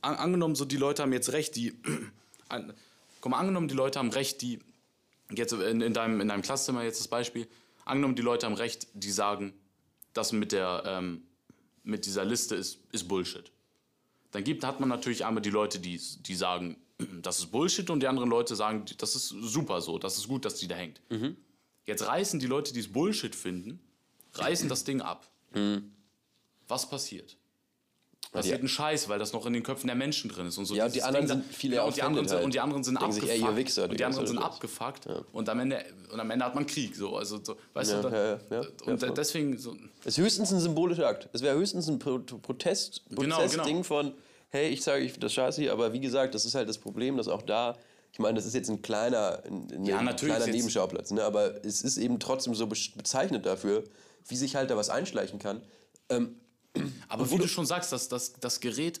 an, 0.00 0.16
angenommen, 0.16 0.56
so 0.56 0.64
die 0.64 0.76
Leute 0.76 1.02
haben 1.02 1.12
jetzt 1.12 1.30
recht, 1.30 1.54
die. 1.54 1.72
an, 2.48 2.74
mal, 3.24 3.38
angenommen, 3.38 3.68
die 3.68 3.76
Leute 3.76 4.00
haben 4.00 4.10
recht, 4.10 4.42
die. 4.42 4.58
Jetzt 5.30 5.52
in, 5.52 5.80
in, 5.80 5.94
deinem, 5.94 6.20
in 6.20 6.26
deinem 6.26 6.42
Klasszimmer 6.42 6.82
jetzt 6.82 6.98
das 6.98 7.06
Beispiel. 7.06 7.46
Angenommen, 7.84 8.16
die 8.16 8.22
Leute 8.22 8.46
haben 8.46 8.56
recht, 8.56 8.88
die 8.92 9.12
sagen, 9.12 9.54
das 10.14 10.32
mit 10.32 10.50
der. 10.50 10.82
Ähm, 10.84 11.22
mit 11.84 12.06
dieser 12.06 12.24
Liste 12.24 12.56
ist, 12.56 12.78
ist 12.92 13.06
Bullshit. 13.06 13.50
Dann 14.32 14.42
gibt, 14.42 14.64
hat 14.64 14.80
man 14.80 14.88
natürlich 14.88 15.24
einmal 15.24 15.42
die 15.42 15.50
Leute, 15.50 15.78
die, 15.78 16.00
die 16.20 16.34
sagen, 16.34 16.76
das 17.22 17.38
ist 17.38 17.46
Bullshit 17.46 17.88
und 17.90 18.00
die 18.00 18.08
anderen 18.08 18.28
Leute 18.28 18.56
sagen, 18.56 18.84
das 18.98 19.14
ist 19.14 19.28
super 19.28 19.80
so, 19.80 19.98
das 19.98 20.18
ist 20.18 20.26
gut, 20.26 20.44
dass 20.44 20.56
die 20.56 20.66
da 20.66 20.74
hängt. 20.74 21.00
Mhm. 21.10 21.36
Jetzt 21.86 22.06
reißen 22.06 22.40
die 22.40 22.46
Leute, 22.46 22.72
die 22.72 22.80
es 22.80 22.92
Bullshit 22.92 23.34
finden, 23.34 23.78
reißen 24.32 24.68
das 24.68 24.84
Ding 24.84 25.02
ab. 25.02 25.30
Mhm. 25.54 25.92
Was 26.66 26.88
passiert? 26.88 27.36
Passiert 28.34 28.58
ja. 28.58 28.64
ein 28.64 28.68
Scheiß, 28.68 29.08
weil 29.08 29.20
das 29.20 29.32
noch 29.32 29.46
in 29.46 29.52
den 29.52 29.62
Köpfen 29.62 29.86
der 29.86 29.94
Menschen 29.94 30.28
drin 30.28 30.48
ist. 30.48 30.58
Und 30.58 30.64
so 30.64 30.74
ja, 30.74 30.86
und 30.86 30.94
die 30.94 31.04
anderen 31.04 31.28
Ding, 31.28 31.36
sind 31.36 31.54
viele 31.54 31.76
ja, 31.76 31.84
und, 31.84 31.96
die 31.96 32.02
anderen 32.02 32.28
halt. 32.28 32.44
und 32.44 32.52
die 32.52 32.58
anderen 32.58 32.82
sind 32.82 32.96
abgefuckt. 32.96 33.30
Sich, 33.30 33.42
ey, 33.44 33.56
Wichser, 33.56 33.88
und 33.88 33.98
die 33.98 34.04
anderen 34.04 34.26
sind 34.26 34.38
abgefuckt. 34.38 35.06
Ja. 35.06 35.22
Und, 35.32 35.48
am 35.48 35.60
Ende, 35.60 35.84
und 36.12 36.18
am 36.18 36.30
Ende 36.32 36.44
hat 36.44 36.56
man 36.56 36.66
Krieg. 36.66 36.96
So. 36.96 37.16
Also, 37.16 37.38
so, 37.42 37.56
weißt 37.74 37.92
ja, 37.92 38.02
du, 38.02 38.10
da, 38.10 38.40
ja, 38.50 38.62
und 38.86 39.16
deswegen... 39.16 39.56
So. 39.56 39.76
Es 40.00 40.18
ist 40.18 40.24
höchstens 40.24 40.52
ein 40.52 40.58
symbolischer 40.58 41.06
Akt. 41.06 41.28
Es 41.32 41.42
wäre 41.42 41.56
höchstens 41.56 41.88
ein 41.88 42.00
Pro 42.00 42.18
Protest, 42.18 43.02
genau, 43.08 43.36
Protestding 43.36 43.66
genau. 43.66 43.82
von, 43.84 44.14
hey, 44.48 44.68
ich 44.68 44.82
sage, 44.82 45.04
ich 45.04 45.12
finde 45.12 45.26
das 45.26 45.32
scheiße 45.32 45.62
hier, 45.62 45.72
aber 45.72 45.92
wie 45.92 46.00
gesagt, 46.00 46.34
das 46.34 46.44
ist 46.44 46.56
halt 46.56 46.68
das 46.68 46.78
Problem, 46.78 47.16
dass 47.16 47.28
auch 47.28 47.42
da... 47.42 47.76
Ich 48.10 48.18
meine, 48.18 48.34
das 48.34 48.46
ist 48.46 48.54
jetzt 48.54 48.68
ein 48.68 48.82
kleiner, 48.82 49.42
ein, 49.44 49.84
ja, 49.84 49.98
ein 49.98 50.16
kleiner 50.16 50.46
Nebenschauplatz, 50.46 51.12
ne? 51.12 51.22
aber 51.22 51.64
es 51.64 51.82
ist 51.82 51.98
eben 51.98 52.18
trotzdem 52.18 52.54
so 52.54 52.66
bezeichnet 52.66 53.46
dafür, 53.46 53.84
wie 54.26 54.36
sich 54.36 54.56
halt 54.56 54.70
da 54.70 54.76
was 54.76 54.88
einschleichen 54.88 55.38
kann. 55.38 55.60
Ähm, 56.08 56.36
aber 57.08 57.30
wie 57.30 57.38
du 57.38 57.48
schon 57.48 57.66
sagst, 57.66 57.92
dass 57.92 58.08
das, 58.08 58.34
das 58.34 58.60
Gerät 58.60 59.00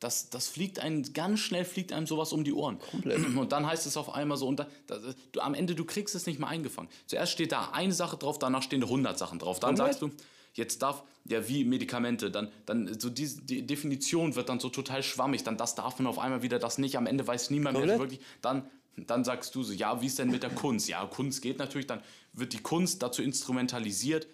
das, 0.00 0.28
das 0.28 0.48
fliegt 0.48 0.78
einem, 0.78 1.12
ganz 1.14 1.40
schnell 1.40 1.64
fliegt 1.64 1.92
einem 1.92 2.06
sowas 2.06 2.32
um 2.32 2.44
die 2.44 2.52
Ohren. 2.52 2.78
Komplett. 2.78 3.24
Und 3.36 3.52
dann 3.52 3.66
heißt 3.66 3.86
es 3.86 3.96
auf 3.96 4.14
einmal 4.14 4.36
so, 4.36 4.46
und 4.46 4.60
da, 4.60 4.66
da, 4.86 4.98
du, 5.32 5.40
am 5.40 5.54
Ende, 5.54 5.74
du 5.74 5.84
kriegst 5.84 6.14
es 6.14 6.26
nicht 6.26 6.38
mehr 6.38 6.48
eingefangen. 6.48 6.90
Zuerst 7.06 7.32
steht 7.32 7.52
da 7.52 7.70
eine 7.72 7.92
Sache 7.92 8.16
drauf, 8.16 8.38
danach 8.38 8.62
stehen 8.62 8.82
100 8.82 9.18
Sachen 9.18 9.38
drauf. 9.38 9.58
Dann 9.58 9.76
sagst 9.76 10.02
du, 10.02 10.10
jetzt 10.52 10.82
darf, 10.82 11.02
ja, 11.24 11.48
wie 11.48 11.64
Medikamente, 11.64 12.30
dann, 12.30 12.50
dann 12.66 12.98
so 12.98 13.08
die, 13.08 13.26
die 13.26 13.66
Definition 13.66 14.34
wird 14.34 14.48
dann 14.48 14.60
so 14.60 14.68
total 14.68 15.02
schwammig, 15.02 15.44
dann 15.44 15.56
das 15.56 15.74
darf 15.74 15.98
man 15.98 16.06
auf 16.06 16.18
einmal 16.18 16.42
wieder, 16.42 16.58
das 16.58 16.78
nicht, 16.78 16.96
am 16.96 17.06
Ende 17.06 17.26
weiß 17.26 17.50
niemand 17.50 17.76
Komplett. 17.76 17.98
mehr 17.98 18.08
wirklich, 18.08 18.20
dann, 18.42 18.68
dann 18.96 19.24
sagst 19.24 19.54
du 19.54 19.62
so, 19.62 19.72
ja, 19.72 20.00
wie 20.02 20.06
ist 20.06 20.18
denn 20.18 20.30
mit 20.30 20.42
der 20.42 20.50
Kunst? 20.50 20.88
Ja, 20.88 21.04
Kunst 21.06 21.42
geht 21.42 21.58
natürlich, 21.58 21.86
dann 21.86 22.02
wird 22.32 22.52
die 22.52 22.62
Kunst 22.62 23.02
dazu 23.02 23.22
instrumentalisiert, 23.22 24.26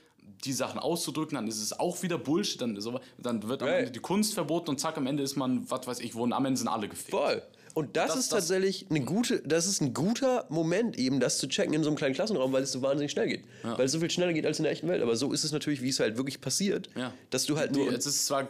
die 0.44 0.52
Sachen 0.52 0.78
auszudrücken, 0.78 1.36
dann 1.36 1.46
ist 1.46 1.60
es 1.60 1.78
auch 1.78 2.02
wieder 2.02 2.18
Bullshit, 2.18 2.60
dann, 2.60 2.80
so, 2.80 3.00
dann 3.18 3.48
wird 3.48 3.62
am 3.62 3.68
Ende 3.68 3.90
die 3.90 4.00
Kunst 4.00 4.34
verboten 4.34 4.70
und 4.70 4.80
zack, 4.80 4.96
am 4.96 5.06
Ende 5.06 5.22
ist 5.22 5.36
man, 5.36 5.70
was 5.70 5.86
weiß 5.86 6.00
ich, 6.00 6.14
wo 6.14 6.24
am 6.24 6.44
Ende 6.44 6.58
sind 6.58 6.68
alle 6.68 6.88
gefickt. 6.88 7.10
Voll. 7.10 7.42
Und 7.74 7.96
das, 7.96 8.08
das 8.08 8.18
ist 8.18 8.28
tatsächlich 8.28 8.86
eine 8.90 9.00
gute, 9.00 9.40
das 9.40 9.66
ist 9.66 9.80
ein 9.80 9.94
guter 9.94 10.46
Moment, 10.50 10.98
eben 10.98 11.20
das 11.20 11.38
zu 11.38 11.48
checken 11.48 11.72
in 11.72 11.82
so 11.82 11.88
einem 11.88 11.96
kleinen 11.96 12.14
Klassenraum, 12.14 12.52
weil 12.52 12.62
es 12.62 12.72
so 12.72 12.82
wahnsinnig 12.82 13.12
schnell 13.12 13.28
geht. 13.28 13.44
Ja. 13.62 13.78
Weil 13.78 13.86
es 13.86 13.92
so 13.92 14.00
viel 14.00 14.10
schneller 14.10 14.32
geht 14.32 14.44
als 14.44 14.58
in 14.58 14.64
der 14.64 14.72
echten 14.72 14.88
Welt. 14.88 15.02
Aber 15.02 15.16
so 15.16 15.32
ist 15.32 15.44
es 15.44 15.52
natürlich, 15.52 15.80
wie 15.80 15.88
es 15.88 15.98
halt 15.98 16.16
wirklich 16.16 16.40
passiert, 16.40 16.90
ja. 16.96 17.14
dass 17.30 17.46
du 17.46 17.56
halt 17.56 17.72
nur. 17.72 17.88
Die, 17.88 17.96
es 17.96 18.04
ist 18.04 18.26
zwar, 18.26 18.46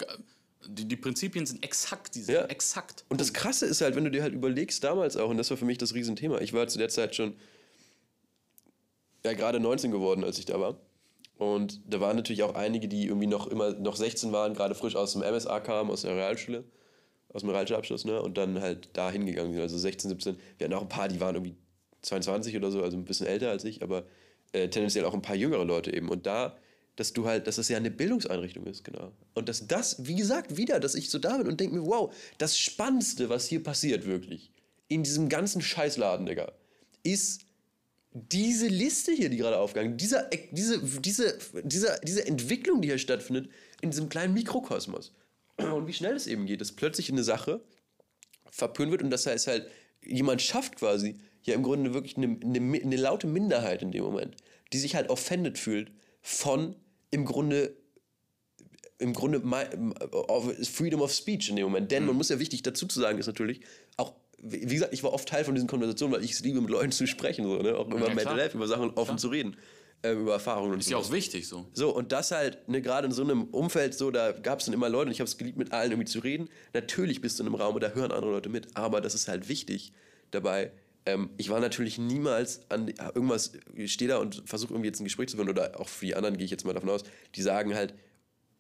die, 0.67 0.87
die 0.87 0.97
Prinzipien 0.97 1.47
sind 1.47 1.63
exakt, 1.63 2.17
die 2.17 2.23
sind 2.23 2.35
ja. 2.35 2.45
exakt. 2.47 3.05
Und 3.11 3.21
das 3.21 3.33
Krasse 3.33 3.67
ist 3.67 3.81
halt, 3.81 3.95
wenn 3.95 4.05
du 4.05 4.11
dir 4.11 4.23
halt 4.23 4.35
überlegst, 4.35 4.83
damals 4.83 5.17
auch, 5.17 5.31
und 5.31 5.37
das 5.37 5.51
war 5.51 5.57
für 5.57 5.67
mich 5.67 5.79
das 5.79 5.95
Riesenthema, 5.95 6.41
ich 6.41 6.53
war 6.53 6.67
zu 6.67 6.79
der 6.79 6.89
Zeit 6.89 7.15
schon 7.15 7.35
ja, 9.25 9.35
gerade 9.35 9.61
19 9.61 9.93
geworden, 9.93 10.25
als 10.25 10.39
ich 10.39 10.47
da 10.47 10.59
war. 10.59 10.77
Und 11.43 11.81
da 11.89 12.01
waren 12.01 12.15
natürlich 12.15 12.45
auch 12.45 12.55
einige, 12.55 12.87
die 12.87 13.07
irgendwie 13.07 13.27
noch 13.27 13.49
immer 13.49 13.73
noch 13.73 13.97
16 13.97 14.31
waren, 14.31 14.55
gerade 14.55 14.77
frisch 14.77 14.95
aus 14.95 15.13
dem 15.13 15.23
MSA 15.23 15.59
kamen, 15.59 15.91
aus 15.91 16.03
der 16.03 16.15
Realschule, 16.15 16.63
aus 17.33 17.41
dem 17.41 17.51
Realschulabschluss, 17.51 18.05
ne? 18.05 18.23
Und 18.23 18.39
dann 18.39 18.61
halt 18.61 18.91
da 18.93 19.11
hingegangen 19.11 19.53
sind, 19.53 19.61
also 19.61 19.77
16, 19.77 20.11
17. 20.11 20.37
Wir 20.57 20.67
hatten 20.67 20.75
auch 20.75 20.83
ein 20.83 20.89
paar, 20.89 21.09
die 21.09 21.21
waren 21.21 21.35
irgendwie 21.35 21.57
22 22.03 22.57
oder 22.57 22.71
so, 22.71 22.81
also 22.81 22.97
ein 22.97 23.05
bisschen 23.05 23.27
älter 23.27 23.51
als 23.51 23.65
ich, 23.65 23.83
aber 23.83 24.05
äh, 24.53 24.69
tendenziell 24.69 25.05
auch 25.05 25.15
ein 25.15 25.23
paar 25.23 25.35
jüngere 25.35 25.65
Leute 25.65 25.93
eben. 25.93 26.11
Und 26.11 26.27
da, 26.27 26.57
dass 26.95 27.13
du 27.13 27.27
halt, 27.27 27.49
dass 27.49 27.57
das 27.57 27.69
ja 27.69 27.77
eine 27.77 27.91
Bildungseinrichtung 27.91 28.65
ist, 28.67 28.85
genau. 28.85 29.11
Und 29.35 29.49
dass 29.49 29.67
das, 29.67 30.07
wie 30.07 30.15
gesagt, 30.15 30.57
wieder, 30.57 30.79
dass 30.79 30.95
ich 30.95 31.11
so 31.11 31.19
da 31.19 31.39
bin 31.39 31.49
und 31.49 31.59
denke 31.59 31.75
mir, 31.75 31.85
wow, 31.85 32.15
das 32.39 32.57
Spannendste, 32.57 33.29
was 33.31 33.49
hier 33.49 33.65
passiert 33.65 34.07
wirklich, 34.07 34.53
in 34.87 35.03
diesem 35.03 35.29
ganzen 35.29 35.61
Scheißladen, 35.61 36.25
Digga, 36.25 36.53
ist 37.03 37.47
diese 38.15 38.67
Liste 38.67 39.13
hier, 39.13 39.31
die 39.31 39.39
gerade 39.39 39.59
aufgegangen, 39.59 39.97
dieser, 39.97 40.29
diese, 40.51 40.79
diese, 41.01 41.39
diese, 41.65 42.01
diese 42.03 42.27
Entwicklung, 42.27 42.83
die 42.83 42.89
hier 42.89 42.99
stattfindet, 42.99 43.51
in 43.81 43.91
diesem 43.91 44.09
kleinen 44.09 44.35
Mikrokosmos. 44.35 45.15
Und 45.57 45.87
wie 45.87 45.93
schnell 45.93 46.15
es 46.15 46.27
eben 46.27 46.47
geht, 46.47 46.61
dass 46.61 46.73
plötzlich 46.73 47.11
eine 47.11 47.25
Sache 47.25 47.63
verpönt 48.51 48.91
wird 48.91 49.03
und 49.03 49.11
das 49.11 49.27
heißt 49.27 49.47
halt, 49.47 49.71
jemand 50.03 50.43
schafft 50.43 50.77
quasi 50.77 51.17
ja 51.43 51.55
im 51.55 51.63
Grunde 51.63 51.95
wirklich 51.95 52.17
eine, 52.17 52.39
eine, 52.43 52.81
eine 52.81 52.97
laute 52.97 53.27
Minderheit 53.27 53.83
in 53.83 53.93
dem 53.93 54.05
Moment, 54.05 54.37
die 54.73 54.79
sich 54.79 54.95
halt 54.95 55.09
offended 55.09 55.59
fühlt 55.59 55.91
von 56.21 56.77
im 57.11 57.25
Grunde 57.25 57.77
im 58.99 59.15
Grunde 59.15 59.43
Freedom 60.63 61.01
of 61.03 61.13
Speech 61.13 61.51
in 61.51 61.57
dem 61.57 61.65
Moment. 61.65 61.91
Denn 61.91 62.05
mhm. 62.05 62.11
man 62.11 62.17
muss 62.19 62.29
ja 62.29 62.39
wichtig 62.39 62.63
dazu 62.63 62.87
zu 62.87 63.01
sagen, 63.01 63.19
ist 63.19 63.27
natürlich, 63.27 63.61
wie 64.43 64.75
gesagt, 64.75 64.93
ich 64.93 65.05
war 65.05 65.13
oft 65.13 65.29
Teil 65.29 65.45
von 65.45 65.55
diesen 65.55 65.69
Konversationen, 65.69 66.15
weil 66.15 66.25
ich 66.25 66.33
es 66.33 66.41
liebe, 66.41 66.61
mit 66.61 66.71
Leuten 66.71 66.91
zu 66.91 67.07
sprechen, 67.07 67.45
so, 67.45 67.63
ne? 67.63 67.77
auch 67.77 67.87
über 67.87 68.09
ja, 68.09 68.15
Mental 68.15 68.39
Health, 68.39 68.55
über 68.55 68.67
Sachen 68.67 68.91
offen 68.91 69.05
klar. 69.05 69.17
zu 69.19 69.29
reden, 69.29 69.57
äh, 70.03 70.13
über 70.13 70.33
Erfahrungen. 70.33 70.81
Ist 70.81 70.91
ja 70.91 70.97
auch 70.97 71.13
wichtig 71.13 71.47
so. 71.47 71.67
So, 71.73 71.95
und 71.95 72.11
das 72.11 72.33
halt, 72.33 72.69
ne, 72.69 72.83
gerade 72.83 73.07
in 73.07 73.13
so 73.13 73.23
einem 73.23 73.45
Umfeld, 73.45 73.95
so, 73.95 74.11
da 74.11 74.33
gab 74.33 74.59
es 74.59 74.67
dann 74.67 74.75
immer 74.75 74.89
Leute 74.89 75.07
und 75.07 75.13
ich 75.13 75.21
habe 75.21 75.29
es 75.29 75.39
geliebt, 75.39 75.59
mit 75.59 75.73
allen 75.73 75.93
irgendwie 75.93 76.11
zu 76.11 76.19
reden. 76.19 76.49
Natürlich 76.75 77.21
bist 77.21 77.39
du 77.39 77.45
in 77.45 77.49
einem 77.49 77.55
Raum 77.55 77.77
und 77.77 77.83
da 77.83 77.91
hören 77.91 78.11
andere 78.11 78.33
Leute 78.33 78.49
mit, 78.49 78.77
aber 78.77 79.01
das 79.01 79.15
ist 79.15 79.29
halt 79.29 79.49
wichtig 79.49 79.93
dabei. 80.33 80.73
Ähm, 81.07 81.31
ich 81.37 81.49
war 81.49 81.61
natürlich 81.61 81.99
niemals 81.99 82.63
an 82.69 82.89
irgendwas, 82.89 83.53
ich 83.75 83.93
stehe 83.93 84.09
da 84.09 84.19
und 84.19 84.43
versuche 84.45 84.73
irgendwie 84.73 84.89
jetzt 84.89 85.01
ein 85.01 85.05
Gespräch 85.05 85.29
zu 85.29 85.37
führen 85.37 85.49
oder 85.49 85.79
auch 85.79 85.89
für 85.89 86.07
die 86.07 86.17
anderen 86.17 86.37
gehe 86.37 86.45
ich 86.45 86.51
jetzt 86.51 86.65
mal 86.65 86.75
davon 86.75 86.91
aus, 86.91 87.05
die 87.37 87.43
sagen 87.43 87.75
halt, 87.75 87.95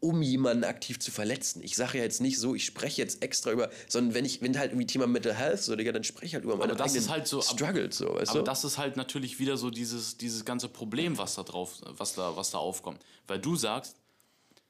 um 0.02 0.20
jemanden 0.20 0.64
aktiv 0.64 0.98
zu 0.98 1.12
verletzen. 1.12 1.62
Ich 1.62 1.76
sage 1.76 1.98
ja 1.98 2.04
jetzt 2.04 2.20
nicht 2.20 2.36
so, 2.36 2.56
ich 2.56 2.66
spreche 2.66 3.00
jetzt 3.00 3.22
extra 3.22 3.52
über, 3.52 3.70
sondern 3.86 4.14
wenn 4.14 4.24
ich, 4.24 4.42
wenn 4.42 4.58
halt 4.58 4.72
irgendwie 4.72 4.86
Thema 4.86 5.06
Mental 5.06 5.32
Health 5.32 5.62
so, 5.62 5.76
Digga, 5.76 5.92
dann 5.92 6.02
spreche 6.02 6.26
ich 6.26 6.34
halt 6.34 6.42
über 6.42 6.56
meine 6.56 6.72
aber 6.72 6.82
das 6.82 6.96
ist 6.96 7.08
halt 7.08 7.28
so, 7.28 7.40
Struggles, 7.40 7.98
so, 7.98 8.12
weißt 8.12 8.30
aber 8.30 8.40
du? 8.40 8.44
das 8.44 8.64
ist 8.64 8.78
halt 8.78 8.96
natürlich 8.96 9.38
wieder 9.38 9.56
so 9.56 9.70
dieses, 9.70 10.16
dieses 10.16 10.44
ganze 10.44 10.68
Problem, 10.68 11.18
was 11.18 11.36
da 11.36 11.44
drauf, 11.44 11.76
was 11.86 12.14
da, 12.14 12.36
was 12.36 12.50
da 12.50 12.58
aufkommt. 12.58 13.00
Weil 13.28 13.38
du 13.38 13.54
sagst, 13.54 13.94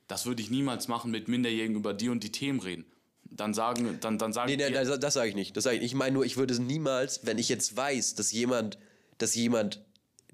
das 0.06 0.26
würde 0.26 0.42
ich 0.42 0.50
niemals 0.50 0.86
machen 0.86 1.10
mit 1.10 1.28
Minderjährigen 1.28 1.76
über 1.76 1.94
die 1.94 2.10
und 2.10 2.22
die 2.22 2.30
Themen 2.30 2.60
reden. 2.60 2.84
Dann 3.24 3.54
sagen, 3.54 3.98
dann, 4.02 4.18
dann 4.18 4.34
sagen 4.34 4.50
Nee, 4.50 4.56
nee, 4.58 4.70
das, 4.70 5.00
das 5.00 5.14
sage 5.14 5.30
ich 5.30 5.34
nicht. 5.34 5.56
Das 5.56 5.64
sage 5.64 5.78
ich. 5.78 5.82
Ich 5.82 5.94
meine 5.94 6.12
nur, 6.12 6.26
ich 6.26 6.36
würde 6.36 6.52
es 6.52 6.60
niemals, 6.60 7.24
wenn 7.24 7.38
ich 7.38 7.48
jetzt 7.48 7.74
weiß, 7.74 8.16
dass 8.16 8.32
jemand, 8.32 8.76
dass 9.16 9.34
jemand, 9.34 9.80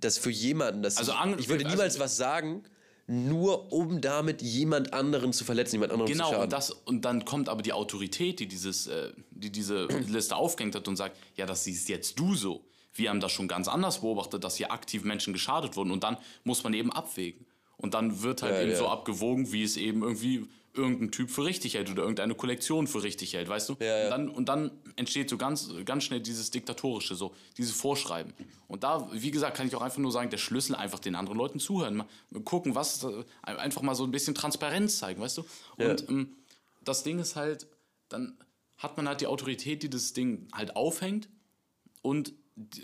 dass 0.01 0.19
für 0.19 0.31
jemanden, 0.31 0.83
dass 0.83 0.97
also 0.97 1.13
ich, 1.13 1.43
ich 1.43 1.49
würde 1.49 1.63
niemals 1.63 1.95
also, 1.95 2.01
was 2.01 2.17
sagen, 2.17 2.65
nur 3.11 3.73
um 3.73 4.03
damit 4.03 4.43
jemand 4.43 4.93
anderen 4.93 5.33
zu 5.33 5.45
verletzen, 5.45 5.77
jemand 5.77 5.93
anderen 5.93 6.13
genau, 6.13 6.27
zu 6.27 6.31
schaden. 6.33 6.45
und 6.45 6.53
das 6.53 6.71
und 6.71 7.05
dann 7.07 7.25
kommt 7.25 7.49
aber 7.49 7.63
die 7.63 7.73
Autorität, 7.73 8.39
die 8.39 8.47
dieses, 8.47 8.87
äh, 8.87 9.13
die 9.31 9.51
diese 9.51 9.87
Liste 10.09 10.37
aufgehängt 10.37 10.75
hat 10.75 10.87
und 10.87 10.97
sagt, 10.97 11.17
ja, 11.35 11.47
das 11.47 11.65
siehst 11.65 11.89
jetzt 11.89 12.19
du 12.19 12.35
so. 12.35 12.65
Wir 12.93 13.09
haben 13.09 13.21
das 13.21 13.33
schon 13.33 13.49
ganz 13.49 13.67
anders 13.67 14.03
beobachtet, 14.03 14.45
dass 14.45 14.57
hier 14.57 14.71
aktiv 14.73 15.05
Menschen 15.05 15.33
geschadet 15.33 15.75
wurden 15.77 15.91
und 15.91 16.05
dann 16.05 16.19
muss 16.45 16.63
man 16.65 16.75
eben 16.75 16.93
abwägen. 16.93 17.47
Und 17.79 17.95
dann 17.95 18.23
wird 18.23 18.43
halt 18.43 18.55
Ja, 18.55 18.63
eben 18.63 18.73
ja. 18.73 18.77
so 18.77 18.89
abgewogen, 18.89 19.53
wie 19.53 19.63
es 19.63 19.77
eben 19.77 20.03
irgendwie 20.03 20.47
irgendein 20.79 21.11
Typ 21.11 21.31
für 21.31 21.45
richtig 21.45 21.75
hält 21.75 21.91
oder 21.91 22.03
irgendeine 22.03 22.35
Kollektion 22.35 22.87
für 22.87 23.03
richtig 23.03 23.35
hält, 23.35 23.49
weißt 23.49 23.69
du? 23.69 23.77
Ja, 23.81 23.87
ja. 23.87 24.05
Und, 24.05 24.11
dann, 24.11 24.29
und 24.31 24.49
dann 24.49 24.71
entsteht 24.97 25.29
so 25.29 25.37
ganz, 25.37 25.71
ganz 25.85 26.05
schnell 26.05 26.21
dieses 26.21 26.51
Diktatorische, 26.51 27.15
so 27.15 27.35
dieses 27.59 27.73
Vorschreiben. 27.73 28.33
Und 28.69 28.85
da, 28.85 29.09
wie 29.13 29.31
gesagt, 29.31 29.57
kann 29.57 29.67
ich 29.67 29.75
auch 29.75 29.83
einfach 29.83 29.99
nur 29.99 30.13
sagen, 30.13 30.31
der 30.31 30.39
Schlüssel 30.39 30.75
einfach 30.77 30.99
den 31.01 31.15
anderen 31.15 31.37
Leuten 31.37 31.59
zuhören, 31.61 31.97
mal 31.97 32.07
gucken, 32.45 32.75
was, 32.75 33.03
äh, 33.05 33.25
einfach 33.43 33.83
mal 33.83 33.95
so 33.95 34.05
ein 34.05 34.11
bisschen 34.11 34.35
Transparenz 34.35 34.99
zeigen, 34.99 35.21
weißt 35.21 35.39
du? 35.39 35.43
Und 35.77 36.01
Ja. 36.03 36.09
ähm, 36.09 36.37
das 36.85 37.03
Ding 37.03 37.19
ist 37.19 37.37
halt, 37.37 37.67
dann 38.09 38.39
hat 38.79 38.97
man 38.97 39.09
halt 39.09 39.21
die 39.21 39.27
Autorität, 39.27 39.83
die 39.83 39.91
das 39.91 40.13
Ding 40.13 40.49
halt 40.53 40.77
aufhängt 40.77 41.29
und 42.01 42.33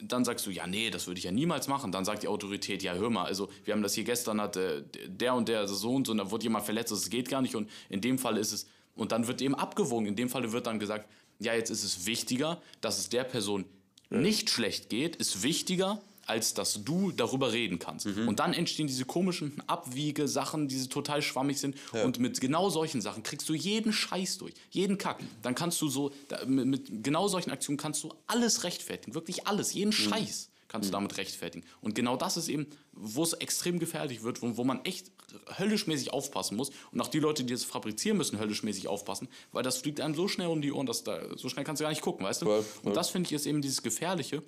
dann 0.03 0.25
sagst 0.25 0.47
du, 0.47 0.51
ja, 0.51 0.67
nee, 0.67 0.91
das 0.91 1.07
würde 1.07 1.19
ich 1.19 1.25
ja 1.25 1.33
niemals 1.33 1.69
machen. 1.69 1.91
Dann 1.93 2.05
sagt 2.05 2.23
die 2.23 2.29
Autorität, 2.29 2.83
ja, 2.83 2.95
hör 2.95 3.11
mal, 3.11 3.25
also 3.25 3.49
wir 3.65 3.75
haben 3.75 3.83
das 3.83 3.95
hier 3.95 4.05
gestern, 4.05 4.41
hat 4.41 4.57
äh, 4.57 4.83
der 5.07 5.35
und 5.35 5.49
der 5.49 5.67
so 5.67 5.95
und 5.95 6.07
so, 6.07 6.13
und 6.13 6.19
da 6.19 6.31
wurde 6.31 6.45
jemand 6.45 6.65
verletzt, 6.65 6.93
das 6.93 7.11
geht 7.11 7.29
gar 7.29 7.43
nicht 7.43 7.55
und 7.57 7.69
in 7.89 8.01
dem 8.01 8.19
Fall 8.19 8.37
ist 8.37 8.53
es, 8.53 8.69
und 8.95 9.13
dann 9.13 9.27
wird 9.27 9.43
eben 9.43 9.55
abgewogen. 9.55 10.07
In 10.07 10.17
dem 10.17 10.29
Fall 10.29 10.53
wird 10.53 10.67
dann 10.67 10.79
gesagt, 10.79 11.09
ja, 11.41 11.55
jetzt 11.55 11.71
ist 11.71 11.83
es 11.83 12.07
wichtiger, 12.07 12.61
dass 12.81 12.99
es 12.99 13.09
der 13.09 13.25
Person 13.25 13.65
nicht 14.11 14.51
schlecht 14.51 14.89
geht, 14.89 15.17
ist 15.17 15.43
wichtiger, 15.43 16.01
als 16.27 16.55
dass 16.55 16.85
du 16.85 17.13
darüber 17.13 17.53
reden 17.53 17.79
kannst. 17.79 18.07
Und 18.07 18.41
dann 18.41 18.53
entstehen 18.53 18.87
diese 18.87 19.05
komischen 19.05 19.63
Abwiege-Sachen, 19.67 20.69
die 20.69 20.89
total 20.89 21.23
schwammig 21.23 21.59
sind. 21.59 21.77
Und 21.93 22.19
mit 22.19 22.41
genau 22.41 22.71
solchen 22.71 23.01
Sachen 23.01 23.23
kriegst 23.23 23.49
du 23.49 23.55
jeden 23.55 23.93
Scheiß 23.93 24.39
durch, 24.39 24.55
jeden 24.71 24.99
Kack. 24.99 25.19
Dann 25.43 25.55
kannst 25.55 25.81
du 25.81 25.89
so, 25.89 26.13
da, 26.29 26.45
mit, 26.47 26.67
mit 26.67 27.05
genau 27.05 27.29
solchen 27.29 27.51
Aktionen 27.51 27.77
kannst 27.77 28.03
du 28.05 28.13
alles 28.27 28.65
rechtfertigen, 28.65 29.15
wirklich 29.15 29.47
alles, 29.47 29.73
jeden 29.73 29.93
Scheiß 29.93 30.51
kannst 30.75 30.89
du 30.89 30.93
damit 30.93 31.17
rechtfertigen. 31.19 31.65
Und 31.83 31.95
genau 31.95 32.17
das 32.17 32.37
ist 32.37 32.49
eben, 32.49 32.67
wo 32.91 33.23
es 33.23 33.33
extrem 33.35 33.79
gefährlich 33.79 34.25
wird, 34.25 34.43
wo, 34.43 34.57
wo 34.57 34.65
man 34.65 34.85
echt 34.85 35.13
höllischmäßig 35.57 36.13
aufpassen 36.13 36.57
muss. 36.57 36.73
Und 36.91 37.01
auch 37.01 37.07
die 37.07 37.21
Leute, 37.21 37.45
die 37.45 37.53
das 37.53 37.63
fabrizieren, 37.63 38.17
müssen 38.17 38.41
höllischmäßig 38.41 38.89
aufpassen, 38.89 39.29
weil 39.53 39.63
das 39.63 39.79
fliegt 39.79 40.01
einem 40.01 40.17
so 40.17 40.27
schnell 40.27 40.49
um 40.49 40.63
die 40.63 40.73
Ohren, 40.73 40.87
dass 40.87 41.05
da 41.05 41.21
so 41.37 41.49
schnell 41.49 41.65
kannst 41.65 41.79
du 41.79 41.85
gar 41.85 41.91
nicht 41.91 42.03
gucken, 42.03 42.27
weißt 42.27 42.43
du? 42.43 42.47
Ja, 42.47 42.59
ja. 42.59 42.65
Und 42.83 42.97
das 42.97 43.11
finde 43.11 43.29
ich 43.29 43.33
ist 43.33 43.47
eben 43.47 43.63
dieses 43.63 43.83
Gefährliche, 43.83 44.43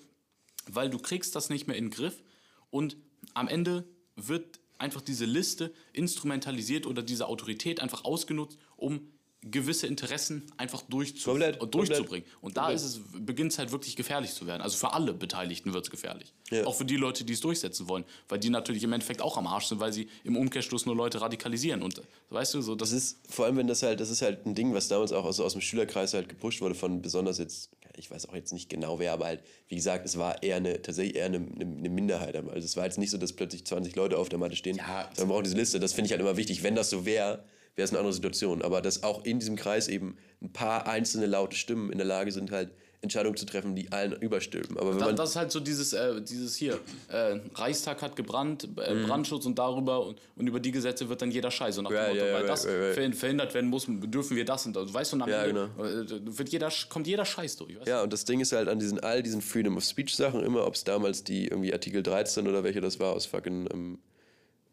weil 0.70 0.90
du 0.90 0.98
kriegst 0.98 1.34
das 1.34 1.50
nicht 1.50 1.66
mehr 1.66 1.76
in 1.76 1.86
den 1.86 1.90
Griff 1.90 2.22
und 2.70 2.96
am 3.34 3.48
Ende 3.48 3.84
wird 4.16 4.60
einfach 4.78 5.00
diese 5.00 5.24
Liste 5.24 5.72
instrumentalisiert 5.92 6.86
oder 6.86 7.02
diese 7.02 7.26
Autorität 7.28 7.80
einfach 7.80 8.04
ausgenutzt, 8.04 8.58
um 8.76 9.08
gewisse 9.50 9.86
Interessen 9.86 10.42
einfach 10.56 10.82
durchzu 10.82 11.30
Komplett, 11.30 11.74
durchzubringen. 11.74 12.28
Und 12.40 12.56
da 12.56 12.62
komplett. 12.62 12.80
ist 12.80 12.84
es, 12.84 13.00
beginnt 13.20 13.52
es 13.52 13.58
halt 13.58 13.70
wirklich 13.70 13.94
gefährlich 13.94 14.32
zu 14.32 14.46
werden. 14.46 14.60
Also 14.60 14.76
für 14.76 14.92
alle 14.92 15.12
Beteiligten 15.12 15.72
wird 15.72 15.84
es 15.84 15.90
gefährlich. 15.90 16.32
Ja. 16.50 16.66
Auch 16.66 16.74
für 16.74 16.84
die 16.84 16.96
Leute, 16.96 17.24
die 17.24 17.34
es 17.34 17.40
durchsetzen 17.40 17.88
wollen, 17.88 18.04
weil 18.28 18.38
die 18.38 18.50
natürlich 18.50 18.82
im 18.82 18.92
Endeffekt 18.92 19.22
auch 19.22 19.36
am 19.36 19.46
Arsch 19.46 19.66
sind, 19.66 19.78
weil 19.78 19.92
sie 19.92 20.08
im 20.24 20.36
Umkehrschluss 20.36 20.86
nur 20.86 20.96
Leute 20.96 21.20
radikalisieren. 21.20 21.82
Und 21.82 22.02
weißt 22.30 22.54
du, 22.54 22.62
so 22.62 22.74
das 22.74 22.90
Das 22.90 22.98
ist, 22.98 23.18
vor 23.28 23.44
allem 23.44 23.56
wenn 23.56 23.68
das 23.68 23.82
halt, 23.82 24.00
das 24.00 24.10
ist 24.10 24.22
halt 24.22 24.46
ein 24.46 24.54
Ding, 24.54 24.74
was 24.74 24.88
damals 24.88 25.12
auch 25.12 25.24
aus, 25.24 25.38
aus 25.38 25.52
dem 25.52 25.60
Schülerkreis 25.60 26.14
halt 26.14 26.28
gepusht 26.28 26.60
wurde 26.60 26.74
von 26.74 27.02
besonders 27.02 27.38
jetzt, 27.38 27.70
ich 27.98 28.10
weiß 28.10 28.28
auch 28.28 28.34
jetzt 28.34 28.52
nicht 28.52 28.68
genau 28.68 28.98
wer, 28.98 29.12
aber 29.12 29.26
halt, 29.26 29.40
wie 29.68 29.76
gesagt, 29.76 30.04
es 30.06 30.18
war 30.18 30.42
eher 30.42 30.56
eine, 30.56 30.80
tatsächlich 30.82 31.16
eher 31.16 31.26
eine, 31.26 31.38
eine, 31.38 31.76
eine 31.78 31.88
Minderheit. 31.88 32.36
Also 32.36 32.50
es 32.64 32.76
war 32.76 32.84
jetzt 32.84 32.98
nicht 32.98 33.10
so, 33.10 33.18
dass 33.18 33.32
plötzlich 33.32 33.64
20 33.66 33.96
Leute 33.96 34.18
auf 34.18 34.28
der 34.28 34.38
Matte 34.38 34.56
stehen, 34.56 34.76
Ja. 34.76 35.08
wir 35.16 35.26
brauchen 35.26 35.44
diese 35.44 35.56
Liste. 35.56 35.80
Das 35.80 35.92
finde 35.92 36.06
ich 36.06 36.12
halt 36.12 36.20
immer 36.20 36.36
wichtig. 36.36 36.62
Wenn 36.62 36.74
das 36.74 36.90
so 36.90 37.04
wäre, 37.06 37.44
wäre 37.74 37.84
es 37.84 37.90
eine 37.90 37.98
andere 37.98 38.12
Situation. 38.14 38.62
Aber 38.62 38.80
dass 38.82 39.02
auch 39.02 39.24
in 39.24 39.38
diesem 39.38 39.56
Kreis 39.56 39.88
eben 39.88 40.16
ein 40.42 40.52
paar 40.52 40.86
einzelne 40.86 41.26
laute 41.26 41.56
Stimmen 41.56 41.90
in 41.90 41.98
der 41.98 42.06
Lage 42.06 42.32
sind, 42.32 42.50
halt 42.50 42.70
Entscheidungen 43.02 43.36
zu 43.36 43.46
treffen, 43.46 43.74
die 43.76 43.92
allen 43.92 44.12
überstülpen. 44.12 44.76
Aber 44.78 44.92
wenn 44.92 44.98
Da, 44.98 45.06
man, 45.06 45.16
das 45.16 45.30
ist 45.30 45.36
halt 45.36 45.52
so 45.52 45.60
dieses, 45.60 45.92
äh, 45.92 46.20
dieses 46.22 46.56
hier, 46.56 46.80
äh, 47.08 47.38
Reichstag 47.54 48.02
hat 48.02 48.16
gebrannt, 48.16 48.68
äh, 48.78 48.94
Mhm. 48.94 49.02
Brandschutz 49.06 49.46
und 49.46 49.58
darüber 49.58 50.06
und, 50.06 50.20
und 50.36 50.46
über 50.46 50.60
die 50.60 50.72
Gesetze 50.72 51.08
wird 51.08 51.22
dann 51.22 51.30
jeder 51.30 51.50
Scheiß. 51.50 51.74
So 51.76 51.82
nach 51.82 51.90
dem 51.90 51.96
Ja, 51.96 52.08
Motto, 52.08 52.16
ja, 52.18 52.24
weil 52.32 52.34
right, 52.42 52.48
das 52.48 52.66
right, 52.66 52.74
right. 52.74 52.94
verhin- 52.94 53.12
verhindert 53.12 53.54
werden 53.54 53.68
muss, 53.70 53.86
dürfen 53.88 54.36
wir 54.36 54.44
das 54.44 54.66
und 54.66 54.74
das. 54.76 54.92
Weißt 54.92 55.12
du, 55.12 55.20
am 55.20 55.28
Ja, 55.28 55.44
Ende 55.44 55.70
äh, 55.78 56.38
wird 56.38 56.48
jeder, 56.48 56.70
kommt 56.88 57.06
jeder 57.06 57.24
Scheiß 57.24 57.56
durch. 57.56 57.76
Weißt? 57.78 57.86
Ja, 57.88 58.02
und 58.02 58.12
das 58.12 58.24
Ding 58.24 58.40
ist 58.40 58.52
halt 58.52 58.68
an 58.68 58.78
diesen 58.78 58.98
all 59.00 59.22
diesen 59.22 59.42
Freedom 59.42 59.76
of 59.76 59.84
Speech 59.84 60.14
Sachen 60.16 60.42
immer, 60.42 60.66
ob 60.66 60.74
es 60.74 60.84
damals 60.84 61.22
die 61.24 61.48
irgendwie 61.48 61.72
Artikel 61.72 62.02
13 62.02 62.46
oder 62.48 62.64
welche 62.64 62.80
das 62.80 62.98
war 62.98 63.12
aus 63.12 63.26
fucking 63.26 63.68
ähm, 63.72 63.98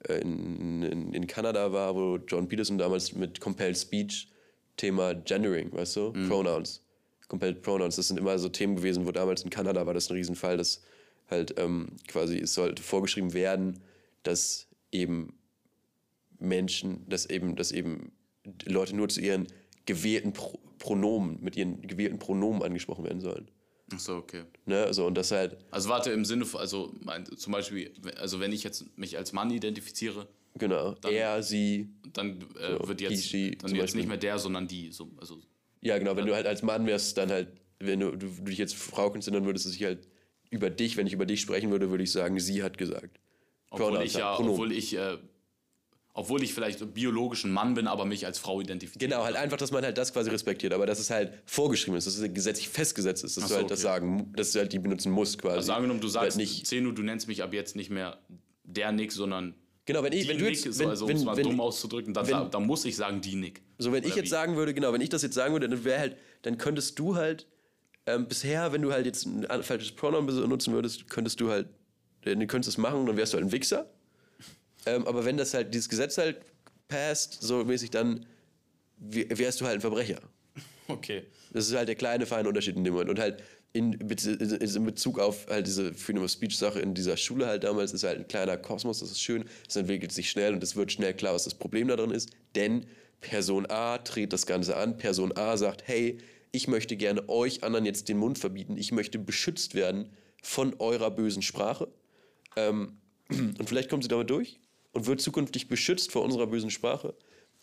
äh, 0.07 0.19
in, 0.21 0.83
in, 0.83 1.13
in 1.13 1.27
Kanada 1.27 1.71
war, 1.71 1.95
wo 1.95 2.17
John 2.27 2.47
Peterson 2.47 2.77
damals 2.77 3.13
mit 3.13 3.39
Compelled 3.39 3.77
Speech 3.77 4.29
Thema 4.75 5.13
Gendering, 5.13 5.71
weißt 5.71 5.95
du, 5.97 6.13
Pronouns, 6.27 6.82
Compelled 7.33 7.63
Pronouns, 7.63 7.95
das 7.95 8.09
sind 8.09 8.19
immer 8.19 8.37
so 8.37 8.47
Themen 8.47 8.75
gewesen, 8.75 9.07
wo 9.07 9.11
damals 9.11 9.41
in 9.41 9.49
Kanada 9.49 9.87
war 9.87 9.95
das 9.95 10.07
ein 10.07 10.13
Riesenfall, 10.13 10.55
dass 10.55 10.83
halt 11.31 11.55
ähm, 11.57 11.87
quasi 12.07 12.37
es 12.37 12.53
sollte 12.53 12.83
vorgeschrieben 12.83 13.33
werden, 13.33 13.79
dass 14.21 14.67
eben 14.91 15.33
Menschen, 16.37 17.09
dass 17.09 17.25
eben, 17.25 17.55
dass 17.55 17.71
eben 17.71 18.11
Leute 18.65 18.95
nur 18.95 19.09
zu 19.09 19.19
ihren 19.19 19.47
gewählten 19.87 20.33
Pro 20.33 20.59
Pronomen, 20.77 21.39
mit 21.41 21.55
ihren 21.55 21.81
gewählten 21.81 22.19
Pronomen 22.19 22.61
angesprochen 22.61 23.03
werden 23.03 23.21
sollen. 23.21 23.49
Ach 23.95 23.99
so, 23.99 24.17
okay. 24.17 24.43
Ne? 24.65 24.83
Also, 24.83 25.07
und 25.07 25.15
das 25.15 25.31
halt, 25.31 25.57
Also 25.71 25.89
warte, 25.89 26.11
im 26.11 26.25
Sinne 26.25 26.45
von, 26.45 26.59
also 26.59 26.93
mein, 26.99 27.25
zum 27.25 27.53
Beispiel, 27.53 27.93
also 28.17 28.41
wenn 28.41 28.51
ich 28.51 28.63
jetzt 28.63 28.85
mich 28.95 29.17
als 29.17 29.31
Mann 29.31 29.49
identifiziere, 29.49 30.27
genau, 30.55 30.95
er, 31.09 31.41
sie, 31.41 31.89
dann 32.11 32.41
äh, 32.59 32.77
So, 32.77 32.87
wird 32.89 33.01
jetzt, 33.01 33.23
she 33.25 33.51
dann 33.51 33.69
zum 33.69 33.77
jetzt 33.77 33.83
Beispiel. 33.85 34.01
nicht 34.01 34.09
mehr 34.09 34.17
der, 34.17 34.37
sondern 34.37 34.67
die. 34.67 34.91
So, 34.91 35.09
also, 35.17 35.41
ja 35.83 35.97
genau, 35.97 36.15
wenn 36.15 36.25
du 36.25 36.35
halt 36.35 36.47
als 36.47 36.63
Mann 36.63 36.85
wärst, 36.85 37.17
dann 37.17 37.31
halt, 37.31 37.49
wenn 37.79 37.99
du, 37.99 38.11
du, 38.11 38.27
du 38.27 38.43
dich 38.43 38.57
jetzt 38.57 38.75
Frau 38.75 39.09
konzentrieren 39.09 39.45
würdest, 39.45 39.65
dass 39.65 39.73
ich 39.73 39.83
halt 39.83 40.07
über 40.49 40.69
dich, 40.69 40.97
wenn 40.97 41.07
ich 41.07 41.13
über 41.13 41.25
dich 41.25 41.41
sprechen 41.41 41.71
würde, 41.71 41.89
würde 41.89 42.03
ich 42.03 42.11
sagen, 42.11 42.39
sie 42.39 42.63
hat 42.63 42.77
gesagt. 42.77 43.19
obwohl 43.69 43.87
Pronouns 43.87 44.05
ich 44.05 44.13
ja, 44.13 44.35
Pronomen. 44.35 44.53
obwohl 44.53 44.71
ich, 44.71 44.95
äh, 44.95 45.17
obwohl 46.13 46.43
ich 46.43 46.53
vielleicht 46.53 46.93
biologisch 46.93 47.43
ein 47.43 47.51
Mann 47.51 47.73
bin, 47.73 47.87
aber 47.87 48.05
mich 48.05 48.25
als 48.25 48.37
Frau 48.37 48.61
identifiziere. 48.61 49.09
Genau, 49.09 49.23
halt 49.23 49.35
einfach, 49.35 49.57
dass 49.57 49.71
man 49.71 49.83
halt 49.83 49.97
das 49.97 50.13
quasi 50.13 50.29
respektiert, 50.29 50.71
aber 50.71 50.85
dass 50.85 50.99
es 50.99 51.09
halt 51.09 51.33
vorgeschrieben 51.45 51.97
ist, 51.97 52.05
dass 52.05 52.17
es 52.17 52.33
gesetzlich 52.33 52.69
festgesetzt 52.69 53.23
ist, 53.23 53.35
dass 53.35 53.45
Ach 53.45 53.47
du 53.47 53.53
so, 53.53 53.59
halt 53.61 53.71
das 53.71 53.79
okay. 53.79 53.93
sagen, 53.93 54.33
dass 54.35 54.51
du 54.51 54.59
halt 54.59 54.71
die 54.71 54.79
benutzen 54.79 55.11
musst 55.11 55.39
quasi. 55.39 55.57
Also 55.57 55.73
angenommen, 55.73 56.01
du 56.01 56.07
sagst, 56.07 56.23
halt 56.23 56.35
nicht. 56.35 56.67
Zeno, 56.67 56.91
du 56.91 57.01
nennst 57.01 57.27
mich 57.27 57.41
ab 57.41 57.51
jetzt 57.51 57.75
nicht 57.75 57.89
mehr 57.89 58.19
der 58.63 58.91
Nick, 58.91 59.11
sondern 59.11 59.55
Genau, 59.85 60.01
wenn 60.03 60.13
ich, 60.13 60.23
die 60.23 60.29
wenn 60.29 60.37
du 60.37 60.45
Nick, 60.45 60.63
jetzt, 60.63 60.79
wenn, 60.79 60.89
also 60.89 61.05
um 61.05 61.09
wenn, 61.09 61.17
es 61.17 61.23
mal 61.25 61.35
wenn, 61.35 61.43
dumm 61.43 61.59
auszudrücken, 61.59 62.13
dann, 62.13 62.27
wenn- 62.27 62.49
dann 62.51 62.65
muss 62.65 62.85
ich 62.85 62.95
sagen, 62.95 63.19
die 63.21 63.35
Nick. 63.35 63.61
So, 63.77 63.91
wenn 63.91 64.03
ich 64.03 64.11
Oder 64.11 64.15
jetzt 64.17 64.25
wie? 64.25 64.29
sagen 64.29 64.55
würde, 64.55 64.73
genau, 64.73 64.93
wenn 64.93 65.01
ich 65.01 65.09
das 65.09 65.21
jetzt 65.23 65.35
sagen 65.35 65.53
würde, 65.53 65.67
dann 65.67 65.83
wäre 65.83 65.99
halt, 65.99 66.17
dann 66.43 66.57
könntest 66.57 66.97
du 66.99 67.15
halt, 67.15 67.47
ähm, 68.05 68.27
bisher, 68.27 68.71
wenn 68.71 68.81
du 68.81 68.91
halt 68.93 69.05
jetzt 69.05 69.25
ein 69.25 69.63
falsches 69.63 69.91
Pronoun 69.91 70.25
benutzen 70.25 70.73
würdest, 70.73 71.09
könntest 71.09 71.39
du 71.41 71.49
halt, 71.49 71.67
äh, 72.23 72.35
du 72.35 72.47
könntest 72.47 72.69
es 72.69 72.77
machen, 72.77 73.05
dann 73.05 73.17
wärst 73.17 73.33
du 73.33 73.37
halt 73.37 73.45
ein 73.47 73.51
Wichser. 73.51 73.89
Ähm, 74.85 75.05
aber 75.07 75.25
wenn 75.25 75.37
das 75.37 75.53
halt, 75.53 75.73
dieses 75.73 75.89
Gesetz 75.89 76.17
halt 76.17 76.37
passt, 76.87 77.41
so 77.41 77.63
mäßig, 77.63 77.89
dann 77.91 78.25
wär- 78.97 79.37
wärst 79.37 79.59
du 79.61 79.65
halt 79.65 79.75
ein 79.75 79.81
Verbrecher. 79.81 80.19
Okay. 80.89 81.23
Das 81.53 81.67
ist 81.69 81.75
halt 81.75 81.87
der 81.87 81.95
kleine, 81.95 82.25
feine 82.25 82.49
Unterschied 82.49 82.75
in 82.75 82.83
dem 82.83 82.91
Moment. 82.93 83.09
Und 83.09 83.17
halt 83.17 83.41
in, 83.73 83.97
Bez- 83.97 84.27
in 84.75 84.85
Bezug 84.85 85.19
auf 85.19 85.47
halt 85.47 85.65
diese 85.67 85.93
Freedom 85.93 86.23
of 86.23 86.31
Speech 86.31 86.57
Sache 86.57 86.79
in 86.79 86.93
dieser 86.93 87.17
Schule 87.17 87.47
halt 87.47 87.63
damals 87.63 87.91
ist 87.91 88.03
halt 88.03 88.19
ein 88.19 88.27
kleiner 88.27 88.55
Kosmos, 88.57 88.99
das 88.99 89.11
ist 89.11 89.21
schön, 89.21 89.45
es 89.67 89.75
entwickelt 89.75 90.11
sich 90.11 90.29
schnell 90.29 90.53
und 90.53 90.63
es 90.63 90.75
wird 90.75 90.91
schnell 90.91 91.13
klar, 91.13 91.33
was 91.33 91.43
das 91.43 91.55
Problem 91.55 91.87
darin 91.87 92.11
ist. 92.11 92.29
Denn 92.55 92.85
Person 93.19 93.65
A 93.69 93.97
dreht 93.97 94.31
das 94.31 94.45
Ganze 94.45 94.77
an, 94.77 94.97
Person 94.97 95.35
A 95.35 95.57
sagt, 95.57 95.87
hey, 95.87 96.19
ich 96.51 96.67
möchte 96.67 96.95
gerne 96.95 97.27
euch 97.29 97.63
anderen 97.63 97.85
jetzt 97.85 98.09
den 98.09 98.17
Mund 98.17 98.37
verbieten, 98.37 98.77
ich 98.77 98.91
möchte 98.91 99.17
beschützt 99.17 99.73
werden 99.73 100.09
von 100.43 100.75
eurer 100.77 101.09
bösen 101.09 101.41
Sprache. 101.41 101.87
Ähm, 102.55 102.97
und 103.29 103.67
vielleicht 103.67 103.89
kommt 103.89 104.03
sie 104.03 104.09
damit 104.09 104.29
durch 104.29 104.59
und 104.91 105.07
wird 105.07 105.19
zukünftig 105.19 105.67
beschützt 105.67 106.11
vor 106.11 106.23
unserer 106.23 106.45
bösen 106.45 106.69
Sprache. 106.69 107.15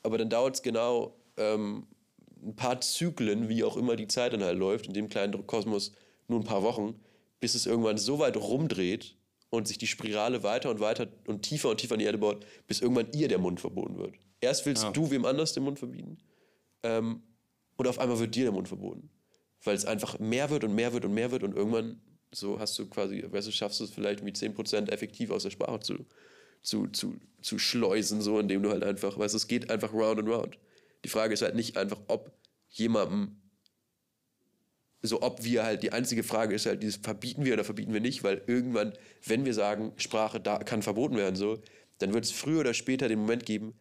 Aber 0.03 0.19
dann 0.19 0.29
dauert 0.29 0.57
es 0.57 0.63
genau 0.63 1.15
ähm, 1.37 1.87
ein 2.45 2.57
paar 2.57 2.81
Zyklen, 2.81 3.49
wie 3.49 3.65
auch 3.65 3.77
immer 3.77 3.97
die 3.97 4.09
Zeit 4.09 4.33
dann 4.33 4.43
halt 4.43 4.59
läuft, 4.59 4.87
in 4.87 4.93
dem 4.95 5.09
kleinen 5.09 5.47
Kosmos 5.47 5.93
nur 6.29 6.41
ein 6.41 6.45
paar 6.45 6.63
Wochen, 6.63 7.01
bis 7.41 7.55
es 7.55 7.67
irgendwann 7.67 7.99
so 7.99 8.19
weit 8.19 8.37
rumdreht 8.37 9.17
und 9.51 9.67
sich 9.69 9.79
die 9.79 9.87
Spirale 9.87 10.43
weiter 10.43 10.71
und 10.71 10.81
weiter 10.81 11.09
und 11.27 11.43
tiefer 11.43 11.71
und 11.71 11.79
tiefer 11.79 11.95
in 11.95 12.01
die 12.01 12.05
Erde 12.07 12.19
baut, 12.19 12.45
bis 12.67 12.81
irgendwann 12.81 13.09
ihr 13.13 13.29
der 13.29 13.39
Mund 13.39 13.61
verboten 13.61 13.99
wird. 13.99 14.15
Erst 14.41 14.65
willst 14.67 14.85
Ja. 14.85 14.91
du 14.91 15.11
wem 15.11 15.25
anders 15.25 15.53
den 15.53 15.65
Mund 15.65 15.79
verbieten 15.79 16.19
ähm, 16.83 17.23
und 17.77 17.87
auf 17.89 17.99
einmal 17.99 18.19
wird 18.19 18.35
dir 18.35 18.45
der 18.45 18.53
Mund 18.53 18.69
verboten. 18.69 19.11
Weil 19.63 19.75
es 19.75 19.85
einfach 19.85 20.19
mehr 20.19 20.49
wird 20.51 20.65
und 20.65 20.75
mehr 20.75 20.93
wird 20.93 21.05
und 21.05 21.13
mehr 21.13 21.31
wird 21.31 21.43
und 21.43 21.55
irgendwann 21.57 22.01
so 22.33 22.59
hast 22.61 22.79
du 22.79 22.87
quasi, 22.87 23.25
weißt 23.29 23.49
du, 23.49 23.53
schaffst 23.53 23.81
du 23.81 23.85
es 23.85 23.91
vielleicht 23.91 24.23
mit 24.23 24.37
10% 24.37 24.89
effektiv 24.91 25.31
aus 25.31 25.43
der 25.43 25.51
Sprache 25.51 25.81
zu, 25.81 25.95
zu, 26.63 26.87
zu, 26.89 27.17
zu 27.43 27.59
schleusen, 27.59 28.21
so 28.23 28.39
indem 28.39 28.63
du 28.63 28.71
halt 28.71 28.85
einfach, 28.85 29.19
weißt 29.19 29.35
du, 29.35 29.37
es 29.37 29.49
geht 29.49 29.69
einfach 29.69 29.93
round 29.93 30.21
and 30.21 30.29
round. 30.29 30.59
Die 31.05 31.09
Frage 31.09 31.35
ist 31.35 31.43
halt 31.43 31.55
nicht 31.55 31.77
einfach, 31.77 31.99
ob 32.09 32.33
jemandem, 32.69 33.41
so 35.03 35.23
ob 35.23 35.45
wir 35.45 35.65
halt, 35.65 35.83
die 35.83 35.93
einzige 35.93 36.23
Frage 36.23 36.55
ist 36.55 36.67
halt 36.67 36.83
dieses, 36.83 36.97
verbieten 36.97 37.45
wir 37.45 37.55
oder 37.55 37.65
verbieten 37.65 37.93
wir 37.93 38.01
nicht, 38.01 38.23
weil 38.23 38.43
irgendwann, 38.47 38.93
wenn 39.25 39.45
wir 39.45 39.55
sagen, 39.55 39.93
Sprache 39.97 40.41
da, 40.41 40.59
kann 40.59 40.83
verboten 40.83 41.17
werden, 41.17 41.37
so, 41.37 41.59
dann 41.99 42.13
wird 42.13 42.25
es 42.25 42.31
früher 42.31 42.61
oder 42.61 42.75
später 42.75 43.09
den 43.09 43.21
Moment 43.21 43.47
geben, 43.47 43.75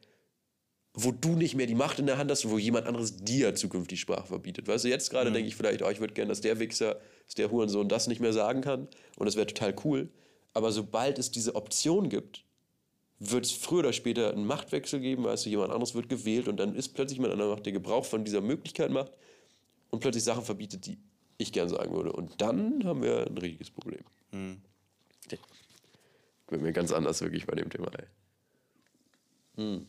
wo 0.93 1.11
du 1.11 1.35
nicht 1.35 1.55
mehr 1.55 1.67
die 1.67 1.75
Macht 1.75 1.99
in 1.99 2.07
der 2.07 2.17
Hand 2.17 2.31
hast 2.31 2.45
und 2.45 2.51
wo 2.51 2.57
jemand 2.57 2.87
anderes 2.87 3.17
dir 3.17 3.55
zukünftig 3.55 3.99
Sprache 3.99 4.27
verbietet. 4.27 4.67
Weißt 4.67 4.85
du, 4.85 4.89
jetzt 4.89 5.09
gerade 5.09 5.29
mhm. 5.29 5.35
denke 5.35 5.47
ich 5.47 5.55
vielleicht, 5.55 5.81
oh, 5.81 5.89
ich 5.89 5.99
würde 5.99 6.13
gerne, 6.13 6.29
dass 6.29 6.41
der 6.41 6.59
Wichser, 6.59 6.99
dass 7.25 7.35
der 7.35 7.51
Hurensohn 7.51 7.89
das 7.89 8.07
nicht 8.07 8.21
mehr 8.21 8.33
sagen 8.33 8.61
kann 8.61 8.87
und 9.17 9.25
das 9.25 9.35
wäre 9.35 9.47
total 9.47 9.75
cool. 9.83 10.09
Aber 10.53 10.71
sobald 10.71 11.19
es 11.19 11.31
diese 11.31 11.55
Option 11.55 12.09
gibt, 12.09 12.43
wird 13.19 13.45
es 13.45 13.51
früher 13.51 13.79
oder 13.79 13.93
später 13.93 14.31
einen 14.31 14.45
Machtwechsel 14.45 14.99
geben, 14.99 15.25
weißt 15.25 15.45
du, 15.45 15.49
jemand 15.49 15.71
anderes 15.71 15.93
wird 15.93 16.07
gewählt 16.09 16.47
und 16.47 16.57
dann 16.57 16.75
ist 16.75 16.89
plötzlich 16.89 17.17
jemand 17.17 17.33
anderer 17.33 17.53
Macht, 17.53 17.65
der 17.65 17.73
Gebrauch 17.73 18.05
von 18.05 18.23
dieser 18.23 18.41
Möglichkeit 18.41 18.91
macht 18.91 19.11
und 19.89 19.99
plötzlich 19.99 20.23
Sachen 20.23 20.43
verbietet, 20.43 20.85
die 20.85 20.97
ich 21.37 21.51
gern 21.51 21.67
sagen 21.67 21.93
würde. 21.93 22.13
Und 22.13 22.41
dann 22.41 22.83
haben 22.85 23.03
wir 23.03 23.27
ein 23.27 23.37
richtiges 23.37 23.69
Problem. 23.69 24.03
Mhm. 24.31 24.61
Wird 26.47 26.61
mir 26.61 26.73
ganz 26.73 26.91
anders 26.91 27.21
wirklich 27.21 27.45
bei 27.45 27.55
dem 27.55 27.69
Thema, 27.69 27.91
ey. 27.97 28.05
Hm. 29.55 29.85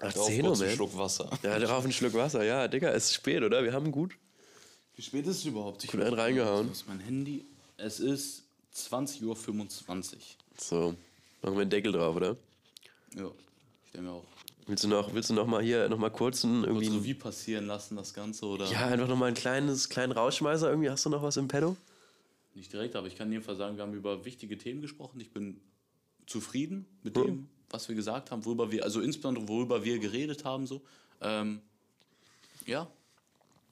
Ach, 0.00 0.14
man. 0.16 0.26
einen 0.26 0.70
Schluck 0.70 0.96
Wasser. 0.96 1.30
Ja, 1.42 1.58
darauf 1.58 1.84
einen 1.84 1.92
Schluck 1.92 2.14
Wasser. 2.14 2.42
Ja, 2.44 2.66
Digga, 2.66 2.90
es 2.90 3.06
ist 3.06 3.14
spät, 3.14 3.42
oder? 3.42 3.62
Wir 3.62 3.72
haben 3.72 3.92
gut. 3.92 4.16
Wie 4.96 5.02
spät 5.02 5.26
ist 5.26 5.38
es 5.38 5.44
überhaupt? 5.44 5.84
Ich 5.84 5.90
gut 5.90 6.00
einen 6.00 6.14
reingehauen. 6.14 6.68
Das 6.68 6.78
ist 6.78 6.88
mein 6.88 7.00
Handy. 7.00 7.44
Es 7.76 8.00
ist 8.00 8.44
20.25 8.74 9.22
Uhr. 9.24 10.18
So, 10.56 10.94
machen 11.44 11.56
wir 11.56 11.62
einen 11.62 11.70
Deckel 11.70 11.92
drauf, 11.92 12.16
oder? 12.16 12.36
Ja, 13.14 13.30
ich 13.84 13.92
denke 13.92 14.10
auch. 14.10 14.24
Willst 14.66 14.82
du 14.82 14.88
noch, 14.88 15.12
willst 15.12 15.28
du 15.28 15.34
noch 15.34 15.46
mal 15.46 15.62
hier 15.62 15.88
noch 15.90 15.98
mal 15.98 16.10
kurz 16.10 16.42
ein, 16.42 16.64
irgendwie 16.64 16.86
so 16.86 17.04
wie 17.04 17.12
passieren 17.12 17.66
lassen 17.66 17.96
das 17.96 18.14
Ganze 18.14 18.46
oder? 18.46 18.64
Ja, 18.66 18.86
einfach 18.86 19.08
noch 19.08 19.16
mal 19.16 19.26
ein 19.26 19.34
kleines 19.34 19.90
kleinen 19.90 20.12
Rausschmeißer 20.12 20.70
irgendwie. 20.70 20.88
Hast 20.88 21.04
du 21.04 21.10
noch 21.10 21.22
was 21.22 21.36
im 21.36 21.48
Pedo? 21.48 21.76
Nicht 22.54 22.72
direkt, 22.72 22.96
aber 22.96 23.06
ich 23.08 23.16
kann 23.16 23.30
jedenfalls 23.30 23.58
sagen, 23.58 23.76
wir 23.76 23.82
haben 23.82 23.92
über 23.92 24.24
wichtige 24.24 24.56
Themen 24.56 24.80
gesprochen. 24.80 25.20
Ich 25.20 25.32
bin 25.32 25.60
zufrieden 26.26 26.86
mit 27.02 27.16
hm. 27.16 27.26
dem, 27.26 27.48
was 27.68 27.88
wir 27.88 27.94
gesagt 27.94 28.30
haben, 28.30 28.44
worüber 28.46 28.72
wir, 28.72 28.84
also 28.84 29.02
insbesondere 29.02 29.46
worüber 29.46 29.84
wir 29.84 29.98
geredet 29.98 30.46
haben, 30.46 30.66
so. 30.66 30.80
Ähm, 31.20 31.60
ja. 32.64 32.88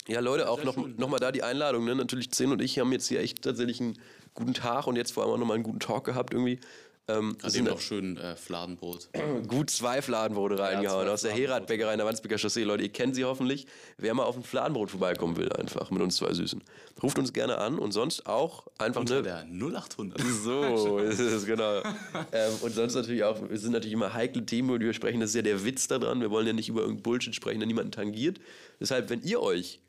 Ja, 0.09 0.21
Leute, 0.21 0.51
auch 0.51 0.63
noch, 0.63 0.77
noch 0.77 1.09
mal 1.09 1.21
da 1.21 1.33
die 1.33 1.43
Einladung. 1.43 1.85
Ne? 1.85 1.95
Natürlich, 1.95 2.31
Zehn 2.33 2.51
und 2.51 2.61
ich 2.61 2.79
haben 2.79 2.93
jetzt 2.93 3.07
hier 3.07 3.21
echt 3.21 3.41
tatsächlich 3.41 3.81
einen 3.81 3.99
guten 4.35 4.53
Tag 4.53 4.87
und 4.87 4.97
jetzt 4.97 5.13
vor 5.13 5.23
allem 5.23 5.33
auch 5.33 5.39
noch 5.39 5.47
mal 5.47 5.55
einen 5.55 5.63
guten 5.63 5.81
Talk 5.81 6.05
gehabt 6.05 6.35
irgendwie. 6.35 6.59
Ähm, 7.09 7.37
Hat 7.43 7.55
eben 7.55 7.67
noch 7.67 7.81
schön 7.81 8.17
äh, 8.17 8.37
Fladenbrot. 8.37 9.09
Gut 9.49 9.71
zwei 9.71 10.01
Fladenbrote 10.01 10.59
reingehauen 10.59 11.07
ja, 11.07 11.13
aus 11.13 11.23
der 11.23 11.33
Herat-Bäckerei 11.33 11.93
in 11.93 11.99
der 11.99 12.07
Wandsbeker 12.07 12.39
Chaussee. 12.39 12.63
Leute, 12.63 12.85
ihr 12.85 12.93
kennt 12.93 13.17
sie 13.17 13.25
hoffentlich. 13.25 13.67
Wer 13.99 14.15
mal 14.15 14.23
auf 14.23 14.37
ein 14.37 14.45
Fladenbrot 14.45 14.91
vorbeikommen 14.91 15.37
will, 15.37 15.53
einfach 15.53 15.91
mit 15.91 16.01
uns 16.01 16.17
zwei 16.17 16.33
Süßen. 16.33 16.63
Ruft 17.03 17.19
uns 17.19 17.33
gerne 17.33 17.59
an 17.59 17.81
und 17.81 17.91
sonst 17.91 18.27
auch 18.27 18.69
einfach 18.79 19.01
Unter 19.01 19.17
ne, 19.17 19.23
der 19.23 19.45
0800. 19.45 20.21
So 20.43 20.99
ist 20.99 21.19
es, 21.19 21.45
genau. 21.45 21.83
ähm, 22.33 22.53
und 22.61 22.73
sonst 22.73 22.95
natürlich 22.95 23.25
auch, 23.25 23.41
es 23.51 23.63
sind 23.63 23.73
natürlich 23.73 23.95
immer 23.95 24.15
heikle 24.15 24.47
Themen, 24.47 24.69
wo 24.69 24.79
wir 24.79 24.93
sprechen. 24.93 25.21
Das 25.21 25.31
ist 25.31 25.37
ja 25.37 25.43
der 25.43 25.65
Witz 25.65 25.89
daran. 25.89 26.21
Wir 26.21 26.31
wollen 26.31 26.47
ja 26.47 26.53
nicht 26.53 26.69
über 26.69 26.83
irgendeinen 26.83 27.03
Bullshit 27.03 27.35
sprechen, 27.35 27.59
der 27.59 27.67
niemanden 27.67 27.91
tangiert. 27.91 28.39
Deshalb, 28.81 29.11
wenn 29.11 29.23
ihr 29.23 29.43
euch 29.43 29.81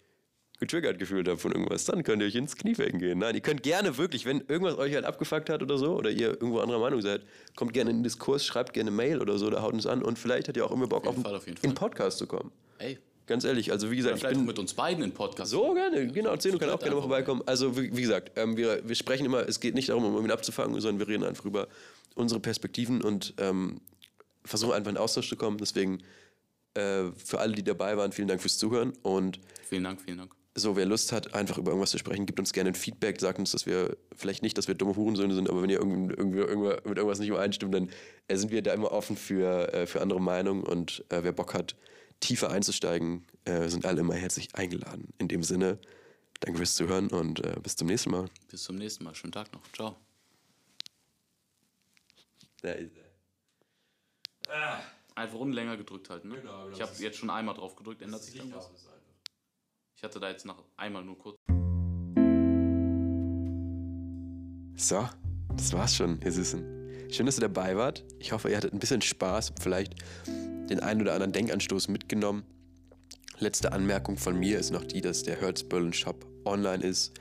getriggert 0.63 0.97
gefühlt 0.97 1.27
habt 1.27 1.41
von 1.41 1.51
irgendwas, 1.51 1.85
dann 1.85 2.03
könnt 2.03 2.21
ihr 2.21 2.27
euch 2.27 2.35
ins 2.35 2.55
Kniefecken 2.55 2.99
gehen. 2.99 3.19
Nein, 3.19 3.35
ihr 3.35 3.41
könnt 3.41 3.63
gerne 3.63 3.97
wirklich, 3.97 4.25
wenn 4.25 4.41
irgendwas 4.47 4.77
euch 4.77 4.93
halt 4.95 5.05
abgefuckt 5.05 5.49
hat 5.49 5.61
oder 5.61 5.77
so, 5.77 5.95
oder 5.95 6.09
ihr 6.09 6.29
irgendwo 6.29 6.59
anderer 6.59 6.79
Meinung 6.79 7.01
seid, 7.01 7.21
kommt 7.55 7.73
gerne 7.73 7.91
in 7.91 7.97
den 7.97 8.03
Diskurs, 8.03 8.45
schreibt 8.45 8.73
gerne 8.73 8.89
Mail 8.89 9.21
oder 9.21 9.37
so, 9.37 9.49
da 9.49 9.61
haut 9.61 9.73
uns 9.73 9.85
an 9.85 10.01
und 10.01 10.17
vielleicht 10.17 10.47
hat 10.47 10.57
ihr 10.57 10.65
auch 10.65 10.71
immer 10.71 10.87
Bock, 10.87 11.05
auf, 11.05 11.23
auf, 11.25 11.47
in 11.47 11.55
den 11.55 11.73
Podcast 11.73 12.17
zu 12.17 12.27
kommen. 12.27 12.51
Ey. 12.79 12.97
Ganz 13.25 13.45
ehrlich, 13.45 13.71
also 13.71 13.89
wie 13.89 13.95
gesagt, 13.95 14.17
ich 14.17 14.23
bin 14.27 14.45
mit 14.45 14.59
uns 14.59 14.73
beiden 14.73 15.01
in 15.01 15.13
Podcast. 15.13 15.51
So 15.51 15.73
gerne, 15.73 16.07
genau. 16.07 16.35
Zeno 16.35 16.57
kann 16.57 16.69
auch 16.69 16.79
gerne 16.79 16.95
mal 16.95 17.01
vorbeikommen. 17.01 17.41
Also 17.45 17.77
wie, 17.77 17.95
wie 17.95 18.01
gesagt, 18.01 18.33
ähm, 18.35 18.57
wir, 18.57 18.81
wir 18.85 18.95
sprechen 18.95 19.25
immer, 19.25 19.47
es 19.47 19.61
geht 19.61 19.75
nicht 19.75 19.87
darum, 19.87 20.03
um 20.03 20.25
ihn 20.25 20.31
abzufangen, 20.31 20.79
sondern 20.81 20.99
wir 20.99 21.07
reden 21.07 21.23
einfach 21.23 21.45
über 21.45 21.69
unsere 22.15 22.41
Perspektiven 22.41 23.01
und 23.01 23.33
ähm, 23.37 23.79
versuchen 24.43 24.73
einfach 24.73 24.91
in 24.91 24.97
Austausch 24.97 25.29
zu 25.29 25.37
kommen. 25.37 25.57
Deswegen 25.57 26.03
äh, 26.73 27.11
für 27.15 27.39
alle, 27.39 27.53
die 27.53 27.63
dabei 27.63 27.95
waren, 27.95 28.11
vielen 28.11 28.27
Dank 28.27 28.41
fürs 28.41 28.57
Zuhören 28.57 28.91
und 29.03 29.39
vielen 29.69 29.85
Dank, 29.85 30.01
vielen 30.01 30.17
Dank 30.17 30.42
so, 30.55 30.75
wer 30.75 30.85
Lust 30.85 31.11
hat, 31.11 31.33
einfach 31.33 31.57
über 31.57 31.71
irgendwas 31.71 31.91
zu 31.91 31.97
sprechen, 31.97 32.25
gibt 32.25 32.39
uns 32.39 32.53
gerne 32.53 32.69
ein 32.69 32.75
Feedback, 32.75 33.19
sagt 33.19 33.39
uns, 33.39 33.51
dass 33.51 33.65
wir 33.65 33.97
vielleicht 34.15 34.43
nicht, 34.43 34.57
dass 34.57 34.67
wir 34.67 34.75
dumme 34.75 34.95
Hurensöhne 34.95 35.33
sind, 35.33 35.49
aber 35.49 35.63
wenn 35.63 35.69
ihr 35.69 35.79
irgendwie, 35.79 36.13
irgendwie, 36.13 36.39
irgendwie 36.39 36.69
mit 36.87 36.97
irgendwas 36.97 37.19
nicht 37.19 37.29
übereinstimmt, 37.29 37.73
dann 37.73 37.89
äh, 38.27 38.35
sind 38.35 38.51
wir 38.51 38.61
da 38.61 38.73
immer 38.73 38.91
offen 38.91 39.17
für, 39.17 39.73
äh, 39.73 39.87
für 39.87 40.01
andere 40.01 40.21
Meinungen 40.21 40.63
und 40.63 41.03
äh, 41.09 41.23
wer 41.23 41.31
Bock 41.31 41.53
hat, 41.55 41.75
tiefer 42.19 42.51
einzusteigen, 42.51 43.25
äh, 43.45 43.67
sind 43.67 43.85
alle 43.85 44.01
immer 44.01 44.13
herzlich 44.13 44.53
eingeladen. 44.53 45.13
In 45.17 45.27
dem 45.27 45.43
Sinne, 45.43 45.79
danke 46.39 46.57
fürs 46.57 46.75
Zuhören 46.75 47.09
und 47.09 47.43
äh, 47.43 47.55
bis 47.61 47.75
zum 47.75 47.87
nächsten 47.87 48.11
Mal. 48.11 48.29
Bis 48.49 48.63
zum 48.63 48.75
nächsten 48.75 49.03
Mal. 49.03 49.15
Schönen 49.15 49.33
Tag 49.33 49.51
noch. 49.53 49.61
Ciao. 49.73 49.95
Da 52.61 52.71
ist 52.73 52.91
er. 52.95 54.55
Ah. 54.55 54.79
Einfach 55.15 55.37
unten 55.37 55.53
länger 55.53 55.77
gedrückt 55.77 56.09
halten. 56.09 56.29
Ne? 56.29 56.35
Genau, 56.35 56.63
genau. 56.63 56.75
Ich 56.75 56.81
habe 56.81 56.91
jetzt 56.97 57.17
schon 57.17 57.29
einmal 57.29 57.53
drauf 57.55 57.75
gedrückt, 57.75 58.01
ändert 58.01 58.23
sich 58.23 58.35
dann 58.35 58.53
was? 58.53 58.69
Ich 60.03 60.05
hatte 60.05 60.19
da 60.19 60.29
jetzt 60.29 60.45
noch 60.45 60.61
einmal 60.75 61.01
nur 61.05 61.17
kurz. 61.17 61.37
So, 64.75 65.07
das 65.55 65.71
war's 65.71 65.95
schon, 65.95 66.19
ihr 66.21 66.31
Süßen. 66.33 67.09
Schön, 67.09 67.25
dass 67.25 67.37
ihr 67.37 67.47
dabei 67.47 67.77
wart. 67.77 68.03
Ich 68.19 68.33
hoffe, 68.33 68.49
ihr 68.49 68.57
hattet 68.57 68.73
ein 68.73 68.79
bisschen 68.79 69.01
Spaß, 69.01 69.53
vielleicht 69.61 69.93
den 70.27 70.81
einen 70.81 70.99
oder 70.99 71.13
anderen 71.13 71.31
Denkanstoß 71.31 71.87
mitgenommen. 71.87 72.43
Letzte 73.39 73.71
Anmerkung 73.71 74.17
von 74.17 74.37
mir 74.37 74.59
ist 74.59 74.71
noch 74.71 74.83
die, 74.83 74.99
dass 74.99 75.23
der 75.23 75.39
Hertz 75.39 75.63
Berlin 75.63 75.93
Shop 75.93 76.27
online 76.43 76.83
ist. 76.83 77.13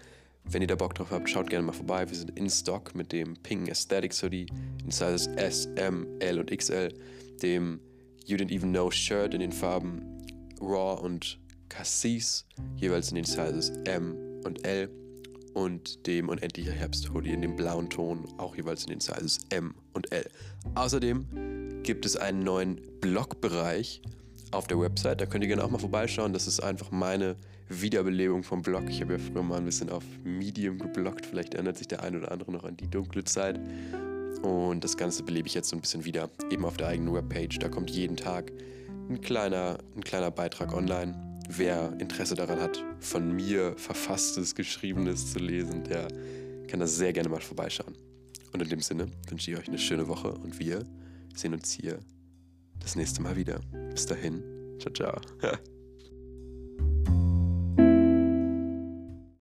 Wenn 0.43 0.63
ihr 0.63 0.67
da 0.67 0.75
Bock 0.75 0.97
drauf 0.97 1.13
habt, 1.13 1.31
schaut 1.31 1.51
gerne 1.51 1.65
mal 1.65 1.73
vorbei. 1.73 2.09
Wir 2.09 2.17
sind 2.17 2.37
in 2.37 2.51
Stock 2.51 2.97
mit 2.97 3.13
dem 3.13 3.37
Ping 3.45 3.69
Aesthetics 3.69 4.25
Hoodie 4.25 4.47
in 4.85 4.91
Sizes 4.91 5.29
S, 5.37 5.67
M, 5.77 6.09
L 6.19 6.41
und 6.41 6.51
XL, 6.51 6.89
dem 7.43 7.79
You 8.27 8.37
Didn't 8.37 8.51
Even 8.51 8.73
Know 8.73 8.91
Shirt 8.91 9.35
in 9.35 9.41
den 9.41 9.53
Farben 9.53 10.03
Raw 10.61 11.01
und 11.01 11.42
Cassis, 11.73 12.45
jeweils 12.77 13.09
in 13.09 13.15
den 13.15 13.25
Sizes 13.25 13.71
M 13.85 14.15
und 14.45 14.67
L 14.67 14.91
und 15.55 16.07
dem 16.07 16.29
Unendlicher 16.29 16.73
Herbst-Hoodie 16.73 17.33
in 17.33 17.41
dem 17.41 17.57
blauen 17.57 17.89
Ton, 17.89 18.29
auch 18.37 18.55
jeweils 18.55 18.85
in 18.85 18.91
den 18.91 19.01
Sizes 19.01 19.41
M 19.49 19.75
und 19.95 20.13
L. 20.13 20.29
Außerdem 20.75 21.83
gibt 21.83 22.05
es 22.05 22.17
einen 22.17 22.41
neuen 22.41 22.79
Blogbereich 23.01 24.03
auf 24.51 24.67
der 24.67 24.79
Website, 24.79 25.23
da 25.23 25.27
könnt 25.27 25.45
ihr 25.45 25.49
gerne 25.49 25.65
auch 25.65 25.71
mal 25.71 25.79
vorbeischauen. 25.79 26.35
Das 26.35 26.47
ist 26.47 26.61
einfach 26.61 26.91
meine 26.91 27.37
Wiederbelebung 27.71 28.43
vom 28.43 28.61
Blog. 28.61 28.85
Ich 28.89 29.01
habe 29.01 29.15
ja 29.15 29.19
früher 29.19 29.43
mal 29.43 29.57
ein 29.57 29.65
bisschen 29.65 29.89
auf 29.89 30.05
Medium 30.25 30.79
gebloggt, 30.79 31.25
vielleicht 31.25 31.55
erinnert 31.55 31.79
sich 31.79 31.89
der 31.89 32.03
eine 32.03 32.19
oder 32.19 32.33
andere 32.33 32.53
noch 32.53 32.65
an 32.65 32.77
die 32.77 32.89
dunkle 32.89 33.25
Zeit. 33.25 33.59
Und 34.43 34.85
das 34.85 34.99
Ganze 34.99 35.23
belebe 35.23 35.49
ich 35.49 35.55
jetzt 35.55 35.71
so 35.71 35.77
ein 35.77 35.81
bisschen 35.81 36.05
wieder, 36.05 36.29
eben 36.51 36.67
auf 36.67 36.77
der 36.77 36.89
eigenen 36.89 37.15
Webpage. 37.15 37.59
Da 37.61 37.71
kommt 37.71 37.89
jeden 37.89 38.19
Tag 38.19 38.53
ein 39.09 39.23
kleiner, 39.23 39.79
ein 39.97 40.05
kleiner 40.05 40.31
Beitrag 40.31 40.75
online 40.75 41.32
wer 41.59 41.93
Interesse 41.99 42.35
daran 42.35 42.61
hat, 42.61 42.83
von 43.01 43.33
mir 43.33 43.75
verfasstes, 43.77 44.55
geschriebenes 44.55 45.33
zu 45.33 45.39
lesen, 45.39 45.85
der 45.85 46.09
kann 46.69 46.81
das 46.81 46.97
sehr 46.97 47.13
gerne 47.13 47.29
mal 47.29 47.41
vorbeischauen. 47.41 47.97
Und 48.53 48.63
in 48.63 48.69
dem 48.69 48.81
Sinne 48.81 49.09
wünsche 49.29 49.51
ich 49.51 49.59
euch 49.59 49.69
eine 49.69 49.79
schöne 49.79 50.09
Woche 50.09 50.33
und 50.33 50.59
wir 50.59 50.85
sehen 51.35 51.55
uns 51.55 51.73
hier 51.73 51.99
das 52.81 52.97
nächste 52.97 53.23
Mal 53.23 53.37
wieder. 53.37 53.61
Bis 53.91 54.07
dahin, 54.07 54.43
ciao, 54.79 54.93
ciao. 54.93 55.21